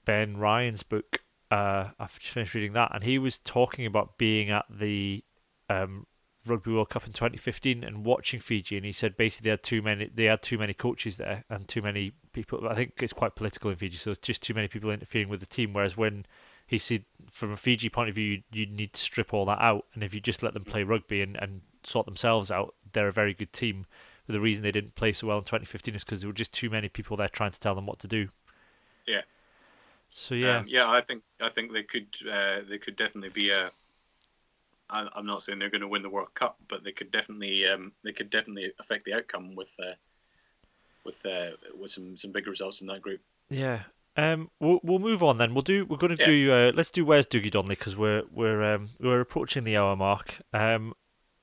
Ben 0.04 0.36
Ryan's 0.36 0.84
book. 0.84 1.22
Uh, 1.50 1.88
I've 1.98 2.18
just 2.18 2.32
finished 2.32 2.54
reading 2.54 2.74
that, 2.74 2.92
and 2.94 3.02
he 3.02 3.18
was 3.18 3.38
talking 3.38 3.86
about 3.86 4.18
being 4.18 4.50
at 4.50 4.66
the 4.68 5.24
um, 5.68 6.06
Rugby 6.46 6.72
World 6.72 6.90
Cup 6.90 7.06
in 7.06 7.12
2015 7.12 7.82
and 7.84 8.04
watching 8.04 8.38
Fiji, 8.38 8.76
and 8.76 8.84
he 8.84 8.92
said 8.92 9.16
basically 9.16 9.46
they 9.46 9.50
had 9.50 9.62
too 9.62 9.80
many 9.80 10.10
they 10.14 10.24
had 10.24 10.42
too 10.42 10.58
many 10.58 10.74
coaches 10.74 11.16
there 11.16 11.44
and 11.48 11.66
too 11.66 11.80
many 11.80 12.12
people. 12.32 12.68
I 12.68 12.74
think 12.74 12.94
it's 13.00 13.12
quite 13.12 13.34
political 13.34 13.70
in 13.70 13.76
Fiji, 13.76 13.96
so 13.96 14.10
it's 14.10 14.20
just 14.20 14.42
too 14.42 14.54
many 14.54 14.68
people 14.68 14.90
interfering 14.90 15.28
with 15.28 15.40
the 15.40 15.46
team. 15.46 15.72
Whereas 15.72 15.96
when 15.96 16.26
he 16.66 16.78
said 16.78 17.04
from 17.30 17.52
a 17.52 17.56
Fiji 17.56 17.88
point 17.88 18.10
of 18.10 18.14
view, 18.14 18.24
you, 18.24 18.42
you 18.52 18.66
need 18.66 18.92
to 18.92 19.00
strip 19.00 19.32
all 19.32 19.46
that 19.46 19.60
out, 19.60 19.86
and 19.94 20.02
if 20.02 20.12
you 20.12 20.20
just 20.20 20.42
let 20.42 20.54
them 20.54 20.64
play 20.64 20.82
rugby 20.82 21.22
and, 21.22 21.36
and 21.36 21.62
sort 21.82 22.04
themselves 22.04 22.50
out, 22.50 22.74
they're 22.92 23.08
a 23.08 23.12
very 23.12 23.32
good 23.32 23.52
team. 23.52 23.86
The 24.26 24.40
reason 24.40 24.62
they 24.62 24.72
didn't 24.72 24.94
play 24.94 25.12
so 25.12 25.26
well 25.26 25.38
in 25.38 25.44
2015 25.44 25.94
is 25.94 26.04
because 26.04 26.20
there 26.20 26.28
were 26.28 26.34
just 26.34 26.52
too 26.52 26.70
many 26.70 26.88
people 26.88 27.16
there 27.16 27.28
trying 27.28 27.50
to 27.52 27.60
tell 27.60 27.74
them 27.74 27.86
what 27.86 27.98
to 28.00 28.08
do. 28.08 28.28
Yeah. 29.06 29.20
So 30.10 30.34
yeah, 30.34 30.58
Um, 30.58 30.66
yeah. 30.68 30.88
I 30.88 31.00
think 31.02 31.22
I 31.40 31.50
think 31.50 31.72
they 31.72 31.82
could 31.82 32.06
uh, 32.30 32.60
they 32.68 32.78
could 32.78 32.96
definitely 32.96 33.30
be 33.30 33.50
a. 33.50 33.70
I, 34.90 35.08
I'm 35.14 35.26
not 35.26 35.42
saying 35.42 35.58
they're 35.58 35.70
going 35.70 35.80
to 35.80 35.88
win 35.88 36.02
the 36.02 36.10
World 36.10 36.32
Cup, 36.34 36.56
but 36.68 36.84
they 36.84 36.92
could 36.92 37.10
definitely 37.10 37.66
um, 37.66 37.92
they 38.02 38.12
could 38.12 38.30
definitely 38.30 38.72
affect 38.78 39.04
the 39.04 39.14
outcome 39.14 39.54
with 39.54 39.70
uh, 39.78 39.92
with 41.04 41.24
uh, 41.26 41.50
with 41.78 41.90
some 41.90 42.16
some 42.16 42.32
big 42.32 42.46
results 42.46 42.80
in 42.80 42.86
that 42.88 43.02
group. 43.02 43.20
Yeah. 43.50 43.82
Um, 44.16 44.50
we'll 44.60 44.80
we'll 44.84 45.00
move 45.00 45.22
on 45.22 45.38
then. 45.38 45.54
We'll 45.54 45.62
do. 45.62 45.84
We're 45.86 45.96
going 45.96 46.16
to 46.16 46.22
Yeah. 46.22 46.26
do. 46.28 46.52
Uh, 46.52 46.72
let's 46.74 46.90
do. 46.90 47.04
Where's 47.04 47.26
Dougie 47.26 47.50
Donnelly? 47.50 47.74
Because 47.74 47.96
we're 47.96 48.22
we're 48.30 48.62
um, 48.74 48.90
we're 49.00 49.20
approaching 49.20 49.64
the 49.64 49.76
hour 49.76 49.96
mark. 49.96 50.40
Um, 50.52 50.94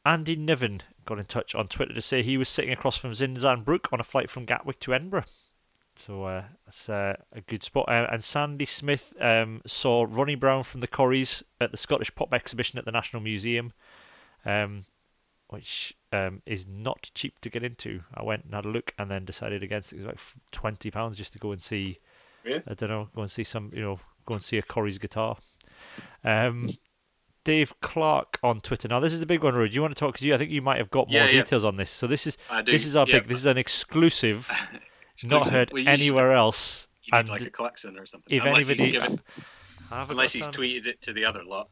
Andy 0.06 0.36
Niven 0.36 0.82
got 1.06 1.20
in 1.20 1.26
touch 1.26 1.56
on 1.56 1.68
Twitter 1.68 1.94
to 1.94 2.02
say 2.02 2.22
he 2.22 2.38
was 2.38 2.50
sitting 2.50 2.72
across 2.72 2.98
from 2.98 3.12
Zinzan 3.12 3.64
Brooke 3.64 3.90
on 3.92 4.00
a 4.00 4.04
flight 4.04 4.30
from 4.30 4.46
Gatwick 4.46 4.80
to 4.82 4.94
Edinburgh. 4.94 5.26
So 5.96 6.24
uh, 6.24 6.44
that's 6.66 6.90
uh, 6.90 7.16
a 7.34 7.42
good 7.42 7.64
spot. 7.64 7.90
Uh, 7.90 8.08
and 8.12 8.24
Sandy 8.24 8.66
Smith 8.66 9.14
um, 9.20 9.62
saw 9.66 10.06
Ronnie 10.10 10.36
Brown 10.36 10.64
from 10.64 10.80
the 10.80 10.88
Corries 10.88 11.44
at 11.60 11.72
the 11.72 11.78
Scottish 11.78 12.14
Pop 12.16 12.34
Exhibition 12.34 12.80
at 12.80 12.86
the 12.86 12.92
National 12.92 13.22
Museum, 13.22 13.74
um, 14.46 14.86
which 15.50 15.94
um, 16.14 16.42
is 16.46 16.66
not 16.66 17.12
cheap 17.14 17.40
to 17.42 17.50
get 17.50 17.64
into. 17.64 18.02
I 18.14 18.24
went 18.24 18.46
and 18.46 18.54
had 18.54 18.66
a 18.66 18.70
look, 18.70 18.94
and 18.98 19.12
then 19.12 19.26
decided 19.26 19.64
against 19.64 19.92
it. 19.92 19.98
It 19.98 20.00
was 20.00 20.08
like 20.08 20.20
twenty 20.52 20.92
pounds 20.92 21.18
just 21.18 21.34
to 21.34 21.40
go 21.40 21.52
and 21.52 21.62
see. 21.62 22.00
Really? 22.46 22.64
I 22.66 22.74
don't 22.74 22.90
know. 22.90 23.10
Go 23.14 23.22
and 23.22 23.32
see 23.32 23.44
some. 23.44 23.70
You 23.74 23.82
know, 23.82 24.00
go 24.26 24.36
and 24.36 24.44
see 24.44 24.58
a 24.58 24.64
Corries 24.64 25.00
guitar. 25.00 25.38
Um, 26.24 26.70
Dave 27.44 27.74
Clark 27.82 28.40
on 28.44 28.62
Twitter. 28.62 28.88
Now 28.88 29.00
this 29.00 29.14
is 29.14 29.20
the 29.20 29.26
big 29.26 29.44
one, 29.44 29.54
Rory. 29.56 29.70
Do 29.70 29.76
you 29.76 29.82
want 29.82 29.96
to 29.96 30.00
talk? 30.00 30.14
Because 30.14 30.26
you, 30.26 30.34
I 30.36 30.38
think 30.38 30.52
you 30.52 30.62
might 30.62 30.78
have 30.78 30.90
got 30.92 31.08
more 31.08 31.16
Yeah, 31.22 31.26
yeah. 31.26 31.42
details 31.44 31.66
on 31.66 31.76
this. 31.78 31.90
So 31.90 32.06
this 32.08 32.28
is 32.28 32.38
this 32.66 32.86
is 32.86 32.96
our 32.96 33.06
yeah, 33.08 33.20
big. 33.20 33.28
This 33.28 33.40
is 33.40 33.46
an 33.46 33.58
exclusive, 33.58 34.52
not 35.24 35.50
heard 35.50 35.72
We 35.74 35.82
usually- 35.82 35.94
anywhere 35.94 36.34
else. 36.34 36.88
You 37.04 37.14
need 37.14 37.20
And 37.20 37.30
like 37.30 37.42
a 37.42 37.50
klaxon 37.50 37.98
or 37.98 38.06
something. 38.06 38.32
if 38.36 38.44
unless 38.46 38.70
anybody, 38.70 38.92
he's, 38.92 39.02
given, 39.02 39.20
unless 39.92 40.34
he's 40.34 40.48
tweeted 40.50 40.86
it 40.86 41.02
to 41.02 41.14
the 41.14 41.26
other 41.26 41.44
lot. 41.44 41.70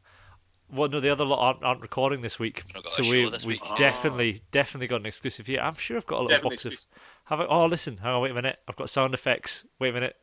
Well, 0.72 0.88
no, 0.88 1.00
the 1.00 1.08
other 1.10 1.24
lot 1.24 1.38
aren't, 1.40 1.64
aren't 1.64 1.80
recording 1.80 2.20
this 2.20 2.38
week, 2.38 2.62
so 2.88 3.02
we 3.02 3.26
we 3.26 3.32
week. 3.46 3.60
Ah. 3.64 3.76
definitely 3.76 4.42
definitely 4.52 4.86
got 4.88 5.00
an 5.00 5.06
exclusive 5.06 5.46
here. 5.46 5.60
I'm 5.60 5.74
sure 5.74 5.96
I've 5.96 6.06
got 6.06 6.16
a 6.16 6.22
little 6.22 6.28
Definitely 6.28 6.56
box 6.56 6.64
of. 6.66 6.72
exclusive. 6.72 7.02
Have 7.24 7.40
I, 7.40 7.46
oh, 7.46 7.66
listen, 7.66 7.96
hang 7.96 8.12
on, 8.12 8.22
wait 8.22 8.30
a 8.32 8.34
minute. 8.34 8.58
I've 8.68 8.76
got 8.76 8.90
sound 8.90 9.14
effects. 9.14 9.64
Wait 9.78 9.90
a 9.90 9.92
minute. 9.92 10.16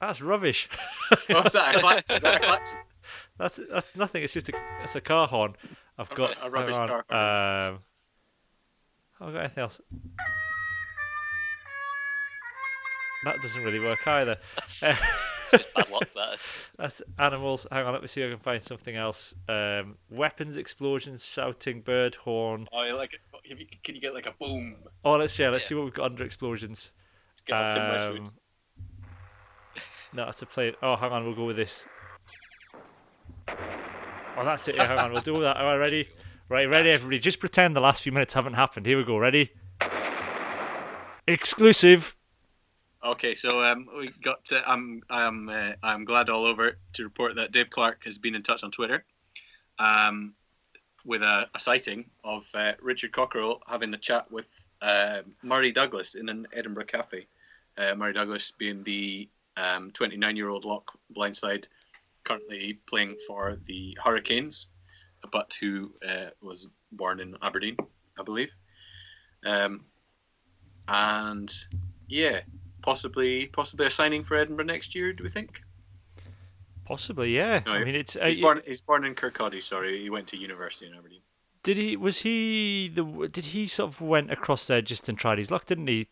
That's 0.00 0.20
rubbish. 0.20 0.68
Oh, 1.30 1.42
is 1.42 1.52
that 1.52 1.76
a, 1.76 1.78
cla- 1.80 2.02
is 2.10 2.22
that 2.22 2.36
a 2.36 2.46
klaxon? 2.46 2.78
That's 3.38 3.60
that's 3.70 3.96
nothing. 3.96 4.22
It's 4.22 4.32
just 4.32 4.48
a 4.48 4.52
it's 4.82 4.94
a 4.96 5.00
car 5.00 5.26
horn. 5.28 5.54
I've 5.98 6.10
got 6.10 6.36
a 6.42 6.50
rubbish 6.50 6.76
on, 6.76 6.88
car 6.88 7.04
horn. 7.10 7.72
Um, 7.72 7.78
have 9.18 9.28
I 9.28 9.32
got 9.32 9.40
anything 9.40 9.62
else? 9.62 9.80
That 13.24 13.36
doesn't 13.42 13.64
really 13.64 13.80
work 13.80 14.06
either. 14.06 14.36
That's 14.56 14.82
Uh, 14.82 14.94
just 15.50 15.74
bad 15.74 15.90
luck. 15.90 16.08
That 16.14 16.34
is. 16.34 16.56
That's 16.78 17.02
animals. 17.18 17.66
Hang 17.72 17.84
on, 17.84 17.92
let 17.92 18.00
me 18.02 18.06
see 18.08 18.22
if 18.22 18.28
I 18.28 18.30
can 18.34 18.38
find 18.40 18.62
something 18.62 18.94
else. 18.94 19.34
Um, 19.48 19.96
weapons, 20.08 20.56
explosions, 20.56 21.24
shouting, 21.26 21.80
bird 21.80 22.14
horn. 22.14 22.68
Oh, 22.72 22.78
like? 22.96 23.18
Can 23.44 23.58
you- 23.58 23.66
Can 23.82 23.94
you 23.96 24.00
get 24.00 24.14
like 24.14 24.26
a 24.26 24.34
boom? 24.38 24.76
Oh, 25.04 25.16
let's 25.16 25.36
yeah, 25.38 25.48
let's 25.50 25.64
Yeah. 25.64 25.68
see 25.70 25.74
what 25.74 25.84
we've 25.86 25.94
got 25.94 26.04
under 26.12 26.24
explosions. 26.24 26.92
Um, 27.50 28.24
no, 30.12 30.24
that's 30.26 30.42
a 30.42 30.46
play. 30.46 30.74
Oh, 30.82 30.96
hang 30.96 31.10
on, 31.12 31.24
we'll 31.24 31.34
go 31.34 31.44
with 31.46 31.56
this. 31.56 31.86
Oh, 34.38 34.44
that's 34.44 34.68
it. 34.68 34.76
Yeah, 34.76 34.86
hang 34.86 34.98
on, 34.98 35.12
we'll 35.12 35.20
do 35.20 35.40
that. 35.40 35.56
All 35.56 35.64
right, 35.64 35.76
ready? 35.76 36.08
Right, 36.48 36.68
ready, 36.68 36.90
everybody. 36.90 37.18
Just 37.18 37.40
pretend 37.40 37.74
the 37.74 37.80
last 37.80 38.02
few 38.02 38.12
minutes 38.12 38.34
haven't 38.34 38.52
happened. 38.52 38.86
Here 38.86 38.96
we 38.96 39.02
go. 39.02 39.18
Ready? 39.18 39.50
Exclusive. 41.26 42.14
Okay, 43.04 43.34
so 43.34 43.60
um, 43.60 43.88
we 43.98 44.10
got. 44.22 44.44
To, 44.46 44.62
I'm 44.64 45.02
I'm 45.10 45.48
uh, 45.48 45.72
I'm 45.82 46.04
glad 46.04 46.30
all 46.30 46.44
over 46.44 46.78
to 46.92 47.02
report 47.02 47.34
that 47.34 47.50
Dave 47.50 47.68
Clark 47.70 48.04
has 48.04 48.16
been 48.16 48.36
in 48.36 48.44
touch 48.44 48.62
on 48.62 48.70
Twitter, 48.70 49.04
um, 49.80 50.34
with 51.04 51.22
a, 51.22 51.48
a 51.52 51.58
sighting 51.58 52.04
of 52.22 52.48
uh, 52.54 52.74
Richard 52.80 53.10
Cockerill 53.10 53.58
having 53.66 53.92
a 53.92 53.98
chat 53.98 54.30
with 54.30 54.46
uh, 54.80 55.22
Murray 55.42 55.72
Douglas 55.72 56.14
in 56.14 56.28
an 56.28 56.46
Edinburgh 56.52 56.86
cafe. 56.86 57.26
Uh, 57.76 57.96
Murray 57.96 58.12
Douglas 58.12 58.52
being 58.56 58.84
the 58.84 59.28
29 59.94 60.36
year 60.36 60.48
old 60.48 60.64
lock 60.64 60.96
blindside, 61.12 61.66
currently 62.28 62.78
playing 62.88 63.16
for 63.26 63.56
the 63.64 63.96
Hurricanes, 64.02 64.68
but 65.32 65.54
who 65.60 65.92
uh, 66.06 66.30
was 66.42 66.68
born 66.92 67.20
in 67.20 67.34
Aberdeen, 67.42 67.76
I 68.18 68.22
believe. 68.22 68.50
Um, 69.44 69.84
and 70.88 71.52
yeah, 72.08 72.40
possibly 72.82 73.46
possibly 73.46 73.86
a 73.86 73.90
signing 73.90 74.24
for 74.24 74.36
Edinburgh 74.36 74.66
next 74.66 74.94
year. 74.94 75.12
Do 75.12 75.22
we 75.22 75.30
think? 75.30 75.60
Possibly, 76.84 77.34
yeah. 77.36 77.62
No, 77.66 77.72
I 77.72 77.84
mean, 77.84 77.94
it's. 77.94 78.16
Uh, 78.16 78.26
He's 78.26 78.40
born. 78.40 78.62
He's 78.66 78.80
born 78.80 79.04
in 79.04 79.14
Kirkcaldy. 79.14 79.62
Sorry, 79.62 80.00
he 80.00 80.10
went 80.10 80.26
to 80.28 80.36
university 80.36 80.86
in 80.86 80.94
Aberdeen. 80.94 81.20
Did 81.62 81.76
he? 81.76 81.96
Was 81.96 82.18
he 82.18 82.90
the? 82.94 83.28
Did 83.30 83.46
he 83.46 83.66
sort 83.66 83.90
of 83.90 84.00
went 84.00 84.30
across 84.30 84.66
there 84.66 84.80
just 84.80 85.08
and 85.08 85.18
tried 85.18 85.38
his 85.38 85.50
luck? 85.50 85.66
Didn't 85.66 85.86
he? 85.86 86.08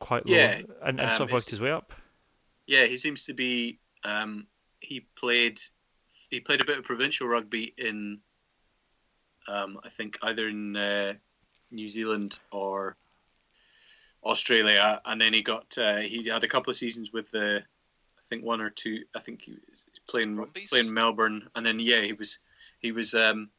Quite 0.00 0.26
low, 0.26 0.34
Yeah, 0.34 0.60
and, 0.84 1.00
and 1.00 1.00
um, 1.00 1.16
sort 1.16 1.28
of 1.28 1.32
worked 1.32 1.50
his 1.50 1.60
way 1.60 1.70
up. 1.70 1.92
Yeah, 2.66 2.84
he 2.86 2.96
seems 2.96 3.24
to 3.24 3.34
be. 3.34 3.78
Um, 4.04 4.46
he 4.80 5.06
played. 5.16 5.60
He 6.30 6.40
played 6.40 6.60
a 6.60 6.64
bit 6.64 6.78
of 6.78 6.84
provincial 6.84 7.26
rugby 7.26 7.74
in. 7.76 8.20
Um, 9.46 9.80
I 9.82 9.88
think 9.88 10.18
either 10.22 10.48
in 10.48 10.76
uh, 10.76 11.14
New 11.70 11.88
Zealand 11.88 12.38
or 12.52 12.96
Australia, 14.24 15.00
and 15.04 15.20
then 15.20 15.32
he 15.32 15.42
got. 15.42 15.76
Uh, 15.76 15.98
he 15.98 16.26
had 16.28 16.44
a 16.44 16.48
couple 16.48 16.70
of 16.70 16.76
seasons 16.76 17.12
with 17.12 17.30
the. 17.30 17.62
I 17.62 18.22
think 18.28 18.44
one 18.44 18.60
or 18.60 18.70
two. 18.70 19.04
I 19.16 19.20
think 19.20 19.42
he 19.42 19.52
was 19.70 19.84
he's 19.86 20.00
playing 20.08 20.36
Brumbies? 20.36 20.68
playing 20.68 20.92
Melbourne, 20.92 21.48
and 21.54 21.64
then 21.64 21.78
yeah, 21.78 22.02
he 22.02 22.12
was 22.12 22.38
he 22.80 22.92
was 22.92 23.14
um, 23.14 23.50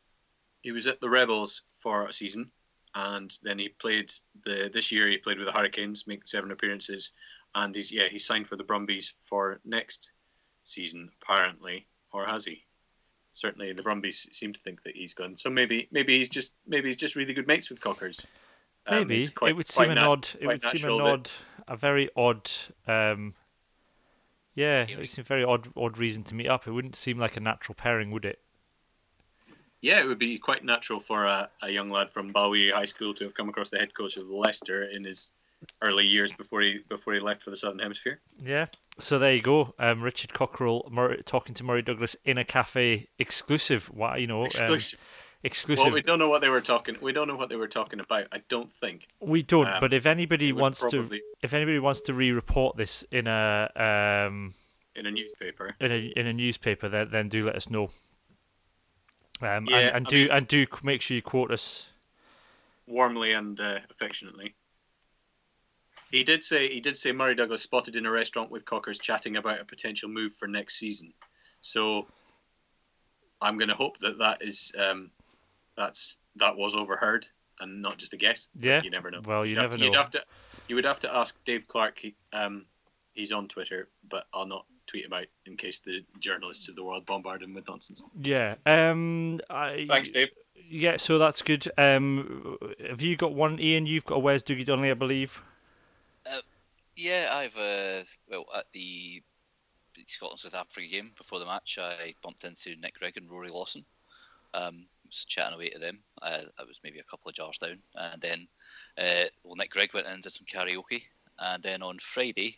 he 0.62 0.72
was 0.72 0.88
at 0.88 1.02
the 1.02 1.10
Rebels 1.10 1.64
for 1.80 2.06
a 2.06 2.14
season, 2.14 2.52
and 2.94 3.36
then 3.42 3.58
he 3.58 3.70
played 3.70 4.12
the 4.46 4.70
this 4.72 4.92
year 4.92 5.08
he 5.08 5.18
played 5.18 5.38
with 5.38 5.48
the 5.48 5.54
Hurricanes, 5.54 6.06
making 6.06 6.26
seven 6.26 6.52
appearances, 6.52 7.12
and 7.56 7.74
he's 7.76 7.92
yeah 7.92 8.08
he 8.08 8.20
signed 8.20 8.48
for 8.48 8.58
the 8.58 8.64
Brumbies 8.64 9.14
for 9.24 9.60
next 9.66 10.12
season 10.70 11.10
apparently, 11.22 11.88
or 12.14 12.26
has 12.26 12.46
he? 12.46 12.64
Certainly, 13.34 13.74
the 13.74 13.84
Brumbies 13.84 14.28
seem 14.32 14.54
to 14.54 14.60
think 14.62 14.84
that 14.84 14.96
he's 14.96 15.14
gone. 15.14 15.36
So 15.36 15.50
maybe 15.50 15.88
maybe 15.92 16.18
he's 16.18 16.30
just 16.30 16.54
maybe 16.68 16.88
he's 16.90 16.96
just 16.96 17.16
really 17.16 17.34
good 17.34 17.48
mates 17.48 17.70
with 17.70 17.80
Cockers. 17.82 18.26
Um, 18.88 19.08
Maybe 19.08 19.28
quite- 19.28 19.52
it 19.52 19.54
would 19.58 19.68
seem 19.68 19.90
an 19.92 19.96
nat- 19.96 20.08
odd. 20.08 20.30
It 20.40 20.48
would 20.48 20.62
seem 20.64 20.86
an 20.90 20.98
that- 20.98 21.04
odd, 21.04 21.30
a 21.68 21.76
very 21.78 22.10
odd. 22.16 22.50
Um, 22.88 23.36
yeah, 24.56 24.86
it 24.90 24.98
would 24.98 25.08
seem 25.10 25.22
a 25.22 25.26
very 25.26 25.44
odd, 25.44 25.68
odd 25.78 25.98
reason 26.00 26.24
to 26.24 26.34
meet 26.36 26.48
up. 26.48 26.66
It 26.68 26.72
wouldn't 26.72 26.96
seem 26.96 27.20
like 27.20 27.38
a 27.38 27.40
natural 27.40 27.76
pairing, 27.76 28.10
would 28.12 28.26
it? 28.26 28.40
Yeah, 29.82 30.02
it 30.02 30.06
would 30.08 30.18
be 30.20 30.38
quite 30.40 30.66
natural 30.66 31.00
for 31.00 31.26
a, 31.26 31.50
a 31.62 31.70
young 31.70 31.88
lad 31.88 32.10
from 32.10 32.34
Balwearie 32.34 32.74
High 32.74 32.86
School 32.86 33.14
to 33.14 33.24
have 33.26 33.34
come 33.36 33.48
across 33.48 33.70
the 33.70 33.78
head 33.78 33.94
coach 33.94 34.18
of 34.18 34.28
Leicester 34.28 34.86
in 34.86 35.04
his 35.04 35.32
early 35.82 36.06
years 36.06 36.32
before 36.34 36.62
he 36.62 36.80
before 36.90 37.14
he 37.14 37.20
left 37.20 37.44
for 37.44 37.50
the 37.50 37.56
Southern 37.56 37.80
Hemisphere. 37.80 38.20
Yeah. 38.42 38.68
So 38.98 39.18
there 39.20 39.34
you 39.34 39.42
go. 39.42 39.74
Um, 39.80 40.02
Richard 40.02 40.32
Cockerill 40.32 40.90
Murray, 40.92 41.22
talking 41.26 41.54
to 41.56 41.64
Murray 41.64 41.82
Douglas 41.82 42.16
in 42.26 42.38
a 42.38 42.44
cafe, 42.46 43.08
exclusive. 43.18 43.90
Why 43.94 44.18
you 44.18 44.28
know? 44.28 44.42
Um, 44.42 44.46
Exclusive. 44.48 45.00
exclusive. 45.44 45.86
Well, 45.86 45.94
we 45.94 46.02
don't 46.02 46.20
know 46.20 46.28
what 46.30 46.42
they 46.42 46.50
were 46.50 46.60
talking. 46.62 46.98
We 47.02 47.14
don't 47.14 47.28
know 47.28 47.36
what 47.38 47.48
they 47.50 47.56
were 47.56 47.68
talking 47.68 48.00
about. 48.02 48.28
I 48.32 48.42
don't 48.50 48.72
think. 48.82 49.08
We 49.22 49.42
don't. 49.42 49.68
Um, 49.68 49.78
but 49.80 49.94
if 49.94 50.06
anybody 50.06 50.52
wants 50.52 50.82
probably- 50.82 51.20
to, 51.20 51.24
if 51.42 51.54
anybody 51.54 51.80
wants 51.80 52.02
to 52.02 52.14
re-report 52.14 52.76
this 52.78 53.04
in 53.12 53.28
a 53.28 53.70
um, 54.28 54.54
in 54.96 55.06
a 55.06 55.12
newspaper. 55.12 55.76
in 55.80 55.92
a 55.92 55.98
in 56.20 56.28
a 56.28 56.34
newspaper, 56.34 56.90
then 56.90 57.10
then 57.12 57.30
do 57.30 57.46
let 57.46 57.56
us 57.56 57.70
know. 57.70 57.90
Um, 59.42 59.66
Yeah, 59.70 59.78
and, 59.78 59.96
and 59.98 60.06
do 60.08 60.24
mean- 60.24 60.32
and 60.32 60.48
do 60.48 60.66
make 60.84 61.02
sure 61.02 61.16
you 61.16 61.22
quote 61.22 61.52
us. 61.52 61.88
warmly 62.88 63.32
and 63.32 63.58
uh, 63.62 63.80
affectionately. 63.90 64.56
He 66.12 66.24
did 66.24 66.44
say 66.44 66.68
he 66.70 66.80
did 66.80 66.98
say 66.98 67.12
Murray 67.12 67.36
Douglas 67.36 67.62
spotted 67.62 67.96
in 67.96 68.06
a 68.06 68.12
restaurant 68.12 68.50
with 68.52 68.66
Cockers 68.66 68.98
chatting 68.98 69.38
about 69.38 69.60
a 69.62 69.66
potential 69.66 70.10
move 70.10 70.34
for 70.34 70.48
next 70.48 70.78
season. 70.78 71.14
So 71.62 72.08
I'm 73.42 73.58
going 73.58 73.70
to 73.70 73.76
hope 73.76 74.00
that 74.00 74.18
that 74.20 74.42
is 74.42 74.72
um, 74.78 75.12
that's 75.78 76.18
that 76.38 76.56
was 76.56 76.76
overheard 76.76 77.28
and 77.60 77.82
not 77.82 77.98
just 77.98 78.14
a 78.14 78.18
guess. 78.18 78.48
Yeah. 78.60 78.82
You 78.82 78.90
never 78.90 79.12
know. 79.12 79.22
Well, 79.26 79.46
you 79.46 79.52
You'd 79.52 79.62
have 79.62 79.72
never 79.72 79.78
to- 79.78 79.86
You'd 79.86 79.96
have 79.96 80.12
to 80.12 80.24
you 80.68 80.76
would 80.76 80.86
have 80.86 81.00
to 81.02 81.14
ask 81.16 81.36
Dave 81.46 81.68
Clark. 81.68 81.98
He, 82.00 82.16
um, 82.32 82.66
he's 83.14 83.32
on 83.32 83.48
Twitter, 83.48 83.90
but 84.08 84.26
I'll 84.34 84.46
not 84.46 84.66
tweet 84.88 85.06
him 85.06 85.14
out 85.14 85.26
in 85.46 85.58
case 85.58 85.80
the 85.80 86.04
journalists 86.20 86.70
of 86.70 86.76
the 86.76 86.84
world 86.84 87.06
bombard 87.06 87.42
him 87.44 87.54
with 87.54 87.68
nonsense. 87.68 88.02
Yeah. 88.22 88.56
Um. 88.66 89.40
I, 89.50 89.86
Thanks, 89.88 90.10
Dave. 90.10 90.30
Yeah. 90.70 90.98
So 90.98 91.18
that's 91.18 91.42
good. 91.42 91.70
Um. 91.78 92.58
Have 92.88 93.02
you 93.02 93.16
got 93.16 93.34
one, 93.34 93.60
Iain? 93.60 93.86
You've 93.86 94.06
got 94.06 94.16
a 94.16 94.20
Where's 94.20 94.44
Dougie 94.44 94.66
Donnelly, 94.66 94.92
I 94.92 94.96
believe. 94.96 95.44
Yeah, 97.00 97.30
I've 97.32 97.56
uh, 97.56 98.04
well 98.30 98.46
at 98.54 98.66
the 98.74 99.24
Scotland 100.06 100.42
South 100.42 100.54
Africa 100.54 100.86
game 100.86 101.14
before 101.18 101.40
the 101.40 101.46
match, 101.46 101.78
I 101.82 102.14
bumped 102.22 102.44
into 102.44 102.76
Nick 102.76 103.00
Grigg 103.00 103.16
and 103.16 103.32
Rory 103.32 103.48
Lawson. 103.48 103.86
Um, 104.54 104.86
was 105.06 105.24
chatting 105.24 105.54
away 105.54 105.70
to 105.70 105.80
them. 105.80 106.00
I, 106.22 106.42
was 106.68 106.82
maybe 106.84 107.00
a 107.00 107.04
couple 107.04 107.30
of 107.30 107.36
jars 107.36 107.58
down, 107.58 107.78
and 107.96 108.22
then 108.22 108.48
uh, 108.98 109.30
well, 109.46 109.56
Nick 109.56 109.72
Grigg 109.72 109.94
went 109.94 110.08
in 110.08 110.14
and 110.14 110.24
did 110.24 110.34
some 110.34 110.46
karaoke, 110.46 111.04
and 111.40 111.64
then 111.64 111.84
on 111.84 112.00
Friday 112.00 112.58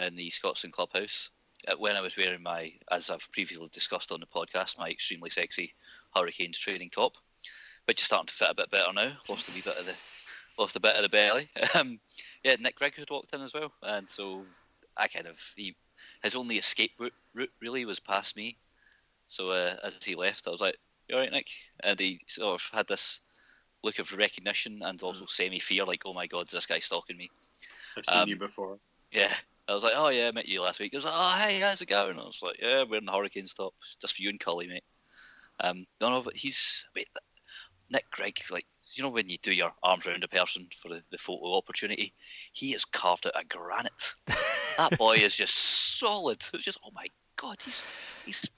in 0.00 0.16
the 0.16 0.28
Scotland 0.30 0.72
Clubhouse, 0.72 1.30
uh, 1.68 1.76
when 1.78 1.94
I 1.94 2.00
was 2.00 2.16
wearing 2.16 2.42
my, 2.42 2.72
as 2.90 3.10
I've 3.10 3.30
previously 3.30 3.68
discussed 3.72 4.10
on 4.10 4.18
the 4.18 4.26
podcast, 4.26 4.76
my 4.76 4.90
extremely 4.90 5.30
sexy 5.30 5.72
Hurricanes 6.16 6.58
training 6.58 6.90
top, 6.90 7.12
which 7.84 8.00
is 8.00 8.06
starting 8.06 8.26
to 8.26 8.34
fit 8.34 8.50
a 8.50 8.54
bit 8.54 8.72
better 8.72 8.92
now. 8.92 9.12
Lost 9.28 9.50
a 9.50 9.52
wee 9.54 9.62
bit 9.64 9.78
of 9.78 9.86
the 9.86 10.27
lost 10.58 10.76
a 10.76 10.80
bit 10.80 10.96
of 10.96 11.02
the 11.02 11.08
belly. 11.08 11.48
Um, 11.74 12.00
yeah, 12.44 12.56
Nick 12.58 12.76
Grigg 12.76 12.96
had 12.96 13.10
walked 13.10 13.34
in 13.34 13.42
as 13.42 13.54
well, 13.54 13.72
and 13.82 14.08
so 14.08 14.44
I 14.96 15.08
kind 15.08 15.26
of 15.26 15.38
he 15.56 15.76
his 16.22 16.34
only 16.34 16.58
escape 16.58 16.92
route, 16.98 17.12
route 17.34 17.52
really 17.60 17.84
was 17.84 18.00
past 18.00 18.36
me. 18.36 18.56
So 19.26 19.50
uh, 19.50 19.76
as 19.82 19.98
he 20.02 20.14
left, 20.14 20.46
I 20.46 20.50
was 20.50 20.60
like, 20.60 20.76
"You 21.08 21.16
all 21.16 21.20
right, 21.20 21.32
Nick?" 21.32 21.48
And 21.80 21.98
he 21.98 22.20
sort 22.26 22.60
of 22.60 22.68
had 22.72 22.88
this 22.88 23.20
look 23.84 23.98
of 23.98 24.12
recognition 24.16 24.80
and 24.82 25.00
also 25.02 25.26
semi 25.26 25.58
fear, 25.58 25.84
like, 25.84 26.02
"Oh 26.04 26.14
my 26.14 26.26
God, 26.26 26.46
is 26.46 26.52
this 26.52 26.66
guy 26.66 26.78
stalking 26.78 27.16
me?" 27.16 27.30
I've 27.96 28.06
seen 28.06 28.18
Um, 28.22 28.28
you 28.28 28.36
before. 28.36 28.78
Yeah. 29.12 29.34
I 29.68 29.74
was 29.74 29.82
like, 29.82 29.94
"Oh 29.96 30.08
yeah, 30.08 30.28
I 30.28 30.32
met 30.32 30.48
you 30.48 30.62
last 30.62 30.80
week." 30.80 30.92
He 30.92 30.96
was 30.96 31.04
like, 31.04 31.14
"Oh 31.14 31.36
hey, 31.36 31.60
how's 31.60 31.82
it 31.82 31.86
going?" 31.86 32.18
I 32.18 32.24
was 32.24 32.40
like, 32.42 32.56
"Yeah, 32.60 32.84
we're 32.84 32.98
in 32.98 33.04
the 33.04 33.12
Hurricane 33.12 33.46
top, 33.54 33.74
just 34.00 34.16
for 34.16 34.22
you 34.22 34.30
and 34.30 34.40
Cully, 34.40 34.66
mate." 34.66 34.84
Um, 35.60 35.86
no, 36.00 36.08
no, 36.10 36.22
but 36.22 36.36
he's 36.36 36.86
wait, 36.96 37.08
Nick 37.90 38.08
Grigg, 38.10 38.38
like 38.50 38.66
you 38.94 39.02
know 39.02 39.10
when 39.10 39.28
you 39.28 39.38
do 39.42 39.52
your 39.52 39.72
arms 39.82 40.06
around 40.06 40.24
a 40.24 40.28
person 40.28 40.66
for 40.76 40.88
the, 40.88 41.02
the 41.10 41.18
photo 41.18 41.56
opportunity, 41.56 42.12
he 42.52 42.74
is 42.74 42.84
carved 42.84 43.26
out 43.26 43.40
a 43.40 43.44
granite. 43.44 44.14
that 44.78 44.96
boy 44.98 45.16
is 45.16 45.36
just 45.36 45.54
solid. 45.98 46.42
It's 46.52 46.64
just 46.64 46.78
oh 46.84 46.90
my 46.94 47.06
god, 47.36 47.56
he's 47.64 47.82
he's 48.24 48.50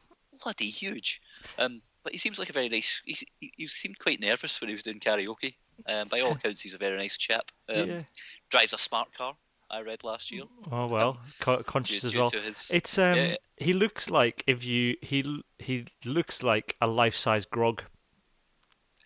bloody 0.43 0.71
huge. 0.71 1.21
Um, 1.59 1.83
but 2.03 2.13
he 2.13 2.19
seems 2.19 2.39
like 2.39 2.51
a 2.51 2.55
very 2.55 2.69
nice. 2.69 3.03
He, 3.05 3.17
he, 3.41 3.53
he 3.57 3.67
seemed 3.67 3.99
quite 3.99 4.21
nervous 4.21 4.61
when 4.61 4.69
he 4.69 4.75
was 4.75 4.83
doing 4.83 5.01
karaoke. 5.01 5.55
Um, 5.87 6.09
by 6.09 6.21
all 6.21 6.33
accounts, 6.37 6.61
he's 6.61 6.75
a 6.75 6.79
very 6.79 6.97
nice 6.97 7.17
chap. 7.17 7.51
Um, 7.69 7.89
yeah. 7.89 8.03
Drives 8.49 8.73
a 8.73 8.79
smart 8.79 9.13
car. 9.15 9.35
I 9.71 9.83
read 9.83 10.03
last 10.03 10.33
year. 10.33 10.43
Oh 10.73 10.89
well, 10.89 11.21
Due, 11.45 11.63
conscious 11.65 12.03
as 12.05 12.13
due 12.13 12.19
well. 12.19 12.31
his, 12.31 12.71
It's 12.73 12.99
um. 12.99 13.17
Yeah. 13.17 13.37
He 13.57 13.73
looks 13.73 14.11
like 14.11 14.43
if 14.47 14.65
you 14.65 14.97
he 15.01 15.43
he 15.59 15.87
looks 16.05 16.43
like 16.43 16.77
a 16.81 16.87
life-size 16.87 17.45
grog. 17.45 17.83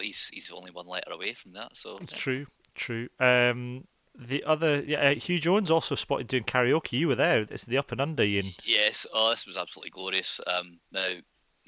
he's 0.00 0.28
he's 0.32 0.50
only 0.50 0.70
one 0.70 0.86
letter 0.86 1.12
away 1.12 1.34
from 1.34 1.52
that. 1.52 1.76
So 1.76 1.98
yeah. 2.00 2.16
True, 2.16 2.46
true. 2.74 3.08
Um, 3.18 3.84
the 4.18 4.42
other, 4.44 4.82
yeah, 4.82 4.98
uh, 5.10 5.14
Huw 5.14 5.40
Jones 5.40 5.70
also 5.70 5.94
spotted 5.94 6.26
doing 6.26 6.42
karaoke. 6.44 6.92
You 6.92 7.08
were 7.08 7.14
there. 7.14 7.46
It's 7.48 7.64
the 7.64 7.78
Up 7.78 7.92
and 7.92 8.00
Under, 8.00 8.22
Iain. 8.24 8.52
Yes, 8.64 9.06
oh, 9.14 9.30
this 9.30 9.46
was 9.46 9.56
absolutely 9.56 9.90
glorious. 9.90 10.40
Um, 10.46 10.78
now, 10.92 11.10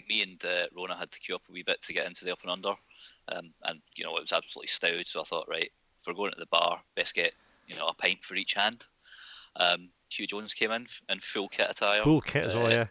me 0.09 0.23
and 0.23 0.45
uh, 0.45 0.67
Rona 0.77 0.97
had 0.97 1.11
to 1.13 1.21
queue 1.21 1.37
up 1.37 1.43
a 1.49 1.53
wee 1.53 1.63
bit 1.63 1.81
to 1.83 1.93
get 1.93 2.07
into 2.07 2.25
the 2.25 2.33
up 2.33 2.41
and 2.43 2.51
under, 2.51 2.75
um, 3.29 3.53
and 3.63 3.81
you 3.95 4.05
know 4.05 4.17
it 4.17 4.23
was 4.23 4.33
absolutely 4.33 4.67
stowed. 4.69 5.07
So 5.07 5.21
I 5.21 5.25
thought, 5.25 5.47
right, 5.49 5.71
if 6.01 6.07
we're 6.07 6.15
going 6.15 6.33
to 6.33 6.41
the 6.41 6.47
bar, 6.47 6.81
best 6.97 7.15
get 7.15 7.33
you 7.69 7.77
know 7.77 7.87
a 7.87 7.95
pint 7.95 8.25
for 8.25 8.35
each 8.35 8.55
hand. 8.55 8.85
Um, 9.57 9.91
Huw 10.11 10.29
Jones 10.29 10.53
came 10.53 10.73
in 10.73 10.87
in 11.09 11.21
full 11.21 11.49
kit 11.49 11.71
attire, 11.71 12.03
Full 12.03 12.21
kit 12.21 12.45
as 12.45 12.55
well, 12.55 12.67
Uh, 12.67 12.71
yeah. 12.71 12.87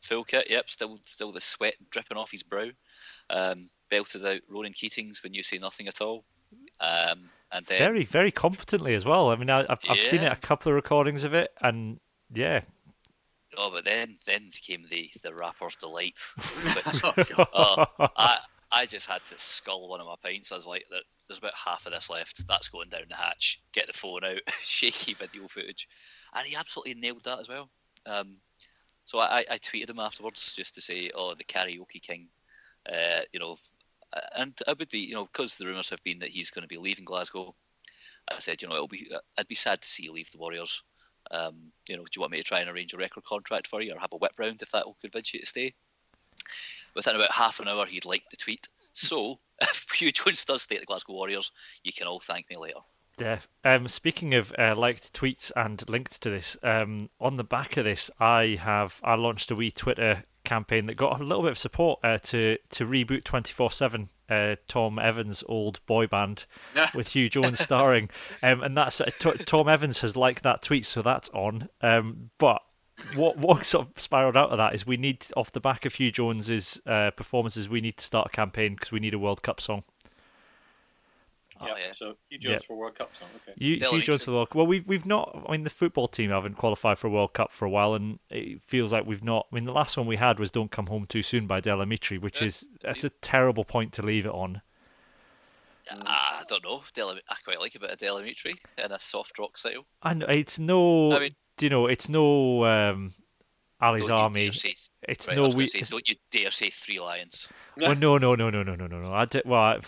full 0.00 0.24
kit. 0.24 0.46
Yep, 0.48 0.70
still 0.70 0.98
still 1.04 1.32
the 1.32 1.40
sweat 1.40 1.74
dripping 1.90 2.16
off 2.16 2.30
his 2.30 2.44
brow. 2.44 2.68
Um, 3.30 3.68
belted 3.92 4.24
out 4.24 4.40
Ronan 4.48 4.72
Keating's 4.72 5.22
when 5.22 5.34
you 5.34 5.42
say 5.42 5.58
nothing 5.58 5.86
at 5.86 6.00
all. 6.00 6.24
Um, 6.80 7.28
and 7.52 7.66
then 7.66 7.78
Very, 7.78 8.04
very 8.06 8.30
confidently 8.30 8.94
as 8.94 9.04
well. 9.04 9.30
I 9.30 9.36
mean, 9.36 9.50
I, 9.50 9.60
I've 9.68 9.78
I've 9.88 10.00
seen 10.00 10.22
it 10.22 10.32
a 10.32 10.36
couple 10.36 10.70
of 10.72 10.76
recordings 10.76 11.24
of 11.24 11.34
it, 11.34 11.52
and 11.60 12.00
yeah, 12.32 12.62
oh, 13.58 13.70
but 13.70 13.84
then 13.84 14.16
then 14.24 14.48
came 14.62 14.86
the 14.90 15.10
the 15.22 15.34
rapper's 15.34 15.76
delight. 15.76 16.18
which, 16.36 17.04
Oh, 17.52 17.84
Oh, 17.98 18.08
I 18.16 18.38
I 18.72 18.86
just 18.86 19.06
had 19.06 19.20
to 19.26 19.34
scull 19.38 19.88
one 19.88 20.00
of 20.00 20.06
my 20.06 20.14
pints. 20.22 20.50
I 20.50 20.56
was 20.56 20.66
like, 20.66 20.86
"There's 21.28 21.38
about 21.38 21.52
half 21.54 21.84
of 21.84 21.92
this 21.92 22.08
left. 22.08 22.46
That's 22.48 22.70
going 22.70 22.88
down 22.88 23.02
the 23.10 23.16
hatch. 23.16 23.60
Get 23.72 23.86
the 23.86 23.92
phone 23.92 24.24
out. 24.24 24.40
Shaky 24.60 25.12
video 25.12 25.46
footage," 25.48 25.88
and 26.34 26.46
he 26.46 26.56
absolutely 26.56 26.94
nailed 26.94 27.24
that 27.24 27.40
as 27.40 27.50
well. 27.50 27.68
Um, 28.06 28.38
so 29.04 29.18
I, 29.18 29.44
I 29.50 29.58
tweeted 29.58 29.90
him 29.90 29.98
afterwards 29.98 30.54
just 30.54 30.74
to 30.76 30.80
say, 30.80 31.10
"Oh, 31.14 31.34
the 31.34 31.44
karaoke 31.44 32.00
king," 32.00 32.28
uh, 32.90 33.20
you 33.32 33.40
know, 33.40 33.58
and 34.36 34.58
I 34.66 34.74
would 34.78 34.90
be, 34.90 35.00
you 35.00 35.14
know, 35.14 35.26
because 35.26 35.56
the 35.56 35.66
rumours 35.66 35.90
have 35.90 36.02
been 36.04 36.18
that 36.20 36.30
he's 36.30 36.50
going 36.50 36.62
to 36.62 36.68
be 36.68 36.78
leaving 36.78 37.04
Glasgow. 37.04 37.54
I 38.30 38.38
said, 38.38 38.62
you 38.62 38.68
know, 38.68 38.74
it'll 38.74 38.88
be, 38.88 39.10
I'd 39.36 39.48
be 39.48 39.54
sad 39.54 39.82
to 39.82 39.88
see 39.88 40.04
you 40.04 40.12
leave 40.12 40.30
the 40.30 40.38
Warriors. 40.38 40.82
Um, 41.30 41.72
you 41.88 41.96
know, 41.96 42.02
do 42.02 42.10
you 42.16 42.20
want 42.20 42.32
me 42.32 42.38
to 42.38 42.44
try 42.44 42.60
and 42.60 42.70
arrange 42.70 42.92
a 42.92 42.96
record 42.96 43.24
contract 43.24 43.66
for 43.66 43.80
you, 43.80 43.94
or 43.94 43.98
have 43.98 44.12
a 44.12 44.16
whip 44.16 44.32
round 44.38 44.62
if 44.62 44.70
that 44.72 44.86
will 44.86 44.98
convince 45.00 45.32
you 45.32 45.40
to 45.40 45.46
stay? 45.46 45.74
Within 46.94 47.16
about 47.16 47.32
half 47.32 47.60
an 47.60 47.68
hour, 47.68 47.86
he'd 47.86 48.04
liked 48.04 48.30
the 48.30 48.36
tweet. 48.36 48.68
So, 48.92 49.38
if 49.60 49.86
Huw 49.88 50.12
Jones 50.12 50.44
does 50.44 50.62
stay 50.62 50.76
at 50.76 50.82
the 50.82 50.86
Glasgow 50.86 51.14
Warriors, 51.14 51.50
you 51.84 51.92
can 51.92 52.06
all 52.06 52.20
thank 52.20 52.50
me 52.50 52.56
later. 52.56 52.80
yeah. 53.18 53.38
Um, 53.64 53.88
speaking 53.88 54.34
of 54.34 54.52
uh, 54.58 54.74
liked 54.76 55.12
tweets 55.12 55.50
and 55.56 55.88
linked 55.88 56.20
to 56.22 56.30
this, 56.30 56.56
um, 56.62 57.08
on 57.20 57.36
the 57.36 57.44
back 57.44 57.76
of 57.76 57.84
this, 57.84 58.10
I 58.18 58.58
have 58.60 59.00
I 59.02 59.14
launched 59.14 59.50
a 59.50 59.56
wee 59.56 59.70
Twitter 59.70 60.24
campaign 60.52 60.86
that 60.86 60.96
got 60.96 61.18
a 61.18 61.24
little 61.24 61.42
bit 61.42 61.52
of 61.52 61.58
support 61.58 61.98
uh, 62.04 62.18
to 62.18 62.58
to 62.70 62.84
reboot 62.84 63.24
twenty 63.24 63.52
four 63.52 63.70
seven. 63.70 64.08
Uh, 64.28 64.56
Thom 64.66 64.98
Evans' 64.98 65.44
old 65.46 65.84
boy 65.84 66.06
band 66.06 66.46
with 66.94 67.08
Huw 67.08 67.30
Jones 67.30 67.60
starring, 67.68 68.08
um, 68.42 68.62
and 68.62 68.74
that's 68.74 68.98
uh, 69.00 69.10
T- 69.18 69.32
Thom 69.32 69.68
Evans 69.68 70.00
has 70.00 70.16
liked 70.16 70.42
that 70.42 70.62
tweet, 70.62 70.86
so 70.86 71.02
that's 71.02 71.28
on. 71.30 71.68
Um, 71.82 72.30
but 72.38 72.62
what 73.14 73.36
what 73.36 73.66
sort 73.72 73.88
of 73.88 74.00
spiraled 74.00 74.36
out 74.36 74.50
of 74.50 74.58
that 74.58 74.74
is 74.74 74.86
we 74.86 74.96
need 74.96 75.26
off 75.36 75.52
the 75.52 75.60
back 75.60 75.84
of 75.84 75.94
Huw 75.94 76.12
Jones's 76.12 76.80
uh, 76.86 77.10
performances, 77.10 77.68
we 77.68 77.80
need 77.80 77.98
to 77.98 78.04
start 78.04 78.28
a 78.28 78.36
campaign 78.36 78.74
because 78.74 78.90
we 78.90 79.00
need 79.00 79.14
a 79.14 79.18
World 79.18 79.42
Cup 79.42 79.60
song. 79.60 79.84
Oh, 81.62 81.66
yeah, 81.68 81.74
yeah. 81.86 81.92
So 81.92 82.14
Huw 82.32 82.38
Jones 82.40 82.64
for 82.64 82.76
World 82.76 82.96
Cup 82.96 83.10
song. 83.16 83.28
Okay. 83.36 83.54
You, 83.56 83.78
They'll 83.78 83.92
Huw 83.92 83.96
need 83.98 84.04
Jones 84.04 84.20
to. 84.20 84.24
for 84.26 84.30
the 84.32 84.36
World 84.38 84.48
Cup. 84.50 84.56
Well, 84.56 84.66
we've 84.66 84.86
we've 84.88 85.06
not. 85.06 85.44
I 85.48 85.52
mean, 85.52 85.64
the 85.64 85.70
football 85.70 86.08
team 86.08 86.30
haven't 86.30 86.56
qualified 86.56 86.98
for 86.98 87.06
a 87.06 87.10
World 87.10 87.32
Cup 87.34 87.52
for 87.52 87.64
a 87.64 87.70
while, 87.70 87.94
and 87.94 88.18
it 88.30 88.62
feels 88.66 88.92
like 88.92 89.06
we've 89.06 89.22
not. 89.24 89.46
I 89.52 89.54
mean, 89.54 89.64
the 89.64 89.72
last 89.72 89.96
one 89.96 90.06
we 90.06 90.16
had 90.16 90.38
was 90.40 90.50
"Don't 90.50 90.70
Come 90.70 90.86
Home 90.86 91.06
Too 91.06 91.22
Soon" 91.22 91.46
by 91.46 91.60
Del 91.60 91.78
Amitri, 91.78 92.20
which 92.20 92.40
Yeah. 92.40 92.46
is 92.48 92.66
that's 92.82 93.04
a 93.04 93.10
terrible 93.10 93.64
point 93.64 93.92
to 93.94 94.02
leave 94.02 94.26
it 94.26 94.32
on. 94.32 94.60
Ah, 95.90 96.40
I 96.40 96.44
don't 96.48 96.62
know. 96.64 96.82
Del- 96.94 97.10
I 97.28 97.36
quite 97.44 97.58
like 97.60 97.74
a 97.74 97.80
bit 97.80 97.90
of 97.90 97.98
Del 97.98 98.16
Amitri 98.20 98.54
in 98.78 98.92
a 98.92 98.98
soft 98.98 99.38
rock 99.38 99.58
style. 99.58 99.84
And 100.02 100.22
it's 100.28 100.58
no, 100.58 101.12
I 101.12 101.18
mean- 101.18 101.34
do 101.58 101.66
you 101.66 101.70
know, 101.70 101.86
it's 101.86 102.08
no 102.08 102.64
um, 102.64 103.12
Ally's 103.80 104.02
Don't 104.06 104.10
you 104.10 104.14
Army. 104.14 104.44
dare 104.46 104.52
say- 104.52 104.74
It's 105.08 105.26
right, 105.26 105.36
no 105.36 105.44
was 105.46 105.56
we. 105.56 105.66
say, 105.66 105.80
don't 105.82 106.08
you 106.08 106.14
dare 106.30 106.50
say 106.52 106.70
Three 106.70 107.00
Lions. 107.00 107.48
Well, 107.76 107.94
no, 107.96 108.16
no, 108.16 108.34
no, 108.36 108.48
no, 108.48 108.62
no, 108.62 108.74
no, 108.76 108.86
no, 108.86 109.00
no. 109.00 109.12
I 109.12 109.24
did, 109.24 109.42
well, 109.44 109.60
I, 109.60 109.80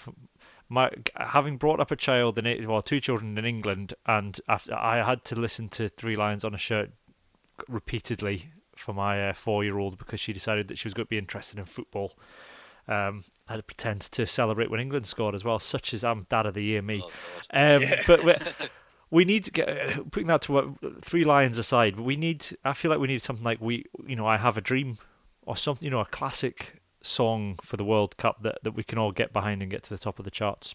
my 0.68 0.90
having 1.16 1.56
brought 1.56 1.80
up 1.80 1.90
a 1.90 1.96
child 1.96 2.38
in 2.38 2.46
it, 2.46 2.66
well, 2.66 2.82
two 2.82 3.00
children 3.00 3.36
in 3.38 3.44
England, 3.44 3.94
and 4.06 4.40
after 4.48 4.74
I 4.74 5.04
had 5.04 5.24
to 5.26 5.36
listen 5.36 5.68
to 5.70 5.88
Three 5.88 6.16
Lions 6.16 6.44
on 6.44 6.54
a 6.54 6.58
Shirt 6.58 6.90
repeatedly 7.68 8.50
for 8.76 8.92
my 8.92 9.28
uh, 9.28 9.32
four-year-old 9.32 9.98
because 9.98 10.20
she 10.20 10.32
decided 10.32 10.68
that 10.68 10.78
she 10.78 10.88
was 10.88 10.94
going 10.94 11.06
to 11.06 11.10
be 11.10 11.18
interested 11.18 11.58
in 11.58 11.64
football. 11.64 12.14
Um, 12.88 13.24
I 13.48 13.52
had 13.52 13.56
to 13.58 13.62
pretend 13.62 14.02
to 14.12 14.26
celebrate 14.26 14.70
when 14.70 14.80
England 14.80 15.06
scored 15.06 15.34
as 15.34 15.44
well. 15.44 15.58
Such 15.58 15.94
as 15.94 16.02
I'm 16.04 16.26
dad 16.28 16.46
of 16.46 16.54
the 16.54 16.62
year, 16.62 16.82
me. 16.82 17.02
Oh. 17.52 17.76
Um, 17.76 17.84
But 18.06 18.24
we, 18.24 18.34
we 19.10 19.24
need 19.24 19.44
to 19.44 19.50
get 19.50 20.10
putting 20.10 20.26
that 20.26 20.42
to 20.42 20.52
what, 20.52 21.02
three 21.04 21.24
lions 21.24 21.58
aside. 21.58 21.98
We 21.98 22.16
need. 22.16 22.46
I 22.64 22.72
feel 22.72 22.90
like 22.90 23.00
we 23.00 23.08
need 23.08 23.22
something 23.22 23.44
like 23.44 23.60
we. 23.60 23.84
You 24.06 24.16
know, 24.16 24.26
I 24.26 24.36
have 24.36 24.58
a 24.58 24.60
dream. 24.60 24.98
or 25.46 25.56
something, 25.56 25.84
you 25.84 25.90
know, 25.90 26.00
a 26.00 26.06
classic 26.06 26.80
song 27.04 27.58
for 27.62 27.76
the 27.76 27.84
World 27.84 28.16
Cup 28.16 28.42
that, 28.42 28.58
that 28.62 28.72
we 28.72 28.82
can 28.82 28.98
all 28.98 29.12
get 29.12 29.32
behind 29.32 29.62
and 29.62 29.70
get 29.70 29.82
to 29.84 29.90
the 29.90 29.98
top 29.98 30.18
of 30.18 30.24
the 30.24 30.30
charts. 30.30 30.74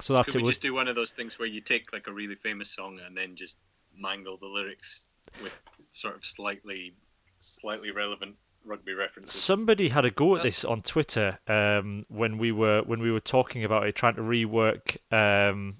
So 0.00 0.14
that's 0.14 0.32
Could 0.32 0.42
it. 0.42 0.44
we 0.44 0.50
just 0.50 0.62
do 0.62 0.74
one 0.74 0.88
of 0.88 0.94
those 0.94 1.10
things 1.10 1.38
where 1.38 1.48
you 1.48 1.60
take 1.60 1.92
like 1.92 2.06
a 2.06 2.12
really 2.12 2.36
famous 2.36 2.70
song 2.70 3.00
and 3.04 3.16
then 3.16 3.34
just 3.34 3.58
mangle 3.96 4.36
the 4.36 4.46
lyrics 4.46 5.02
with 5.42 5.52
sort 5.90 6.14
of 6.14 6.24
slightly, 6.24 6.94
slightly 7.40 7.90
relevant 7.90 8.36
rugby 8.64 8.94
references? 8.94 9.34
Somebody 9.34 9.88
had 9.88 10.04
a 10.04 10.10
go 10.10 10.36
at 10.36 10.42
this 10.42 10.64
on 10.64 10.82
Twitter 10.82 11.38
um, 11.48 12.04
when 12.08 12.38
we 12.38 12.52
were 12.52 12.82
when 12.82 13.00
we 13.00 13.10
were 13.10 13.20
talking 13.20 13.64
about 13.64 13.86
it, 13.86 13.96
trying 13.96 14.14
to 14.14 14.22
rework 14.22 14.96
um, 15.12 15.78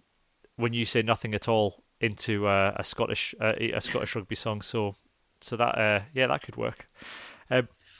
when 0.56 0.72
you 0.72 0.84
say 0.84 1.02
nothing 1.02 1.34
at 1.34 1.48
all 1.48 1.84
into 2.00 2.46
uh, 2.46 2.72
a 2.76 2.84
Scottish 2.84 3.34
uh, 3.40 3.52
a 3.58 3.80
Scottish 3.80 4.16
rugby 4.16 4.34
song. 4.34 4.62
So 4.62 4.96
so 5.40 5.56
that 5.56 5.78
uh, 5.78 6.00
yeah, 6.12 6.26
that 6.26 6.42
could 6.42 6.56
work. 6.56 6.88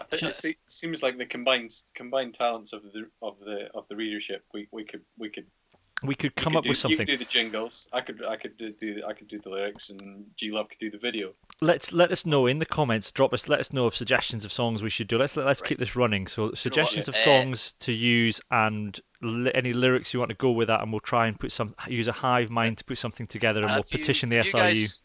I 0.01 0.05
think 0.17 0.23
it 0.45 0.57
seems 0.69 1.03
like 1.03 1.19
the 1.19 1.27
combined 1.27 1.75
combined 1.95 2.35
talents 2.35 2.73
of 2.73 2.83
the 2.83 3.07
of 3.23 3.39
the 3.41 3.69
of 3.75 3.87
the 3.89 3.97
readership. 3.97 4.45
We, 4.55 4.69
we 4.71 4.85
could 4.85 5.03
we 5.19 5.29
could 5.29 5.47
We 6.05 6.15
could 6.15 6.33
you 6.37 6.43
come 6.43 6.53
could 6.53 6.59
up 6.59 6.65
do, 6.65 6.69
with 6.71 6.77
You 6.79 6.81
something. 6.81 6.99
could 6.99 7.07
do 7.07 7.17
the 7.17 7.25
jingles. 7.25 7.89
I 7.93 8.01
could 8.01 8.25
I 8.25 8.37
could 8.37 8.57
do, 8.57 8.73
do 8.73 9.03
I 9.07 9.13
could 9.13 9.27
do 9.27 9.41
the 9.41 9.49
lyrics, 9.51 9.91
and 9.91 10.25
G 10.37 10.51
Love 10.53 10.69
could 10.69 10.79
do 10.79 10.91
the 10.91 10.99
video. 10.99 11.33
Let's 11.61 11.93
let 11.93 12.13
us 12.13 12.25
know 12.25 12.47
in 12.47 12.61
the 12.61 12.67
comments. 12.67 13.11
Drop 13.11 13.33
us. 13.33 13.49
Let 13.49 13.59
us 13.59 13.73
know 13.73 13.87
of 13.87 13.97
suggestions 13.97 14.45
of 14.45 14.53
songs 14.53 14.81
we 14.83 14.91
should 14.91 15.09
do. 15.09 15.19
Let's 15.19 15.37
let's 15.37 15.61
keep 15.61 15.79
this 15.79 15.97
running. 15.97 16.29
So 16.29 16.53
suggestions 16.55 17.09
of 17.09 17.15
Uh, 17.17 17.25
songs 17.25 17.73
to 17.81 17.93
use 17.93 18.41
and 18.53 19.01
li- 19.21 19.51
any 19.55 19.73
lyrics 19.73 20.15
you 20.15 20.21
want 20.21 20.31
to 20.31 20.37
go 20.37 20.53
with 20.53 20.69
that, 20.69 20.81
and 20.83 20.93
we'll 20.93 21.01
try 21.01 21.27
and 21.27 21.39
put 21.39 21.51
some 21.51 21.75
use 21.89 22.07
a 22.07 22.13
hive 22.13 22.51
mind 22.51 22.79
to 22.79 22.85
put 22.85 22.99
something 22.99 23.27
together, 23.27 23.61
and 23.63 23.71
we'll 23.71 23.83
Have 23.83 23.91
you- 23.93 23.99
petition 23.99 24.29
the 24.29 24.37
have 24.37 24.47
you 24.47 24.53
SRU. 24.53 24.61
Guys, 24.63 25.01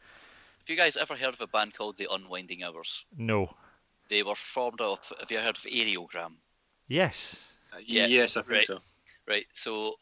have 0.59 0.69
you 0.69 0.75
guys 0.75 0.95
ever 0.97 1.15
heard 1.15 1.33
of 1.33 1.41
a 1.41 1.47
band 1.47 1.73
called 1.73 1.97
the 1.97 2.07
Unwinding 2.11 2.61
Hours? 2.63 3.05
No. 3.17 3.55
They 4.09 4.23
were 4.23 4.35
formed 4.35 4.81
of. 4.81 4.99
Have 5.19 5.31
you 5.31 5.39
heard 5.39 5.57
of 5.57 5.63
Aereogramme? 5.63 6.37
Yes. 6.87 7.53
Yeah, 7.85 8.07
yes, 8.07 8.37
I 8.37 8.41
think 8.41 8.51
right. 8.51 8.67
so. 8.67 8.79
Right. 9.27 9.45
So 9.53 9.95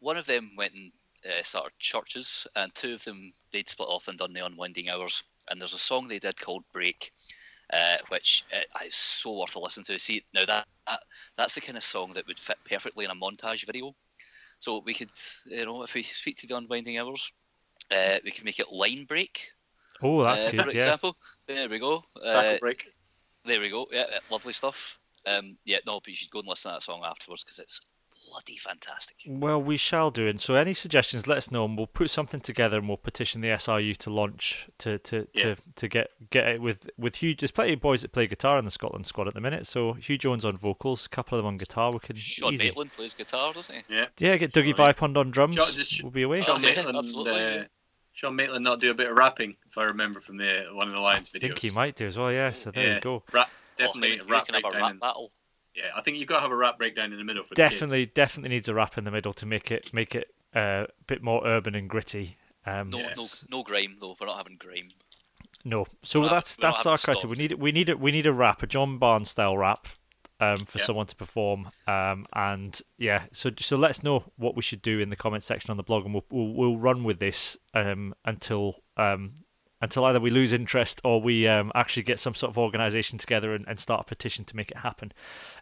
one 0.00 0.16
of 0.16 0.26
them 0.26 0.52
went 0.56 0.74
and 0.74 0.92
uh, 1.26 1.42
started 1.42 1.72
CHVRCHES, 1.80 2.46
and 2.56 2.74
two 2.74 2.94
of 2.94 3.04
them 3.04 3.32
they'd 3.52 3.68
split 3.68 3.88
off 3.88 4.08
and 4.08 4.18
done 4.18 4.32
the 4.32 4.44
unwinding 4.44 4.88
hours. 4.88 5.22
And 5.50 5.60
there's 5.60 5.74
a 5.74 5.78
song 5.78 6.08
they 6.08 6.18
did 6.18 6.40
called 6.40 6.64
"Break," 6.72 7.12
uh, 7.72 7.96
which 8.08 8.44
uh, 8.54 8.84
is 8.84 8.94
so 8.94 9.38
worth 9.38 9.56
a 9.56 9.58
listen 9.58 9.82
to. 9.84 9.98
See, 9.98 10.24
now 10.32 10.44
that, 10.46 10.66
that 10.86 11.00
that's 11.36 11.54
the 11.54 11.60
kind 11.60 11.76
of 11.76 11.84
song 11.84 12.12
that 12.14 12.26
would 12.26 12.38
fit 12.38 12.58
perfectly 12.68 13.04
in 13.04 13.10
a 13.10 13.14
montage 13.14 13.66
video. 13.66 13.94
So 14.60 14.82
we 14.84 14.94
could, 14.94 15.10
you 15.46 15.64
know, 15.64 15.82
if 15.82 15.94
we 15.94 16.02
speak 16.02 16.36
to 16.38 16.46
the 16.46 16.56
unwinding 16.56 16.98
hours, 16.98 17.32
uh, 17.90 18.18
we 18.24 18.30
could 18.30 18.44
make 18.44 18.58
it 18.60 18.72
line 18.72 19.04
break. 19.04 19.50
Oh, 20.02 20.22
that's 20.22 20.44
uh, 20.44 20.50
good. 20.50 20.64
For 20.64 20.70
Yeah. 20.70 20.76
example, 20.76 21.16
there 21.46 21.68
we 21.68 21.78
go. 21.78 22.04
Tackle 22.22 22.54
Uh, 22.54 22.58
break. 22.58 22.84
There 23.48 23.60
we 23.60 23.68
go. 23.70 23.86
Yeah, 23.90 24.04
lovely 24.30 24.52
stuff. 24.52 24.98
Um, 25.26 25.56
yeah, 25.64 25.78
no, 25.86 25.98
but 26.00 26.08
you 26.08 26.14
should 26.14 26.30
go 26.30 26.38
and 26.38 26.48
listen 26.48 26.70
to 26.70 26.76
that 26.76 26.82
song 26.82 27.02
afterwards 27.04 27.42
because 27.42 27.58
it's 27.58 27.80
bloody 28.30 28.56
fantastic. 28.56 29.16
Well, 29.26 29.60
we 29.62 29.76
shall 29.76 30.10
do. 30.10 30.26
And 30.26 30.40
so, 30.40 30.54
any 30.54 30.74
suggestions, 30.74 31.26
let 31.26 31.38
us 31.38 31.50
know, 31.50 31.64
and 31.64 31.76
we'll 31.76 31.86
put 31.86 32.10
something 32.10 32.40
together, 32.40 32.78
and 32.78 32.88
we'll 32.88 32.96
petition 32.96 33.40
the 33.40 33.48
SRU 33.48 33.96
to 33.98 34.10
launch 34.10 34.68
to 34.78 34.98
to, 35.00 35.26
Yeah. 35.34 35.42
to, 35.42 35.56
to 35.76 35.88
get 35.88 36.10
get 36.30 36.46
it 36.48 36.60
with 36.62 36.88
with 36.98 37.16
Huw. 37.16 37.38
There's 37.38 37.50
plenty 37.50 37.74
of 37.74 37.80
boys 37.80 38.02
that 38.02 38.12
play 38.12 38.26
guitar 38.26 38.58
in 38.58 38.64
the 38.64 38.70
Scotland 38.70 39.06
squad 39.06 39.28
at 39.28 39.34
the 39.34 39.40
minute. 39.40 39.66
So 39.66 39.94
Huw 39.94 40.18
Jones 40.18 40.44
on 40.44 40.56
vocals, 40.56 41.06
a 41.06 41.08
couple 41.08 41.36
of 41.38 41.42
them 41.44 41.48
on 41.48 41.58
guitar. 41.58 41.92
We 41.92 41.98
can 42.00 42.16
Sean 42.16 42.54
easy. 42.54 42.64
Maitland 42.64 42.92
plays 42.92 43.14
guitar, 43.14 43.52
doesn't 43.52 43.74
he? 43.74 43.82
Yeah. 43.94 44.06
Yeah, 44.18 44.36
get 44.36 44.52
Dougie 44.52 44.76
Sean- 44.76 44.92
Vipond 44.94 45.16
on 45.16 45.30
drums. 45.30 45.56
Sean- 45.56 45.72
just- 45.74 46.02
we'll 46.02 46.10
be 46.12 46.22
away. 46.22 46.42
Sean 46.42 46.62
yeah, 46.62 46.70
Maitland. 46.74 46.96
absolutely, 46.98 47.32
Uh, 47.32 47.36
yeah. 47.54 47.64
Sean 48.18 48.34
Maitland 48.34 48.64
not 48.64 48.80
do 48.80 48.90
a 48.90 48.94
bit 48.94 49.08
of 49.08 49.16
rapping, 49.16 49.56
if 49.70 49.78
I 49.78 49.84
remember 49.84 50.20
from 50.20 50.38
the 50.38 50.64
one 50.72 50.88
of 50.88 50.92
the 50.92 50.98
I 50.98 51.02
Lions 51.02 51.28
videos. 51.28 51.36
I 51.36 51.38
think 51.40 51.58
he 51.60 51.70
might 51.70 51.94
do 51.94 52.04
as 52.04 52.18
well. 52.18 52.32
Yeah. 52.32 52.50
So 52.50 52.72
there 52.72 52.84
yeah. 52.84 52.94
you 52.96 53.00
go. 53.00 53.22
Rap, 53.32 53.48
Oh, 53.48 53.84
definitely 53.86 54.14
and 54.14 54.22
a 54.22 54.24
rap 54.24 54.48
have 54.48 54.56
a 54.56 54.60
breakdown. 54.60 54.82
rap 54.82 54.90
in- 54.90 54.98
battle. 54.98 55.30
yeah, 55.76 55.84
I 55.96 56.00
think 56.02 56.16
you've 56.16 56.26
got 56.26 56.36
to 56.38 56.42
have 56.42 56.50
a 56.50 56.56
rap 56.56 56.78
breakdown 56.78 57.12
in 57.12 57.18
the 57.18 57.22
middle 57.24 57.44
for 57.44 57.50
the 57.50 57.54
Definitely, 57.54 58.06
kids. 58.06 58.14
definitely 58.14 58.48
needs 58.56 58.68
a 58.68 58.74
rap 58.74 58.98
in 58.98 59.04
the 59.04 59.12
middle 59.12 59.32
to 59.34 59.46
make 59.46 59.70
it 59.70 59.94
make 59.94 60.16
it 60.16 60.34
uh, 60.56 60.86
a 60.88 61.04
bit 61.06 61.22
more 61.22 61.46
urban 61.46 61.76
and 61.76 61.88
gritty. 61.88 62.36
Um, 62.66 62.90
No, 62.90 62.98
Yes. 62.98 63.44
no, 63.48 63.58
no 63.58 63.62
grime 63.62 63.94
though. 64.00 64.16
We're 64.20 64.26
not 64.26 64.36
having 64.38 64.56
grime. 64.56 64.88
No, 65.64 65.86
so 66.02 66.22
We're 66.22 66.28
that's 66.28 66.56
having- 66.56 66.72
that's 66.72 66.86
our 66.86 66.98
criteria. 66.98 67.28
We 67.30 67.36
need 67.36 67.52
we 67.52 67.70
need 67.70 67.88
a, 67.88 67.96
we 67.96 68.10
need 68.10 68.26
a 68.26 68.32
rap, 68.32 68.64
a 68.64 68.66
John 68.66 68.98
Barnes 68.98 69.30
style 69.30 69.56
rap, 69.56 69.86
um, 70.40 70.64
for 70.64 70.78
Yeah. 70.78 70.84
someone 70.84 71.06
to 71.06 71.16
perform. 71.16 71.70
Um, 71.86 72.26
and 72.32 72.80
yeah, 72.96 73.24
so 73.32 73.50
so 73.58 73.76
let 73.76 73.90
us 73.90 74.02
know 74.02 74.24
what 74.36 74.54
we 74.56 74.62
should 74.62 74.82
do 74.82 74.98
in 75.00 75.10
the 75.10 75.16
comment 75.16 75.42
section 75.42 75.70
on 75.70 75.76
the 75.76 75.82
blog, 75.82 76.04
and 76.04 76.14
we'll 76.14 76.24
we'll, 76.30 76.52
we'll 76.54 76.76
run 76.78 77.04
with 77.04 77.18
this 77.18 77.56
um 77.74 78.14
until 78.24 78.76
um 78.96 79.32
until 79.80 80.04
either 80.06 80.18
we 80.20 80.30
lose 80.30 80.52
interest 80.52 81.00
or 81.04 81.20
we 81.20 81.46
um 81.46 81.70
actually 81.74 82.02
get 82.02 82.18
some 82.18 82.34
sort 82.34 82.50
of 82.50 82.58
organisation 82.58 83.18
together 83.18 83.54
and, 83.54 83.64
and 83.68 83.78
start 83.78 84.00
a 84.00 84.04
petition 84.04 84.44
to 84.44 84.56
make 84.56 84.70
it 84.70 84.78
happen. 84.78 85.12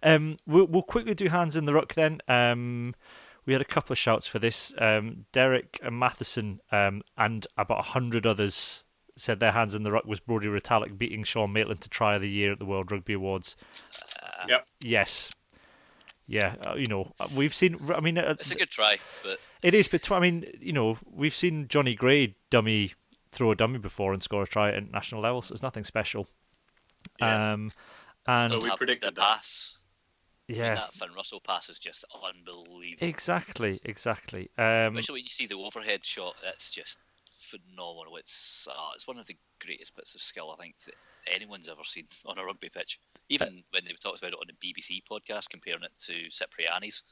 Um, 0.02 0.36
we'll 0.46 0.66
we'll 0.66 0.82
quickly 0.82 1.14
do 1.14 1.28
hands 1.28 1.56
in 1.56 1.64
the 1.64 1.74
ruck 1.74 1.94
then. 1.94 2.20
Um. 2.28 2.94
We 3.44 3.52
had 3.52 3.62
a 3.62 3.66
couple 3.66 3.92
of 3.92 3.98
shouts 3.98 4.26
for 4.26 4.40
this. 4.40 4.74
Um, 4.76 5.26
Derek 5.30 5.78
and 5.80 5.96
Matheson 5.96 6.58
um, 6.72 7.02
and 7.16 7.46
about 7.56 7.78
a 7.78 7.82
hundred 7.82 8.26
others 8.26 8.82
said 9.16 9.40
their 9.40 9.52
hands 9.52 9.74
in 9.74 9.82
the 9.82 9.90
ruck 9.92 10.04
was 10.04 10.20
Brodie 10.20 10.46
Retallick 10.48 10.96
beating 10.98 11.24
Sean 11.24 11.52
Maitland 11.52 11.80
to 11.82 11.88
try 11.88 12.14
of 12.16 12.22
the 12.22 12.28
year 12.28 12.52
at 12.52 12.58
the 12.58 12.66
World 12.66 12.90
Rugby 12.92 13.14
Awards. 13.14 13.56
Uh, 14.22 14.46
Yep. 14.48 14.66
Yes. 14.82 15.30
Yeah, 16.28 16.56
uh, 16.66 16.74
you 16.74 16.86
know, 16.86 17.12
uh, 17.20 17.28
we've 17.34 17.54
seen. 17.54 17.78
I 17.94 18.00
mean, 18.00 18.18
uh, 18.18 18.34
It's 18.40 18.50
a 18.50 18.56
good 18.56 18.70
try, 18.70 18.98
but 19.22 19.38
it 19.62 19.74
is, 19.74 19.86
but 19.86 20.10
I 20.10 20.18
mean, 20.18 20.44
you 20.60 20.72
know, 20.72 20.98
we've 21.08 21.34
seen 21.34 21.68
Jonny 21.68 21.94
Gray 21.94 22.34
dummy 22.50 22.94
throw 23.30 23.52
a 23.52 23.54
dummy 23.54 23.78
before 23.78 24.12
and 24.12 24.20
score 24.22 24.42
a 24.42 24.46
try 24.46 24.70
at 24.72 24.90
national 24.90 25.20
level, 25.22 25.40
so 25.40 25.52
it's 25.52 25.62
nothing 25.62 25.84
special. 25.84 26.26
Yeah. 27.20 27.52
Um, 27.52 27.70
and 28.26 28.52
Oh, 28.52 28.60
we 28.60 28.68
have 28.68 28.78
predicted 28.78 29.10
the 29.14 29.20
that. 29.20 29.36
pass. 29.36 29.78
I 30.48 30.52
mean, 30.52 30.60
yeah, 30.60 30.74
that 30.74 30.94
Finn 30.94 31.12
Russell 31.14 31.40
pass 31.40 31.68
is 31.68 31.78
just 31.78 32.04
unbelievable. 32.24 33.06
exactly, 33.06 33.80
exactly. 33.84 34.50
Um, 34.58 34.96
Especially 34.96 35.12
when 35.14 35.22
you 35.22 35.28
see 35.28 35.46
the 35.46 35.54
overhead 35.56 36.04
shot, 36.04 36.34
that's 36.42 36.70
just 36.70 36.98
phenomenal. 37.46 38.16
It's 38.16 38.66
uh, 38.70 38.90
it's 38.94 39.06
one 39.06 39.18
of 39.18 39.26
the 39.26 39.36
greatest 39.64 39.94
bits 39.96 40.14
of 40.14 40.20
skill 40.20 40.54
I 40.56 40.62
think 40.62 40.74
that 40.86 40.94
anyone's 41.32 41.68
ever 41.68 41.84
seen 41.84 42.06
on 42.26 42.38
a 42.38 42.44
rugby 42.44 42.68
pitch. 42.68 42.98
Even 43.28 43.62
when 43.70 43.84
they 43.84 43.92
talked 43.92 44.18
about 44.18 44.32
it 44.32 44.38
on 44.40 44.46
the 44.48 44.72
BBC 44.72 45.02
podcast, 45.10 45.48
comparing 45.50 45.82
it 45.82 45.92
to 46.06 46.12
Cipriani's, 46.30 47.02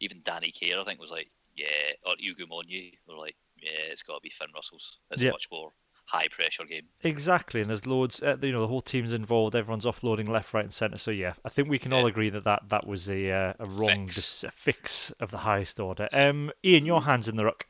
even 0.00 0.20
Danny 0.24 0.50
Care 0.50 0.80
I 0.80 0.84
think 0.84 1.00
was 1.00 1.10
like, 1.10 1.30
yeah, 1.56 1.66
or 2.06 2.14
Ugo 2.22 2.44
Monye 2.46 2.94
were 3.08 3.16
like, 3.16 3.36
yeah, 3.56 3.70
it's 3.90 4.02
got 4.02 4.14
to 4.16 4.20
be 4.22 4.30
Finn 4.30 4.48
Russell's. 4.54 4.98
It's 5.10 5.22
Yeah. 5.22 5.30
a 5.30 5.32
much 5.32 5.48
more 5.52 5.70
high 6.04 6.26
pressure 6.30 6.64
game. 6.64 6.82
Exactly, 7.04 7.60
and 7.60 7.70
there's 7.70 7.86
loads. 7.86 8.22
Uh, 8.22 8.36
you 8.42 8.52
know, 8.52 8.60
the 8.60 8.66
whole 8.66 8.80
team's 8.82 9.12
involved. 9.12 9.54
Everyone's 9.54 9.84
offloading 9.84 10.28
left, 10.28 10.52
right, 10.52 10.64
and 10.64 10.72
centre. 10.72 10.98
So 10.98 11.10
yeah, 11.10 11.34
I 11.44 11.48
think 11.48 11.68
we 11.68 11.78
can 11.78 11.92
all 11.92 12.06
agree 12.06 12.28
that 12.30 12.44
that, 12.44 12.68
that 12.68 12.86
was 12.86 13.08
a 13.08 13.30
uh, 13.30 13.52
a 13.58 13.66
wrong 13.66 14.06
Fix. 14.08 14.14
dis- 14.16 14.44
a 14.44 14.50
fix 14.50 15.10
of 15.20 15.30
the 15.30 15.38
highest 15.38 15.78
order. 15.80 16.08
Um, 16.12 16.50
Iain, 16.66 16.84
your 16.86 17.02
hands 17.02 17.28
in 17.28 17.36
the 17.36 17.44
ruck. 17.44 17.66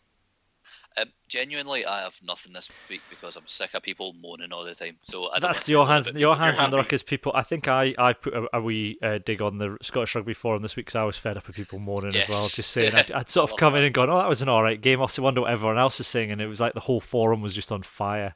Um, 0.99 1.07
genuinely, 1.29 1.87
I 1.87 2.03
have 2.03 2.19
nothing 2.23 2.53
this 2.53 2.69
week 2.91 3.01
because 3.09 3.37
I'm 3.37 3.47
sick 3.47 3.75
of 3.75 3.83
people 3.83 4.15
moaning 4.21 4.53
all 4.53 4.65
the 4.65 4.75
time. 4.75 4.99
So 5.03 5.31
I 5.31 5.39
don't 5.39 5.53
That's 5.53 5.69
your 5.69 5.87
hands. 5.87 6.11
Your 6.15 6.37
hands 6.37 6.61
in 6.61 6.71
the 6.71 6.77
ruck 6.77 6.93
is 6.93 7.03
people. 7.03 7.33
I 7.35 7.43
think 7.43 7.69
I 7.69 7.95
I 7.99 8.13
put 8.13 8.35
a, 8.35 8.47
a 8.53 8.61
wee 8.61 8.99
uh, 9.03 9.19
dig 9.25 9.41
on 9.41 9.59
the 9.59 9.79
Scottish 9.81 10.15
Rugby 10.15 10.35
forum 10.35 10.63
this 10.63 10.77
week 10.77 10.87
because 10.87 10.97
I 10.97 11.05
was 11.05 11.17
fed 11.17 11.37
up 11.37 11.47
with 11.47 11.57
people 11.57 11.79
moaning 11.79 12.15
as 12.15 12.29
well. 12.29 12.49
Just 12.49 12.71
saying, 12.71 12.95
I'd, 12.95 13.11
I'd 13.13 13.31
sort 13.31 13.51
of 13.51 13.57
come 13.59 13.75
in 13.75 13.85
and 13.85 13.95
gone, 13.95 14.11
"Oh, 14.11 14.19
that 14.19 14.29
was 14.29 14.43
an 14.43 14.49
all 14.49 14.63
right 14.63 14.81
game." 14.81 14.99
I 14.99 15.03
also 15.03 15.23
wonder 15.23 15.41
what 15.41 15.51
everyone 15.51 15.79
else 15.79 15.99
is 16.01 16.07
saying, 16.07 16.31
and 16.31 16.41
it 16.41 16.47
was 16.47 16.61
like 16.61 16.75
the 16.75 16.81
whole 16.81 17.01
forum 17.01 17.41
was 17.41 17.55
just 17.55 17.73
on 17.73 17.83
fire. 17.83 18.35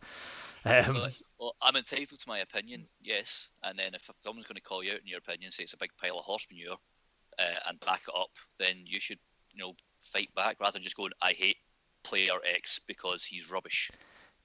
Um, 0.64 0.94
So, 0.94 1.08
well, 1.38 1.56
I'm 1.62 1.76
entitled 1.76 2.18
to 2.20 2.28
my 2.28 2.38
opinion, 2.38 2.86
yes. 3.02 3.48
And 3.62 3.78
then 3.78 3.94
if 3.94 4.08
someone's 4.24 4.46
going 4.46 4.56
to 4.56 4.62
call 4.62 4.82
you 4.82 4.92
out 4.92 5.00
in 5.00 5.06
your 5.06 5.18
opinion, 5.18 5.52
say 5.52 5.64
it's 5.64 5.74
a 5.74 5.78
big 5.78 5.90
pile 6.00 6.18
of 6.18 6.24
horse 6.24 6.46
manure, 6.50 6.76
uh, 7.38 7.58
and 7.68 7.78
back 7.80 8.02
it 8.08 8.14
up, 8.18 8.30
then 8.58 8.76
you 8.84 8.98
should, 8.98 9.18
you 9.52 9.62
know, 9.62 9.74
fight 10.02 10.30
back 10.34 10.56
rather 10.60 10.72
than 10.72 10.82
just 10.82 10.96
going, 10.96 11.12
"I 11.20 11.32
hate 11.32 11.58
player 12.08 12.38
X 12.54 12.80
because 12.86 13.24
he's 13.24 13.50
rubbish." 13.50 13.90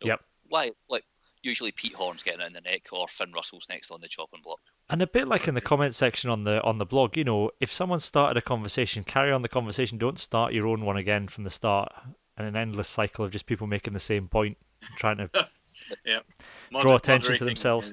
You 0.01 0.07
know, 0.07 0.13
Yep. 0.13 0.21
Why? 0.49 0.71
Like 0.89 1.05
usually 1.43 1.71
Pete 1.71 1.95
Horne's 1.95 2.23
getting 2.23 2.41
it 2.41 2.47
in 2.47 2.53
the 2.53 2.61
neck, 2.61 2.87
or 2.91 3.07
Finn 3.07 3.31
Russell's 3.31 3.67
next 3.69 3.91
on 3.91 4.01
the 4.01 4.07
chopping 4.07 4.41
block. 4.43 4.59
And 4.89 5.01
a 5.01 5.07
bit 5.07 5.27
like 5.27 5.47
in 5.47 5.55
the 5.55 5.61
comment 5.61 5.95
section 5.95 6.29
on 6.29 6.43
the 6.43 6.61
on 6.63 6.77
the 6.77 6.85
blog, 6.85 7.15
you 7.17 7.23
know, 7.23 7.51
if 7.59 7.71
someone 7.71 7.99
started 7.99 8.37
a 8.37 8.41
conversation, 8.41 9.03
carry 9.03 9.31
on 9.31 9.41
the 9.41 9.49
conversation. 9.49 9.97
Don't 9.97 10.19
start 10.19 10.53
your 10.53 10.67
own 10.67 10.85
one 10.85 10.97
again 10.97 11.27
from 11.27 11.43
the 11.43 11.49
start, 11.49 11.91
and 12.37 12.47
an 12.47 12.55
endless 12.55 12.89
cycle 12.89 13.23
of 13.25 13.31
just 13.31 13.45
people 13.45 13.67
making 13.67 13.93
the 13.93 13.99
same 13.99 14.27
point, 14.27 14.57
trying 14.97 15.17
to. 15.17 15.29
Yeah. 16.05 16.19
Draw 16.79 16.95
attention 16.95 17.37
to 17.37 17.43
themselves. 17.43 17.91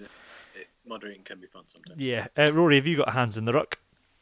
moderating 0.87 1.23
can 1.25 1.41
be 1.41 1.47
fun 1.47 1.65
sometimes. 1.67 2.01
yeah, 2.01 2.27
uh, 2.37 2.53
Rory, 2.53 2.77
have 2.77 2.87
you 2.87 2.97
got 2.99 3.13
hands 3.13 3.39
in 3.39 3.45
the 3.45 3.53
ruck? 3.53 3.79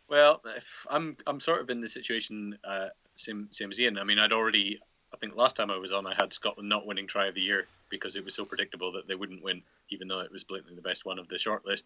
Well, 0.09 0.41
if 0.57 0.87
I'm 0.89 1.17
I'm 1.27 1.41
sort 1.41 1.61
of 1.63 1.69
in 1.69 1.81
the 1.81 1.89
situation 1.89 2.57
uh, 2.65 2.89
same 3.15 3.49
same 3.51 3.71
as 3.71 3.81
Iain. 3.81 3.99
I 3.99 4.05
mean, 4.05 4.19
I'd 4.19 4.33
already 4.33 4.79
I 5.17 5.19
think 5.19 5.35
last 5.35 5.57
time 5.57 5.71
I 5.71 5.79
was 5.79 5.93
on, 5.93 6.07
I 6.07 6.15
had 6.15 6.33
Scotland 6.33 6.69
not 6.69 6.87
winning 6.87 7.07
try 7.07 7.27
of 7.27 7.35
the 7.35 7.41
year 7.41 7.67
because 7.89 8.17
it 8.17 8.25
was 8.25 8.35
so 8.35 8.45
predictable 8.45 8.93
that 8.93 9.09
they 9.09 9.15
wouldn't 9.15 9.43
win, 9.43 9.63
even 9.89 10.09
though 10.09 10.21
it 10.21 10.31
was 10.31 10.45
blatantly 10.45 10.77
the 10.77 10.83
best 10.83 11.07
one 11.07 11.19
of 11.19 11.27
the 11.29 11.37
shortlist. 11.37 11.85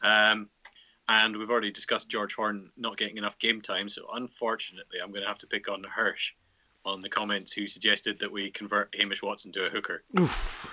Um, 0.00 0.48
and 1.06 1.36
we've 1.36 1.50
already 1.50 1.70
discussed 1.70 2.08
George 2.08 2.34
Horne 2.34 2.70
not 2.78 2.96
getting 2.96 3.18
enough 3.18 3.38
game 3.38 3.60
time, 3.60 3.90
so 3.90 4.08
unfortunately, 4.14 5.00
I'm 5.02 5.10
going 5.10 5.20
to 5.20 5.28
have 5.28 5.38
to 5.38 5.46
pick 5.46 5.68
on 5.68 5.84
Hirsch 5.84 6.32
on 6.86 7.02
the 7.02 7.10
comments 7.10 7.52
who 7.52 7.66
suggested 7.66 8.18
that 8.20 8.32
we 8.32 8.50
convert 8.50 8.94
Hamish 8.98 9.22
Watson 9.22 9.52
to 9.52 9.66
a 9.66 9.70
hooker 9.70 10.02
Oof. 10.18 10.72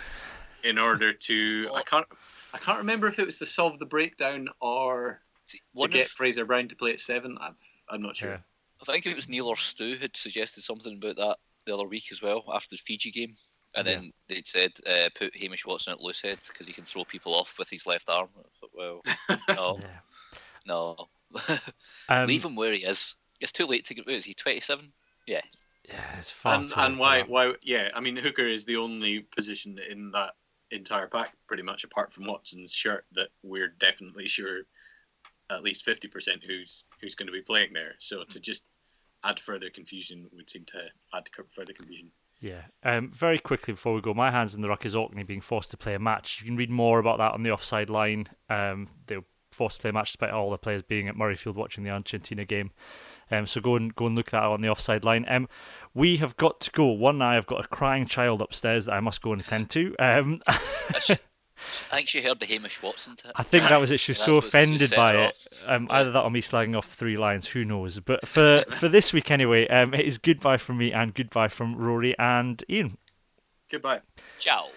in 0.64 0.80
order 0.80 1.14
to 1.14 1.70
I 1.72 1.84
can't 1.84 2.08
I 2.52 2.58
can't 2.58 2.80
remember 2.80 3.08
if 3.08 3.20
it 3.20 3.28
was 3.28 3.38
to 3.40 3.46
solve 3.46 3.78
the 3.78 3.86
breakdown 3.86 4.50
or 4.60 5.22
to 5.50 5.88
get 5.90 6.08
of, 6.08 6.12
Fraser 6.12 6.46
Brown 6.46 6.68
to 6.70 6.76
play 6.76 6.94
at 6.94 7.00
seven, 7.00 7.38
i 7.40 7.52
am 7.94 8.02
not 8.02 8.16
sure. 8.16 8.32
Yeah. 8.32 8.38
I 8.82 8.94
think 8.94 9.06
it 9.06 9.16
was 9.16 9.30
Neil 9.30 9.48
or 9.48 9.58
Stu 9.58 9.98
had 9.98 10.16
suggested 10.16 10.64
something 10.64 10.96
about 10.98 11.18
that 11.18 11.38
the 11.70 11.76
other 11.76 11.88
week 11.88 12.06
as 12.12 12.22
well 12.22 12.44
after 12.54 12.76
the 12.76 12.82
Fiji 12.84 13.12
game. 13.12 13.34
And 13.76 13.88
yeah. 13.88 13.96
then 13.96 14.12
they'd 14.28 14.48
said 14.48 14.72
uh, 14.88 15.10
put 15.16 15.36
Hamish 15.36 15.66
Watson 15.66 15.94
at 15.94 16.00
loosehead 16.00 16.40
because 16.48 16.66
he 16.66 16.74
can 16.74 16.86
throw 16.86 17.06
people 17.06 17.36
off 17.36 17.56
with 17.60 17.70
his 17.70 17.86
left 17.86 18.10
arm. 18.10 18.30
Thought, 18.60 18.72
well, 18.74 19.02
no, 19.56 19.80
no, 20.66 21.08
um, 22.10 22.28
leave 22.28 22.44
him 22.44 22.56
where 22.56 22.74
he 22.74 22.84
is. 22.84 23.16
It's 23.40 23.52
too 23.52 23.68
late 23.68 23.86
to 23.86 23.94
get. 23.94 24.10
Is 24.10 24.26
he 24.26 24.34
twenty 24.34 24.60
seven? 24.60 24.92
Yeah. 25.28 25.42
Yeah, 25.88 26.18
it's 26.18 26.30
far. 26.30 26.56
And, 26.56 26.72
and 26.76 27.00
why? 27.00 27.22
Why? 27.24 27.54
Yeah, 27.62 27.90
I 27.94 28.00
mean, 28.00 28.16
hooker 28.16 28.48
is 28.48 28.66
the 28.66 28.76
only 28.76 29.28
position 29.36 29.80
in 29.90 30.12
that 30.12 30.34
entire 30.72 31.08
pack, 31.08 31.36
pretty 31.48 31.64
much, 31.64 31.84
apart 31.84 32.14
from 32.14 32.26
Watson's 32.26 32.74
shirt, 32.74 33.06
that 33.14 33.30
we're 33.44 33.74
definitely 33.80 34.28
sure 34.28 34.62
at 35.52 35.64
least 35.64 35.86
fifty 35.86 36.08
percent 36.08 36.44
who's 36.46 36.86
who's 37.02 37.16
going 37.16 37.28
to 37.28 37.34
be 37.34 37.42
playing 37.42 37.74
there. 37.74 37.94
So 38.00 38.24
to 38.24 38.40
just 38.40 38.66
add 39.24 39.40
further 39.40 39.70
confusion 39.70 40.28
would 40.34 40.50
seem 40.50 40.66
to 40.66 40.86
add 41.14 41.30
further 41.56 41.74
confusion. 41.74 42.12
Yeah. 42.40 42.62
Um, 42.84 43.12
very 43.12 43.38
quickly 43.38 43.74
before 43.74 43.94
we 43.94 44.02
go, 44.02 44.14
my 44.14 44.32
hands 44.32 44.56
in 44.56 44.62
the 44.62 44.70
ruck 44.70 44.86
is 44.86 44.96
Orkney 44.96 45.24
being 45.24 45.42
forced 45.42 45.72
to 45.72 45.78
play 45.78 45.94
a 45.94 46.00
match. 46.00 46.40
You 46.40 46.48
can 46.48 46.56
read 46.56 46.70
more 46.70 47.00
about 47.00 47.18
that 47.18 47.34
on 47.34 47.44
the 47.44 47.52
offside 47.52 47.90
line. 47.90 48.28
Um, 48.50 48.88
they 49.08 49.18
were 49.18 49.26
forced 49.52 49.78
to 49.78 49.82
play 49.82 49.90
a 49.90 49.94
match 49.94 50.12
despite 50.12 50.32
all 50.32 50.52
the 50.52 50.58
players 50.58 50.82
being 50.84 51.10
at 51.10 51.16
Murrayfield 51.16 51.56
watching 51.56 51.84
the 51.84 51.90
Argentina 51.90 52.46
game. 52.46 52.72
Um, 53.32 53.46
so 53.46 53.62
go 53.62 53.76
and 53.76 53.94
go 53.94 54.08
and 54.08 54.16
look 54.16 54.32
that 54.32 54.44
out 54.44 54.54
on 54.54 54.62
the 54.62 54.70
offside 54.70 55.04
line. 55.04 55.26
Um, 55.28 55.50
we 55.94 56.18
have 56.18 56.38
got 56.38 56.62
to 56.62 56.72
go. 56.72 56.88
One, 56.88 57.22
I 57.22 57.36
have 57.36 57.46
got 57.46 57.64
a 57.64 57.68
crying 57.68 58.06
child 58.06 58.42
upstairs 58.42 58.86
that 58.86 58.94
I 58.94 59.00
must 59.02 59.22
go 59.22 59.34
and 59.34 59.42
attend 59.42 59.70
to. 59.72 59.96
Um, 60.00 60.42
I 61.92 61.96
think 61.98 62.10
she 62.10 62.22
heard 62.22 62.40
the 62.40 62.46
Hamish 62.46 62.82
Watson 62.82 63.16
tip. 63.16 63.32
I 63.36 63.44
think 63.44 63.64
that 63.64 63.80
was 63.80 63.92
it. 63.92 64.00
She 64.00 64.12
was 64.12 64.20
so 64.20 64.38
offended 64.38 64.92
by 64.96 65.26
it. 65.26 65.48
Um, 65.66 65.88
yeah. 65.90 65.98
Either 65.98 66.12
that 66.12 66.24
or 66.24 66.32
me 66.32 66.42
slagging 66.42 66.78
off 66.78 66.88
three 66.88 67.18
lines. 67.18 67.48
Who 67.48 67.66
knows? 67.66 68.00
But 68.00 68.28
for 68.28 68.64
for 68.72 68.88
this 68.88 69.14
week 69.14 69.32
anyway, 69.32 69.68
um, 69.68 69.94
it 69.94 70.06
is 70.06 70.18
goodbye 70.18 70.58
from 70.58 70.78
me 70.78 70.92
and 70.92 71.14
goodbye 71.14 71.48
from 71.48 71.76
Rory 71.76 72.18
and 72.18 72.64
Iain. 72.70 72.98
Goodbye. 73.70 74.02
Ciao. 74.40 74.68